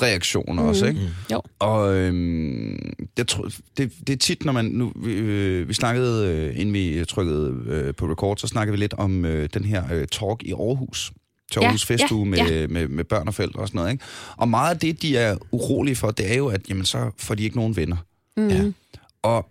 modreaktion 0.00 0.56
mm. 0.56 0.58
også, 0.58 0.86
ikke? 0.86 1.00
Jo. 1.32 1.42
Og 1.58 1.94
øhm, 1.94 2.92
jeg 3.18 3.26
tror, 3.26 3.50
det, 3.76 3.92
det 4.06 4.12
er 4.12 4.16
tit, 4.16 4.44
når 4.44 4.52
man... 4.52 4.64
Nu, 4.64 4.92
vi, 4.96 5.12
øh, 5.12 5.68
vi 5.68 5.74
snakkede, 5.74 6.28
øh, 6.28 6.60
inden 6.60 6.74
vi 6.74 7.04
trykkede 7.04 7.54
øh, 7.66 7.94
på 7.94 8.06
record, 8.06 8.36
så 8.36 8.46
snakkede 8.46 8.72
vi 8.72 8.78
lidt 8.78 8.94
om 8.94 9.24
øh, 9.24 9.48
den 9.54 9.64
her 9.64 9.84
øh, 9.92 10.06
talk 10.08 10.42
i 10.42 10.52
Aarhus. 10.52 11.12
Til 11.52 11.60
Ja, 11.60 11.66
Aarhus 11.66 11.86
Festuge 11.86 12.36
ja, 12.36 12.44
med, 12.44 12.68
med, 12.68 12.88
med 12.88 13.04
børn 13.04 13.28
og 13.28 13.34
forældre 13.34 13.60
og 13.60 13.68
sådan 13.68 13.78
noget. 13.78 13.92
Ikke? 13.92 14.04
Og 14.36 14.48
meget 14.48 14.74
af 14.74 14.80
det, 14.80 15.02
de 15.02 15.16
er 15.16 15.36
urolige 15.52 15.96
for, 15.96 16.10
det 16.10 16.32
er 16.32 16.36
jo, 16.36 16.48
at 16.48 16.68
jamen, 16.68 16.84
så 16.84 17.10
får 17.18 17.34
de 17.34 17.42
ikke 17.42 17.56
nogen 17.56 17.76
venner. 17.76 17.96
Mm. 18.36 18.48
Ja. 18.48 18.70
Og 19.22 19.48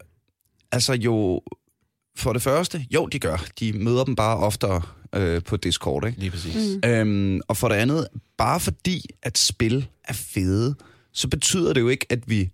altså 0.72 0.94
jo... 0.94 1.42
For 2.18 2.34
det 2.34 2.42
første, 2.42 2.86
jo, 2.92 3.06
de 3.06 3.20
gør. 3.20 3.46
De 3.60 3.74
møder 3.74 4.04
dem 4.04 4.16
bare 4.16 4.38
oftere 4.38 4.82
øh, 5.16 5.44
på 5.44 5.58
Discord, 5.58 6.08
ikke? 6.08 6.20
Lige 6.20 6.32
præcis. 6.32 6.78
Mm. 6.84 6.90
Øhm, 6.90 7.42
og 7.48 7.58
for 7.58 7.68
det 7.68 7.76
andet, 7.76 8.08
bare 8.38 8.60
fordi 8.60 9.06
at 9.24 9.38
spil 9.38 9.88
er 10.10 10.14
fede, 10.14 10.76
så 11.14 11.28
betyder 11.28 11.74
det 11.74 11.82
jo 11.82 11.88
ikke, 11.90 12.06
at 12.10 12.20
vi 12.30 12.50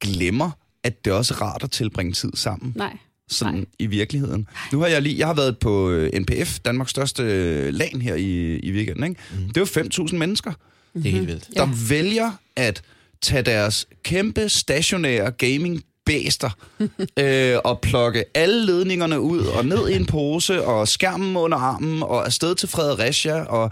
glemmer, 0.00 0.50
at 0.84 1.04
det 1.04 1.12
også 1.12 1.34
er 1.34 1.42
rart 1.42 1.62
at 1.64 1.70
tilbringe 1.70 2.12
tid 2.12 2.30
sammen, 2.34 2.72
Nej. 2.76 2.96
sådan 3.28 3.54
Nej. 3.54 3.64
i 3.78 3.86
virkeligheden. 3.86 4.48
Nu 4.72 4.80
har 4.80 4.86
jeg 4.86 5.02
lige, 5.02 5.18
jeg 5.18 5.26
har 5.26 5.34
været 5.34 5.58
på 5.58 5.90
øh, 5.90 6.12
NPF, 6.20 6.58
Danmarks 6.58 6.90
største 6.90 7.22
øh, 7.22 7.74
LAN 7.74 8.00
her 8.00 8.14
i, 8.14 8.56
i 8.58 8.72
weekenden, 8.72 9.04
ikke? 9.04 9.20
Mhm. 9.32 9.48
Det 9.48 9.56
er 9.76 9.82
jo 10.00 10.04
5.000 10.08 10.16
mennesker, 10.16 10.52
Det 10.94 11.06
er 11.06 11.10
helt 11.10 11.26
vildt. 11.26 11.48
der 11.56 11.88
vælger 11.88 12.32
at 12.56 12.82
tage 13.22 13.42
deres 13.42 13.86
kæmpe 14.02 14.48
stationære 14.48 15.30
gaming 15.30 15.82
bæster 16.06 16.50
øh, 17.18 17.56
og 17.64 17.80
plukke 17.80 18.24
alle 18.34 18.66
ledningerne 18.66 19.20
ud 19.20 19.38
og 19.40 19.66
ned 19.66 19.88
i 19.88 19.94
en 19.96 20.06
pose 20.06 20.64
og 20.64 20.88
skærmen 20.88 21.36
under 21.36 21.58
armen 21.58 22.02
og 22.02 22.26
afsted 22.26 22.54
til 22.54 22.68
Fredericia 22.68 23.42
og 23.42 23.70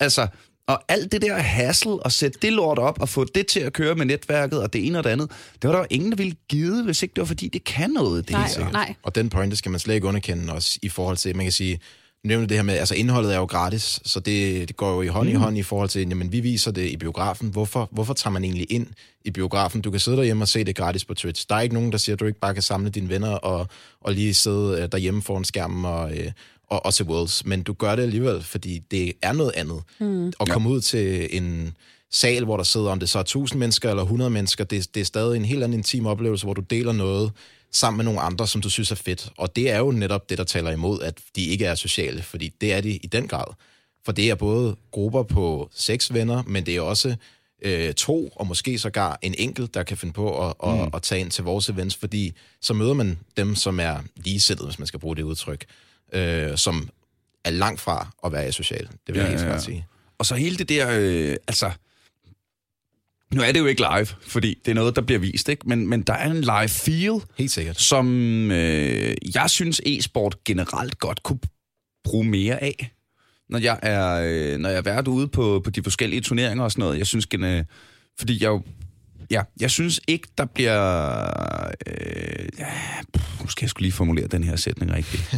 altså 0.00 0.26
og 0.66 0.82
alt 0.88 1.12
det 1.12 1.22
der 1.22 1.36
hassle 1.36 1.92
og 1.92 2.12
sætte 2.12 2.38
det 2.42 2.52
lort 2.52 2.78
op 2.78 3.00
og 3.00 3.08
få 3.08 3.24
det 3.24 3.46
til 3.46 3.60
at 3.60 3.72
køre 3.72 3.94
med 3.94 4.06
netværket 4.06 4.62
og 4.62 4.72
det 4.72 4.86
ene 4.86 4.98
og 4.98 5.04
det 5.04 5.10
andet, 5.10 5.30
det 5.62 5.68
var 5.68 5.72
der 5.72 5.78
jo 5.78 5.86
ingen, 5.90 6.10
der 6.10 6.16
ville 6.16 6.36
give, 6.48 6.84
hvis 6.84 7.02
ikke 7.02 7.12
det 7.14 7.20
var 7.20 7.26
fordi, 7.26 7.48
det 7.48 7.64
kan 7.64 7.90
noget, 7.90 8.28
det 8.28 8.36
Nej, 8.36 8.48
her. 8.56 8.72
nej. 8.72 8.94
Og 9.02 9.14
den 9.14 9.30
pointe 9.30 9.56
skal 9.56 9.70
man 9.70 9.80
slet 9.80 9.94
ikke 9.94 10.06
underkende 10.06 10.52
også 10.52 10.78
i 10.82 10.88
forhold 10.88 11.16
til, 11.16 11.36
man 11.36 11.44
kan 11.44 11.52
sige, 11.52 11.80
nævnte 12.24 12.46
det 12.46 12.56
her 12.56 12.62
med, 12.62 12.74
altså 12.74 12.94
indholdet 12.94 13.34
er 13.34 13.38
jo 13.38 13.44
gratis, 13.44 14.00
så 14.04 14.20
det, 14.20 14.68
det 14.68 14.76
går 14.76 14.94
jo 14.94 15.02
i 15.02 15.06
hånd 15.06 15.28
mm. 15.28 15.34
i 15.34 15.36
hånd 15.36 15.58
i 15.58 15.62
forhold 15.62 15.88
til, 15.88 16.08
jamen 16.08 16.32
vi 16.32 16.40
viser 16.40 16.70
det 16.70 16.88
i 16.88 16.96
biografen. 16.96 17.48
Hvorfor, 17.48 17.88
hvorfor 17.92 18.14
tager 18.14 18.32
man 18.32 18.44
egentlig 18.44 18.72
ind 18.72 18.86
i 19.24 19.30
biografen? 19.30 19.80
Du 19.80 19.90
kan 19.90 20.00
sidde 20.00 20.16
derhjemme 20.16 20.44
og 20.44 20.48
se 20.48 20.64
det 20.64 20.76
gratis 20.76 21.04
på 21.04 21.14
Twitch. 21.14 21.46
Der 21.48 21.54
er 21.54 21.60
ikke 21.60 21.74
nogen, 21.74 21.92
der 21.92 21.98
siger, 21.98 22.16
at 22.16 22.20
du 22.20 22.26
ikke 22.26 22.40
bare 22.40 22.54
kan 22.54 22.62
samle 22.62 22.90
dine 22.90 23.08
venner 23.08 23.32
og, 23.32 23.66
og 24.00 24.12
lige 24.12 24.34
sidde 24.34 24.80
øh, 24.82 24.88
derhjemme 24.92 25.22
foran 25.22 25.44
skærmen 25.44 25.84
og, 25.84 26.16
øh, 26.16 26.32
og, 26.70 26.86
og 26.86 26.92
se 26.92 27.04
Worlds. 27.04 27.46
Men 27.46 27.62
du 27.62 27.72
gør 27.72 27.96
det 27.96 28.02
alligevel, 28.02 28.42
fordi 28.42 28.78
det 28.78 29.12
er 29.22 29.32
noget 29.32 29.52
andet. 29.54 29.82
Mm. 29.98 30.26
At 30.26 30.48
komme 30.48 30.68
ja. 30.68 30.74
ud 30.74 30.80
til 30.80 31.36
en 31.36 31.76
sal, 32.10 32.44
hvor 32.44 32.56
der 32.56 32.64
sidder, 32.64 32.90
om 32.90 33.00
det 33.00 33.08
så 33.08 33.18
er 33.18 33.22
1000 33.22 33.58
mennesker 33.58 33.90
eller 33.90 34.02
100 34.02 34.30
mennesker, 34.30 34.64
det, 34.64 34.94
det 34.94 35.00
er 35.00 35.04
stadig 35.04 35.36
en 35.36 35.44
helt 35.44 35.64
anden 35.64 35.78
intim 35.78 36.06
oplevelse, 36.06 36.46
hvor 36.46 36.54
du 36.54 36.60
deler 36.60 36.92
noget, 36.92 37.32
sammen 37.72 37.96
med 37.96 38.04
nogle 38.04 38.20
andre, 38.20 38.46
som 38.46 38.60
du 38.60 38.70
synes 38.70 38.90
er 38.90 38.96
fedt. 38.96 39.30
Og 39.38 39.56
det 39.56 39.70
er 39.70 39.78
jo 39.78 39.90
netop 39.90 40.30
det, 40.30 40.38
der 40.38 40.44
taler 40.44 40.70
imod, 40.70 41.00
at 41.00 41.18
de 41.36 41.44
ikke 41.44 41.64
er 41.64 41.74
sociale, 41.74 42.22
fordi 42.22 42.52
det 42.60 42.72
er 42.72 42.80
de 42.80 42.90
i 42.90 43.06
den 43.06 43.28
grad. 43.28 43.54
For 44.04 44.12
det 44.12 44.30
er 44.30 44.34
både 44.34 44.76
grupper 44.90 45.22
på 45.22 45.70
seks 45.74 46.14
venner, 46.14 46.42
men 46.46 46.66
det 46.66 46.76
er 46.76 46.80
også 46.80 47.16
øh, 47.62 47.94
to, 47.94 48.28
og 48.36 48.46
måske 48.46 48.78
sågar 48.78 49.18
en 49.22 49.34
enkelt, 49.38 49.74
der 49.74 49.82
kan 49.82 49.96
finde 49.96 50.14
på 50.14 50.48
at, 50.48 50.54
mm. 50.64 50.80
at, 50.80 50.88
at 50.94 51.02
tage 51.02 51.20
ind 51.20 51.30
til 51.30 51.44
vores 51.44 51.68
events, 51.68 51.96
fordi 51.96 52.32
så 52.60 52.74
møder 52.74 52.94
man 52.94 53.18
dem, 53.36 53.54
som 53.54 53.80
er 53.80 53.96
ligesættet, 54.16 54.66
hvis 54.66 54.78
man 54.78 54.86
skal 54.86 55.00
bruge 55.00 55.16
det 55.16 55.22
udtryk, 55.22 55.64
øh, 56.12 56.56
som 56.56 56.88
er 57.44 57.50
langt 57.50 57.80
fra 57.80 58.10
at 58.24 58.32
være 58.32 58.52
social. 58.52 58.88
Det 59.06 59.14
vil 59.14 59.16
ja, 59.16 59.20
jeg 59.22 59.30
helt 59.30 59.42
ja, 59.42 59.52
ja. 59.52 59.58
sige. 59.58 59.86
Og 60.18 60.26
så 60.26 60.34
hele 60.34 60.56
det 60.56 60.68
der, 60.68 60.88
øh, 60.90 61.36
altså 61.48 61.70
nu 63.34 63.42
er 63.42 63.52
det 63.52 63.60
jo 63.60 63.66
ikke 63.66 63.82
live, 63.94 64.06
fordi 64.06 64.58
det 64.64 64.70
er 64.70 64.74
noget, 64.74 64.96
der 64.96 65.02
bliver 65.02 65.18
vist, 65.18 65.48
ikke? 65.48 65.68
Men, 65.68 65.88
men 65.88 66.02
der 66.02 66.12
er 66.12 66.30
en 66.30 66.40
live 66.40 66.68
feel, 66.68 67.20
Helt 67.38 67.50
sikkert. 67.50 67.80
som 67.80 68.06
øh, 68.50 69.14
jeg 69.34 69.50
synes 69.50 69.80
e-sport 69.86 70.44
generelt 70.44 70.98
godt 70.98 71.22
kunne 71.22 71.38
bruge 72.04 72.24
mere 72.24 72.62
af. 72.62 72.92
Når 73.48 73.58
jeg 73.58 73.78
er, 73.82 74.22
øh, 74.24 74.58
når 74.58 74.68
jeg 74.68 74.78
er 74.78 74.82
været 74.82 75.08
ude 75.08 75.28
på, 75.28 75.60
på 75.64 75.70
de 75.70 75.82
forskellige 75.82 76.20
turneringer 76.20 76.64
og 76.64 76.72
sådan 76.72 76.80
noget. 76.80 76.98
Jeg 76.98 77.06
synes, 77.06 77.26
øh, 77.34 77.64
fordi 78.18 78.42
jeg 78.42 78.48
jo 78.48 78.62
ja, 79.30 79.42
jeg 79.60 79.70
synes 79.70 80.00
ikke, 80.08 80.28
der 80.38 80.44
bliver... 80.44 81.70
Øh, 81.86 82.48
ja, 82.58 82.72
nu 83.40 83.48
skal 83.48 83.64
jeg 83.64 83.70
skulle 83.70 83.84
lige 83.84 83.92
formulere 83.92 84.26
den 84.26 84.44
her 84.44 84.56
sætning 84.56 84.92
rigtigt. 84.92 85.30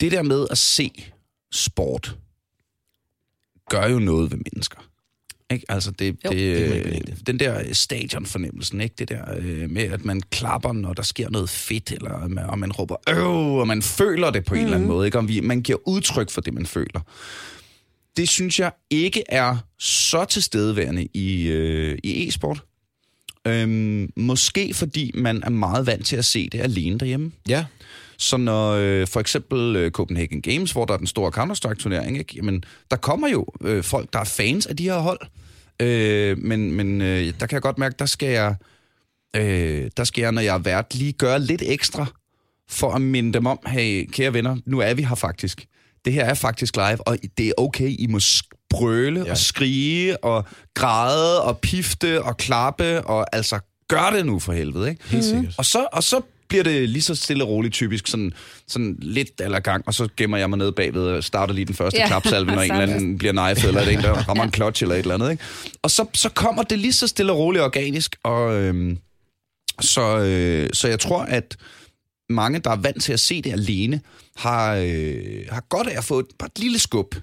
det 0.00 0.12
der 0.12 0.22
med 0.22 0.46
at 0.50 0.58
se 0.58 0.90
sport 1.52 2.16
gør 3.70 3.86
jo 3.86 3.98
noget 3.98 4.30
ved 4.30 4.38
mennesker. 4.38 4.90
Ikke? 5.50 5.64
Altså 5.68 5.90
det, 5.90 6.16
jo, 6.24 6.30
det, 6.30 6.84
det 6.84 7.26
den 7.26 7.38
der 7.38 7.72
stadionfornemmelsen, 7.74 8.80
ikke? 8.80 8.94
det 8.98 9.08
der 9.08 9.34
øh, 9.38 9.70
med, 9.70 9.82
at 9.82 10.04
man 10.04 10.20
klapper, 10.20 10.72
når 10.72 10.92
der 10.92 11.02
sker 11.02 11.30
noget 11.30 11.50
fedt, 11.50 11.92
eller 11.92 12.28
man, 12.28 12.46
og 12.46 12.58
man 12.58 12.72
råber 12.72 12.96
øv, 13.08 13.58
og 13.58 13.66
man 13.66 13.82
føler 13.82 14.30
det 14.30 14.44
på 14.44 14.54
en 14.54 14.60
mm. 14.60 14.64
eller 14.64 14.76
anden 14.76 14.88
mhm. 14.88 14.96
måde. 14.96 15.06
Ikke? 15.06 15.18
Om 15.18 15.28
vi, 15.28 15.40
man 15.40 15.62
giver 15.62 15.78
udtryk 15.88 16.30
for 16.30 16.40
det, 16.40 16.54
man 16.54 16.66
føler. 16.66 17.00
Det 18.16 18.28
synes 18.28 18.60
jeg 18.60 18.72
ikke 18.90 19.22
er 19.28 19.56
så 19.78 20.24
tilstedeværende 20.24 21.08
i, 21.14 21.46
øh, 21.46 21.98
i 22.04 22.28
e-sport. 22.28 22.62
Øhm, 23.46 24.10
måske 24.16 24.74
fordi 24.74 25.10
man 25.14 25.42
er 25.42 25.50
meget 25.50 25.86
vant 25.86 26.06
til 26.06 26.16
at 26.16 26.24
se 26.24 26.48
det 26.52 26.60
alene 26.60 26.98
derhjemme. 26.98 27.32
Ja. 27.48 27.64
Så 28.18 28.36
når 28.36 28.72
øh, 28.72 29.06
for 29.06 29.20
eksempel 29.20 29.76
øh, 29.76 29.90
Copenhagen 29.90 30.42
Games, 30.42 30.72
hvor 30.72 30.84
der 30.84 30.94
er 30.94 30.98
den 30.98 31.06
store 31.06 31.30
Counter-Strike-turnering, 31.30 32.18
ikke? 32.18 32.32
Jamen, 32.36 32.64
der 32.90 32.96
kommer 32.96 33.28
jo 33.28 33.46
øh, 33.60 33.84
folk, 33.84 34.12
der 34.12 34.18
er 34.18 34.24
fans 34.24 34.66
af 34.66 34.76
de 34.76 34.84
her 34.84 34.98
hold. 34.98 35.20
Øh, 35.80 36.38
men 36.38 36.72
men 36.72 37.00
øh, 37.00 37.32
der 37.40 37.46
kan 37.46 37.52
jeg 37.52 37.62
godt 37.62 37.78
mærke, 37.78 37.94
der 37.98 38.06
skal 38.06 38.28
jeg, 38.28 38.54
øh, 39.36 39.90
der 39.96 40.04
skal 40.04 40.22
jeg, 40.22 40.32
når 40.32 40.42
jeg 40.42 40.54
er 40.54 40.58
vært, 40.58 40.94
lige 40.94 41.12
gøre 41.12 41.40
lidt 41.40 41.62
ekstra 41.66 42.06
for 42.68 42.90
at 42.92 43.02
minde 43.02 43.32
dem 43.32 43.46
om, 43.46 43.58
hey, 43.66 44.10
kære 44.12 44.34
venner, 44.34 44.56
nu 44.66 44.78
er 44.78 44.94
vi 44.94 45.02
her 45.02 45.14
faktisk. 45.14 45.66
Det 46.06 46.14
her 46.14 46.24
er 46.24 46.34
faktisk 46.34 46.76
live, 46.76 47.08
og 47.08 47.18
det 47.38 47.48
er 47.48 47.52
okay, 47.56 47.94
I 47.98 48.06
må 48.06 48.20
brøle 48.70 49.24
ja. 49.24 49.30
og 49.30 49.38
skrige 49.38 50.24
og 50.24 50.44
græde 50.74 51.42
og 51.42 51.58
pifte 51.58 52.22
og 52.22 52.36
klappe 52.36 53.02
og 53.02 53.36
altså 53.36 53.58
gør 53.88 54.10
det 54.10 54.26
nu 54.26 54.38
for 54.38 54.52
helvede, 54.52 54.88
ikke? 54.90 55.04
Helt 55.08 55.24
sikkert. 55.24 55.54
Og 55.58 55.64
så, 55.64 55.86
og 55.92 56.02
så 56.02 56.20
bliver 56.48 56.64
det 56.64 56.88
lige 56.88 57.02
så 57.02 57.14
stille 57.14 57.44
og 57.44 57.50
roligt 57.50 57.74
typisk, 57.74 58.06
sådan, 58.06 58.32
sådan 58.68 58.96
lidt 59.00 59.40
eller 59.40 59.60
gang, 59.60 59.84
og 59.86 59.94
så 59.94 60.08
gemmer 60.16 60.36
jeg 60.36 60.50
mig 60.50 60.58
ned 60.58 60.72
bagved 60.72 61.06
og 61.06 61.24
starter 61.24 61.54
lige 61.54 61.64
den 61.64 61.74
første 61.74 61.98
ja. 61.98 62.06
klapsalve, 62.06 62.52
når 62.52 62.62
en 62.62 62.72
eller 62.72 62.94
anden 62.94 63.18
bliver 63.18 63.32
knifet, 63.32 63.68
eller 63.68 63.82
en, 63.82 63.98
der 63.98 64.12
rammer 64.12 64.44
en 64.44 64.52
clutch 64.56 64.82
eller 64.82 64.94
et 64.94 64.98
eller 64.98 65.14
andet. 65.14 65.30
Ikke? 65.30 65.44
Og 65.82 65.90
så, 65.90 66.06
så 66.14 66.28
kommer 66.28 66.62
det 66.62 66.78
lige 66.78 66.92
så 66.92 67.06
stille 67.06 67.32
og 67.32 67.38
roligt 67.38 67.64
organisk, 67.64 68.16
og 68.22 68.54
øhm, 68.54 68.98
så, 69.80 70.18
øh, 70.18 70.70
så 70.72 70.88
jeg 70.88 71.00
tror, 71.00 71.22
at 71.22 71.56
mange, 72.28 72.58
der 72.58 72.70
er 72.70 72.76
vant 72.76 73.02
til 73.02 73.12
at 73.12 73.20
se 73.20 73.42
det 73.42 73.52
alene, 73.52 74.00
har, 74.36 74.74
øh, 74.74 75.46
har 75.50 75.60
godt 75.68 75.88
af 75.88 75.98
at 75.98 76.04
få 76.04 76.18
et, 76.18 76.26
bare 76.38 76.50
et 76.54 76.58
lille 76.58 76.78
skub 76.78 77.14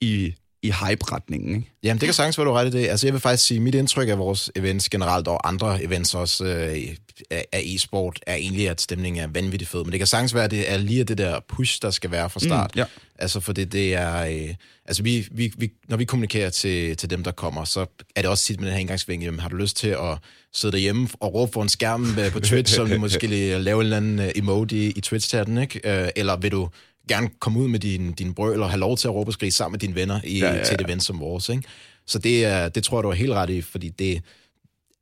i, 0.00 0.34
i 0.64 0.70
hype-retningen. 0.70 1.56
Ikke? 1.56 1.70
Jamen, 1.82 2.00
det 2.00 2.06
kan 2.06 2.14
sagtens 2.14 2.38
være, 2.38 2.46
du 2.46 2.52
ret 2.52 2.66
i 2.66 2.70
det. 2.70 2.88
Altså, 2.88 3.06
jeg 3.06 3.14
vil 3.14 3.20
faktisk 3.20 3.44
sige, 3.44 3.56
at 3.56 3.62
mit 3.62 3.74
indtryk 3.74 4.08
af 4.08 4.18
vores 4.18 4.50
events 4.56 4.88
generelt, 4.88 5.28
og 5.28 5.48
andre 5.48 5.82
events 5.82 6.14
også 6.14 6.44
øh, 6.44 6.96
af 7.30 7.62
e-sport, 7.64 8.20
er 8.26 8.34
egentlig, 8.34 8.68
at 8.68 8.80
stemningen 8.80 9.22
er 9.22 9.26
vanvittigt 9.26 9.70
fed. 9.70 9.84
Men 9.84 9.92
det 9.92 10.00
kan 10.00 10.06
sagtens 10.06 10.34
være, 10.34 10.44
at 10.44 10.50
det 10.50 10.72
er 10.72 10.76
lige 10.76 11.04
det 11.04 11.18
der 11.18 11.40
push, 11.48 11.82
der 11.82 11.90
skal 11.90 12.10
være 12.10 12.30
fra 12.30 12.40
mm, 12.42 12.48
start. 12.48 12.70
Mm, 12.74 12.78
ja. 12.78 12.84
Altså, 13.18 13.40
for 13.40 13.52
det, 13.52 13.72
det 13.72 13.94
er... 13.94 14.24
Øh, 14.24 14.54
altså, 14.86 15.02
vi, 15.02 15.28
vi, 15.30 15.52
vi, 15.56 15.70
når 15.88 15.96
vi 15.96 16.04
kommunikerer 16.04 16.50
til, 16.50 16.96
til 16.96 17.10
dem, 17.10 17.24
der 17.24 17.32
kommer, 17.32 17.64
så 17.64 17.86
er 18.16 18.22
det 18.22 18.30
også 18.30 18.44
tit 18.44 18.60
med 18.60 18.66
den 18.66 18.74
her 18.74 18.80
indgangsvinkel, 18.80 19.24
jamen, 19.24 19.40
har 19.40 19.48
du 19.48 19.56
lyst 19.56 19.76
til 19.76 19.88
at 19.88 20.18
sidde 20.54 20.72
derhjemme 20.72 21.08
og 21.20 21.34
råbe 21.34 21.52
for 21.52 21.62
en 21.62 21.68
skærm 21.68 22.18
øh, 22.18 22.32
på 22.32 22.40
Twitch, 22.40 22.74
så 22.74 22.84
du 22.84 22.98
måske 22.98 23.26
lave 23.58 23.76
en 23.76 23.82
eller 23.82 23.96
anden 23.96 24.18
øh, 24.18 24.30
emoji 24.36 24.90
i 24.90 25.00
Twitch-chatten, 25.06 25.58
ikke? 25.58 25.80
Øh, 25.84 26.08
eller 26.16 26.36
vil 26.36 26.52
du 26.52 26.68
gerne 27.08 27.28
komme 27.40 27.60
ud 27.60 27.68
med 27.68 27.80
din, 27.80 28.12
din 28.12 28.34
brøl 28.34 28.62
og 28.62 28.70
have 28.70 28.80
lov 28.80 28.96
til 28.96 29.08
at 29.08 29.14
råbe 29.14 29.28
og 29.28 29.32
skrige 29.32 29.52
sammen 29.52 29.72
med 29.72 29.80
dine 29.80 29.94
venner 29.94 30.20
i, 30.24 30.38
ja, 30.38 30.46
ja, 30.46 30.56
ja. 30.56 30.64
til 30.64 30.74
et 30.74 30.80
event 30.80 31.02
som 31.02 31.20
vores. 31.20 31.48
Ikke? 31.48 31.62
Så 32.06 32.18
det, 32.18 32.44
er, 32.44 32.68
det 32.68 32.84
tror 32.84 32.98
jeg, 32.98 33.02
du 33.02 33.08
er 33.08 33.14
helt 33.14 33.32
ret 33.32 33.50
i, 33.50 33.60
fordi 33.60 33.88
det, 33.88 34.22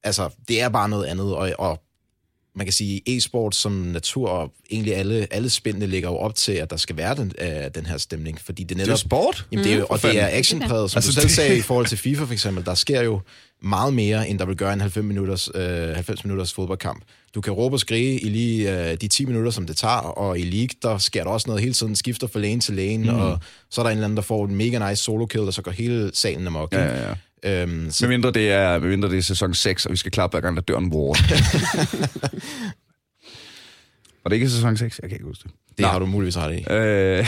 altså, 0.03 0.31
det 0.49 0.61
er 0.61 0.69
bare 0.69 0.89
noget 0.89 1.07
andet, 1.07 1.35
og, 1.35 1.53
og 1.59 1.83
man 2.55 2.67
kan 2.67 2.73
sige, 2.73 3.17
e-sport 3.17 3.55
som 3.55 3.73
natur, 3.73 4.29
og 4.29 4.53
egentlig 4.71 4.97
alle, 4.97 5.27
alle 5.31 5.51
spændene 5.51 5.87
ligger 5.87 6.09
jo 6.09 6.17
op 6.17 6.35
til, 6.35 6.53
at 6.53 6.71
der 6.71 6.77
skal 6.77 6.97
være 6.97 7.15
den, 7.15 7.33
uh, 7.41 7.47
den 7.75 7.87
her 7.87 7.97
stemning, 7.97 8.41
fordi 8.41 8.65
det 8.65 8.77
netop... 8.77 8.87
Det 8.87 8.93
er 8.93 8.97
sport. 8.97 9.47
Jamen, 9.53 9.65
det 9.65 9.73
er, 9.73 9.79
mm, 9.79 9.87
og 9.89 10.03
det 10.03 10.21
er 10.21 10.29
actionpræget, 10.33 10.91
som 10.91 10.99
altså, 10.99 11.11
du 11.11 11.15
selv 11.15 11.27
det... 11.27 11.31
sagde 11.37 11.59
i 11.59 11.61
forhold 11.61 11.87
til 11.87 11.99
FIFA 11.99 12.25
for 12.25 12.33
eksempel. 12.33 12.65
Der 12.65 12.75
sker 12.75 13.03
jo 13.03 13.21
meget 13.63 13.95
mere, 13.95 14.29
end 14.29 14.39
der 14.39 14.45
vil 14.45 14.57
gøre 14.57 14.73
en 14.73 14.81
90 14.81 15.05
minutters, 15.05 15.55
uh, 15.55 15.95
90 15.95 16.25
minutters 16.25 16.55
fodboldkamp. 16.55 17.05
Du 17.35 17.41
kan 17.41 17.53
råbe 17.53 17.77
og 17.77 17.81
skrige 17.81 18.21
i 18.21 18.29
lige 18.29 18.73
uh, 18.73 18.79
de 19.01 19.09
10 19.09 19.25
minutter, 19.25 19.51
som 19.51 19.67
det 19.67 19.77
tager, 19.77 19.95
og 19.95 20.39
i 20.39 20.43
League, 20.43 20.69
der 20.83 20.99
sker 20.99 21.25
der 21.25 21.31
også 21.31 21.49
noget 21.49 21.63
hele 21.63 21.75
tiden, 21.75 21.97
skifter 21.97 22.27
fra 22.27 22.41
lane 22.41 22.61
til 22.61 22.75
lane, 22.75 23.13
mm. 23.13 23.19
og 23.19 23.39
så 23.71 23.81
er 23.81 23.83
der 23.83 23.91
en 23.91 23.97
eller 23.97 24.05
anden, 24.05 24.17
der 24.17 24.23
får 24.23 24.47
en 24.47 24.55
mega 24.55 24.91
nice 24.91 25.03
solo 25.03 25.27
kill, 25.27 25.45
og 25.45 25.55
så 25.55 25.63
går 25.63 25.71
hele 25.71 26.11
salen 26.15 26.47
amok. 26.47 26.73
Ja, 26.73 26.85
ja, 26.85 27.09
ja. 27.09 27.15
Øhm, 27.63 27.91
så... 27.91 28.05
Med 28.05 28.09
mindre 28.17 28.31
det 28.31 28.51
er, 28.51 28.79
med 28.79 28.89
mindre 28.89 29.11
det 29.11 29.19
er 29.19 29.23
sæson 29.23 29.55
6, 29.55 29.87
og 29.87 29.93
vi 29.93 29.97
skal 29.97 30.13
klappe 30.13 30.35
hver 30.35 30.41
gang, 30.41 30.57
der 30.57 30.63
dør 30.63 30.79
en 30.79 30.93
war. 30.93 31.15
Var 34.25 34.29
det 34.29 34.37
ikke 34.37 34.51
sæson 34.51 34.77
6? 34.77 35.01
Jeg 35.03 35.11
kan 35.11 35.17
ikke 35.17 35.27
huske 35.27 35.43
det. 35.43 35.51
Det 35.71 35.81
Nej. 35.81 35.91
har 35.91 35.99
du 35.99 36.07
muligvis 36.07 36.37
ret 36.37 36.55
i. 36.55 36.65
Øh, 36.71 36.71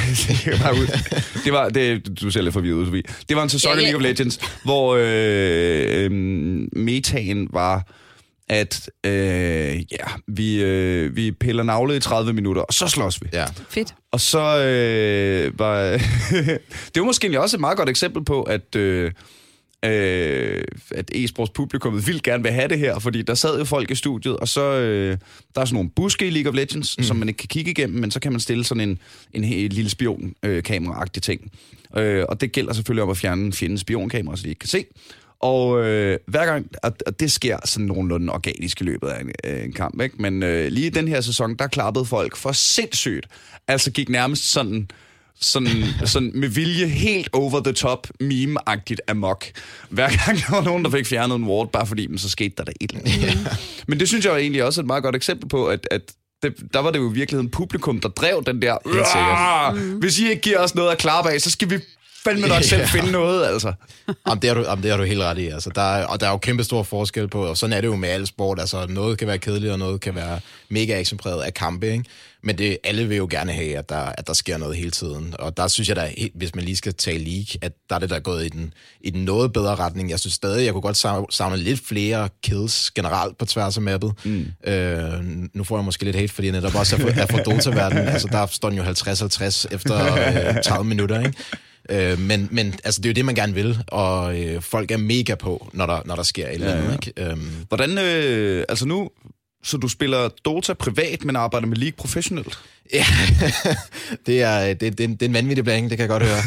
det 1.44 1.52
var, 1.52 1.68
det, 1.68 2.20
du 2.20 2.30
ser 2.30 2.42
lidt 2.42 2.52
forvirret 2.52 2.74
ud, 2.74 3.02
Det 3.28 3.36
var 3.36 3.42
en 3.42 3.48
sæson 3.48 3.72
ja, 3.72 3.76
ja. 3.76 3.82
League 3.82 3.96
of 3.96 4.02
Legends, 4.02 4.40
hvor 4.64 4.96
øh, 5.00 6.04
øh, 6.04 6.10
metaen 6.72 7.48
var, 7.52 7.86
at 8.48 8.90
øh, 9.06 9.12
ja, 9.92 10.06
vi, 10.26 10.62
øh, 10.62 11.16
vi 11.16 11.32
piller 11.32 11.62
navlet 11.62 11.96
i 11.96 12.00
30 12.00 12.32
minutter, 12.32 12.62
og 12.62 12.74
så 12.74 12.88
slås 12.88 13.22
vi. 13.22 13.28
Ja. 13.32 13.46
Fedt. 13.68 13.94
Og 14.12 14.20
så 14.20 14.58
øh, 14.58 15.58
var... 15.58 15.82
det 16.94 17.00
var 17.00 17.04
måske 17.04 17.40
også 17.40 17.56
et 17.56 17.60
meget 17.60 17.76
godt 17.76 17.88
eksempel 17.88 18.24
på, 18.24 18.42
at... 18.42 18.76
Øh, 18.76 19.12
øh, 19.84 20.64
at 20.90 21.10
e-sports 21.14 21.52
publikummet 21.54 22.06
vil 22.06 22.22
gerne 22.22 22.42
vil 22.42 22.52
have 22.52 22.68
det 22.68 22.78
her, 22.78 22.98
fordi 22.98 23.22
der 23.22 23.34
sad 23.34 23.58
jo 23.58 23.64
folk 23.64 23.90
i 23.90 23.94
studiet, 23.94 24.36
og 24.36 24.48
så 24.48 24.60
øh, 24.60 25.18
der 25.54 25.60
er 25.60 25.64
sådan 25.64 25.74
nogle 25.74 25.90
buske 25.96 26.26
i 26.26 26.30
League 26.30 26.50
of 26.50 26.56
Legends, 26.56 26.98
mm. 26.98 27.04
som 27.04 27.16
man 27.16 27.28
ikke 27.28 27.38
kan 27.38 27.48
kigge 27.48 27.70
igennem, 27.70 28.00
men 28.00 28.10
så 28.10 28.20
kan 28.20 28.32
man 28.32 28.40
stille 28.40 28.64
sådan 28.64 28.88
en, 28.88 28.98
en, 29.32 29.44
en 29.44 29.72
lille 29.72 29.90
spion-kamera-agtig 29.90 31.22
ting. 31.22 31.52
Øh, 31.96 32.24
og 32.28 32.40
det 32.40 32.52
gælder 32.52 32.72
selvfølgelig 32.72 33.02
om 33.02 33.10
at 33.10 33.16
fjerne 33.16 33.52
fjendens 33.52 33.80
spionkamera, 33.80 34.36
så 34.36 34.42
de 34.42 34.48
ikke 34.48 34.58
kan 34.58 34.68
se. 34.68 34.84
Og 35.44 35.84
øh, 35.84 36.18
hver 36.26 36.46
gang, 36.46 36.66
og 36.82 37.20
det 37.20 37.32
sker 37.32 37.58
sådan 37.64 37.86
nogenlunde 37.86 38.32
organisk 38.32 38.80
i 38.80 38.84
løbet 38.84 39.08
af 39.08 39.20
en, 39.20 39.32
en 39.62 39.72
kamp, 39.72 40.00
ikke? 40.00 40.16
men 40.18 40.42
øh, 40.42 40.68
lige 40.68 40.86
i 40.86 40.90
den 40.90 41.08
her 41.08 41.20
sæson, 41.20 41.56
der 41.56 41.66
klappede 41.66 42.04
folk 42.04 42.36
for 42.36 42.52
sindssygt. 42.52 43.26
Altså 43.68 43.90
gik 43.90 44.08
nærmest 44.08 44.52
sådan 44.52 44.90
sådan, 45.40 45.84
sådan 46.04 46.32
med 46.34 46.48
vilje 46.48 46.86
helt 46.86 47.28
over 47.32 47.60
the 47.60 47.72
top 47.72 48.06
meme-agtigt 48.22 49.00
amok. 49.08 49.44
Hver 49.88 50.08
gang 50.08 50.38
der 50.38 50.50
var 50.50 50.64
nogen, 50.64 50.84
der 50.84 50.90
fik 50.90 51.06
fjernet 51.06 51.34
en 51.34 51.44
ward, 51.44 51.72
bare 51.72 51.86
fordi, 51.86 52.06
men 52.06 52.18
så 52.18 52.30
skete 52.30 52.54
der 52.58 52.64
da 52.64 52.72
et 52.80 52.92
eller 52.92 53.00
andet. 53.00 53.38
Mm. 53.38 53.46
Men 53.88 54.00
det 54.00 54.08
synes 54.08 54.24
jeg 54.24 54.36
egentlig 54.36 54.64
også 54.64 54.80
er 54.80 54.82
et 54.82 54.86
meget 54.86 55.02
godt 55.02 55.16
eksempel 55.16 55.48
på, 55.48 55.66
at, 55.66 55.88
at 55.90 56.12
det, 56.42 56.54
der 56.74 56.80
var 56.80 56.90
det 56.90 56.98
jo 56.98 57.10
i 57.10 57.14
virkeligheden 57.14 57.50
publikum, 57.50 58.00
der 58.00 58.08
drev 58.08 58.42
den 58.46 58.62
der, 58.62 58.78
mm. 59.72 59.98
hvis 59.98 60.18
I 60.18 60.28
ikke 60.28 60.42
giver 60.42 60.58
os 60.58 60.74
noget 60.74 60.90
at 60.90 60.98
klappe 60.98 61.30
af, 61.30 61.40
så 61.40 61.50
skal 61.50 61.70
vi 61.70 61.78
fandme 62.24 62.48
nok 62.48 62.62
selv 62.62 62.80
Ja. 62.80 62.86
finde 62.86 63.12
noget, 63.12 63.46
altså. 63.46 63.72
Jamen, 64.28 64.42
det, 64.42 64.50
har 64.50 64.54
du, 64.54 64.64
jamen, 64.68 64.82
det 64.82 64.90
har 64.90 64.98
du 64.98 65.04
helt 65.04 65.20
ret 65.20 65.38
i. 65.38 65.46
Altså, 65.48 65.70
der 65.74 65.82
er, 65.96 66.04
og 66.06 66.20
der 66.20 66.26
er 66.26 66.30
jo 66.30 66.36
kæmpe 66.38 66.64
stor 66.64 66.82
forskel 66.82 67.28
på, 67.28 67.46
og 67.46 67.56
sådan 67.56 67.72
er 67.72 67.80
det 67.80 67.88
jo 67.88 67.96
med 67.96 68.08
alle 68.08 68.26
sport. 68.26 68.60
Altså, 68.60 68.86
noget 68.88 69.18
kan 69.18 69.28
være 69.28 69.38
kedeligt, 69.38 69.72
og 69.72 69.78
noget 69.78 70.00
kan 70.00 70.14
være 70.14 70.40
mega 70.68 71.00
actionpræget 71.00 71.42
af 71.42 71.54
kampe, 71.54 71.92
ikke? 71.92 72.04
Men 72.46 72.58
det, 72.58 72.78
alle 72.84 73.08
vil 73.08 73.16
jo 73.16 73.28
gerne 73.30 73.52
have, 73.52 73.78
at 73.78 73.88
der, 73.88 73.96
at 73.96 74.26
der 74.26 74.32
sker 74.32 74.56
noget 74.58 74.76
hele 74.76 74.90
tiden. 74.90 75.34
Og 75.38 75.56
der 75.56 75.68
synes 75.68 75.88
jeg 75.88 75.96
da, 75.96 76.10
hvis 76.34 76.54
man 76.54 76.64
lige 76.64 76.76
skal 76.76 76.94
tage 76.94 77.18
league, 77.18 77.46
at 77.62 77.72
der 77.88 77.94
er 77.94 77.98
det 78.00 78.10
der 78.10 78.18
gået 78.18 78.46
i 78.46 78.48
den, 78.48 78.72
i 79.00 79.10
den 79.10 79.24
noget 79.24 79.52
bedre 79.52 79.74
retning. 79.74 80.10
Jeg 80.10 80.20
synes 80.20 80.34
stadig, 80.34 80.64
jeg 80.64 80.72
kunne 80.72 80.82
godt 80.82 80.96
savne, 81.34 81.56
lidt 81.56 81.80
flere 81.88 82.28
kills 82.42 82.90
generelt 82.90 83.38
på 83.38 83.44
tværs 83.44 83.76
af 83.76 83.82
mappet. 83.82 84.12
Mm. 84.24 84.46
Øh, 84.66 85.12
nu 85.54 85.64
får 85.64 85.76
jeg 85.78 85.84
måske 85.84 86.04
lidt 86.04 86.16
hate, 86.16 86.32
fordi 86.32 86.46
jeg 86.48 86.52
netop 86.52 86.74
også 86.74 86.96
er 86.96 87.00
for, 87.00 87.08
er 87.08 87.26
for 87.26 87.38
Dota-verdenen. 87.38 88.08
Altså, 88.08 88.28
der 88.32 88.46
står 88.46 88.68
den 88.70 88.78
jo 88.78 88.84
50-50 88.84 89.74
efter 89.74 90.14
øh, 90.56 90.62
30 90.64 90.84
minutter, 90.84 91.18
ikke? 91.20 91.32
Øh, 91.90 92.18
men, 92.18 92.48
men 92.50 92.74
altså, 92.84 93.00
det 93.00 93.06
er 93.06 93.10
jo 93.10 93.14
det, 93.14 93.24
man 93.24 93.34
gerne 93.34 93.54
vil, 93.54 93.78
og 93.86 94.40
øh, 94.40 94.62
folk 94.62 94.90
er 94.90 94.96
mega 94.96 95.34
på, 95.34 95.68
når 95.72 95.86
der, 95.86 96.02
når 96.04 96.16
der 96.16 96.22
sker 96.22 96.46
et 96.46 96.54
eller 96.54 96.72
andet. 96.72 96.84
Ja, 96.84 96.88
ja. 96.88 96.92
Ikke? 96.92 97.30
Øhm, 97.30 97.50
Hvordan, 97.68 97.98
øh, 97.98 98.64
altså 98.68 98.86
nu, 98.86 99.10
så 99.64 99.76
du 99.76 99.88
spiller 99.88 100.28
Dota 100.44 100.72
privat, 100.72 101.24
men 101.24 101.36
arbejder 101.36 101.66
med 101.66 101.76
League 101.76 101.96
professionelt? 101.96 102.58
ja, 102.92 103.04
det, 104.26 104.42
er, 104.42 104.74
det, 104.74 104.98
det, 104.98 104.98
det 104.98 105.22
er 105.22 105.26
en 105.26 105.34
vanvittig 105.34 105.64
blanding, 105.64 105.90
det 105.90 105.98
kan 105.98 106.10
jeg 106.10 106.20
godt 106.20 106.22
høre. 106.22 106.42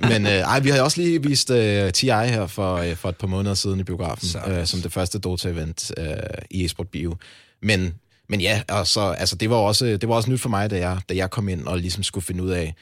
men 0.12 0.26
øh, 0.26 0.32
ej, 0.32 0.60
vi 0.60 0.70
har 0.70 0.76
jo 0.76 0.84
også 0.84 1.00
lige 1.00 1.22
vist 1.22 1.50
øh, 1.50 1.92
TI 1.92 2.06
her 2.06 2.46
for, 2.46 2.76
øh, 2.76 2.96
for 2.96 3.08
et 3.08 3.16
par 3.16 3.26
måneder 3.26 3.54
siden 3.54 3.80
i 3.80 3.82
biografen, 3.82 4.28
øh, 4.52 4.66
som 4.66 4.80
det 4.80 4.92
første 4.92 5.18
Dota-event 5.26 5.90
øh, 5.96 6.16
i 6.50 6.64
eSport 6.64 6.88
Bio. 6.88 7.16
Men, 7.62 7.94
men 8.28 8.40
ja, 8.40 8.62
og 8.68 8.86
så, 8.86 9.00
altså, 9.00 9.36
det, 9.36 9.50
var 9.50 9.56
også, 9.56 9.86
det 9.86 10.08
var 10.08 10.14
også 10.14 10.30
nyt 10.30 10.40
for 10.40 10.48
mig, 10.48 10.70
da 10.70 10.76
jeg, 10.76 10.98
da 11.08 11.14
jeg 11.14 11.30
kom 11.30 11.48
ind 11.48 11.66
og 11.66 11.78
ligesom 11.78 12.02
skulle 12.02 12.24
finde 12.24 12.42
ud 12.42 12.50
af, 12.50 12.74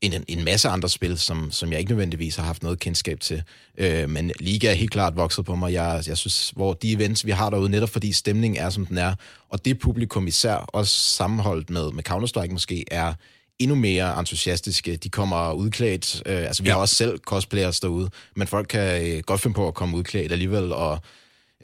en, 0.00 0.24
en 0.28 0.44
masse 0.44 0.68
andre 0.68 0.88
spil, 0.88 1.18
som, 1.18 1.50
som 1.50 1.72
jeg 1.72 1.78
ikke 1.78 1.90
nødvendigvis 1.90 2.36
har 2.36 2.44
haft 2.44 2.62
noget 2.62 2.78
kendskab 2.78 3.20
til. 3.20 3.42
Øh, 3.78 4.10
men 4.10 4.32
Liga 4.40 4.70
er 4.70 4.74
helt 4.74 4.90
klart 4.90 5.16
vokset 5.16 5.44
på 5.44 5.54
mig. 5.54 5.72
Jeg, 5.72 6.02
jeg 6.06 6.16
synes, 6.16 6.50
hvor 6.50 6.72
de 6.72 6.92
events, 6.92 7.26
vi 7.26 7.30
har 7.30 7.50
derude, 7.50 7.70
netop 7.70 7.88
fordi 7.88 8.12
stemningen 8.12 8.62
er, 8.62 8.70
som 8.70 8.86
den 8.86 8.98
er, 8.98 9.14
og 9.48 9.64
det 9.64 9.78
publikum 9.78 10.26
især, 10.26 10.54
også 10.54 10.94
sammenholdt 10.94 11.70
med, 11.70 11.92
med 11.92 12.08
Counter-Strike 12.08 12.52
måske, 12.52 12.84
er 12.90 13.14
endnu 13.58 13.76
mere 13.76 14.18
entusiastiske. 14.18 14.96
De 14.96 15.08
kommer 15.08 15.52
udklædt. 15.52 16.22
Øh, 16.26 16.36
altså, 16.36 16.62
vi 16.62 16.68
ja. 16.68 16.74
har 16.74 16.80
også 16.80 16.94
selv 16.94 17.18
cosplayers 17.18 17.80
derude, 17.80 18.10
men 18.36 18.46
folk 18.46 18.66
kan 18.68 19.06
øh, 19.06 19.22
godt 19.22 19.40
finde 19.40 19.54
på 19.54 19.68
at 19.68 19.74
komme 19.74 19.96
udklædt 19.96 20.32
alligevel, 20.32 20.72
og 20.72 20.98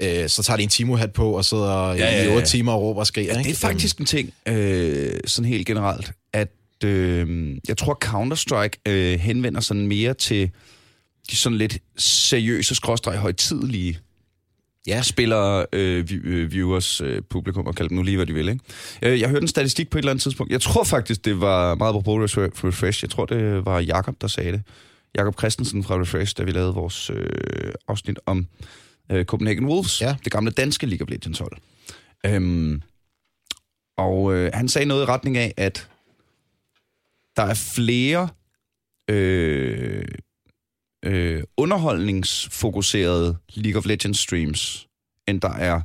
øh, 0.01 0.28
så 0.28 0.43
tager 0.43 0.57
de 0.57 0.62
en 0.62 0.68
Timo-hat 0.68 1.12
på 1.12 1.33
og 1.33 1.45
sidder 1.45 1.89
ja, 1.89 1.95
Ja, 1.95 2.22
ja, 2.22 2.24
i 2.24 2.35
otte 2.35 2.49
timer 2.49 2.72
og 2.72 2.83
råber 2.83 3.01
og 3.01 3.07
skriger. 3.07 3.33
Ja, 3.33 3.39
det 3.39 3.47
ikke? 3.47 3.51
er 3.51 3.68
faktisk 3.68 3.99
en 3.99 4.07
ting, 4.07 4.33
øh, 4.47 5.20
sådan 5.26 5.49
helt 5.49 5.66
generelt, 5.66 6.12
at 6.33 6.49
øh, 6.85 7.57
jeg 7.68 7.76
tror, 7.76 7.99
Counter-Strike 8.05 8.83
øh, 8.93 9.18
henvender 9.20 9.61
sig 9.61 9.76
mere 9.76 10.14
til 10.14 10.51
de 11.30 11.37
sådan 11.37 11.59
lidt 11.59 11.78
seriøse, 11.97 12.74
skråstreg 12.74 13.18
højtidelige 13.18 13.99
Ja. 14.87 15.03
spillere, 15.03 15.66
øh, 15.72 16.09
øh, 16.24 16.53
viewers, 16.53 17.01
øh, 17.01 17.22
publikum, 17.30 17.66
og 17.66 17.74
kald 17.74 17.89
dem 17.89 17.97
nu 17.97 18.03
lige, 18.03 18.16
hvad 18.16 18.26
de 18.26 18.35
vil. 18.35 18.49
Ikke? 18.49 18.64
Øh, 19.03 19.20
jeg 19.20 19.28
hørte 19.28 19.43
en 19.43 19.49
statistik 19.49 19.91
på 19.91 19.99
et 19.99 20.03
eller 20.03 20.11
andet 20.11 20.22
tidspunkt. 20.22 20.53
Jeg 20.53 20.61
tror 20.61 20.85
faktisk, 20.85 21.24
det 21.24 21.41
var 21.41 21.74
meget 21.74 22.05
på 22.05 22.14
Refresh. 22.14 22.64
Refresh. 22.64 23.05
Jeg 23.05 23.11
tror, 23.11 23.26
det 23.26 23.66
var 23.66 23.80
Jakob 23.80 24.14
der 24.20 24.26
sagde 24.26 24.53
det. 24.53 24.62
Jakob 25.16 25.39
Christensen 25.39 25.85
fra 25.85 26.01
Refresh, 26.01 26.35
da 26.39 26.43
vi 26.43 26.51
lavede 26.51 26.74
vores 26.74 27.11
øh, 27.11 27.72
afsnit 27.89 28.18
om 28.26 28.47
øh, 29.12 29.24
Copenhagen 29.24 29.66
Wolves, 29.66 30.01
Ja. 30.01 30.16
det 30.24 30.33
gamle 30.33 30.51
danske 30.51 30.87
League 30.87 31.05
of 31.05 31.11
Legends 31.11 31.39
hold. 31.39 31.57
Øhm, 32.26 32.83
og 33.99 34.35
øh, 34.35 34.51
han 34.55 34.68
sagde 34.68 34.87
noget 34.89 35.03
i 35.03 35.05
retning 35.05 35.37
af, 35.37 35.55
at 35.57 35.89
der 37.37 37.43
er 37.43 37.55
flere 37.55 38.28
øh, 39.11 40.05
øh, 41.05 41.43
underholdningsfokuserede 41.57 43.37
League 43.55 43.78
of 43.78 43.87
Legends 43.87 44.18
streams, 44.18 44.89
end 45.28 45.41
der 45.41 45.53
er 45.53 45.80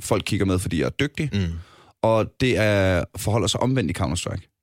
folk 0.00 0.22
kigger 0.26 0.46
med, 0.46 0.58
fordi 0.58 0.78
jeg 0.78 0.86
er 0.86 0.90
dygtig. 0.90 1.30
Mm. 1.32 1.58
Og 2.02 2.32
det 2.40 2.56
er, 2.56 3.04
forholder 3.16 3.46
sig 3.46 3.60
omvendt 3.60 3.90
i 3.90 3.94
Counter-Strike. 4.00 4.54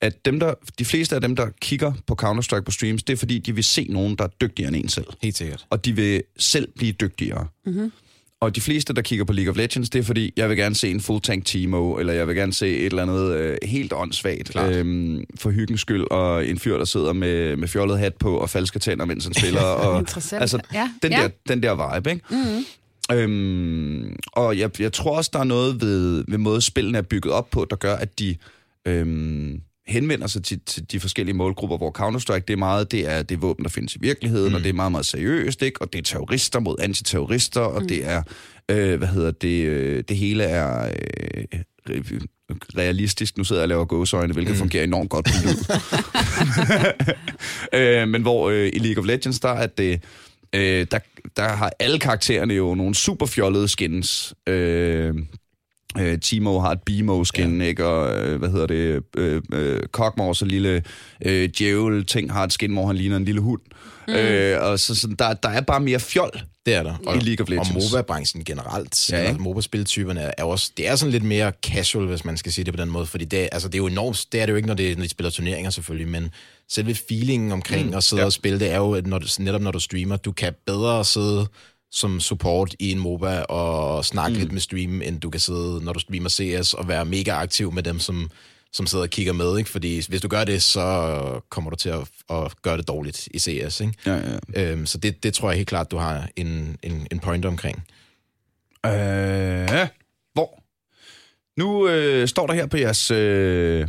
At 0.00 0.24
dem, 0.24 0.40
der, 0.40 0.54
de 0.78 0.84
fleste 0.84 1.14
af 1.14 1.20
dem, 1.20 1.36
der 1.36 1.50
kigger 1.60 1.92
på 2.06 2.16
Counter-Strike 2.22 2.60
på 2.60 2.70
streams, 2.70 3.02
det 3.02 3.12
er 3.12 3.16
fordi, 3.16 3.38
de 3.38 3.54
vil 3.54 3.64
se 3.64 3.86
nogen, 3.90 4.16
der 4.16 4.24
er 4.24 4.28
dygtigere 4.28 4.68
end 4.68 4.76
en 4.76 4.88
selv. 4.88 5.06
Helt 5.22 5.36
sikkert. 5.36 5.66
Og 5.70 5.84
de 5.84 5.96
vil 5.96 6.22
selv 6.38 6.72
blive 6.76 6.92
dygtigere. 6.92 7.46
Mm-hmm. 7.66 7.92
Og 8.42 8.56
de 8.56 8.60
fleste, 8.60 8.92
der 8.92 9.02
kigger 9.02 9.24
på 9.24 9.32
League 9.32 9.50
of 9.50 9.56
Legends, 9.56 9.90
det 9.90 9.98
er 9.98 10.02
fordi, 10.02 10.32
jeg 10.36 10.48
vil 10.48 10.56
gerne 10.56 10.74
se 10.74 10.90
en 10.90 11.00
full 11.00 11.20
tank 11.20 11.44
Timo, 11.44 11.98
eller 11.98 12.12
jeg 12.12 12.28
vil 12.28 12.36
gerne 12.36 12.52
se 12.52 12.76
et 12.76 12.86
eller 12.86 13.02
andet 13.02 13.36
øh, 13.36 13.56
helt 13.62 13.92
åndssvagt, 13.92 14.48
Klart. 14.48 14.76
øhm, 14.76 15.24
for 15.38 15.50
hyggens 15.50 15.80
skyld, 15.80 16.04
og 16.10 16.46
en 16.46 16.58
fyr, 16.58 16.78
der 16.78 16.84
sidder 16.84 17.12
med, 17.12 17.56
med 17.56 17.68
fjollet 17.68 17.98
hat 17.98 18.14
på 18.14 18.36
og 18.36 18.50
falske 18.50 18.78
tænder, 18.78 19.04
mens 19.04 19.24
han 19.24 19.34
spiller. 19.34 19.60
Og, 19.82 19.98
Interessant. 19.98 20.40
altså, 20.40 20.60
ja. 20.74 20.90
den, 21.02 21.12
ja. 21.12 21.22
der, 21.22 21.28
den 21.48 21.62
der 21.62 21.94
vibe, 21.94 22.10
ikke? 22.10 22.24
Mm-hmm. 22.30 22.64
Øhm, 23.12 24.16
og 24.32 24.58
jeg, 24.58 24.80
jeg 24.80 24.92
tror 24.92 25.16
også, 25.16 25.30
der 25.32 25.38
er 25.38 25.44
noget 25.44 25.80
ved, 25.80 26.24
ved 26.28 26.38
måde, 26.38 26.60
spillene 26.60 26.98
er 26.98 27.02
bygget 27.02 27.34
op 27.34 27.50
på, 27.50 27.66
der 27.70 27.76
gør, 27.76 27.94
at 27.94 28.18
de 28.18 28.36
øhm, 28.86 29.60
henvender 29.86 30.26
sig 30.26 30.44
til, 30.44 30.60
til 30.66 30.90
de 30.92 31.00
forskellige 31.00 31.36
målgrupper, 31.36 31.76
hvor 31.76 31.92
Counter-Strike, 31.98 32.44
det 32.48 32.52
er 32.52 32.56
meget, 32.56 32.92
det 32.92 33.10
er, 33.10 33.22
det 33.22 33.42
våben, 33.42 33.64
der 33.64 33.70
findes 33.70 33.96
i 33.96 33.98
virkeligheden, 34.00 34.48
mm. 34.48 34.54
og 34.54 34.60
det 34.60 34.68
er 34.68 34.72
meget, 34.72 34.92
meget 34.92 35.06
seriøst, 35.06 35.62
ikke? 35.62 35.82
Og 35.82 35.92
det 35.92 35.98
er 35.98 36.02
terrorister 36.02 36.60
mod 36.60 36.76
antiterrorister, 36.80 37.60
og 37.60 37.82
mm. 37.82 37.88
det 37.88 38.06
er, 38.06 38.22
øh, 38.68 38.98
hvad 38.98 39.08
hedder 39.08 39.30
det, 39.30 39.64
øh, 39.64 40.04
det 40.08 40.16
hele 40.16 40.44
er 40.44 40.84
øh, 40.86 41.60
re- 41.90 42.26
realistisk. 42.78 43.38
Nu 43.38 43.44
sidder 43.44 43.62
jeg 43.62 43.64
og 43.64 43.68
laver 43.68 43.84
gåseøjne, 43.84 44.32
hvilket 44.32 44.54
mm. 44.54 44.58
fungerer 44.58 44.84
enormt 44.84 45.10
godt 45.10 45.24
på 45.24 45.32
lyd. 45.44 45.56
øh, 47.80 48.08
men 48.08 48.22
hvor 48.22 48.50
øh, 48.50 48.70
i 48.72 48.78
League 48.78 49.02
of 49.02 49.06
Legends, 49.06 49.40
der 49.40 49.48
er 49.48 49.66
det, 49.66 50.02
øh, 50.52 50.86
der, 50.90 50.98
der 51.36 51.48
har 51.48 51.72
alle 51.78 51.98
karaktererne 51.98 52.54
jo 52.54 52.74
nogle 52.74 52.94
super 52.94 53.26
fjollede 53.26 53.68
skins. 53.68 54.34
Øh, 54.46 55.14
øh, 55.98 56.20
Timo 56.20 56.60
har 56.60 56.70
et 56.70 56.82
Bimo-skin, 56.82 57.60
ja. 57.60 57.66
ikke? 57.66 57.86
Og 57.86 58.16
øh, 58.16 58.38
hvad 58.38 58.48
hedder 58.48 58.66
det? 58.66 59.02
Øh, 59.16 59.42
øh, 59.52 60.34
så 60.34 60.44
lille 60.44 60.82
øh, 61.24 61.48
djævel-ting, 61.58 62.32
har 62.32 62.44
et 62.44 62.52
skin, 62.52 62.72
hvor 62.72 62.86
han 62.86 62.96
ligner 62.96 63.16
en 63.16 63.24
lille 63.24 63.40
hund. 63.40 63.60
Mm. 64.08 64.14
Øh, 64.14 64.62
og 64.62 64.78
så, 64.78 64.94
så 64.94 65.08
der, 65.18 65.34
der 65.34 65.48
er 65.48 65.60
bare 65.60 65.80
mere 65.80 66.00
fjol. 66.00 66.40
Det 66.66 66.74
er 66.74 66.82
der. 66.82 67.14
I 67.14 67.18
League 67.18 67.44
of 67.44 67.48
Legends. 67.48 67.68
Og 67.70 67.74
MOBA-branchen 67.74 68.44
generelt, 68.44 69.10
Ja, 69.10 69.22
ja. 69.22 69.36
MOBA-spiltyperne 69.38 70.30
er, 70.38 70.44
også, 70.44 70.72
det 70.76 70.88
er 70.88 70.96
sådan 70.96 71.12
lidt 71.12 71.24
mere 71.24 71.52
casual, 71.66 72.06
hvis 72.06 72.24
man 72.24 72.36
skal 72.36 72.52
sige 72.52 72.64
det 72.64 72.74
på 72.74 72.80
den 72.80 72.90
måde, 72.90 73.06
fordi 73.06 73.24
det, 73.24 73.48
altså, 73.52 73.68
det 73.68 73.74
er 73.74 73.78
jo 73.78 73.86
enormt, 73.86 74.26
det 74.32 74.40
er 74.40 74.46
det 74.46 74.50
jo 74.50 74.56
ikke, 74.56 74.66
når, 74.66 74.74
det, 74.74 74.96
når 74.96 75.02
de 75.02 75.08
spiller 75.08 75.30
turneringer 75.30 75.70
selvfølgelig, 75.70 76.08
men 76.08 76.30
selve 76.68 76.94
feelingen 76.94 77.52
omkring 77.52 77.88
mm, 77.88 77.94
at 77.94 78.04
sidde 78.04 78.22
ja. 78.22 78.26
og 78.26 78.32
spille, 78.32 78.60
det 78.60 78.70
er 78.70 78.76
jo, 78.76 79.02
når 79.04 79.18
du, 79.18 79.26
netop 79.38 79.60
når 79.60 79.70
du 79.70 79.80
streamer, 79.80 80.16
du 80.16 80.32
kan 80.32 80.54
bedre 80.66 81.04
sidde 81.04 81.46
som 81.92 82.20
support 82.20 82.74
i 82.78 82.92
en 82.92 82.98
MOBA 82.98 83.42
og 83.42 84.04
snakke 84.04 84.34
mm. 84.34 84.40
lidt 84.40 84.52
med 84.52 84.60
streamen, 84.60 85.02
end 85.02 85.20
du 85.20 85.30
kan 85.30 85.40
sidde, 85.40 85.84
når 85.84 85.92
du 85.92 85.98
streamer 85.98 86.28
CS, 86.28 86.74
og 86.74 86.88
være 86.88 87.04
mega 87.04 87.30
aktiv 87.30 87.72
med 87.72 87.82
dem, 87.82 87.98
som, 87.98 88.30
som 88.72 88.86
sidder 88.86 89.04
og 89.04 89.10
kigger 89.10 89.32
med, 89.32 89.58
ikke? 89.58 89.70
Fordi 89.70 90.04
hvis 90.08 90.20
du 90.20 90.28
gør 90.28 90.44
det, 90.44 90.62
så 90.62 91.40
kommer 91.48 91.70
du 91.70 91.76
til 91.76 91.88
at, 91.88 92.08
at 92.30 92.62
gøre 92.62 92.76
det 92.76 92.88
dårligt 92.88 93.28
i 93.34 93.38
CS, 93.38 93.80
ikke? 93.80 93.92
Ja, 94.06 94.16
ja. 94.16 94.70
Øhm, 94.70 94.86
så 94.86 94.98
det, 94.98 95.22
det 95.22 95.34
tror 95.34 95.50
jeg 95.50 95.56
helt 95.56 95.68
klart, 95.68 95.90
du 95.90 95.96
har 95.96 96.28
en, 96.36 96.76
en, 96.82 97.06
en 97.10 97.18
point 97.18 97.44
omkring. 97.44 97.84
Øh, 98.86 99.88
hvor? 100.34 100.62
Nu 101.56 101.88
øh, 101.88 102.28
står 102.28 102.46
der 102.46 102.54
her 102.54 102.66
på 102.66 102.76
jeres 102.76 103.10
øh, 103.10 103.88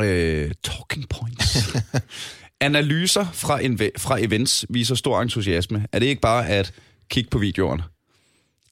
øh, 0.00 0.52
talking 0.62 1.08
points. 1.08 1.76
Analyser 2.60 3.26
fra, 3.32 3.60
inve- 3.60 3.98
fra 3.98 4.18
events 4.20 4.66
viser 4.68 4.94
stor 4.94 5.22
entusiasme. 5.22 5.86
Er 5.92 5.98
det 5.98 6.06
ikke 6.06 6.20
bare 6.20 6.48
at 6.48 6.72
kigge 7.10 7.30
på 7.30 7.38
videoerne? 7.38 7.82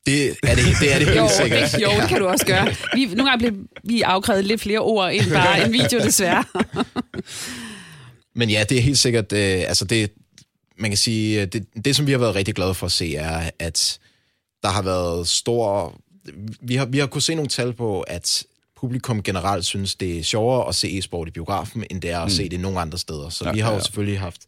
Det 0.07 0.29
er 0.29 0.55
det, 0.55 0.65
det, 0.81 0.95
er 0.95 0.99
det 0.99 1.09
helt 1.09 1.19
Jo, 1.19 1.29
sikkert. 1.43 1.73
det, 1.73 1.83
jo, 1.83 1.89
det 2.01 2.09
kan 2.09 2.19
du 2.21 2.27
også 2.27 2.47
gøre. 2.47 2.67
Vi, 2.95 3.05
nogle 3.05 3.31
gange 3.31 3.39
bliver 3.39 3.65
vi 3.85 4.03
afkrævet 4.03 4.45
lidt 4.45 4.61
flere 4.61 4.79
ord 4.79 5.13
end 5.13 5.31
bare 5.33 5.67
en 5.67 5.73
video, 5.73 5.99
desværre. 5.99 6.45
Men 8.35 8.51
ja, 8.51 8.65
det 8.69 8.79
er 8.79 8.83
helt 8.83 8.99
sikkert, 8.99 9.33
øh, 9.33 9.61
altså 9.69 9.85
det, 9.85 10.11
man 10.79 10.91
kan 10.91 10.99
sige, 10.99 11.43
øh, 11.43 11.47
det, 11.47 11.67
det 11.85 11.97
som 11.97 12.07
vi 12.07 12.13
har 12.13 12.19
været 12.19 12.35
rigtig 12.35 12.55
glade 12.55 12.75
for 12.75 12.87
at 12.87 12.93
se, 12.93 13.17
er, 13.17 13.51
at 13.59 13.99
der 14.63 14.69
har 14.69 14.83
været 14.83 15.29
stor, 15.29 15.95
vi 16.61 16.77
har, 16.77 16.85
vi 16.87 16.99
har 16.99 17.07
kunnet 17.07 17.25
se 17.25 17.35
nogle 17.35 17.49
tal 17.49 17.73
på, 17.73 18.01
at 18.01 18.45
publikum 18.81 19.23
generelt 19.23 19.65
synes, 19.65 19.95
det 19.95 20.19
er 20.19 20.23
sjovere 20.23 20.69
at 20.69 20.75
se 20.75 20.99
e-sport 20.99 21.29
i 21.29 21.31
biografen, 21.31 21.85
end 21.91 22.03
det 22.03 22.11
er 22.11 22.19
at 22.19 22.25
mm. 22.27 22.31
se 22.31 22.49
det 22.49 22.61
nogle 22.61 22.81
andre 22.81 22.99
steder. 22.99 23.29
Så 23.29 23.45
Ja, 23.45 23.53
vi 23.53 23.59
har 23.61 23.71
jo 23.71 23.77
ja. 23.77 23.83
selvfølgelig 23.83 24.21
haft, 24.21 24.41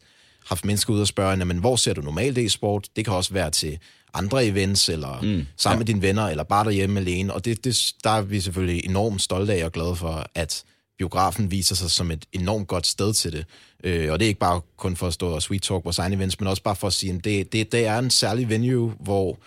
haft 0.45 0.65
mennesker 0.65 0.93
ud 0.93 1.01
og 1.01 1.07
spørge, 1.07 1.45
men 1.45 1.57
hvor 1.57 1.75
ser 1.75 1.93
du 1.93 2.01
normalt 2.01 2.37
e-sport? 2.37 2.87
Det 2.95 3.05
kan 3.05 3.13
også 3.13 3.33
være 3.33 3.51
til 3.51 3.79
andre 4.13 4.45
events, 4.45 4.89
eller 4.89 5.21
mm. 5.21 5.45
sammen 5.57 5.75
ja. 5.75 5.79
med 5.79 5.85
dine 5.85 6.01
venner, 6.01 6.27
eller 6.27 6.43
bare 6.43 6.65
derhjemme 6.65 6.99
alene. 6.99 7.33
Og 7.33 7.45
det, 7.45 7.63
det, 7.63 7.93
der 8.03 8.09
er 8.09 8.21
vi 8.21 8.41
selvfølgelig 8.41 8.85
enormt 8.85 9.21
stolte 9.21 9.53
af 9.53 9.65
og 9.65 9.71
glade 9.71 9.95
for, 9.95 10.25
at 10.35 10.63
biografen 10.97 11.51
viser 11.51 11.75
sig 11.75 11.91
som 11.91 12.11
et 12.11 12.25
enormt 12.33 12.67
godt 12.67 12.87
sted 12.87 13.13
til 13.13 13.31
det. 13.31 13.45
Øh, 13.83 14.11
og 14.11 14.19
det 14.19 14.25
er 14.25 14.27
ikke 14.27 14.39
bare 14.39 14.61
kun 14.77 14.95
for 14.95 15.07
at 15.07 15.13
stå 15.13 15.27
og 15.27 15.41
sweet 15.41 15.61
talk 15.61 15.85
vores 15.85 15.99
egne 15.99 16.15
events, 16.15 16.39
men 16.39 16.47
også 16.47 16.63
bare 16.63 16.75
for 16.75 16.87
at 16.87 16.93
sige, 16.93 17.13
at 17.13 17.23
det, 17.23 17.53
det, 17.53 17.71
det 17.71 17.85
er 17.85 17.99
en 17.99 18.09
særlig 18.09 18.49
venue, 18.49 18.93
hvor 18.99 19.39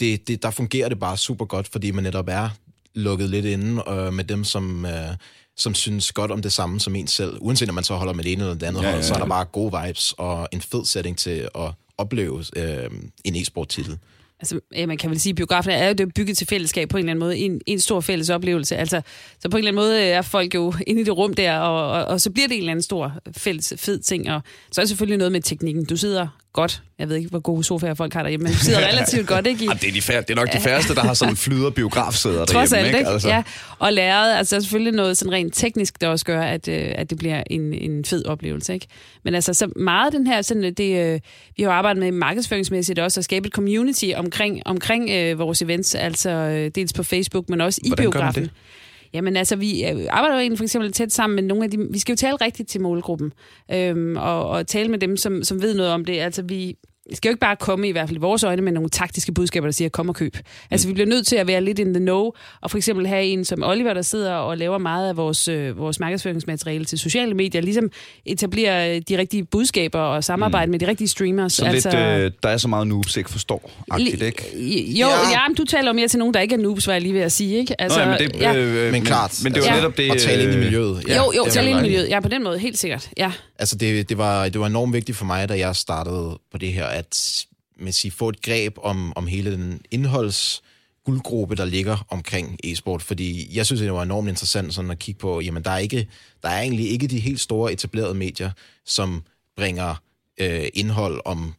det, 0.00 0.28
det, 0.28 0.42
der 0.42 0.50
fungerer 0.50 0.88
det 0.88 0.98
bare 0.98 1.16
super 1.16 1.44
godt, 1.44 1.68
fordi 1.68 1.90
man 1.90 2.04
netop 2.04 2.28
er 2.28 2.48
lukket 2.94 3.30
lidt 3.30 3.46
inde 3.46 3.82
øh, 3.88 4.12
med 4.12 4.24
dem, 4.24 4.44
som, 4.44 4.86
øh, 4.86 5.16
som 5.56 5.74
synes 5.74 6.12
godt 6.12 6.30
om 6.30 6.42
det 6.42 6.52
samme 6.52 6.80
som 6.80 6.96
en 6.96 7.06
selv. 7.06 7.38
Uanset 7.40 7.68
om 7.68 7.74
man 7.74 7.84
så 7.84 7.94
holder 7.94 8.12
med 8.12 8.24
det 8.24 8.32
ene 8.32 8.42
eller 8.42 8.54
det 8.54 8.66
andet 8.66 8.80
Ja, 8.80 8.86
ja, 8.86 8.90
ja, 8.90 8.94
hold, 8.94 9.04
så 9.04 9.14
er 9.14 9.18
ja. 9.18 9.22
der 9.22 9.28
bare 9.28 9.44
gode 9.44 9.72
vibes 9.82 10.14
og 10.18 10.48
en 10.52 10.60
fed 10.60 10.84
setting 10.84 11.18
til 11.18 11.48
at 11.54 11.70
opleve 11.98 12.44
øh, 12.56 12.90
en 13.24 13.36
e-sport-titel. 13.36 13.98
Altså, 14.40 14.60
ja, 14.74 14.86
man 14.86 14.96
kan 14.96 15.10
vel 15.10 15.20
sige, 15.20 15.30
at 15.30 15.36
biografen 15.36 15.72
er 15.72 15.86
jo 15.86 15.92
det 15.92 16.00
er 16.00 16.10
bygget 16.16 16.38
til 16.38 16.46
fællesskab 16.46 16.88
på 16.88 16.96
en 16.96 16.98
eller 16.98 17.10
anden 17.10 17.20
måde. 17.20 17.38
En, 17.38 17.60
en 17.66 17.80
stor 17.80 18.00
fælles 18.00 18.30
oplevelse. 18.30 18.76
Altså, 18.76 19.02
så 19.40 19.48
på 19.48 19.56
en 19.56 19.58
eller 19.58 19.70
anden 19.70 19.82
måde 19.82 20.02
er 20.02 20.22
folk 20.22 20.54
jo 20.54 20.74
inde 20.86 21.00
i 21.00 21.04
det 21.04 21.16
rum 21.16 21.34
der, 21.34 21.58
og, 21.58 21.90
og, 21.90 22.04
og 22.04 22.20
så 22.20 22.30
bliver 22.30 22.48
det 22.48 22.54
en 22.54 22.60
eller 22.60 22.70
anden 22.70 22.82
stor 22.82 23.12
fælles 23.36 23.74
fed 23.76 23.98
ting. 23.98 24.30
Og 24.30 24.42
så 24.72 24.80
er 24.80 24.82
det 24.82 24.88
selvfølgelig 24.88 25.18
noget 25.18 25.32
med 25.32 25.40
teknikken. 25.40 25.84
Du 25.84 25.96
sidder 25.96 26.28
godt. 26.52 26.82
Jeg 26.98 27.08
ved 27.08 27.16
ikke, 27.16 27.28
hvor 27.28 27.40
gode 27.40 27.64
sofaer 27.64 27.94
folk 27.94 28.12
har 28.14 28.22
derhjemme, 28.22 28.44
men 28.44 28.54
sidder 28.54 28.78
relativt 28.90 29.26
godt, 29.26 29.46
ikke? 29.46 29.64
I, 29.64 29.66
Jamen, 29.66 29.78
det, 29.78 29.88
er 29.88 29.92
de 29.92 30.02
fær- 30.02 30.20
det 30.20 30.30
er 30.30 30.34
nok 30.34 30.52
de 30.52 30.60
færreste, 30.60 30.94
der 30.94 31.00
har 31.00 31.14
sådan 31.14 31.36
flyder 31.36 31.70
biografsæder 31.70 32.44
Trods 32.44 32.70
derhjemme, 32.70 32.88
alt, 32.88 32.98
ikke? 32.98 33.10
Altså. 33.10 33.28
Ja, 33.28 33.42
og 33.78 33.92
læret, 33.92 34.36
altså 34.36 34.60
selvfølgelig 34.60 34.92
noget 34.92 35.16
sådan 35.18 35.32
rent 35.32 35.54
teknisk, 35.54 36.00
der 36.00 36.08
også 36.08 36.24
gør, 36.24 36.42
at, 36.42 36.68
øh, 36.68 36.92
at 36.94 37.10
det 37.10 37.18
bliver 37.18 37.42
en, 37.46 37.74
en 37.74 38.04
fed 38.04 38.24
oplevelse, 38.26 38.74
ikke? 38.74 38.86
Men 39.24 39.34
altså, 39.34 39.54
så 39.54 39.68
meget 39.76 40.12
den 40.12 40.26
her, 40.26 40.42
sådan, 40.42 40.74
det, 40.74 41.14
øh, 41.14 41.20
vi 41.56 41.62
har 41.62 41.70
arbejdet 41.70 42.02
med 42.02 42.12
markedsføringsmæssigt 42.12 42.98
også, 42.98 43.20
at 43.20 43.24
skabe 43.24 43.46
et 43.46 43.52
community 43.52 44.06
omkring, 44.16 44.62
omkring 44.66 45.10
øh, 45.10 45.38
vores 45.38 45.62
events, 45.62 45.94
altså 45.94 46.30
øh, 46.30 46.70
dels 46.74 46.92
på 46.92 47.02
Facebook, 47.02 47.48
men 47.48 47.60
også 47.60 47.80
i 47.84 47.88
Hvordan 47.88 48.04
gør 48.10 48.20
man 48.20 48.32
biografen. 48.32 48.42
det? 48.42 48.50
Jamen 49.14 49.36
altså, 49.36 49.56
vi 49.56 49.84
øh, 49.84 50.06
arbejder 50.10 50.36
jo 50.36 50.40
egentlig 50.40 50.58
for 50.58 50.64
eksempel 50.64 50.92
tæt 50.92 51.12
sammen 51.12 51.34
med 51.34 51.42
nogle 51.42 51.64
af 51.64 51.70
de... 51.70 51.78
Vi 51.90 51.98
skal 51.98 52.12
jo 52.12 52.16
tale 52.16 52.36
rigtigt 52.36 52.68
til 52.68 52.80
målgruppen, 52.80 53.32
øhm, 53.72 54.16
og, 54.16 54.48
og 54.48 54.66
tale 54.66 54.88
med 54.88 54.98
dem, 54.98 55.16
som, 55.16 55.42
som 55.42 55.62
ved 55.62 55.74
noget 55.74 55.92
om 55.92 56.04
det. 56.04 56.18
Altså, 56.18 56.42
vi 56.42 56.76
skal 57.12 57.28
jo 57.28 57.32
ikke 57.32 57.40
bare 57.40 57.56
komme, 57.56 57.88
i 57.88 57.92
hvert 57.92 58.08
fald 58.08 58.16
i 58.16 58.20
vores 58.20 58.44
øjne, 58.44 58.62
med 58.62 58.72
nogle 58.72 58.90
taktiske 58.90 59.32
budskaber, 59.32 59.66
der 59.66 59.72
siger, 59.72 59.88
kom 59.88 60.08
og 60.08 60.14
køb. 60.14 60.36
Altså, 60.70 60.88
vi 60.88 60.94
bliver 60.94 61.06
nødt 61.06 61.26
til 61.26 61.36
at 61.36 61.46
være 61.46 61.60
lidt 61.60 61.78
in 61.78 61.94
the 61.94 62.00
know, 62.04 62.30
og 62.60 62.70
for 62.70 62.78
eksempel 62.78 63.06
have 63.06 63.24
en 63.24 63.44
som 63.44 63.62
Oliver, 63.62 63.94
der 63.94 64.02
sidder 64.02 64.34
og 64.34 64.58
laver 64.58 64.78
meget 64.78 65.08
af 65.08 65.16
vores, 65.16 65.48
øh, 65.48 65.78
vores 65.78 66.00
markedsføringsmateriale 66.00 66.84
til 66.84 66.98
sociale 66.98 67.34
medier, 67.34 67.62
ligesom 67.62 67.90
etablere 68.26 68.96
øh, 68.96 69.02
de 69.08 69.18
rigtige 69.18 69.44
budskaber 69.44 69.98
og 69.98 70.24
samarbejde 70.24 70.66
mm. 70.66 70.70
med 70.70 70.78
de 70.78 70.86
rigtige 70.88 71.08
streamers. 71.08 71.52
Så 71.52 71.64
altså, 71.64 71.90
lidt, 71.90 72.24
øh, 72.24 72.30
der 72.42 72.48
er 72.48 72.56
så 72.56 72.68
meget 72.68 72.86
noobs 72.86 73.16
ikke 73.16 73.30
forstår, 73.30 73.70
agtigt, 73.90 74.22
ikke? 74.22 74.44
Jo, 74.92 75.06
ja. 75.06 75.12
Ja. 75.12 75.30
ja, 75.30 75.48
men 75.48 75.56
du 75.56 75.64
taler 75.64 75.86
jo 75.88 75.92
mere 75.92 76.08
til 76.08 76.18
nogen, 76.18 76.34
der 76.34 76.40
ikke 76.40 76.54
er 76.54 76.58
noobs, 76.58 76.86
var 76.86 76.92
jeg 76.92 77.02
lige 77.02 77.14
ved 77.14 77.20
at 77.20 77.32
sige, 77.32 77.58
ikke? 77.58 77.80
Altså, 77.80 77.98
Nå, 77.98 78.10
ja, 78.10 78.18
men, 78.18 78.30
det, 78.30 78.40
ja. 78.40 78.54
øh, 78.56 78.92
Men 78.92 79.04
klart, 79.04 79.40
Men 79.44 79.54
det 79.54 79.60
er 79.60 79.64
jo 79.66 79.70
Ja. 79.70 79.76
netop 79.76 79.96
det... 79.96 80.10
at 80.10 80.18
tale 80.18 80.42
ind 80.42 80.52
i 80.52 80.54
øh, 80.54 80.62
miljøet. 80.62 81.04
Ja, 81.08 81.16
jo, 81.16 81.32
jo, 81.36 81.44
det 81.44 81.56
er 81.56 81.60
ind 81.60 81.78
i 81.78 81.82
miljøet. 81.82 82.08
Ja, 82.08 82.20
på 82.20 82.28
den 82.28 82.44
måde, 82.44 82.58
helt 82.58 82.78
sikkert. 82.78 83.08
Ja. 83.16 83.32
Altså, 83.62 83.76
det, 83.76 84.08
det, 84.08 84.18
var, 84.18 84.48
det 84.48 84.60
var 84.60 84.66
enormt 84.66 84.92
vigtigt 84.92 85.18
for 85.18 85.24
mig, 85.24 85.48
da 85.48 85.58
jeg 85.58 85.76
startede 85.76 86.38
på 86.50 86.58
det 86.58 86.72
her, 86.72 86.86
at 86.86 87.46
med 87.78 87.92
sige, 87.92 88.12
få 88.12 88.28
et 88.28 88.42
greb 88.42 88.78
om, 88.82 89.12
om 89.16 89.26
hele 89.26 89.52
den 89.52 89.80
indholds 89.90 90.62
guldgruppe, 91.04 91.54
der 91.54 91.64
ligger 91.64 92.06
omkring 92.08 92.58
e-sport, 92.64 93.02
fordi 93.02 93.56
jeg 93.56 93.66
synes, 93.66 93.80
det 93.80 93.92
var 93.92 94.02
enormt 94.02 94.28
interessant 94.28 94.74
sådan 94.74 94.90
at 94.90 94.98
kigge 94.98 95.18
på, 95.18 95.40
jamen 95.40 95.64
der 95.64 95.70
er, 95.70 95.78
ikke, 95.78 96.08
der 96.42 96.48
er 96.48 96.60
egentlig 96.60 96.90
ikke 96.90 97.06
de 97.06 97.20
helt 97.20 97.40
store 97.40 97.72
etablerede 97.72 98.14
medier, 98.14 98.50
som 98.86 99.22
bringer 99.56 99.94
øh, 100.40 100.68
indhold 100.74 101.20
om 101.24 101.54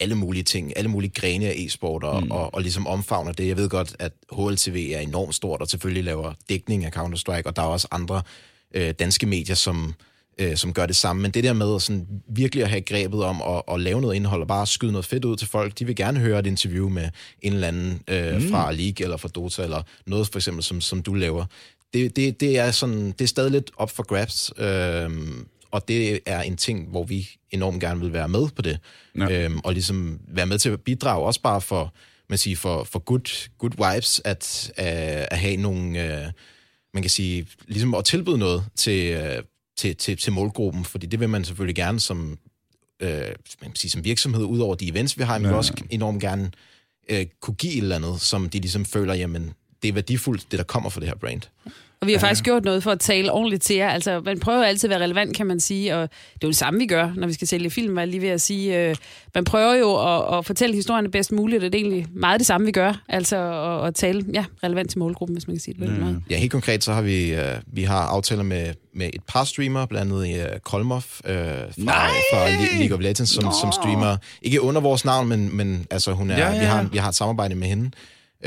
alle 0.00 0.14
mulige 0.14 0.42
ting, 0.42 0.76
alle 0.76 0.90
mulige 0.90 1.12
grene 1.14 1.46
af 1.46 1.54
e-sport, 1.56 2.04
og, 2.04 2.24
mm. 2.24 2.30
og, 2.30 2.54
og 2.54 2.62
ligesom 2.62 2.86
omfavner 2.86 3.32
det. 3.32 3.48
Jeg 3.48 3.56
ved 3.56 3.68
godt, 3.68 3.96
at 3.98 4.12
HLTV 4.32 4.90
er 4.94 5.00
enormt 5.00 5.34
stort, 5.34 5.60
og 5.60 5.68
selvfølgelig 5.68 6.04
laver 6.04 6.32
dækning 6.48 6.84
af 6.84 6.96
Counter-Strike, 6.96 7.46
og 7.46 7.56
der 7.56 7.62
er 7.62 7.66
også 7.66 7.88
andre 7.90 8.22
øh, 8.74 8.94
danske 8.98 9.26
medier, 9.26 9.56
som, 9.56 9.94
øh, 10.38 10.56
som 10.56 10.72
gør 10.72 10.86
det 10.86 10.96
samme. 10.96 11.22
Men 11.22 11.30
det 11.30 11.44
der 11.44 11.52
med 11.52 11.74
at 11.74 11.82
sådan 11.82 12.06
virkelig 12.28 12.64
at 12.64 12.70
have 12.70 12.80
grebet 12.80 13.24
om 13.24 13.42
at, 13.42 13.74
at 13.74 13.80
lave 13.80 14.00
noget 14.00 14.14
indhold, 14.14 14.40
og 14.40 14.48
bare 14.48 14.66
skyde 14.66 14.92
noget 14.92 15.06
fedt 15.06 15.24
ud 15.24 15.36
til 15.36 15.48
folk, 15.48 15.78
de 15.78 15.84
vil 15.84 15.96
gerne 15.96 16.20
høre 16.20 16.38
et 16.38 16.46
interview 16.46 16.88
med 16.88 17.08
en 17.42 17.52
eller 17.52 17.68
anden 17.68 18.02
øh, 18.08 18.34
mm. 18.34 18.50
fra 18.50 18.72
League, 18.72 19.04
eller 19.04 19.16
fra 19.16 19.28
Dota, 19.28 19.62
eller 19.62 19.82
noget 20.06 20.28
for 20.28 20.38
eksempel, 20.38 20.62
som, 20.62 20.80
som 20.80 21.02
du 21.02 21.14
laver. 21.14 21.44
Det, 21.94 22.16
det, 22.16 22.40
det, 22.40 22.58
er 22.58 22.70
sådan, 22.70 23.06
det 23.06 23.20
er 23.20 23.26
stadig 23.28 23.50
lidt 23.50 23.70
op 23.76 23.90
for 23.90 24.02
grabs, 24.02 24.52
øh, 24.58 25.10
og 25.70 25.88
det 25.88 26.20
er 26.26 26.42
en 26.42 26.56
ting, 26.56 26.88
hvor 26.90 27.04
vi 27.04 27.30
enormt 27.50 27.80
gerne 27.80 28.00
vil 28.00 28.12
være 28.12 28.28
med 28.28 28.48
på 28.56 28.62
det. 28.62 28.78
Ja. 29.18 29.44
Øhm, 29.44 29.60
og 29.64 29.72
ligesom 29.72 30.20
være 30.28 30.46
med 30.46 30.58
til 30.58 30.70
at 30.70 30.80
bidrage, 30.80 31.26
også 31.26 31.40
bare 31.40 31.60
for, 31.60 31.94
man 32.28 32.38
siger, 32.38 32.56
for, 32.56 32.84
for 32.84 32.98
good, 32.98 33.48
good 33.58 33.92
vibes, 33.92 34.20
at, 34.24 34.72
uh, 34.78 34.84
at 35.30 35.38
have 35.38 35.56
nogle, 35.56 35.88
uh, 35.88 36.32
man 36.94 37.02
kan 37.02 37.10
sige, 37.10 37.46
ligesom 37.66 37.94
at 37.94 38.04
tilbyde 38.04 38.38
noget 38.38 38.64
til, 38.76 39.16
uh, 39.16 39.44
til, 39.76 39.96
til, 39.96 40.16
til 40.16 40.32
målgruppen, 40.32 40.84
fordi 40.84 41.06
det 41.06 41.20
vil 41.20 41.28
man 41.28 41.44
selvfølgelig 41.44 41.76
gerne 41.76 42.00
som, 42.00 42.38
uh, 43.02 43.08
man 43.62 43.74
sige, 43.74 43.90
som 43.90 44.04
virksomhed, 44.04 44.44
ud 44.44 44.58
over 44.58 44.74
de 44.74 44.88
events, 44.88 45.18
vi 45.18 45.22
har, 45.22 45.38
men 45.38 45.50
ja. 45.50 45.56
også 45.56 45.74
enormt 45.90 46.20
gerne 46.20 46.50
uh, 47.12 47.18
kunne 47.40 47.54
give 47.54 47.72
et 47.72 47.78
eller 47.78 47.96
andet, 47.96 48.20
som 48.20 48.50
de 48.50 48.58
ligesom 48.58 48.84
føler, 48.84 49.14
jamen, 49.14 49.52
det 49.82 49.88
er 49.88 49.92
værdifuldt, 49.92 50.50
det 50.50 50.58
der 50.58 50.64
kommer 50.64 50.90
fra 50.90 51.00
det 51.00 51.08
her 51.08 51.16
brand. 51.16 51.42
Og 52.04 52.08
vi 52.08 52.12
har 52.12 52.20
faktisk 52.20 52.44
gjort 52.44 52.64
noget 52.64 52.82
for 52.82 52.90
at 52.90 53.00
tale 53.00 53.32
ordentligt 53.32 53.62
til 53.62 53.76
jer. 53.76 53.88
Altså, 53.88 54.20
man 54.24 54.40
prøver 54.40 54.64
altid 54.64 54.90
at 54.90 54.94
være 54.94 55.04
relevant, 55.04 55.36
kan 55.36 55.46
man 55.46 55.60
sige, 55.60 55.96
og 55.96 56.00
det 56.02 56.08
er 56.34 56.38
jo 56.44 56.48
det 56.48 56.56
samme, 56.56 56.80
vi 56.80 56.86
gør, 56.86 57.10
når 57.16 57.26
vi 57.26 57.32
skal 57.32 57.48
sælge 57.48 57.70
film, 57.70 57.94
var 57.94 58.00
jeg 58.00 58.08
lige 58.08 58.22
ved 58.22 58.28
at 58.28 58.40
sige. 58.40 58.88
Øh, 58.88 58.96
man 59.34 59.44
prøver 59.44 59.74
jo 59.74 59.94
at, 60.16 60.38
at 60.38 60.46
fortælle 60.46 60.74
historierne 60.74 61.10
bedst 61.10 61.32
muligt, 61.32 61.64
og 61.64 61.72
det 61.72 61.78
er 61.78 61.82
egentlig 61.82 62.06
meget 62.14 62.38
det 62.38 62.46
samme, 62.46 62.64
vi 62.64 62.72
gør. 62.72 63.02
Altså 63.08 63.36
at, 63.36 63.86
at 63.88 63.94
tale 63.94 64.24
ja, 64.34 64.44
relevant 64.64 64.90
til 64.90 64.98
målgruppen, 64.98 65.34
hvis 65.36 65.46
man 65.46 65.56
kan 65.56 65.60
sige 65.60 65.74
det 65.74 65.82
på 65.86 65.92
den 65.94 66.00
måde. 66.04 66.20
Ja, 66.30 66.36
helt 66.38 66.52
konkret 66.52 66.84
så 66.84 66.92
har 66.92 67.02
vi, 67.02 67.32
uh, 67.34 67.40
vi 67.76 67.82
har 67.82 68.00
aftaler 68.00 68.42
med, 68.42 68.74
med 68.94 69.10
et 69.12 69.20
par 69.28 69.44
streamere, 69.44 69.86
blandt 69.88 70.12
andet 70.12 70.44
uh, 70.52 70.58
Kolmov 70.62 70.96
uh, 70.96 71.02
fra, 71.24 72.06
fra 72.08 72.48
Le- 72.48 72.78
League 72.78 72.96
of 72.96 73.02
Legends, 73.02 73.30
som, 73.30 73.44
som 73.60 73.72
streamer, 73.72 74.16
ikke 74.42 74.60
under 74.60 74.80
vores 74.80 75.04
navn, 75.04 75.28
men, 75.28 75.56
men 75.56 75.86
altså, 75.90 76.12
hun 76.12 76.30
er, 76.30 76.38
Ja, 76.38 76.52
ja, 76.52 76.58
Vi, 76.58 76.64
har, 76.64 76.78
ja. 76.78 76.86
vi 76.92 76.98
har 76.98 77.08
et 77.08 77.14
samarbejde 77.14 77.54
med 77.54 77.68
hende. 77.68 77.90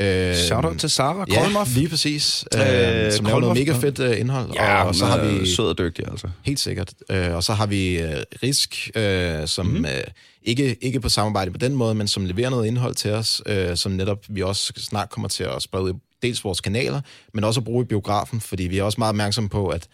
Uh, 0.00 0.34
Shout-out 0.36 0.78
til 0.78 0.90
Sara 0.90 1.24
Ja, 1.30 1.42
Kolmov. 1.42 1.66
lige 1.74 1.88
præcis. 1.88 2.44
Uh, 2.54 2.60
Øh, 2.60 3.12
som 3.12 3.24
laver 3.26 3.40
noget 3.40 3.56
mega 3.58 3.72
ja. 3.72 3.78
fedt 3.78 3.98
uh, 3.98 4.20
indhold. 4.20 4.50
Ja, 4.54 4.82
og, 4.82 4.88
og 4.88 4.94
så 4.94 5.06
har 5.06 5.24
vi... 5.24 5.46
sød 5.54 5.64
og 5.68 5.78
dygtig, 5.78 6.04
altså. 6.10 6.28
Helt 6.42 6.60
sikkert. 6.60 6.92
Øh, 7.10 7.34
og 7.34 7.44
så 7.44 7.52
har 7.52 7.66
vi 7.66 7.98
øh, 7.98 8.16
Risk, 8.42 8.90
øh, 8.94 9.46
som 9.48 9.66
Mhm. 9.66 9.74
mm-hmm. 9.74 9.86
øh, 9.86 10.02
ikke, 10.42 10.76
ikke 10.80 11.00
på 11.00 11.08
samarbejde 11.08 11.50
på 11.50 11.58
den 11.58 11.74
måde, 11.74 11.94
men 11.94 12.08
som 12.08 12.24
leverer 12.24 12.50
noget 12.50 12.66
indhold 12.66 12.94
til 12.94 13.10
os, 13.10 13.42
øh, 13.46 13.76
som 13.76 13.92
netop 13.92 14.18
vi 14.28 14.42
også 14.42 14.72
snart 14.76 15.10
kommer 15.10 15.28
til 15.28 15.44
at 15.44 15.62
sprede 15.62 15.94
dels 16.22 16.44
vores 16.44 16.60
kanaler, 16.60 17.00
men 17.34 17.44
også 17.44 17.60
at 17.60 17.64
bruge 17.64 17.84
i 17.84 17.86
biografen, 17.86 18.40
fordi 18.40 18.62
vi 18.62 18.78
er 18.78 18.82
også 18.82 18.96
meget 18.98 19.08
opmærksomme 19.12 19.50
på, 19.50 19.68
at 19.68 19.86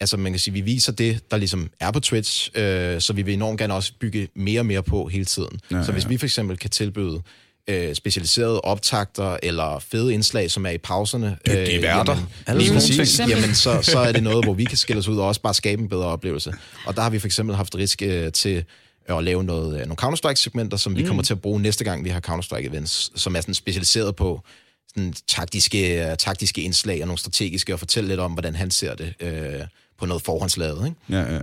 altså 0.00 0.16
man 0.16 0.32
kan 0.32 0.38
sige, 0.38 0.54
vi 0.54 0.60
viser 0.60 0.92
det, 0.92 1.30
der 1.30 1.36
ligesom 1.36 1.70
er 1.80 1.90
på 1.90 2.00
Twitch, 2.00 2.50
øh, 2.54 3.00
så 3.00 3.12
vi 3.12 3.22
vil 3.22 3.34
enormt 3.34 3.58
gerne 3.58 3.74
også 3.74 3.92
bygge 4.00 4.28
mere 4.36 4.60
og 4.60 4.66
mere 4.66 4.82
på 4.82 5.08
hele 5.08 5.24
tiden. 5.24 5.60
Ja, 5.70 5.76
Ja, 5.76 5.84
så 5.84 5.92
hvis 5.92 6.04
ja. 6.04 6.08
vi 6.08 6.16
for 6.16 6.26
eksempel 6.26 6.56
kan 6.58 6.70
tilbyde 6.70 7.20
øh, 7.68 7.94
specialiserede 7.94 8.60
optakter 8.60 9.36
eller 9.42 9.78
fede 9.78 10.14
indslag, 10.14 10.50
som 10.50 10.66
er 10.66 10.70
i 10.70 10.78
pauserne. 10.78 11.38
Dygtige 11.46 11.82
værter. 11.82 12.16
Jamen, 12.48 12.62
lige 12.62 12.72
præcis. 12.72 13.18
Jamen, 13.28 13.54
så, 13.54 13.82
så 13.82 13.98
er 13.98 14.12
det 14.12 14.22
noget, 14.22 14.44
hvor 14.44 14.54
vi 14.54 14.64
kan 14.64 14.76
skille 14.78 14.98
os 15.00 15.08
ud 15.08 15.16
og 15.18 15.26
også 15.26 15.40
bare 15.40 15.54
skabe 15.54 15.82
en 15.82 15.88
bedre 15.88 16.06
oplevelse. 16.06 16.52
Og 16.86 16.96
der 16.96 17.02
har 17.02 17.10
vi 17.10 17.18
for 17.18 17.26
eksempel 17.26 17.56
haft 17.56 17.74
risk 17.74 18.02
øh, 18.02 18.32
til 18.32 18.64
at 19.08 19.24
lave 19.24 19.44
noget, 19.44 19.80
øh, 19.80 19.86
nogle 19.86 19.96
Counter-Strike-segmenter, 20.02 20.76
som 20.76 20.96
vi 20.96 21.00
Mm. 21.02 21.06
kommer 21.06 21.22
til 21.22 21.34
at 21.34 21.40
bruge 21.40 21.60
næste 21.60 21.84
gang, 21.84 22.04
vi 22.04 22.10
har 22.10 22.20
Counter-Strike-events, 22.20 23.10
som 23.16 23.36
er 23.36 23.40
sådan 23.40 23.54
specialiseret 23.54 24.16
på 24.16 24.40
sådan 24.88 25.14
taktiske, 25.28 26.10
øh, 26.10 26.16
taktiske 26.16 26.62
indslag 26.62 27.00
og 27.02 27.06
nogle 27.06 27.18
strategiske, 27.18 27.72
og 27.72 27.78
fortælle 27.78 28.08
lidt 28.08 28.20
om, 28.20 28.32
hvordan 28.32 28.54
han 28.54 28.70
ser 28.70 28.94
det 28.94 29.14
øh, 29.20 29.60
på 29.98 30.06
noget 30.06 30.22
forhåndslavet. 30.22 30.86
Ikke? 30.86 30.96
Ja, 31.10 31.34
ja, 31.34 31.40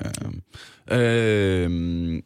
ja. 0.92 0.98
Øh, 0.98 2.22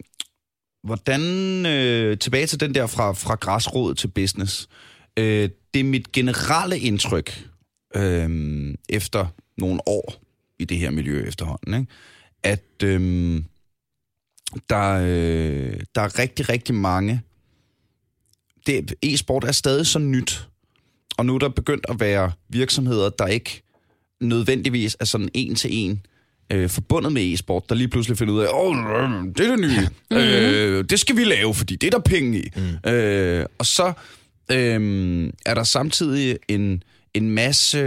hvordan, 0.85 1.21
øh, 1.65 2.17
tilbage 2.17 2.47
til 2.47 2.59
den 2.59 2.75
der 2.75 2.87
fra, 2.87 3.13
fra 3.13 3.35
græsråd 3.35 3.95
til 3.95 4.07
business. 4.07 4.69
Øh, 5.17 5.49
det 5.73 5.79
er 5.79 5.83
mit 5.83 6.11
generelle 6.11 6.79
indtryk, 6.79 7.47
øh, 7.95 8.73
efter 8.89 9.27
nogle 9.57 9.79
år 9.87 10.13
i 10.59 10.65
det 10.65 10.77
her 10.77 10.91
miljø 10.91 11.27
efterhånden, 11.27 11.73
ikke? 11.73 11.91
at 12.43 12.83
øh, 12.83 13.43
der, 14.69 14.91
øh, 14.93 15.79
der 15.95 16.01
er 16.01 16.19
rigtig, 16.19 16.49
rigtig 16.49 16.75
mange... 16.75 17.21
Det, 18.67 18.93
e-sport 19.03 19.43
er 19.43 19.51
stadig 19.51 19.87
så 19.87 19.99
nyt, 19.99 20.47
og 21.17 21.25
nu 21.25 21.35
er 21.35 21.39
der 21.39 21.49
begyndt 21.49 21.85
at 21.89 21.99
være 21.99 22.31
virksomheder, 22.49 23.09
der 23.09 23.27
ikke 23.27 23.63
nødvendigvis 24.21 24.97
er 24.99 25.05
sådan 25.05 25.29
en 25.33 25.55
til 25.55 25.69
en 25.73 26.05
øh, 26.53 26.69
forbundet 26.69 27.13
med 27.13 27.33
e-sport, 27.33 27.69
der 27.69 27.75
lige 27.75 27.87
pludselig 27.87 28.17
finder 28.17 28.33
ud 28.33 28.39
af, 28.39 28.47
åh, 28.53 28.77
øh, 28.77 29.25
det 29.37 29.39
er 29.39 29.55
det 29.55 29.59
nye, 29.59 29.87
øh, 30.11 30.85
det 30.89 30.99
skal 30.99 31.17
vi 31.17 31.23
lave, 31.23 31.53
fordi 31.53 31.75
det 31.75 31.87
er 31.87 31.91
der 31.91 31.99
penge 31.99 32.39
i. 32.39 32.49
Mm. 32.55 32.91
Øh, 32.91 33.45
og 33.57 33.65
så 33.65 33.93
øh, 34.51 35.29
er 35.45 35.53
der 35.53 35.63
samtidig 35.63 36.37
en, 36.47 36.83
en 37.13 37.29
masse 37.29 37.79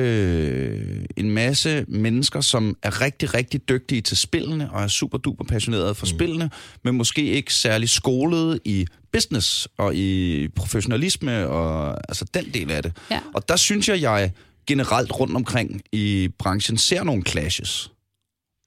en 1.16 1.30
masse 1.30 1.84
mennesker, 1.88 2.40
som 2.40 2.76
er 2.82 3.00
rigtig, 3.00 3.34
rigtig 3.34 3.68
dygtige 3.68 4.00
til 4.00 4.16
spillene, 4.16 4.70
og 4.70 4.82
er 4.82 4.88
super 4.88 5.18
duper 5.18 5.44
passionerede 5.44 5.94
for 5.94 6.06
mm. 6.06 6.10
spillene, 6.10 6.50
men 6.84 6.94
måske 6.94 7.24
ikke 7.24 7.54
særlig 7.54 7.88
skolede 7.88 8.58
i 8.64 8.86
business 9.12 9.68
og 9.78 9.94
i 9.94 10.48
professionalisme 10.56 11.46
og 11.48 11.98
altså 12.08 12.24
den 12.34 12.44
del 12.54 12.70
af 12.70 12.82
det. 12.82 12.92
Ja. 13.10 13.20
Og 13.34 13.48
der 13.48 13.56
synes 13.56 13.88
jeg, 13.88 14.02
jeg 14.02 14.32
generelt 14.66 15.12
rundt 15.12 15.36
omkring 15.36 15.82
i 15.92 16.28
branchen 16.38 16.78
ser 16.78 17.04
nogle 17.04 17.22
clashes. 17.26 17.90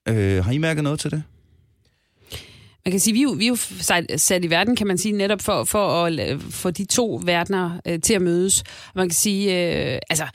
Øh, 0.10 0.46
har 0.46 0.52
I 0.52 0.58
mærket 0.58 0.84
noget 0.84 1.00
til 1.00 1.12
det? 1.12 1.24
Man 2.86 2.92
kan 2.92 3.00
sige, 3.00 3.14
vi 3.14 3.20
er 3.20 3.24
jo, 3.24 3.30
vi 3.30 3.46
er 3.46 3.50
jo 3.50 3.56
sat, 4.18 4.46
i 4.46 4.50
verden, 4.50 4.76
kan 4.76 4.88
man 4.88 4.98
sige, 4.98 5.12
netop 5.12 5.42
for, 5.42 5.64
for 5.64 6.06
at 6.06 6.42
få 6.42 6.72
de 6.72 6.86
to 6.86 7.22
verdener 7.26 7.80
øh, 7.88 8.00
til 8.00 8.14
at 8.14 8.22
mødes. 8.22 8.64
Man 8.96 9.10
kan 9.10 9.16
sige, 9.16 9.74
øh, 9.94 10.00
altså, 10.10 10.28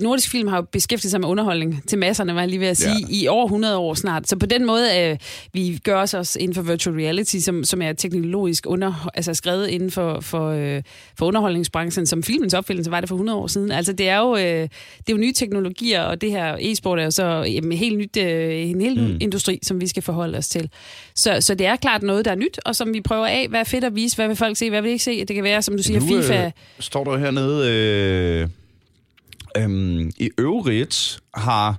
nordisk 0.00 0.30
film 0.30 0.48
har 0.48 0.56
jo 0.56 0.62
beskæftiget 0.62 1.10
sig 1.10 1.20
med 1.20 1.28
underholdning 1.28 1.82
til 1.88 1.98
masserne, 1.98 2.34
var 2.34 2.40
jeg 2.40 2.48
lige 2.48 2.60
ved 2.60 2.66
at 2.66 2.76
sige, 2.76 3.00
ja. 3.00 3.06
i 3.10 3.28
over 3.28 3.44
100 3.44 3.76
år 3.76 3.94
snart. 3.94 4.28
Så 4.28 4.36
på 4.36 4.46
den 4.46 4.66
måde, 4.66 5.00
øh, 5.00 5.18
vi 5.52 5.80
gør 5.84 6.02
os 6.02 6.14
også 6.14 6.38
inden 6.38 6.54
for 6.54 6.62
virtual 6.62 6.96
reality, 6.96 7.36
som, 7.36 7.64
som 7.64 7.82
er 7.82 7.92
teknologisk 7.92 8.66
under, 8.68 9.10
altså 9.14 9.34
skrevet 9.34 9.68
inden 9.68 9.90
for, 9.90 10.20
for, 10.20 10.50
øh, 10.50 10.82
for 11.18 11.26
underholdningsbranchen, 11.26 12.06
som 12.06 12.22
filmens 12.22 12.54
opfindelse 12.54 12.90
var 12.90 13.00
det 13.00 13.08
for 13.08 13.16
100 13.16 13.38
år 13.38 13.46
siden. 13.46 13.72
Altså 13.72 13.92
det 13.92 14.08
er 14.08 14.18
jo, 14.18 14.36
øh, 14.36 14.42
det 14.42 15.08
er 15.08 15.12
jo 15.12 15.16
nye 15.16 15.32
teknologier, 15.32 16.02
og 16.02 16.20
det 16.20 16.30
her 16.30 16.56
e-sport 16.60 16.98
er 16.98 17.04
jo 17.04 17.10
så 17.10 17.24
jamen, 17.24 17.78
helt 17.78 17.98
nyt, 17.98 18.16
øh, 18.16 18.68
en 18.68 18.80
helt 18.80 19.00
mm. 19.00 19.16
industri, 19.20 19.58
som 19.62 19.80
vi 19.80 19.86
skal 19.86 20.02
forholde 20.02 20.38
os 20.38 20.48
til. 20.48 20.70
Så, 21.14 21.36
så 21.40 21.54
det 21.54 21.66
er 21.66 21.76
klart 21.76 22.02
noget, 22.02 22.24
der 22.24 22.30
er 22.30 22.36
nyt, 22.36 22.60
og 22.64 22.76
som 22.76 22.94
vi 22.94 23.00
prøver 23.00 23.26
af, 23.26 23.46
hvad 23.48 23.60
er 23.60 23.64
fedt 23.64 23.84
at 23.84 23.94
vise, 23.94 24.16
hvad 24.16 24.26
vil 24.26 24.36
folk 24.36 24.56
se, 24.56 24.70
hvad 24.70 24.82
vil 24.82 24.90
ikke 24.90 25.04
se. 25.04 25.24
Det 25.24 25.34
kan 25.34 25.44
være, 25.44 25.62
som 25.62 25.76
du 25.76 25.82
siger, 25.82 26.00
Nu, 26.00 26.16
øh, 26.16 26.22
FIFA. 26.22 26.50
står 26.80 27.04
der 27.04 27.18
hernede, 27.18 27.70
øh, 27.70 28.48
øhm, 29.56 30.10
i 30.18 30.30
øvrigt 30.38 31.20
har 31.34 31.76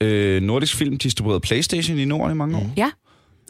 øh, 0.00 0.42
Nordisk 0.42 0.76
Film 0.76 0.98
distribueret 0.98 1.42
Playstation 1.42 1.98
i 1.98 2.04
Norden 2.04 2.32
i 2.34 2.38
mange 2.38 2.56
år. 2.56 2.72
Ja, 2.76 2.90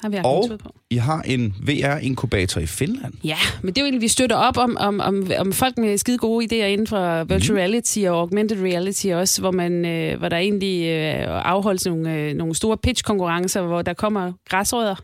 har 0.02 0.08
vi 0.08 0.16
Og 0.24 0.58
på. 0.62 0.74
I 0.90 0.96
har 0.96 1.22
en 1.22 1.54
VR-inkubator 1.66 2.60
i 2.60 2.66
Finland. 2.66 3.14
Ja, 3.24 3.36
men 3.62 3.74
det 3.74 3.78
er 3.78 3.82
jo 3.82 3.86
egentlig, 3.86 4.02
vi 4.02 4.08
støtter 4.08 4.36
op 4.36 4.56
om, 4.56 4.76
om, 4.80 5.00
om, 5.00 5.30
om 5.38 5.52
folk 5.52 5.78
med 5.78 5.98
skide 5.98 6.18
gode 6.18 6.44
idéer 6.46 6.66
inden 6.66 6.86
for 6.86 7.24
virtual 7.24 7.50
Mhm. 7.52 7.56
reality 7.58 7.98
og 7.98 8.20
augmented 8.20 8.62
reality 8.62 9.06
også, 9.06 9.40
hvor, 9.40 9.50
man, 9.50 9.86
øh, 9.86 10.18
hvor 10.18 10.28
der 10.28 10.36
egentlig 10.36 10.86
øh, 10.88 11.24
afholdes 11.28 11.86
nogle, 11.86 12.14
øh, 12.14 12.34
nogle 12.34 12.54
store 12.54 12.76
pitch-konkurrencer, 12.76 13.62
hvor 13.62 13.82
der 13.82 13.92
kommer 13.94 14.32
græsrødder 14.48 14.94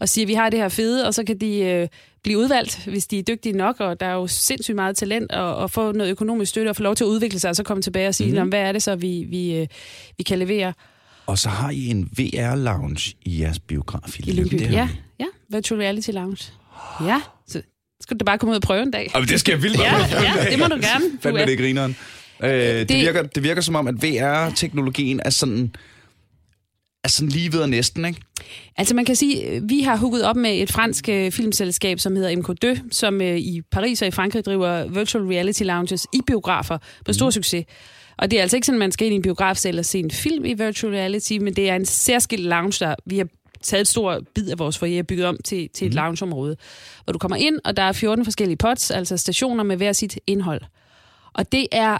og 0.00 0.08
siger, 0.08 0.26
vi 0.26 0.34
har 0.34 0.50
det 0.50 0.58
her 0.58 0.68
fede, 0.68 1.06
og 1.06 1.14
så 1.14 1.24
kan 1.24 1.38
de 1.38 1.58
øh, 1.58 1.88
blive 2.22 2.38
udvalgt, 2.38 2.84
hvis 2.86 3.06
de 3.06 3.18
er 3.18 3.22
dygtige 3.22 3.52
nok, 3.52 3.80
og 3.80 4.00
der 4.00 4.06
er 4.06 4.14
jo 4.14 4.26
sindssygt 4.26 4.74
meget 4.74 4.96
talent, 4.96 5.32
og, 5.32 5.56
og 5.56 5.70
få 5.70 5.92
noget 5.92 6.10
økonomisk 6.10 6.50
støtte 6.50 6.68
og 6.68 6.76
få 6.76 6.82
lov 6.82 6.94
til 6.96 7.04
at 7.04 7.08
udvikle 7.08 7.38
sig, 7.38 7.50
og 7.50 7.56
så 7.56 7.62
komme 7.62 7.82
tilbage 7.82 8.08
og 8.08 8.14
sige, 8.14 8.26
Mhm. 8.26 8.34
mm-hmm. 8.36 8.48
hvad 8.48 8.60
er 8.60 8.72
det 8.72 8.82
så, 8.82 8.96
vi, 8.96 9.26
vi, 9.28 9.54
øh, 9.56 9.66
vi 10.16 10.22
kan 10.22 10.38
levere 10.38 10.72
Og 11.26 11.38
så 11.38 11.48
har 11.48 11.70
I 11.70 11.86
en 11.86 12.10
VR-lounge 12.18 13.14
i 13.22 13.40
jeres 13.42 13.58
biograf 13.58 14.18
i, 14.20 14.32
Lyngby. 14.32 14.60
Ja, 14.72 14.88
ja, 15.20 15.24
virtual 15.50 15.80
reality 15.80 16.10
lounge. 16.10 16.52
Ja, 17.04 17.20
så 17.46 17.62
skulle 18.02 18.18
du 18.18 18.24
bare 18.24 18.38
komme 18.38 18.50
ud 18.50 18.56
og 18.56 18.62
prøve 18.62 18.82
en 18.82 18.90
dag. 18.90 19.10
Jamen, 19.14 19.28
det 19.28 19.40
skal 19.40 19.52
jeg 19.52 19.62
vildt 19.62 19.78
Ja, 19.78 19.96
ja, 19.98 20.50
det 20.50 20.58
må 20.58 20.64
du 20.64 20.74
gerne. 20.74 21.04
Du 21.04 21.18
Fandme 21.22 21.40
er- 21.40 21.46
det 21.46 21.58
grineren. 21.58 21.96
Øh, 22.42 22.50
det, 22.50 22.88
det- 22.88 22.96
virker, 23.00 23.22
det 23.22 23.42
virker 23.42 23.62
som 23.62 23.74
om, 23.74 23.86
at 23.86 23.94
VR-teknologien 24.02 25.20
er 25.24 25.30
sådan, 25.30 25.74
er 27.04 27.08
sådan 27.08 27.28
lige 27.28 27.52
ved 27.52 27.62
at 27.62 27.68
næsten, 27.68 28.04
ikke? 28.04 28.20
Altså 28.76 28.94
man 28.94 29.04
kan 29.04 29.16
sige, 29.16 29.62
vi 29.68 29.80
har 29.80 29.96
hugget 29.96 30.24
op 30.24 30.36
med 30.36 30.62
et 30.62 30.70
fransk 30.70 31.08
øh, 31.08 31.32
filmselskab, 31.32 32.00
som 32.00 32.16
hedder 32.16 32.36
MK2, 32.36 32.88
som 32.90 33.20
øh, 33.20 33.38
i 33.38 33.62
Paris 33.70 34.02
og 34.02 34.08
i 34.08 34.10
Frankrig 34.10 34.44
driver 34.44 34.88
virtual 34.88 35.24
reality 35.24 35.62
lounges 35.62 36.06
i 36.12 36.20
biografer 36.26 36.78
på 37.04 37.12
stor 37.12 37.26
mm. 37.26 37.32
succes. 37.32 37.64
Og 38.18 38.30
det 38.30 38.38
er 38.38 38.42
altså 38.42 38.56
ikke 38.56 38.66
sådan, 38.66 38.78
man 38.78 38.92
skal 38.92 39.06
ind 39.06 39.12
i 39.12 39.16
en 39.16 39.22
biografsal 39.22 39.78
og 39.78 39.84
se 39.84 39.98
en 39.98 40.10
film 40.10 40.44
i 40.44 40.54
virtual 40.54 40.92
reality, 40.92 41.32
men 41.32 41.56
det 41.56 41.70
er 41.70 41.76
en 41.76 41.86
særskilt 41.86 42.44
lounge, 42.44 42.84
der 42.84 42.94
vi 43.06 43.18
har 43.18 43.26
taget 43.62 43.80
et 43.80 43.88
stort 43.88 44.28
bid 44.34 44.50
af 44.50 44.58
vores 44.58 44.78
foyer 44.78 45.02
bygget 45.02 45.26
om 45.26 45.36
til, 45.44 45.68
til 45.74 45.86
et 45.86 45.94
loungeområde, 45.94 46.56
hvor 47.04 47.12
du 47.12 47.18
kommer 47.18 47.36
ind, 47.36 47.58
og 47.64 47.76
der 47.76 47.82
er 47.82 47.92
14 47.92 48.24
forskellige 48.24 48.56
pods, 48.56 48.90
altså 48.90 49.16
stationer 49.16 49.64
med 49.64 49.76
hver 49.76 49.92
sit 49.92 50.18
indhold. 50.26 50.60
Og 51.38 51.52
det 51.52 51.66
er 51.72 51.98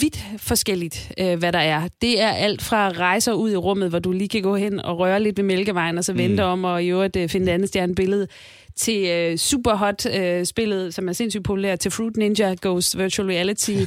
vidt 0.00 0.24
forskelligt, 0.38 1.12
øh, 1.18 1.38
hvad 1.38 1.52
der 1.52 1.58
er. 1.58 1.88
Det 2.02 2.20
er 2.20 2.28
alt 2.28 2.62
fra 2.62 2.88
rejser 2.88 3.32
ud 3.32 3.50
i 3.50 3.56
rummet, 3.56 3.88
hvor 3.88 3.98
du 3.98 4.12
lige 4.12 4.28
kan 4.28 4.42
gå 4.42 4.56
hen 4.56 4.80
og 4.80 4.98
røre 4.98 5.22
lidt 5.22 5.36
ved 5.36 5.44
Mælkevejen, 5.44 5.98
og 5.98 6.04
så 6.04 6.12
vente 6.12 6.44
om 6.44 6.64
og 6.64 6.84
i 6.84 6.88
øvrigt 6.88 7.16
øh, 7.16 7.28
finde 7.28 7.46
et 7.46 7.54
andet 7.54 7.68
stjernebillede, 7.68 8.28
til 8.76 9.06
øh, 9.06 9.36
superhot 9.36 10.06
øh, 10.06 10.44
spillet, 10.44 10.94
som 10.94 11.08
er 11.08 11.12
sindssygt 11.12 11.44
populært, 11.44 11.80
til 11.80 11.90
Fruit 11.90 12.16
Ninja 12.16 12.54
Goes 12.54 12.98
Virtual 12.98 13.28
Reality, 13.28 13.76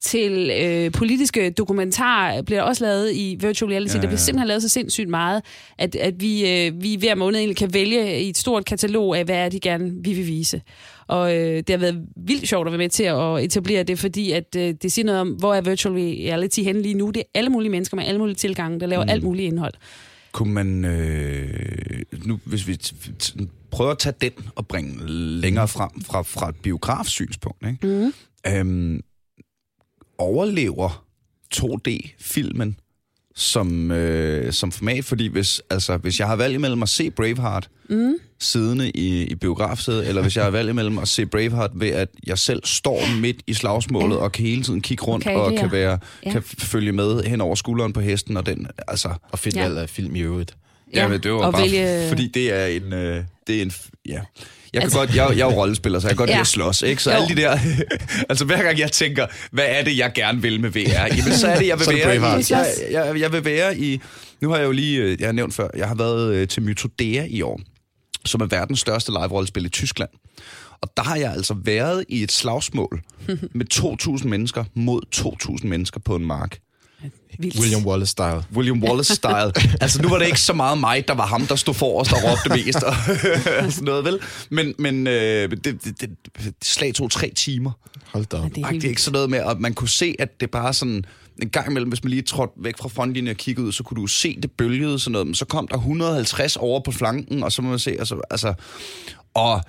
til 0.00 0.50
øh, 0.62 0.92
politiske 0.92 1.50
dokumentarer 1.50 2.42
bliver 2.42 2.62
også 2.62 2.84
lavet 2.84 3.12
i 3.14 3.36
virtual 3.40 3.70
reality. 3.70 3.94
Ja, 3.94 3.98
Ja. 3.98 4.02
Der 4.02 4.08
bliver 4.08 4.18
simpelthen 4.18 4.48
lavet 4.48 4.62
så 4.62 4.68
sindssygt 4.68 5.08
meget, 5.08 5.42
at, 5.78 5.94
at 5.94 6.14
vi, 6.20 6.50
øh, 6.50 6.82
vi 6.82 6.94
hver 6.94 7.14
måned 7.14 7.38
egentlig 7.38 7.56
kan 7.56 7.74
vælge 7.74 8.20
i 8.20 8.28
et 8.28 8.36
stort 8.36 8.64
katalog 8.64 9.18
af, 9.18 9.24
hvad 9.24 9.36
er 9.36 9.48
de 9.48 9.60
gerne 9.60 9.92
vi 10.04 10.12
vil 10.12 10.26
vise. 10.26 10.60
Og 11.06 11.36
øh, 11.36 11.56
det 11.56 11.70
har 11.70 11.78
været 11.78 12.06
vildt 12.16 12.48
sjovt 12.48 12.68
at 12.68 12.72
være 12.72 12.78
med 12.78 12.88
til 12.88 13.02
at 13.02 13.44
etablere 13.44 13.82
det, 13.82 13.98
fordi 13.98 14.32
at, 14.32 14.56
øh, 14.56 14.74
det 14.82 14.92
siger 14.92 15.06
noget 15.06 15.20
om, 15.20 15.28
hvor 15.28 15.54
er 15.54 15.60
virtual 15.60 15.94
reality 15.94 16.60
henne 16.60 16.82
lige 16.82 16.94
nu. 16.94 17.10
Det 17.10 17.20
er 17.20 17.38
alle 17.38 17.50
mulige 17.50 17.70
mennesker 17.70 17.96
med 17.96 18.04
alle 18.04 18.18
mulige 18.18 18.34
tilgange, 18.34 18.80
der 18.80 18.86
laver 18.86 19.04
mm. 19.04 19.10
alt 19.10 19.22
muligt 19.22 19.46
indhold. 19.46 19.74
Kunne 20.32 20.52
man, 20.52 20.84
øh, 20.84 22.02
nu, 22.24 22.40
hvis 22.44 22.68
vi 22.68 22.78
prøver 23.70 23.90
at 23.90 23.98
tage 23.98 24.14
den 24.20 24.32
og 24.54 24.66
bringe 24.66 25.06
længere 25.40 25.68
frem 25.68 25.90
fra, 26.00 26.22
fra 26.22 26.48
et 26.48 26.56
biografsynspunkt, 26.62 27.66
ikke? 27.66 27.86
Mm. 27.86 28.12
Øhm, 28.52 29.00
overlever 30.18 31.06
2D-filmen 31.54 32.76
som, 33.36 33.90
øh, 33.90 34.52
som 34.52 34.72
format? 34.72 35.04
Fordi 35.04 35.26
hvis, 35.26 35.62
altså, 35.70 35.96
hvis 35.96 36.18
jeg 36.20 36.26
har 36.26 36.36
valgt 36.36 36.54
imellem 36.54 36.82
at 36.82 36.88
se 36.88 37.10
Braveheart 37.10 37.68
Mm. 37.88 38.14
siddende 38.40 38.90
i, 38.90 39.22
i 39.26 39.34
biografsædet, 39.34 40.08
eller 40.08 40.22
hvis 40.22 40.36
jeg 40.36 40.44
har 40.44 40.50
valgt 40.50 40.70
imellem 40.70 40.98
at 40.98 41.08
se 41.08 41.26
Braveheart 41.26 41.70
ved, 41.74 41.88
at 41.88 42.08
jeg 42.26 42.38
selv 42.38 42.60
står 42.64 43.02
midt 43.20 43.36
i 43.46 43.54
slagsmålet 43.54 44.16
Ja. 44.16 44.20
og 44.20 44.32
kan 44.32 44.46
hele 44.46 44.62
tiden 44.62 44.80
kigge 44.80 45.04
rundt 45.04 45.26
Okay, 45.26 45.36
og 45.36 45.52
kan, 45.58 45.72
være, 45.72 45.98
ja. 46.26 46.32
kan 46.32 46.42
følge 46.42 46.92
med 46.92 47.22
hen 47.24 47.40
over 47.40 47.54
skulderen 47.54 47.92
på 47.92 48.00
hesten, 48.00 48.36
og 48.36 48.46
den, 48.46 48.66
altså... 48.88 49.08
Og 49.32 49.38
fedt 49.38 49.56
Ja. 49.56 49.62
valg 49.62 49.78
af 49.78 49.88
film 49.90 50.16
i 50.16 50.20
øvrigt. 50.20 50.56
Ja, 50.94 51.08
men 51.08 51.20
det 51.22 51.32
var 51.32 51.38
og 51.38 51.52
bare, 51.52 51.62
vælge- 51.62 52.08
fordi 52.08 52.26
det 52.34 52.52
er 52.52 52.66
en, 52.66 52.92
øh, 52.92 53.24
det 53.46 53.56
er 53.58 53.62
en, 53.62 53.72
ja. 54.08 54.20
Jeg, 54.76 54.82
kan 54.82 54.86
altså, 54.86 54.98
godt, 54.98 55.14
jeg, 55.16 55.38
jeg 55.38 55.48
er 55.48 55.52
jo 55.52 55.60
rollespiller, 55.60 56.00
så 56.00 56.06
jeg 56.08 56.10
kan 56.10 56.16
godt 56.16 56.30
Ja. 56.30 56.34
lide 56.34 56.40
at 56.40 56.46
slås, 56.46 56.82
ikke? 56.82 57.02
Så 57.02 57.10
Jo. 57.10 57.16
alle 57.16 57.36
de 57.36 57.40
der, 57.42 57.58
altså 58.30 58.44
hver 58.44 58.62
gang 58.62 58.78
jeg 58.78 58.92
tænker, 58.92 59.26
hvad 59.50 59.64
er 59.68 59.84
det, 59.84 59.98
jeg 59.98 60.12
gerne 60.14 60.42
vil 60.42 60.60
med 60.60 60.70
VR? 60.70 61.14
Jamen, 61.16 61.32
så 61.32 61.48
er 61.48 61.58
det, 61.58 61.66
jeg 61.66 61.78
vil 61.78 61.86
være 61.88 62.16
i, 62.40 62.44
jeg, 62.50 62.66
jeg, 62.90 63.20
jeg 63.20 63.32
vil 63.32 63.44
være 63.44 63.78
i, 63.78 64.00
nu 64.40 64.50
har 64.50 64.56
jeg 64.56 64.66
jo 64.66 64.72
lige, 64.72 64.98
øh, 65.02 65.16
jeg 65.20 65.28
har 65.28 65.32
nævnt 65.32 65.54
før, 65.54 65.68
jeg 65.76 65.88
har 65.88 65.94
været 65.94 66.34
øh, 66.34 66.48
til 66.48 66.62
Mythodea 66.62 67.24
i 67.30 67.42
år, 67.42 67.60
som 68.24 68.40
er 68.40 68.46
verdens 68.46 68.80
største 68.80 69.10
live-rollespil 69.12 69.66
i 69.66 69.68
Tyskland. 69.68 70.10
Og 70.80 70.88
der 70.96 71.02
har 71.02 71.16
jeg 71.16 71.32
altså 71.32 71.54
været 71.64 72.04
i 72.08 72.22
et 72.22 72.32
slagsmål 72.32 73.02
med 73.54 73.66
2.000 74.20 74.26
mennesker 74.28 74.64
mod 74.74 75.00
2.000 75.60 75.66
mennesker 75.66 76.00
på 76.00 76.16
en 76.16 76.24
mark. 76.24 76.58
Vildt. 77.38 77.60
William 77.60 77.86
Wallace-style. 77.86 78.42
William 78.56 78.84
Wallace-style. 78.84 79.52
altså, 79.82 80.02
nu 80.02 80.08
var 80.08 80.18
det 80.18 80.26
ikke 80.26 80.40
så 80.40 80.52
meget 80.52 80.78
mig, 80.78 81.08
der 81.08 81.14
var 81.14 81.26
ham, 81.26 81.46
der 81.46 81.56
stod 81.56 81.74
forrest 81.74 82.12
og 82.12 82.18
råbte 82.24 82.64
mest 82.64 82.82
og 82.82 82.94
sådan 83.72 83.84
noget, 83.84 84.04
vel? 84.04 84.20
Men, 84.50 84.74
men 84.78 85.06
øh, 85.06 85.50
det, 85.50 85.64
det, 85.64 86.00
det, 86.00 86.10
slag 86.62 86.94
tog 86.94 87.10
tre 87.10 87.32
timer. 87.36 87.70
Hold 88.04 88.24
da 88.24 88.36
op. 88.36 88.42
Ja, 88.42 88.48
det 88.48 88.58
er 88.58 88.64
Ej, 88.64 88.70
helt 88.70 88.82
det 88.82 88.88
er 88.88 88.90
ikke 88.90 89.02
sådan 89.02 89.12
noget 89.12 89.30
med, 89.30 89.38
at 89.38 89.60
man 89.60 89.74
kunne 89.74 89.88
se, 89.88 90.14
at 90.18 90.40
det 90.40 90.50
bare 90.50 90.72
sådan... 90.72 91.04
En 91.42 91.50
gang 91.50 91.70
imellem, 91.70 91.88
hvis 91.88 92.04
man 92.04 92.10
lige 92.10 92.22
trådte 92.22 92.52
væk 92.56 92.78
fra 92.78 92.88
frontlinjen 92.88 93.30
og 93.30 93.36
kiggede 93.36 93.66
ud, 93.66 93.72
så 93.72 93.82
kunne 93.82 94.00
du 94.00 94.06
se 94.06 94.38
det 94.42 94.50
bølgede 94.50 94.98
sådan 94.98 95.12
noget. 95.12 95.26
Men 95.26 95.34
så 95.34 95.44
kom 95.44 95.68
der 95.68 95.76
150 95.76 96.56
over 96.56 96.80
på 96.80 96.92
flanken, 96.92 97.42
og 97.42 97.52
så 97.52 97.62
må 97.62 97.70
man 97.70 97.78
se... 97.78 97.90
Altså, 97.90 98.20
altså, 98.30 98.54
og 99.34 99.62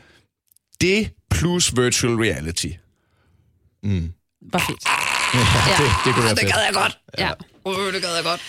det 0.81 1.09
plus 1.31 1.77
virtual 1.77 2.15
reality. 2.15 2.67
Mm. 3.83 4.11
var 4.53 4.59
fedt. 4.59 5.07
Ja. 5.34 5.39
Det, 5.80 5.89
det 6.05 6.13
kunne 6.13 6.23
være 6.25 6.34
Det 6.36 6.39
fedt. 6.39 6.53
gad 6.53 6.61
jeg 6.65 6.73
godt. 6.73 6.97
Ja. 7.17 7.30
Uh, 7.65 7.93
det 7.93 8.01
gad 8.01 8.15
jeg 8.15 8.23
godt. 8.23 8.41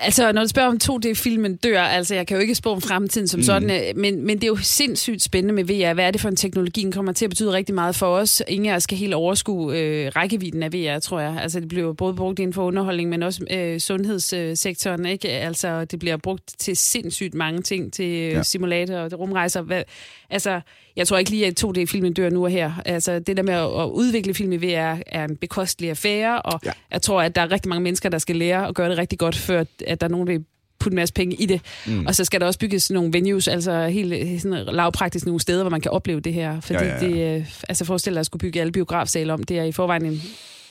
Altså, 0.00 0.32
når 0.32 0.42
du 0.42 0.48
spørger 0.48 0.68
om 0.68 0.78
2D-filmen 0.84 1.56
dør, 1.56 1.82
altså, 1.82 2.14
jeg 2.14 2.26
kan 2.26 2.36
jo 2.36 2.40
ikke 2.40 2.54
spå 2.54 2.72
om 2.72 2.80
fremtiden 2.82 3.28
som 3.28 3.38
mm. 3.40 3.44
sådan, 3.44 3.70
øh, 3.70 3.96
men, 3.96 4.26
men 4.26 4.36
det 4.36 4.44
er 4.44 4.48
jo 4.48 4.56
sindssygt 4.56 5.22
spændende 5.22 5.54
med 5.54 5.64
VR. 5.64 5.94
Hvad 5.94 6.04
er 6.06 6.10
det 6.10 6.20
for 6.20 6.28
en 6.28 6.36
teknologi, 6.36 6.82
den 6.82 6.92
kommer 6.92 7.12
til 7.12 7.24
at 7.24 7.28
betyde 7.28 7.52
rigtig 7.52 7.74
meget 7.74 7.96
for 7.96 8.06
os? 8.06 8.42
Ingen 8.48 8.72
af 8.72 8.76
os 8.76 8.86
kan 8.86 8.98
helt 8.98 9.14
overskue 9.14 9.78
øh, 9.78 10.12
rækkevidden 10.16 10.62
af 10.62 10.72
VR, 10.72 10.98
tror 10.98 11.20
jeg. 11.20 11.38
Altså, 11.42 11.60
det 11.60 11.68
bliver 11.68 11.86
jo 11.86 11.92
både 11.92 12.14
brugt 12.14 12.38
inden 12.38 12.52
for 12.54 12.62
underholdning, 12.64 13.08
men 13.08 13.22
også 13.22 13.44
øh, 13.50 13.80
sundhedssektoren, 13.80 15.06
ikke? 15.06 15.28
Altså, 15.28 15.84
det 15.84 15.98
bliver 15.98 16.16
brugt 16.16 16.42
til 16.58 16.76
sindssygt 16.76 17.34
mange 17.34 17.62
ting, 17.62 17.92
til 17.92 18.06
øh, 18.06 18.32
Ja. 18.32 18.42
simulatorer 18.42 19.04
og 19.04 19.18
rumrejser. 19.20 19.62
Hvad, 19.62 19.82
altså, 20.30 20.60
jeg 20.96 21.08
tror 21.08 21.18
ikke 21.18 21.30
lige, 21.30 21.46
at 21.46 21.64
2D-filmen 21.64 22.12
dør 22.12 22.30
nu 22.30 22.44
og 22.44 22.50
her. 22.50 22.72
Altså, 22.84 23.18
det 23.18 23.36
der 23.36 23.42
med 23.42 23.54
at, 23.54 23.60
at 23.82 23.88
udvikle 23.90 24.34
film 24.34 24.52
i 24.52 24.56
VR 24.56 24.96
er 25.06 25.24
en 25.24 25.36
bekostelig 25.36 25.90
affære, 25.90 26.42
og 26.42 26.60
Ja. 26.64 26.70
jeg 26.92 27.02
tror, 27.02 27.22
at 27.22 27.34
der 27.34 27.40
er 27.42 27.50
rigtig 27.52 27.68
mange 27.68 27.82
mennesker, 27.82 28.08
der 28.08 28.18
skal 28.18 28.36
lære 28.36 28.68
at 28.68 28.74
gøre 28.74 28.90
det 28.90 28.98
rigtig 28.98 29.18
godt, 29.18 29.36
før 29.36 29.64
at 29.86 30.00
der 30.00 30.06
er 30.06 30.10
nogen, 30.10 30.26
der 30.26 30.32
vil 30.32 30.44
putte 30.78 30.94
en 30.94 30.96
masse 30.96 31.14
penge 31.14 31.36
i 31.36 31.46
det. 31.46 31.60
Mm. 31.86 32.06
Og 32.06 32.14
så 32.14 32.24
skal 32.24 32.40
der 32.40 32.46
også 32.46 32.58
bygges 32.58 32.90
nogle 32.90 33.12
venues, 33.12 33.48
altså 33.48 33.86
helt 33.86 34.42
sådan 34.42 34.66
lavpraktisk 34.66 35.26
nogle 35.26 35.40
steder, 35.40 35.62
hvor 35.62 35.70
man 35.70 35.80
kan 35.80 35.90
opleve 35.90 36.20
det 36.20 36.32
her. 36.32 36.60
Fordi 36.60 36.84
Ja, 36.84 37.04
ja, 37.04 37.04
ja, 37.06 37.34
det, 37.34 37.36
øh, 37.40 37.46
altså 37.68 37.84
forestil 37.84 38.12
dig 38.12 38.20
at 38.20 38.26
skulle 38.26 38.40
bygge 38.40 38.60
alle 38.60 38.72
biografsale 38.72 39.32
om, 39.32 39.42
det 39.42 39.58
er 39.58 39.64
i 39.64 39.72
forvejen 39.72 40.04
en 40.06 40.22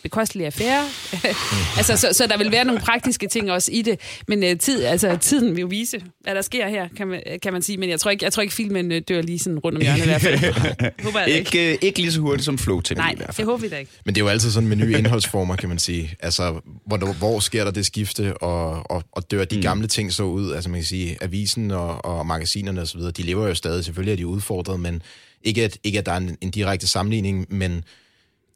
bekostelig 0.03 0.45
affære. 0.45 0.85
altså, 1.77 1.97
så, 1.97 2.07
så 2.11 2.27
der 2.27 2.37
vil 2.37 2.51
være 2.51 2.65
nogle 2.65 2.81
praktiske 2.81 3.27
ting 3.27 3.51
også 3.51 3.71
i 3.71 3.81
det. 3.81 3.99
Men 4.27 4.43
uh, 4.43 4.57
tid, 4.59 4.83
altså, 4.83 5.17
tiden 5.21 5.55
vil 5.55 5.61
jo 5.61 5.67
vise, 5.67 6.01
hvad 6.21 6.35
der 6.35 6.41
sker 6.41 6.67
her, 6.67 6.87
kan 6.97 7.07
man, 7.07 7.21
kan 7.43 7.53
man 7.53 7.61
sige. 7.61 7.77
Men 7.77 7.89
jeg 7.89 7.99
tror 7.99 8.11
ikke, 8.11 8.25
jeg 8.25 8.33
tror 8.33 8.41
ikke 8.41 8.53
filmen 8.53 8.91
øh, 8.91 9.01
dør 9.09 9.21
lige 9.21 9.39
sådan 9.39 9.59
rundt 9.59 9.77
om 9.77 9.81
hjørnet 9.81 10.01
i 10.01 10.05
hvert 10.05 10.21
fald. 10.21 10.39
håber 11.03 11.19
jeg 11.19 11.29
ikke. 11.29 11.39
Ikke, 11.39 11.71
øh, 11.71 11.77
ikke 11.81 11.99
lige 11.99 12.11
så 12.11 12.19
hurtigt 12.19 12.45
som 12.45 12.57
flow 12.57 12.81
til 12.81 12.97
Nej, 12.97 13.11
i 13.11 13.15
hvert 13.15 13.27
det 13.27 13.35
fald. 13.35 13.45
håber 13.45 13.61
vi 13.61 13.69
da 13.69 13.77
ikke. 13.77 13.91
Men 14.05 14.15
det 14.15 14.21
er 14.21 14.25
jo 14.25 14.29
altid 14.29 14.51
sådan 14.51 14.69
med 14.69 14.77
nye 14.77 14.97
indholdsformer, 14.97 15.55
kan 15.55 15.69
man 15.69 15.79
sige. 15.79 16.15
Altså, 16.19 16.59
hvor, 16.85 17.13
hvor 17.13 17.39
sker 17.39 17.63
der 17.63 17.71
det 17.71 17.85
skifte, 17.85 18.37
og, 18.37 18.91
og, 18.91 19.03
og 19.11 19.31
dør 19.31 19.45
de 19.45 19.55
mm. 19.55 19.61
gamle 19.61 19.87
ting 19.87 20.13
så 20.13 20.23
ud? 20.23 20.53
Altså, 20.53 20.69
man 20.69 20.79
kan 20.79 20.85
sige, 20.85 21.17
avisen 21.21 21.71
og, 21.71 22.05
og 22.05 22.25
magasinerne 22.25 22.81
osv., 22.81 23.01
de 23.01 23.21
lever 23.21 23.47
jo 23.47 23.55
stadig. 23.55 23.85
Selvfølgelig 23.85 24.11
er 24.11 24.17
de 24.17 24.27
udfordret, 24.27 24.79
men 24.79 25.01
ikke 25.43 25.63
at, 25.63 25.77
ikke 25.83 25.99
at 25.99 26.05
der 26.05 26.11
er 26.11 26.17
en, 26.17 26.37
en 26.41 26.51
direkte 26.51 26.87
sammenligning, 26.87 27.45
men 27.49 27.83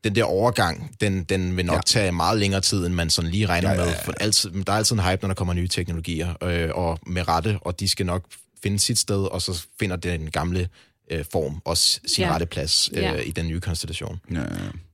den 0.06 0.16
der 0.16 0.24
overgang, 0.24 0.96
den, 1.02 1.24
den 1.24 1.58
vil 1.58 1.66
nok 1.66 1.76
Ja. 1.76 1.82
tage 1.86 2.12
meget 2.12 2.40
længere 2.40 2.62
tid, 2.62 2.86
end 2.86 2.94
man 2.94 3.10
sådan 3.10 3.32
lige 3.32 3.46
regner 3.46 3.70
Ja, 3.70 3.76
ja, 3.76 3.82
ja, 3.82 3.86
med. 3.90 3.96
For 4.06 4.14
altid, 4.20 4.52
der 4.52 4.74
er 4.74 4.78
altid 4.78 4.96
en 4.96 5.02
hype, 5.02 5.22
når 5.22 5.28
der 5.28 5.34
kommer 5.36 5.54
nye 5.54 5.68
teknologier, 5.68 6.34
øh, 6.44 6.70
og 6.74 7.00
med 7.08 7.28
rette, 7.28 7.58
og 7.62 7.80
de 7.80 7.90
skal 7.90 8.06
nok 8.06 8.26
finde 8.64 8.80
sit 8.80 8.98
sted, 8.98 9.24
og 9.32 9.42
så 9.42 9.66
finder 9.80 9.96
den 9.96 10.32
gamle 10.32 10.70
øh, 11.12 11.26
form 11.32 11.62
også 11.66 12.00
sin 12.06 12.24
Ja. 12.24 12.34
rette 12.34 12.46
plads 12.46 12.90
øh, 12.94 12.98
Ja. 13.04 13.14
i 13.16 13.32
den 13.32 13.48
nye 13.48 13.60
konstellation. 13.60 14.20
Ja, 14.32 14.40
ja. 14.40 14.46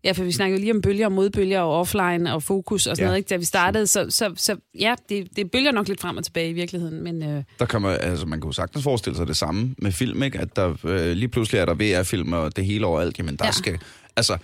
Ja, 0.03 0.11
for 0.11 0.23
vi 0.23 0.31
snakker 0.31 0.55
jo 0.57 0.59
lige 0.61 0.73
om 0.73 0.81
bølger 0.81 1.05
og 1.05 1.11
modbølger 1.11 1.61
og 1.61 1.79
offline 1.79 2.33
og 2.33 2.43
fokus 2.43 2.87
og 2.87 2.95
sådan 2.95 3.03
Ja. 3.03 3.07
noget, 3.07 3.17
ikke? 3.17 3.27
da 3.29 3.35
vi 3.35 3.45
startede. 3.45 3.87
Så, 3.87 4.05
så, 4.09 4.33
så 4.37 4.55
ja, 4.79 4.95
det, 5.09 5.27
det 5.35 5.51
bølger 5.51 5.71
nok 5.71 5.87
lidt 5.87 6.01
frem 6.01 6.17
og 6.17 6.23
tilbage 6.23 6.49
i 6.49 6.53
virkeligheden. 6.53 7.03
Men 7.03 7.23
øh, 7.23 7.43
Der 7.59 7.79
man, 7.79 7.97
altså 8.01 8.25
man 8.25 8.39
kunne 8.39 8.53
sagtens 8.53 8.83
forestille 8.83 9.17
sig 9.17 9.27
det 9.27 9.37
samme 9.37 9.75
med 9.77 9.91
film, 9.91 10.23
ikke? 10.23 10.39
At 10.39 10.55
der 10.55 10.75
øh, 10.83 11.11
lige 11.11 11.27
pludselig 11.29 11.59
er 11.59 11.65
der 11.65 11.73
VR-film 11.73 12.33
og 12.33 12.55
det 12.55 12.65
hele 12.65 12.85
overalt. 12.85 13.17
Jamen, 13.17 13.35
der 13.35 13.45
ja. 13.45 13.51
skal... 13.51 13.77
Altså, 14.15 14.37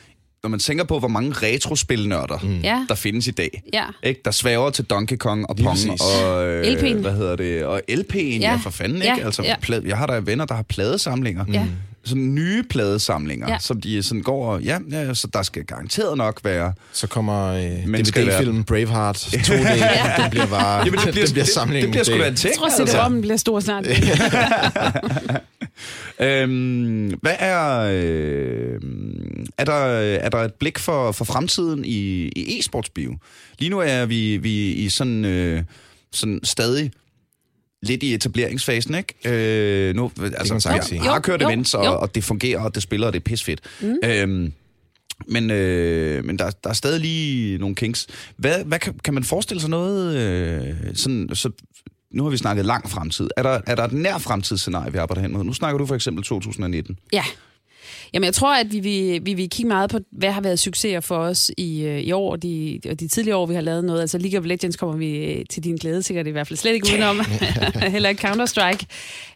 når 0.43 0.49
man 0.49 0.59
tænker 0.59 0.83
på, 0.83 0.99
hvor 0.99 1.07
mange 1.07 1.31
retrospilnørder, 1.31 2.37
mm. 2.43 2.59
ja, 2.59 2.85
der 2.89 2.95
findes 2.95 3.27
i 3.27 3.31
dag, 3.31 3.61
ja. 3.73 3.83
ikke? 4.03 4.21
Der 4.25 4.31
svæver 4.31 4.69
til 4.69 4.85
Donkey 4.85 5.15
Kong 5.17 5.49
og 5.49 5.55
Pong 5.55 5.77
og... 6.01 6.47
Øh, 6.47 6.73
LP'en. 6.73 6.97
Hvad 7.01 7.11
hedder 7.11 7.35
det? 7.35 7.65
Og 7.65 7.81
LP'en, 7.91 8.17
ja, 8.17 8.23
Ja. 8.39 8.51
ja 8.51 8.55
for 8.55 8.69
fanden, 8.69 9.01
Ja, 9.01 9.13
ikke? 9.13 9.25
Altså, 9.25 9.43
ja. 9.43 9.55
pla- 9.65 9.87
jeg 9.87 9.97
har 9.97 10.05
der 10.07 10.19
venner, 10.19 10.45
der 10.45 10.55
har 10.55 10.63
pladesamlinger. 10.63 11.45
Ja. 11.53 11.65
Sådan 12.05 12.35
nye 12.35 12.63
pladesamlinger, 12.69 13.49
Ja. 13.51 13.57
som 13.59 13.81
de 13.81 14.03
sådan 14.03 14.21
går 14.21 14.51
og... 14.53 14.61
Ja, 14.61 14.77
ja, 14.91 15.13
så 15.13 15.27
der 15.33 15.43
skal 15.43 15.63
garanteret 15.65 16.17
nok 16.17 16.39
være... 16.43 16.73
Så 16.93 17.07
kommer 17.07 17.47
øh, 17.47 17.61
DVD-filmen 17.63 18.63
Braveheart 18.63 19.17
2D, 19.33 19.51
ja. 19.53 20.13
den 20.21 20.29
bliver 20.29 20.45
bare 20.45 20.77
Jamen, 20.77 20.93
det 20.93 21.01
bliver, 21.13 21.25
den 21.25 21.31
bliver 21.33 21.45
det, 21.45 21.53
samlingen. 21.53 21.83
det 21.83 21.91
bliver 21.91 22.03
sgu 22.03 22.17
da 22.23 22.27
en 22.27 22.35
ting, 22.35 22.53
Jeg 22.53 22.87
tror, 22.87 22.99
at 23.05 23.11
det 23.11 23.21
bliver 23.21 23.37
stor 23.37 23.59
snart. 23.59 23.85
Øhm, 26.19 27.13
hvad 27.21 27.35
er, 27.39 27.79
øh, 27.79 28.79
er, 29.57 29.65
der, 29.65 29.73
er 29.73 30.29
der 30.29 30.37
et 30.37 30.53
blik 30.53 30.79
for, 30.79 31.11
for 31.11 31.25
fremtiden 31.25 31.85
i, 31.85 32.27
i 32.35 32.59
e-sportsbio? 32.59 33.17
Lige 33.59 33.69
nu 33.69 33.79
er 33.79 34.05
vi, 34.05 34.37
vi 34.37 34.71
i 34.71 34.89
sådan, 34.89 35.25
øh, 35.25 35.63
sådan 36.11 36.39
stadig 36.43 36.91
lidt 37.81 38.03
i 38.03 38.13
etableringsfasen, 38.13 38.95
ikke? 38.95 39.13
Øh, 39.25 39.95
nu, 39.95 40.11
altså, 40.23 40.53
man 40.53 40.61
sagtens 40.61 40.91
jeg 40.91 41.01
har 41.01 41.19
kørt 41.19 41.41
events, 41.41 41.73
jo. 41.73 41.79
og, 41.79 41.97
og 41.99 42.15
det 42.15 42.23
fungerer, 42.23 42.59
og 42.59 42.75
det 42.75 42.83
spiller, 42.83 43.07
og 43.07 43.13
det 43.13 43.19
er 43.19 43.23
pisfedt. 43.23 43.61
Mm. 43.81 43.95
Øhm, 44.03 44.53
men, 45.27 45.51
øh, 45.51 46.25
men 46.25 46.39
der, 46.39 46.49
der 46.63 46.69
er 46.69 46.73
stadig 46.73 47.01
lige 47.01 47.57
nogle 47.57 47.75
kinks. 47.75 48.07
Hvad, 48.37 48.63
hvad 48.63 48.79
kan, 48.79 48.99
kan 49.03 49.13
man 49.13 49.23
forestille 49.23 49.61
sig 49.61 49.69
noget 49.69 50.15
øh, 50.15 50.75
sådan, 50.93 51.29
så 51.33 51.49
nu 52.11 52.23
har 52.23 52.29
vi 52.29 52.37
snakket 52.37 52.65
lang 52.65 52.89
fremtid. 52.89 53.29
Er 53.37 53.43
der, 53.43 53.61
er 53.67 53.75
der 53.75 53.83
et 53.83 53.91
nær 53.91 54.17
fremtidsscenarie, 54.17 54.91
vi 54.91 54.97
arbejder 54.97 55.21
hen 55.21 55.33
mod? 55.33 55.43
Nu 55.43 55.53
snakker 55.53 55.77
du 55.77 55.85
for 55.85 55.95
eksempel 55.95 56.23
2019. 56.23 56.99
Ja. 57.13 57.23
Jamen, 58.13 58.25
jeg 58.25 58.33
tror, 58.33 58.55
at 58.55 58.71
vi 58.71 58.79
vil, 58.79 59.25
vi 59.25 59.33
vil 59.33 59.49
kigge 59.49 59.67
meget 59.67 59.89
på, 59.89 59.99
hvad 60.11 60.31
har 60.31 60.41
været 60.41 60.59
succeser 60.59 60.99
for 60.99 61.17
os 61.17 61.51
i, 61.57 61.83
øh, 61.83 61.99
i 61.99 62.11
år, 62.11 62.31
og 62.31 62.43
de, 62.43 62.79
og 62.89 62.99
de 62.99 63.07
tidligere 63.07 63.37
år, 63.37 63.45
vi 63.45 63.53
har 63.53 63.61
lavet 63.61 63.83
noget. 63.83 64.01
Altså 64.01 64.17
League 64.17 64.39
of 64.39 64.45
Legends 64.45 64.75
kommer 64.75 64.97
vi 64.97 65.15
øh, 65.15 65.45
til 65.49 65.63
din 65.63 65.75
glæde 65.75 66.03
sikkert 66.03 66.27
i 66.27 66.29
hvert 66.29 66.47
fald 66.47 66.57
slet 66.57 66.73
ikke 66.73 66.87
udenom. 66.93 67.19
Heller 67.95 68.09
ikke 68.09 68.27
Counter-Strike. 68.27 68.85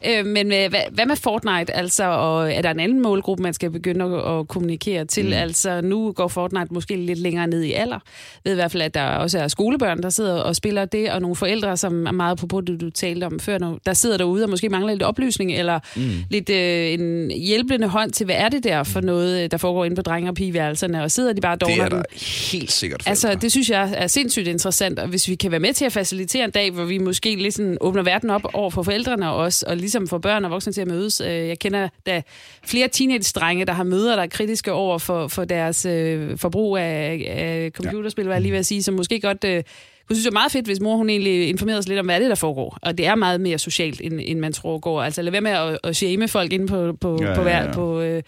Øh, 0.08 0.26
men 0.26 0.48
hvad, 0.48 0.92
hvad 0.92 1.06
med 1.06 1.16
Fortnite? 1.16 1.74
Altså, 1.74 2.04
og 2.04 2.54
er 2.54 2.62
der 2.62 2.72
en 2.72 2.80
anden 2.80 3.02
målgruppe, 3.02 3.44
man 3.44 3.54
skal 3.54 3.72
begynde 3.72 4.06
at, 4.06 4.40
at 4.40 4.48
kommunikere 4.48 5.06
til? 5.06 5.26
Mm. 5.26 5.34
Altså, 5.34 5.82
nu 5.82 6.12
går 6.12 6.28
Fortnite 6.28 6.74
måske 6.74 6.96
lidt 6.96 7.20
længere 7.20 7.48
ned 7.48 7.64
i 7.64 7.72
alder. 7.72 8.00
Jeg 8.46 8.50
ved 8.50 8.52
i 8.52 8.56
hvert 8.56 8.72
fald, 8.72 8.84
at 8.84 8.94
der 8.94 9.04
også 9.04 9.40
er 9.40 9.48
skolebørn, 9.48 10.04
der 10.04 10.10
sidder 10.10 10.34
og 10.34 10.56
spiller 10.56 10.86
det, 10.86 11.12
og 11.12 11.22
nogle 11.22 11.36
forældre, 11.36 11.78
som 11.78 12.08
er 12.08 12.12
meget 12.12 12.38
på 12.38 12.62
det, 12.62 12.82
du 12.82 12.90
talte 12.90 13.26
om 13.26 13.40
før, 13.40 13.58
nu, 13.58 13.78
der 13.86 13.94
sidder 13.94 14.18
derude 14.18 14.44
og 14.44 14.50
måske 14.50 14.70
mangler 14.70 14.94
lidt 14.94 15.04
oplysning, 15.04 15.54
eller 15.54 15.80
mm. 15.96 16.02
lidt 16.30 16.50
øh, 16.50 16.94
en 16.94 17.32
hjælpende 17.32 17.88
hånd 17.88 18.12
til, 18.12 18.26
hvad 18.26 18.36
er 18.36 18.50
det 18.50 18.61
der 18.64 18.84
for 18.84 19.02
noget, 19.02 19.44
øh, 19.44 19.52
der 19.52 19.58
foregår 19.58 19.86
inde 19.86 19.96
på 19.96 20.02
drenge- 20.02 20.30
og 20.30 20.36
pigeværelserne, 20.36 21.04
og 21.04 21.12
sidder 21.12 21.34
de 21.34 21.42
bare 21.42 21.54
og 21.54 21.60
Det 21.68 21.78
er 21.80 21.90
der 21.90 22.04
helt 22.52 22.72
sikkert 22.72 23.04
Altså, 23.06 23.28
forældre. 23.28 23.42
det 23.42 23.52
synes 23.52 23.70
jeg 23.70 23.94
er 23.98 24.08
sindssygt 24.08 24.48
interessant, 24.48 25.00
og 25.00 25.08
hvis 25.08 25.28
vi 25.28 25.36
kan 25.36 25.52
være 25.52 25.60
med 25.60 25.74
til 25.74 25.86
at 25.86 25.92
facilitere 25.92 26.44
en 26.46 26.52
dag, 26.52 26.72
hvor 26.72 26.84
vi 26.86 26.98
måske 26.98 27.36
lidt 27.36 27.54
sådan 27.56 27.78
åbner 27.82 28.04
verden 28.04 28.30
op 28.30 28.42
over 28.54 28.70
for 28.70 28.84
forældrene 28.84 29.30
og 29.30 29.36
også, 29.36 29.66
og 29.68 29.78
ligesom 29.78 30.08
for 30.08 30.18
børn 30.18 30.46
og 30.46 30.52
voksne 30.52 30.74
til 30.74 30.82
at 30.82 30.88
mødes. 30.88 31.22
Øh, 31.22 31.28
Jeg 31.48 31.60
kender 31.60 31.90
da 32.06 32.22
flere 32.66 32.88
teenage-drenge, 32.88 33.66
der 33.66 33.74
har 33.74 33.84
møder, 33.84 34.16
der 34.16 34.24
er 34.24 34.28
kritiske 34.28 34.72
over 34.72 34.98
for, 34.98 35.28
for 35.28 35.46
deres 35.46 35.86
øh, 35.86 36.38
forbrug 36.38 36.78
af, 36.78 37.26
af 37.38 37.72
computerspil, 37.74 38.26
hvad 38.26 38.36
jeg 38.36 38.42
lige 38.42 38.52
vil 38.52 38.66
sige, 38.66 38.84
som 38.84 38.94
måske 38.94 39.20
godt... 39.20 39.44
Øh, 39.44 39.64
jeg 40.10 40.16
synes, 40.16 40.26
det 40.26 40.32
er 40.32 40.40
meget 40.40 40.52
fedt, 40.52 40.66
hvis 40.66 40.80
mor 40.80 40.96
hun 40.96 41.10
egentlig 41.10 41.50
informerede 41.50 41.80
os 41.80 41.88
lidt 41.88 42.00
om, 42.00 42.06
hvad 42.06 42.16
er 42.16 42.20
det, 42.20 42.30
der 42.30 42.36
foregår. 42.36 42.78
Og 42.82 42.98
det 42.98 43.06
er 43.06 43.16
meget 43.16 43.42
mere 43.42 43.58
socialt, 43.58 44.02
end, 44.04 44.20
end 44.24 44.40
man 44.40 44.54
tror 44.54 44.80
går. 44.80 45.02
Altså 45.04 45.22
lad 45.22 45.32
være 45.32 45.42
med 45.42 45.52
at, 45.52 45.80
at 45.84 45.96
shame 45.96 46.28
folk 46.28 46.54
inde 46.54 46.68
på, 46.68 46.94
på, 47.02 47.18
Ja, 47.22 47.28
ja, 47.30 47.36
på, 47.36 47.42
ja, 47.42 47.44
hver, 47.44 47.64
ja. 47.64 47.72
på 47.72 48.02
øh, 48.02 48.24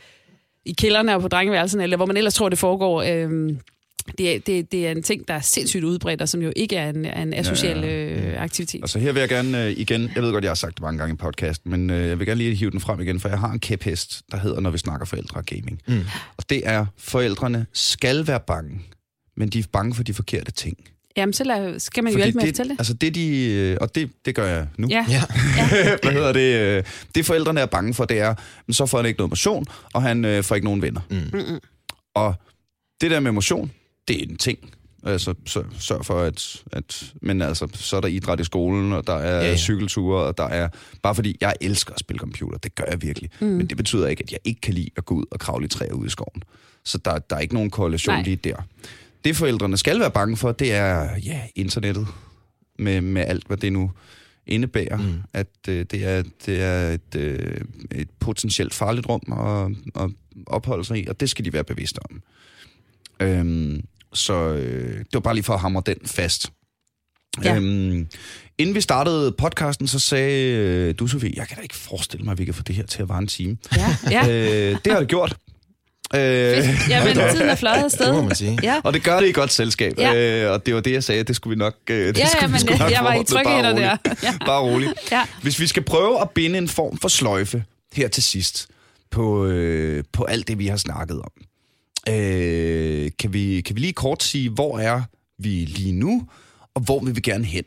i 0.65 0.73
kælderne 0.73 1.15
og 1.15 1.21
på 1.21 1.27
drengeværelserne, 1.27 1.83
eller 1.83 1.97
hvor 1.97 2.05
man 2.05 2.17
ellers 2.17 2.33
tror, 2.33 2.49
det 2.49 2.59
foregår. 2.59 3.01
Øh, 3.01 3.55
det, 4.17 4.35
er, 4.35 4.39
det, 4.39 4.71
det 4.71 4.87
er 4.87 4.91
en 4.91 5.03
ting, 5.03 5.27
der 5.27 5.33
er 5.33 5.41
sindssygt 5.41 5.83
udbredt, 5.83 6.21
og 6.21 6.29
som 6.29 6.41
jo 6.41 6.51
ikke 6.55 6.75
er 6.75 6.89
en, 6.89 7.05
er 7.05 7.21
en 7.21 7.33
asocial 7.33 7.77
Ja, 7.77 7.87
ja, 7.87 8.19
ja. 8.19 8.31
Øh, 8.31 8.41
aktivitet. 8.43 8.81
Altså 8.81 8.99
her 8.99 9.11
vil 9.11 9.19
jeg 9.19 9.29
gerne 9.29 9.65
øh, 9.65 9.71
igen, 9.71 10.11
jeg 10.15 10.23
ved 10.23 10.31
godt, 10.31 10.43
jeg 10.43 10.49
har 10.49 10.55
sagt 10.55 10.75
det 10.75 10.81
mange 10.81 10.99
gange 10.99 11.13
i 11.13 11.17
podcasten, 11.17 11.71
men 11.71 11.89
øh, 11.89 12.07
jeg 12.07 12.19
vil 12.19 12.27
gerne 12.27 12.37
lige 12.37 12.55
hive 12.55 12.71
den 12.71 12.79
frem 12.79 12.99
igen, 12.99 13.19
for 13.19 13.29
jeg 13.29 13.39
har 13.39 13.51
en 13.51 13.59
kæphest, 13.59 14.21
der 14.31 14.37
hedder, 14.37 14.59
når 14.59 14.69
vi 14.69 14.77
snakker 14.77 15.05
forældre 15.05 15.39
og 15.39 15.45
gaming. 15.45 15.81
Mm. 15.87 15.99
Og 16.37 16.49
det 16.49 16.67
er, 16.67 16.85
forældrene 16.97 17.65
skal 17.73 18.27
være 18.27 18.39
bange, 18.47 18.81
men 19.37 19.49
de 19.49 19.59
er 19.59 19.63
bange 19.71 19.95
for 19.95 20.03
de 20.03 20.13
forkerte 20.13 20.51
ting. 20.51 20.77
Jamen, 21.17 21.33
så 21.33 21.43
lad, 21.43 21.79
skal 21.79 22.03
man 22.03 22.13
jo 22.13 22.17
hjælpe 22.17 22.35
med 22.35 22.43
at 22.43 22.47
det, 22.47 22.55
fortælle 22.55 22.69
det. 22.69 22.79
Altså 22.79 22.93
det, 22.93 23.15
de, 23.15 23.45
øh, 23.53 23.77
og 23.81 23.95
det, 23.95 24.11
det 24.25 24.35
gør 24.35 24.47
jeg 24.47 24.67
nu. 24.77 24.87
Ja, 24.89 25.05
Ja. 25.09 25.21
Hvad 26.03 26.11
hedder 26.11 26.33
det? 26.33 26.77
øh, 26.77 26.83
Det 27.15 27.25
forældrene 27.25 27.59
er 27.61 27.65
bange 27.65 27.93
for, 27.93 28.05
det 28.05 28.19
er, 28.19 28.35
men 28.67 28.73
så 28.73 28.85
får 28.85 28.97
han 28.97 29.05
ikke 29.05 29.17
noget 29.17 29.31
motion, 29.31 29.65
og 29.93 30.01
han 30.01 30.25
øh, 30.25 30.43
får 30.43 30.55
ikke 30.55 30.65
nogen 30.65 30.81
venner. 30.81 31.01
Mm. 31.09 31.59
Og 32.15 32.35
det 33.01 33.11
der 33.11 33.19
med 33.19 33.31
motion, 33.31 33.71
det 34.07 34.19
er 34.19 34.25
en 34.29 34.35
ting. 34.37 34.59
Altså, 35.05 35.33
så, 35.45 35.63
sørg 35.79 36.05
for, 36.05 36.19
at, 36.19 36.63
at... 36.71 37.13
Men 37.21 37.41
altså, 37.41 37.67
så 37.73 37.97
er 37.97 38.01
der 38.01 38.07
idræt 38.07 38.39
i 38.39 38.43
skolen, 38.43 38.93
og 38.93 39.07
der 39.07 39.13
er 39.13 39.41
ja. 39.43 39.49
ja. 39.49 39.57
cykelture, 39.57 40.23
og 40.23 40.37
der 40.37 40.43
er... 40.43 40.69
Bare 41.03 41.15
fordi 41.15 41.37
jeg 41.41 41.53
elsker 41.61 41.93
at 41.93 41.99
spille 41.99 42.19
computer, 42.19 42.57
det 42.57 42.75
gør 42.75 42.83
jeg 42.89 43.01
virkelig. 43.01 43.29
Mm. 43.39 43.47
Men 43.47 43.67
det 43.67 43.77
betyder 43.77 44.07
ikke, 44.07 44.23
at 44.23 44.31
jeg 44.31 44.39
ikke 44.43 44.61
kan 44.61 44.73
lide 44.73 44.89
at 44.97 45.05
gå 45.05 45.15
ud 45.15 45.25
og 45.31 45.39
kravle 45.39 45.65
i 45.65 45.67
træer 45.67 45.93
ude 45.93 46.07
i 46.07 46.09
skoven. 46.09 46.43
Så 46.85 46.97
der, 46.97 47.19
der 47.19 47.35
er 47.35 47.39
ikke 47.39 47.53
nogen 47.53 47.69
korrelation 47.69 48.15
Nej. 48.15 48.23
lige 48.23 48.35
der. 48.35 48.55
Det 49.23 49.35
forældrene 49.35 49.77
skal 49.77 49.99
være 49.99 50.11
bange 50.11 50.37
for, 50.37 50.51
det 50.51 50.73
er 50.73 51.17
ja, 51.17 51.41
internettet. 51.55 52.07
Med, 52.79 53.01
med 53.01 53.21
alt, 53.21 53.47
hvad 53.47 53.57
det 53.57 53.73
nu 53.73 53.91
indebærer. 54.47 54.97
Mm. 54.97 55.21
At 55.33 55.47
øh, 55.69 55.85
det 55.91 56.05
er, 56.05 56.23
det 56.45 56.61
er 56.61 56.89
et, 56.89 57.15
øh, 57.15 57.61
et 57.91 58.09
potentielt 58.19 58.73
farligt 58.73 59.07
rum 59.09 59.21
at, 59.31 60.03
at 60.03 60.09
opholde 60.47 60.85
sig 60.85 60.97
i, 60.97 61.07
og 61.07 61.19
det 61.19 61.29
skal 61.29 61.45
de 61.45 61.53
være 61.53 61.63
bevidste 61.63 61.99
om. 62.09 62.21
Øhm, 63.19 63.81
så 64.13 64.33
øh, 64.33 64.97
det 64.97 65.13
var 65.13 65.19
bare 65.19 65.33
lige 65.33 65.43
for 65.43 65.53
at 65.53 65.59
hamre 65.59 65.83
den 65.85 65.97
fast. 66.05 66.51
Ja. 67.43 67.55
Øhm, 67.55 68.07
inden 68.57 68.75
vi 68.75 68.81
startede 68.81 69.31
podcasten, 69.31 69.87
så 69.87 69.99
sagde 69.99 70.57
øh, 70.57 70.95
du, 70.99 71.07
Sofie, 71.07 71.33
jeg 71.35 71.47
kan 71.47 71.57
da 71.57 71.61
ikke 71.61 71.75
forestille 71.75 72.23
mig, 72.23 72.31
at 72.31 72.37
vi 72.37 72.45
kan 72.45 72.53
få 72.53 72.63
det 72.63 72.75
her 72.75 72.85
til 72.85 73.01
at 73.01 73.09
vare 73.09 73.19
en 73.19 73.27
time. 73.27 73.57
ja, 73.75 73.95
ja. 74.11 74.27
Øh, 74.27 74.77
det 74.85 74.93
har 74.93 74.99
det 74.99 75.09
gjort. 75.09 75.37
Øh, 76.15 76.19
Jamen, 76.89 77.15
tiden 77.15 77.49
er 77.49 77.55
fløjet 77.55 77.83
afsted. 77.83 78.05
Det 78.05 78.15
må 78.15 78.21
man 78.21 78.35
sige. 78.35 78.59
Ja. 78.63 78.81
og 78.83 78.93
det 78.93 79.03
gør 79.03 79.19
det 79.19 79.27
i 79.29 79.31
godt 79.31 79.51
selskab. 79.53 79.93
Ja. 79.97 80.43
Øh, 80.45 80.51
og 80.51 80.65
det 80.65 80.75
var 80.75 80.81
det, 80.81 80.91
jeg 80.91 81.03
sagde, 81.03 81.23
det 81.23 81.35
skulle 81.35 81.55
vi 81.55 81.59
nok... 81.59 81.75
Øh, 81.89 82.07
det 82.07 82.17
Ja, 82.17 82.25
skulle 82.27 82.39
ja, 82.41 82.47
vi 82.47 82.51
men 82.51 82.59
sgu 82.59 82.69
jeg- 82.69 82.79
nok 82.79 82.91
jeg 82.91 83.03
var 83.03 83.13
i 83.13 83.17
roligt. 83.17 83.77
der. 83.77 83.97
Ja. 84.23 84.33
Bare 84.45 84.61
roligt. 84.61 84.93
Ja. 85.11 85.23
Hvis 85.41 85.59
vi 85.59 85.67
skal 85.67 85.83
prøve 85.83 86.21
at 86.21 86.29
binde 86.29 86.57
en 86.57 86.67
form 86.67 86.97
for 86.97 87.07
sløjfe 87.07 87.63
her 87.93 88.07
til 88.07 88.23
sidst 88.23 88.67
på, 89.11 89.45
øh, 89.45 90.03
på 90.13 90.23
alt 90.23 90.47
det, 90.47 90.59
vi 90.59 90.67
har 90.67 90.77
snakket 90.77 91.21
om, 91.21 91.31
øh, 92.13 93.11
kan, 93.19 93.33
vi, 93.33 93.61
kan 93.61 93.75
vi 93.75 93.81
lige 93.81 93.93
kort 93.93 94.23
sige, 94.23 94.49
hvor 94.49 94.79
er 94.79 95.01
vi 95.39 95.49
lige 95.49 95.91
nu, 95.91 96.27
og 96.75 96.81
hvor 96.81 96.99
vil 96.99 97.15
vi 97.15 97.21
gerne 97.21 97.45
hen 97.45 97.63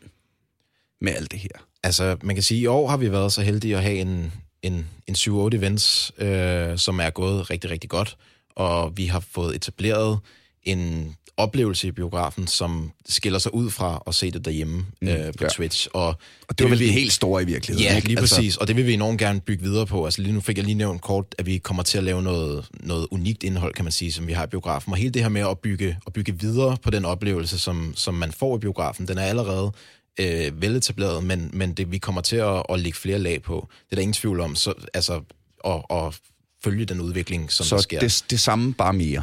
med 1.01 1.13
alt 1.15 1.31
det 1.33 1.41
her? 1.41 1.49
Altså, 1.85 2.17
man 2.23 2.37
kan 2.37 2.43
sige, 2.43 2.59
at 2.59 2.63
i 2.63 2.67
år 2.67 2.89
har 2.89 2.97
vi 2.97 3.13
været 3.13 3.33
så 3.33 3.43
heldige 3.43 3.77
at 3.77 3.83
have 3.83 3.95
en, 3.97 4.33
en, 4.67 4.87
en 5.07 5.15
7-8 5.15 5.57
events, 5.57 6.13
øh, 6.19 6.79
som 6.79 7.01
er 7.01 7.11
gået 7.11 7.51
rigtig, 7.51 7.71
rigtig 7.71 7.91
godt. 7.91 8.17
Og 8.57 8.97
vi 8.97 9.07
har 9.07 9.21
fået 9.21 9.57
etableret 9.57 10.19
en 10.63 11.15
oplevelse 11.37 11.89
i 11.89 11.91
biografen, 11.91 12.47
som 12.47 12.93
skiller 13.09 13.39
sig 13.39 13.55
ud 13.55 13.71
fra 13.71 14.03
at 14.07 14.15
se 14.15 14.31
det 14.31 14.45
derhjemme 14.45 14.87
mm, 15.03 15.09
øh, 15.09 15.33
på 15.39 15.45
ja. 15.45 15.49
Twitch. 15.49 15.89
Og, 15.93 16.07
Og 16.49 16.59
det 16.59 16.65
var 16.65 16.71
vel 16.71 16.79
det 16.79 16.93
helt 16.93 17.13
store 17.13 17.43
i 17.43 17.45
virkeligheden. 17.47 17.91
Ja, 17.91 17.97
ikke? 17.97 18.09
lige 18.09 18.19
præcis. 18.19 18.57
Og 18.57 18.69
det 18.69 18.77
vil 18.77 18.87
vi 18.87 18.93
enormt 18.93 19.19
gerne 19.19 19.41
bygge 19.41 19.63
videre 19.63 19.87
på. 19.87 20.05
Altså 20.05 20.23
lige 20.23 20.33
nu 20.33 20.41
fik 20.41 20.57
jeg 20.57 20.65
lige 20.65 20.75
nævnt 20.75 21.03
kort, 21.03 21.35
at 21.39 21.47
vi 21.47 21.59
kommer 21.59 21.83
til 21.83 21.99
at 21.99 22.05
lave 22.05 22.23
noget, 22.23 22.69
noget 22.81 23.07
unikt 23.11 23.43
indhold, 23.43 23.75
kan 23.75 23.85
man 23.85 23.93
sige, 23.93 24.13
som 24.13 24.27
vi 24.27 24.33
har 24.33 24.45
i 24.45 24.49
biografen. 24.49 24.93
Og 24.93 24.99
hele 24.99 25.11
det 25.11 25.23
her 25.23 25.29
med 25.29 25.41
at 25.41 25.59
bygge, 25.59 25.99
at 26.07 26.13
bygge 26.13 26.41
videre 26.41 26.77
på 26.83 26.91
den 26.91 27.05
oplevelse, 27.05 27.59
som, 27.59 27.93
som 27.97 28.15
man 28.15 28.33
får 28.33 28.57
i 28.57 28.59
biografen, 28.59 29.09
den 29.09 29.19
er 29.19 29.23
allerede 29.23 29.73
øh, 30.21 30.63
veletableret, 30.63 31.25
men, 31.25 31.51
men 31.53 31.73
det, 31.73 31.93
vi 31.93 31.99
kommer 31.99 32.21
til 32.21 32.37
at, 32.37 32.63
at 32.69 32.81
lægge 32.81 32.99
flere 32.99 33.19
lag 33.19 33.43
på. 33.43 33.69
Det 33.71 33.93
er 33.93 33.97
der 33.97 34.03
ingen 34.03 34.13
tvivl 34.13 34.41
om. 34.41 34.55
Så, 34.55 34.75
altså, 34.95 35.21
at, 35.65 35.83
at 35.91 36.21
følge 36.65 36.85
den 36.85 37.01
udvikling, 37.01 37.53
som 37.53 37.65
der 37.65 37.77
Så 37.77 37.83
sker. 37.83 38.01
det, 38.01 38.25
det 38.31 38.41
samme, 38.41 38.75
bare 38.75 38.93
mere. 38.93 39.23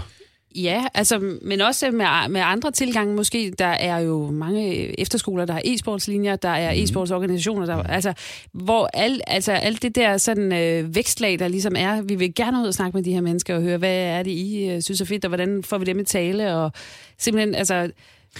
Ja, 0.55 0.85
altså, 0.93 1.37
men 1.41 1.61
også 1.61 1.91
med, 1.91 2.29
med 2.29 2.41
andre 2.41 2.71
tilgange 2.71 3.15
måske. 3.15 3.53
Der 3.59 3.65
er 3.65 3.99
jo 3.99 4.31
mange 4.31 4.99
efterskoler, 4.99 5.45
der 5.45 5.53
har 5.53 5.61
e-sportslinjer, 5.65 6.35
der 6.35 6.49
er 6.49 6.75
mm. 6.75 6.83
e-sportsorganisationer, 6.83 7.65
der, 7.65 7.83
altså, 7.83 8.13
hvor 8.51 8.89
al, 8.93 9.21
altså, 9.27 9.51
alt 9.51 9.81
det 9.81 9.95
der 9.95 10.17
sådan, 10.17 10.53
øh, 10.53 10.95
vækstlag, 10.95 11.39
der 11.39 11.47
ligesom 11.47 11.73
er, 11.77 12.01
vi 12.01 12.15
vil 12.15 12.35
gerne 12.35 12.59
ud 12.59 12.67
og 12.67 12.73
snakke 12.73 12.97
med 12.97 13.03
de 13.03 13.13
her 13.13 13.21
mennesker 13.21 13.55
og 13.55 13.61
høre, 13.61 13.77
hvad 13.77 13.95
er 13.95 14.23
det, 14.23 14.31
I 14.31 14.69
øh, 14.69 14.81
synes 14.81 15.01
er 15.01 15.05
fedt, 15.05 15.25
og 15.25 15.29
hvordan 15.29 15.63
får 15.63 15.77
vi 15.77 15.85
dem 15.85 15.99
i 15.99 16.03
tale, 16.03 16.55
og 16.55 16.71
simpelthen, 17.17 17.55
altså, 17.55 17.89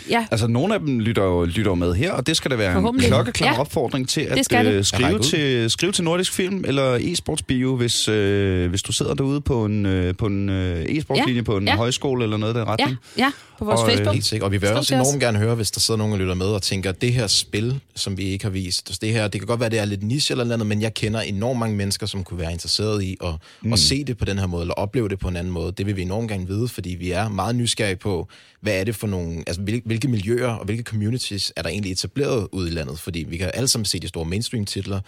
Ja. 0.09 0.25
Altså, 0.31 0.47
nogle 0.47 0.73
af 0.73 0.79
dem 0.79 0.99
lytter 0.99 1.23
jo, 1.23 1.43
lytter 1.43 1.71
jo 1.71 1.75
med 1.75 1.93
her, 1.93 2.11
og 2.11 2.27
det 2.27 2.37
skal 2.37 2.51
da 2.51 2.55
være 2.55 2.77
en 2.77 2.99
klokkeklar 2.99 3.53
ja. 3.53 3.59
opfordring 3.59 4.09
til 4.09 4.21
at 4.21 4.37
øh, 4.65 4.83
skrive, 4.83 5.19
til, 5.19 5.71
skrive 5.71 5.91
til 5.91 6.03
Nordisk 6.03 6.33
Film 6.33 6.63
eller 6.67 6.97
e-sportsbio, 6.97 7.75
hvis, 7.75 8.07
øh, 8.07 8.69
hvis 8.69 8.83
du 8.83 8.91
sidder 8.91 9.13
derude 9.13 9.41
på 9.41 9.65
en, 9.65 9.85
øh, 9.85 10.15
på 10.15 10.25
en 10.25 10.49
øh, 10.49 10.85
e-sportslinje 10.85 11.35
ja. 11.35 11.41
på 11.41 11.57
en 11.57 11.67
ja. 11.67 11.75
højskole 11.75 12.23
eller 12.23 12.37
noget 12.37 12.55
der 12.55 12.65
retning. 12.65 12.97
Ja, 13.17 13.23
ja. 13.23 13.31
på 13.59 13.65
vores 13.65 13.81
og, 13.81 13.87
Facebook. 13.87 14.07
Øh, 14.07 14.13
helt 14.13 14.25
sikkert. 14.25 14.45
Og 14.45 14.51
vi 14.51 14.57
vil 14.57 14.67
Skriv 14.67 14.77
også 14.77 14.95
enormt 14.95 15.19
gerne 15.19 15.37
høre, 15.37 15.55
hvis 15.55 15.71
der 15.71 15.79
sidder 15.79 15.97
nogen 15.97 16.13
og 16.13 16.19
lytter 16.19 16.33
med 16.33 16.45
og 16.45 16.61
tænker, 16.61 16.91
det 16.91 17.13
her 17.13 17.27
spil, 17.27 17.79
som 17.95 18.17
vi 18.17 18.23
ikke 18.23 18.45
har 18.45 18.49
vist, 18.49 18.89
altså 18.89 18.99
det 19.01 19.11
her, 19.11 19.27
det 19.27 19.41
kan 19.41 19.47
godt 19.47 19.59
være, 19.59 19.69
det 19.69 19.79
er 19.79 19.85
lidt 19.85 20.03
niche 20.03 20.33
eller 20.33 20.53
andet, 20.53 20.67
men 20.67 20.81
jeg 20.81 20.93
kender 20.93 21.21
enormt 21.21 21.59
mange 21.59 21.75
mennesker, 21.75 22.05
som 22.05 22.23
kunne 22.23 22.39
være 22.39 22.51
interesseret 22.51 23.03
i 23.03 23.17
at, 23.23 23.29
mm. 23.61 23.73
at 23.73 23.79
se 23.79 24.03
det 24.03 24.17
på 24.17 24.25
den 24.25 24.39
her 24.39 24.47
måde, 24.47 24.61
eller 24.61 24.73
opleve 24.73 25.09
det 25.09 25.19
på 25.19 25.27
en 25.27 25.35
anden 25.35 25.53
måde. 25.53 25.71
Det 25.71 25.85
vil 25.85 25.95
vi 25.95 26.01
enormt 26.01 26.29
gerne 26.29 26.47
vide, 26.47 26.67
fordi 26.67 26.89
vi 26.89 27.11
er 27.11 27.29
meget 27.29 27.55
nysgerrige 27.55 27.95
på, 27.95 28.27
hvad 28.63 28.79
er 28.79 28.83
det 28.83 28.95
for 28.95 29.07
nogle, 29.07 29.43
altså 29.47 29.61
hvilke 29.61 30.07
miljøer 30.07 30.47
og 30.47 30.65
hvilke 30.65 30.83
communities 30.83 31.53
er 31.55 31.61
der 31.61 31.69
egentlig 31.69 31.91
etableret 31.91 32.47
ude 32.51 32.69
i 32.69 32.71
landet? 32.71 32.99
Fordi 32.99 33.25
vi 33.29 33.37
kan 33.37 33.51
alle 33.53 33.67
sammen 33.67 33.85
se 33.85 33.99
de 33.99 34.07
store 34.07 34.25
mainstream-titler, 34.25 34.99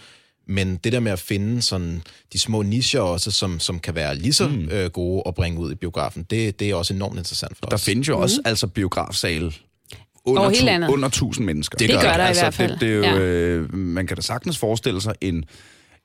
men 0.48 0.76
det 0.76 0.92
der 0.92 1.00
med 1.00 1.12
at 1.12 1.18
finde 1.18 1.62
sådan 1.62 2.02
de 2.32 2.38
små 2.38 2.62
nischer 2.62 3.00
også, 3.00 3.30
som, 3.30 3.60
som 3.60 3.78
kan 3.78 3.94
være 3.94 4.16
lige 4.16 4.32
så 4.32 4.48
mm. 4.48 4.68
øh, 4.68 4.90
gode 4.90 5.22
at 5.26 5.34
bringe 5.34 5.60
ud 5.60 5.72
i 5.72 5.74
biografen, 5.74 6.26
det, 6.30 6.60
det 6.60 6.70
er 6.70 6.74
også 6.74 6.94
enormt 6.94 7.18
interessant 7.18 7.56
for 7.56 7.66
der 7.66 7.74
os. 7.74 7.80
Der 7.80 7.84
findes 7.84 8.08
jo 8.08 8.16
mm. 8.16 8.22
også 8.22 8.40
altså 8.44 8.66
biografsale 8.66 9.52
under, 10.24 10.50
tu, 10.50 10.92
under 10.92 11.08
1000 11.08 11.46
mennesker. 11.46 11.78
Det, 11.78 11.88
det 11.88 12.00
gør 12.00 12.12
der 12.12 12.24
altså, 12.24 12.42
i 12.42 12.44
hvert 12.44 12.54
fald. 12.54 12.72
Det, 12.72 12.80
det 12.80 12.88
er 12.90 12.94
jo, 12.94 13.02
ja. 13.02 13.18
øh, 13.18 13.74
man 13.74 14.06
kan 14.06 14.16
da 14.16 14.22
sagtens 14.22 14.58
forestille 14.58 15.00
sig 15.00 15.14
en 15.20 15.44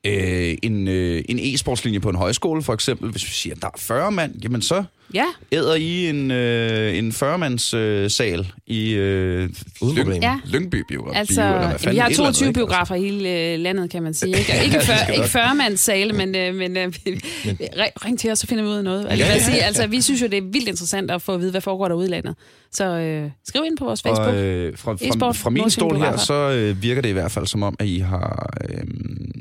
øh, 0.05 0.57
en, 0.63 0.87
øh, 0.87 1.23
en 1.29 1.39
e-sportslinje 1.39 1.99
på 1.99 2.09
en 2.09 2.15
højskole, 2.15 2.63
for 2.63 2.73
eksempel, 2.73 3.11
hvis 3.11 3.25
vi 3.25 3.31
siger, 3.31 3.55
at 3.55 3.61
der 3.61 3.67
er 3.67 3.77
40 3.77 4.11
mand, 4.11 4.41
jamen 4.43 4.61
så 4.61 4.83
ja. 5.13 5.25
æder 5.51 5.75
I 5.75 6.09
en, 6.09 6.31
øh, 6.31 6.97
en 6.97 7.11
40-mands 7.11 7.73
øh, 7.73 8.09
sal 8.09 8.51
i 8.67 8.91
øh, 8.93 9.49
Lyng, 9.95 10.21
ja. 10.21 10.39
Lyngby 10.45 10.83
biografi. 10.87 11.17
Altså, 11.17 11.41
eller 11.41 11.67
hvad 11.67 11.79
fanden, 11.79 11.95
vi 11.95 11.99
har 11.99 12.09
22 12.09 12.45
andet, 12.45 12.55
biografer 12.55 12.95
i 12.95 13.01
hele 13.01 13.29
øh, 13.29 13.59
landet, 13.59 13.89
kan 13.89 14.03
man 14.03 14.13
sige. 14.13 14.37
Ikke, 14.39 14.53
ikke, 14.63 14.81
40, 14.81 15.15
ikke 15.15 15.25
40-mands 15.25 15.79
sale, 15.79 16.13
men, 16.13 16.35
øh, 16.35 16.55
men, 16.55 16.77
øh, 16.77 16.83
men 17.05 17.21
ring 18.05 18.19
til 18.19 18.31
os, 18.31 18.39
så 18.39 18.47
finder 18.47 18.63
vi 18.63 18.69
ud 18.69 18.75
af 18.75 18.83
noget. 18.83 19.07
Altså, 19.09 19.25
ja, 19.25 19.31
ja, 19.31 19.37
ja. 19.37 19.43
Sige, 19.43 19.63
altså, 19.63 19.87
vi 19.87 20.01
synes 20.01 20.21
jo, 20.21 20.27
det 20.27 20.37
er 20.37 20.41
vildt 20.51 20.67
interessant 20.67 21.11
at 21.11 21.21
få 21.21 21.33
at 21.33 21.39
vide, 21.39 21.51
hvad 21.51 21.61
foregår 21.61 21.87
der 21.87 21.95
ude 21.95 22.07
i 22.07 22.09
landet. 22.09 22.35
Så 22.71 22.85
øh, 22.85 23.29
skriv 23.47 23.63
ind 23.65 23.77
på 23.77 23.85
vores 23.85 24.01
Facebook. 24.01 24.27
Og, 24.27 24.35
øh, 24.35 24.77
fra, 24.77 24.93
fra, 24.93 25.31
fra 25.31 25.49
min 25.49 25.69
stol 25.69 25.97
her, 25.97 26.17
så 26.17 26.33
øh, 26.33 26.81
virker 26.83 27.01
det 27.01 27.09
i 27.09 27.11
hvert 27.11 27.31
fald 27.31 27.47
som 27.47 27.63
om, 27.63 27.75
at 27.79 27.85
I 27.85 27.99
har, 27.99 28.53
øh, 28.69 28.83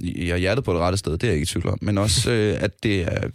I 0.03 0.29
har 0.29 0.37
hjertet 0.37 0.65
på 0.65 0.73
det 0.73 0.81
rette 0.81 0.99
sted. 0.99 1.13
Det 1.13 1.23
er 1.23 1.27
jeg 1.27 1.35
ikke 1.35 1.43
i 1.43 1.47
tvivl 1.47 1.69
om. 1.69 1.79
Men 1.83 1.99
også, 1.99 2.31
øh, 2.31 2.57
at 2.61 2.83
det 2.83 3.03
er 3.03 3.29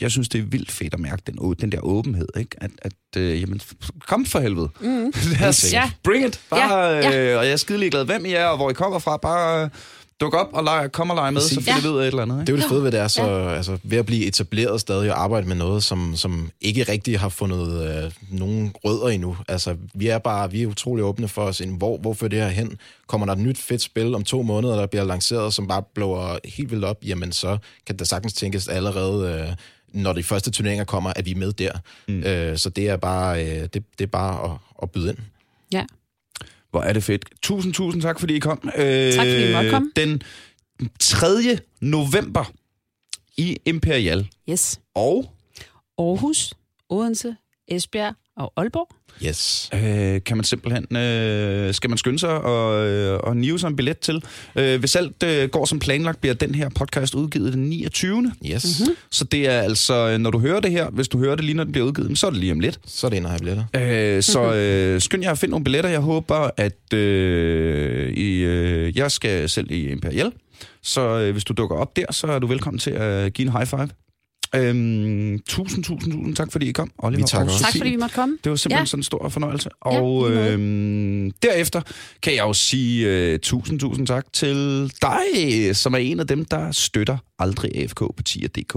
jeg 0.00 0.10
synes, 0.10 0.28
det 0.28 0.40
er 0.40 0.44
vildt 0.44 0.72
fedt 0.72 0.94
at 0.94 1.00
mærke 1.00 1.22
den, 1.26 1.54
den 1.60 1.72
der 1.72 1.80
åbenhed, 1.80 2.28
ikke? 2.36 2.56
At, 2.56 2.70
at 2.82 2.92
øh, 3.16 3.40
jamen, 3.40 3.60
kom 4.08 4.26
for 4.26 4.40
helvede. 4.40 4.68
Mm. 4.80 5.12
Lad 5.40 5.48
os, 5.48 5.72
ja. 5.72 5.90
Bring 6.02 6.26
it. 6.26 6.40
Bare, 6.50 6.86
ja. 6.86 7.10
Ja. 7.10 7.32
Øh, 7.32 7.38
og 7.38 7.44
jeg 7.44 7.52
er 7.52 7.56
skidelig 7.56 7.90
glad, 7.90 8.04
hvem 8.04 8.24
I 8.24 8.32
er, 8.32 8.46
og 8.46 8.56
hvor 8.56 8.70
I 8.70 8.72
kommer 8.72 8.98
fra. 8.98 9.16
Bare 9.16 9.70
duk 10.20 10.34
op 10.34 10.48
og 10.52 10.64
lege, 10.64 10.88
kom 10.88 11.10
og 11.10 11.16
lege 11.16 11.32
med, 11.32 11.40
Præcis. 11.40 11.54
så 11.54 11.60
finder 11.60 11.80
vi 11.80 11.88
ud 11.88 11.98
af 11.98 12.02
et 12.02 12.06
eller 12.06 12.22
andet. 12.22 12.34
Ikke? 12.34 12.40
Det 12.40 12.52
er 12.52 12.56
jo 12.56 12.62
det 12.62 12.68
fede 12.68 12.82
ved 12.82 12.92
det, 12.92 13.00
er 13.00 13.08
så, 13.08 13.22
ja. 13.22 13.54
altså, 13.54 13.78
ved 13.82 13.98
at 13.98 14.06
blive 14.06 14.26
etableret 14.26 14.80
stadig 14.80 15.12
og 15.12 15.22
arbejde 15.22 15.48
med 15.48 15.56
noget, 15.56 15.84
som, 15.84 16.16
som 16.16 16.50
ikke 16.60 16.82
rigtig 16.82 17.20
har 17.20 17.28
fundet 17.28 18.04
øh, 18.04 18.12
nogen 18.30 18.74
rødder 18.84 19.08
endnu. 19.08 19.36
Altså, 19.48 19.76
vi 19.94 20.08
er 20.08 20.18
bare 20.18 20.50
vi 20.50 20.62
er 20.62 20.66
utrolig 20.66 21.04
åbne 21.04 21.28
for 21.28 21.42
os, 21.42 21.62
hvor, 21.78 21.98
hvor 21.98 22.14
fører 22.14 22.28
det 22.28 22.38
her 22.38 22.48
hen? 22.48 22.78
Kommer 23.06 23.26
der 23.26 23.32
et 23.32 23.38
nyt 23.38 23.58
fedt 23.58 23.82
spil 23.82 24.14
om 24.14 24.24
to 24.24 24.42
måneder, 24.42 24.76
der 24.76 24.86
bliver 24.86 25.04
lanceret, 25.04 25.54
som 25.54 25.68
bare 25.68 25.82
blåer 25.94 26.38
helt 26.44 26.70
vildt 26.70 26.84
op, 26.84 26.96
jamen 27.02 27.32
så 27.32 27.58
kan 27.86 27.96
der 27.96 28.04
sagtens 28.04 28.32
tænkes 28.32 28.68
allerede... 28.68 29.46
Øh, 29.48 29.56
når 29.94 30.12
de 30.12 30.22
første 30.22 30.50
turneringer 30.50 30.84
kommer, 30.84 31.12
at 31.16 31.26
vi 31.26 31.30
er 31.30 31.36
med 31.36 31.52
der. 31.52 31.72
Mm. 32.08 32.22
Øh, 32.22 32.58
så 32.58 32.70
det 32.70 32.88
er 32.88 32.96
bare, 32.96 33.44
øh, 33.44 33.62
det, 33.62 33.72
det 33.72 34.00
er 34.00 34.06
bare 34.06 34.52
at, 34.52 34.58
at 34.82 34.90
byde 34.90 35.08
ind. 35.08 35.18
Ja. 35.72 35.84
Hvor 36.70 36.82
er 36.82 36.92
det 36.92 37.04
fedt. 37.04 37.24
Tusind, 37.42 37.74
tusind 37.74 38.02
tak, 38.02 38.20
fordi 38.20 38.34
I 38.34 38.38
kom. 38.38 38.70
Øh, 38.76 39.12
tak, 39.12 39.26
fordi 39.26 39.48
I 39.48 39.52
måtte 39.52 39.70
komme. 39.70 39.90
Den 39.96 40.22
3. 41.00 41.58
november 41.80 42.52
i 43.36 43.56
Imperial. 43.64 44.28
Yes. 44.50 44.80
Og? 44.94 45.32
Aarhus, 45.98 46.54
Odense, 46.88 47.36
Esbjerg 47.68 48.14
og 48.36 48.52
Aalborg. 48.56 48.88
Yes. 49.26 49.70
Øh, 49.74 50.20
kan 50.26 50.36
man 50.36 50.44
simpelthen, 50.44 50.96
øh, 50.96 51.74
skal 51.74 51.90
man 51.90 51.98
skynde 51.98 52.18
sig 52.18 52.30
og, 52.30 52.86
øh, 52.88 53.18
og 53.18 53.36
nive 53.36 53.58
sig 53.58 53.68
en 53.68 53.76
billet 53.76 53.98
til. 53.98 54.24
Øh, 54.56 54.80
hvis 54.80 54.96
alt 54.96 55.22
øh, 55.22 55.48
går 55.48 55.64
som 55.64 55.78
planlagt, 55.78 56.20
bliver 56.20 56.34
den 56.34 56.54
her 56.54 56.68
podcast 56.68 57.14
udgivet 57.14 57.52
den 57.52 57.62
29. 57.62 58.32
Yes. 58.46 58.80
Mm-hmm. 58.80 58.96
Så 59.10 59.24
det 59.24 59.48
er 59.48 59.60
altså, 59.60 60.18
når 60.18 60.30
du 60.30 60.38
hører 60.38 60.60
det 60.60 60.70
her, 60.70 60.90
hvis 60.90 61.08
du 61.08 61.18
hører 61.18 61.34
det 61.34 61.44
lige 61.44 61.56
når 61.56 61.64
den 61.64 61.72
bliver 61.72 61.86
udgivet, 61.86 62.18
så 62.18 62.26
er 62.26 62.30
det 62.30 62.40
lige 62.40 62.52
om 62.52 62.60
lidt. 62.60 62.80
Så 62.86 63.06
er 63.06 63.08
det 63.08 63.16
en 63.16 63.26
af 63.26 63.38
billetter. 63.38 63.64
Øh, 63.76 64.22
så 64.22 64.42
mhm. 64.42 64.52
øh, 64.52 65.00
skynd 65.00 65.22
jer 65.22 65.30
at 65.30 65.38
finde 65.38 65.50
nogle 65.50 65.64
billetter. 65.64 65.90
Jeg 65.90 66.00
håber, 66.00 66.50
at 66.56 66.94
øh, 66.94 68.12
I, 68.12 68.38
øh, 68.38 68.96
jeg 68.96 69.10
skal 69.10 69.48
selv 69.48 69.70
i 69.70 69.88
Imperial. 69.88 70.32
Så 70.82 71.18
øh, 71.18 71.32
hvis 71.32 71.44
du 71.44 71.52
dukker 71.52 71.76
op 71.76 71.96
der, 71.96 72.12
så 72.12 72.26
er 72.26 72.38
du 72.38 72.46
velkommen 72.46 72.78
til 72.78 72.90
at 72.90 73.32
give 73.32 73.46
en 73.46 73.52
high 73.52 73.66
five. 73.66 73.88
Øhm, 74.54 75.38
tusind, 75.46 75.84
tusind, 75.84 76.12
tusind 76.12 76.36
tak, 76.36 76.52
fordi 76.52 76.68
I 76.68 76.72
kom, 76.72 76.90
Oliver. 76.98 77.22
Vi 77.22 77.28
tak 77.28 77.44
også. 77.44 77.58
Tak, 77.58 77.72
fordi 77.76 77.90
vi 77.90 77.96
måtte 77.96 78.14
komme. 78.14 78.38
Det 78.44 78.50
var 78.50 78.56
simpelthen 78.56 78.82
ja. 78.82 78.86
sådan 78.86 78.98
en 78.98 79.02
stor 79.02 79.28
fornøjelse. 79.28 79.68
Og 79.80 80.30
ja, 80.30 80.52
øhm, 80.52 81.30
derefter 81.42 81.80
kan 82.22 82.34
jeg 82.34 82.42
jo 82.42 82.52
sige 82.52 83.32
uh, 83.34 83.40
tusind, 83.40 83.80
tusind 83.80 84.06
tak 84.06 84.32
til 84.32 84.90
dig, 85.02 85.76
som 85.76 85.94
er 85.94 85.98
en 85.98 86.20
af 86.20 86.26
dem, 86.26 86.44
der 86.44 86.72
støtter 86.72 87.16
Aldrig 87.38 87.76
AFK 87.76 87.98
på 87.98 88.22
tier.dk. 88.24 88.74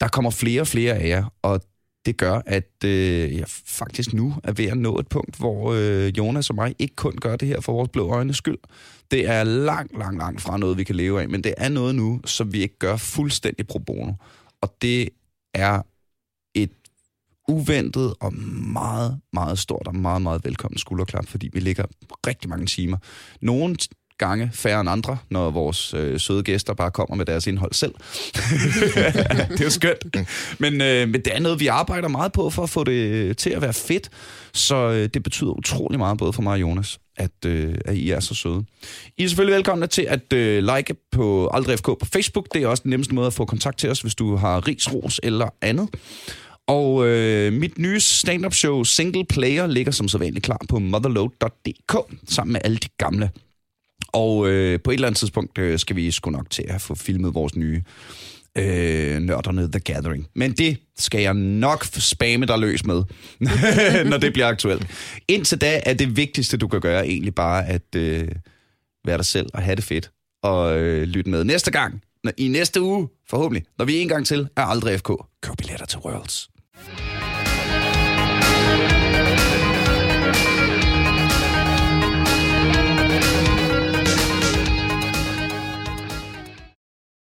Der 0.00 0.08
kommer 0.08 0.30
flere 0.30 0.60
og 0.60 0.66
flere 0.66 0.94
af 0.94 1.08
jer, 1.08 1.24
og 1.42 1.60
det 2.06 2.16
gør, 2.16 2.40
at 2.46 2.84
øh, 2.84 3.36
jeg 3.36 3.44
faktisk 3.66 4.12
nu 4.12 4.34
er 4.44 4.52
ved 4.52 4.64
at 4.64 4.78
nå 4.78 4.98
et 4.98 5.08
punkt, 5.08 5.36
hvor 5.38 5.72
øh, 5.72 6.18
Jonas 6.18 6.50
og 6.50 6.56
mig 6.56 6.74
ikke 6.78 6.96
kun 6.96 7.12
gør 7.20 7.36
det 7.36 7.48
her 7.48 7.60
for 7.60 7.72
vores 7.72 7.88
blå 7.88 8.08
øjnes 8.08 8.36
skyld. 8.36 8.58
Det 9.10 9.28
er 9.28 9.44
langt, 9.44 9.98
langt, 9.98 10.18
langt 10.18 10.40
fra 10.40 10.56
noget, 10.56 10.78
vi 10.78 10.84
kan 10.84 10.94
leve 10.94 11.22
af, 11.22 11.28
men 11.28 11.44
det 11.44 11.54
er 11.56 11.68
noget 11.68 11.94
nu, 11.94 12.20
som 12.24 12.52
vi 12.52 12.62
ikke 12.62 12.78
gør 12.78 12.96
fuldstændig 12.96 13.66
pro 13.66 13.78
bono. 13.78 14.12
Og 14.64 14.76
det 14.82 15.08
er 15.54 15.82
et 16.54 16.70
uventet 17.48 18.14
og 18.20 18.34
meget, 18.72 19.20
meget 19.32 19.58
stort 19.58 19.86
og 19.86 19.96
meget, 19.96 20.22
meget 20.22 20.44
velkommen 20.44 20.78
skulderklap, 20.78 21.26
fordi 21.26 21.50
vi 21.52 21.60
ligger 21.60 21.84
rigtig 22.26 22.50
mange 22.50 22.66
timer. 22.66 22.96
Nogle 23.40 23.76
gange 24.18 24.50
færre 24.52 24.80
end 24.80 24.90
andre, 24.90 25.18
når 25.30 25.50
vores 25.50 25.94
øh, 25.94 26.20
søde 26.20 26.42
gæster 26.42 26.74
bare 26.74 26.90
kommer 26.90 27.16
med 27.16 27.26
deres 27.26 27.46
indhold 27.46 27.72
selv. 27.72 27.94
det 29.50 29.60
er 29.60 29.64
jo 29.64 29.70
skønt. 29.70 30.16
Men, 30.58 30.80
øh, 30.80 31.08
men 31.08 31.14
det 31.14 31.36
er 31.36 31.40
noget, 31.40 31.60
vi 31.60 31.66
arbejder 31.66 32.08
meget 32.08 32.32
på 32.32 32.50
for 32.50 32.62
at 32.62 32.70
få 32.70 32.84
det 32.84 32.92
øh, 32.92 33.36
til 33.36 33.50
at 33.50 33.62
være 33.62 33.72
fedt. 33.72 34.10
Så 34.54 34.76
øh, 34.76 35.08
det 35.14 35.22
betyder 35.22 35.50
utrolig 35.50 35.98
meget 35.98 36.18
både 36.18 36.32
for 36.32 36.42
mig 36.42 36.52
og 36.52 36.60
Jonas, 36.60 36.98
at, 37.16 37.44
øh, 37.46 37.74
at 37.84 37.94
I 37.94 38.10
er 38.10 38.20
så 38.20 38.34
søde. 38.34 38.64
I 39.18 39.24
er 39.24 39.28
selvfølgelig 39.28 39.54
velkomne 39.54 39.86
til 39.86 40.02
at 40.02 40.32
øh, 40.32 40.76
like 40.76 40.94
på 41.12 41.50
Aldrig 41.52 41.78
FK 41.78 41.84
på 41.84 42.06
Facebook. 42.12 42.54
Det 42.54 42.62
er 42.62 42.66
også 42.66 42.82
den 42.82 42.90
nemmeste 42.90 43.14
måde 43.14 43.26
at 43.26 43.32
få 43.32 43.44
kontakt 43.44 43.78
til 43.78 43.90
os, 43.90 44.00
hvis 44.00 44.14
du 44.14 44.36
har 44.36 44.68
ris, 44.68 44.92
ros 44.92 45.20
eller 45.22 45.48
andet. 45.60 45.88
Og 46.66 47.06
øh, 47.06 47.52
mit 47.52 47.78
nye 47.78 48.00
stand-up 48.00 48.54
show 48.54 48.84
Single 48.84 49.24
Player 49.24 49.66
ligger 49.66 49.92
som 49.92 50.08
så 50.08 50.18
vanligt 50.18 50.44
klar 50.44 50.60
på 50.68 50.78
motherload.dk 50.78 51.96
sammen 52.28 52.52
med 52.52 52.60
alle 52.64 52.76
de 52.76 52.88
gamle 52.98 53.30
og 54.14 54.48
øh, 54.48 54.80
på 54.80 54.90
et 54.90 54.94
eller 54.94 55.06
andet 55.06 55.18
tidspunkt 55.18 55.58
øh, 55.58 55.78
skal 55.78 55.96
vi 55.96 56.10
sgu 56.10 56.30
nok 56.30 56.50
til 56.50 56.64
at 56.68 56.80
få 56.80 56.94
filmet 56.94 57.34
vores 57.34 57.56
nye 57.56 57.82
øh, 58.58 59.18
nørderne 59.18 59.70
The 59.72 59.80
Gathering. 59.80 60.26
Men 60.34 60.52
det 60.52 60.78
skal 60.98 61.20
jeg 61.20 61.34
nok 61.34 61.84
spamme 61.84 62.46
dig 62.46 62.58
løs 62.58 62.84
med, 62.84 63.02
når 64.10 64.16
det 64.16 64.32
bliver 64.32 64.48
aktuelt. 64.48 64.86
Indtil 65.28 65.60
da 65.60 65.80
er 65.86 65.94
det 65.94 66.16
vigtigste, 66.16 66.56
du 66.56 66.68
kan 66.68 66.80
gøre, 66.80 67.06
egentlig 67.06 67.34
bare 67.34 67.66
at 67.66 67.94
øh, 67.96 68.28
være 69.06 69.16
dig 69.16 69.26
selv 69.26 69.46
og 69.54 69.62
have 69.62 69.76
det 69.76 69.84
fedt. 69.84 70.10
Og 70.42 70.78
øh, 70.78 71.02
lytte 71.02 71.30
med 71.30 71.44
næste 71.44 71.70
gang, 71.70 72.02
når, 72.24 72.32
i 72.38 72.48
næste 72.48 72.82
uge, 72.82 73.08
forhåbentlig, 73.30 73.64
når 73.78 73.84
vi 73.84 73.98
en 73.98 74.08
gang 74.08 74.26
til 74.26 74.48
er 74.56 74.62
aldrig 74.62 74.98
FK, 74.98 75.10
køb 75.42 75.56
billetter 75.58 75.86
til 75.86 75.98
Worlds. 75.98 76.48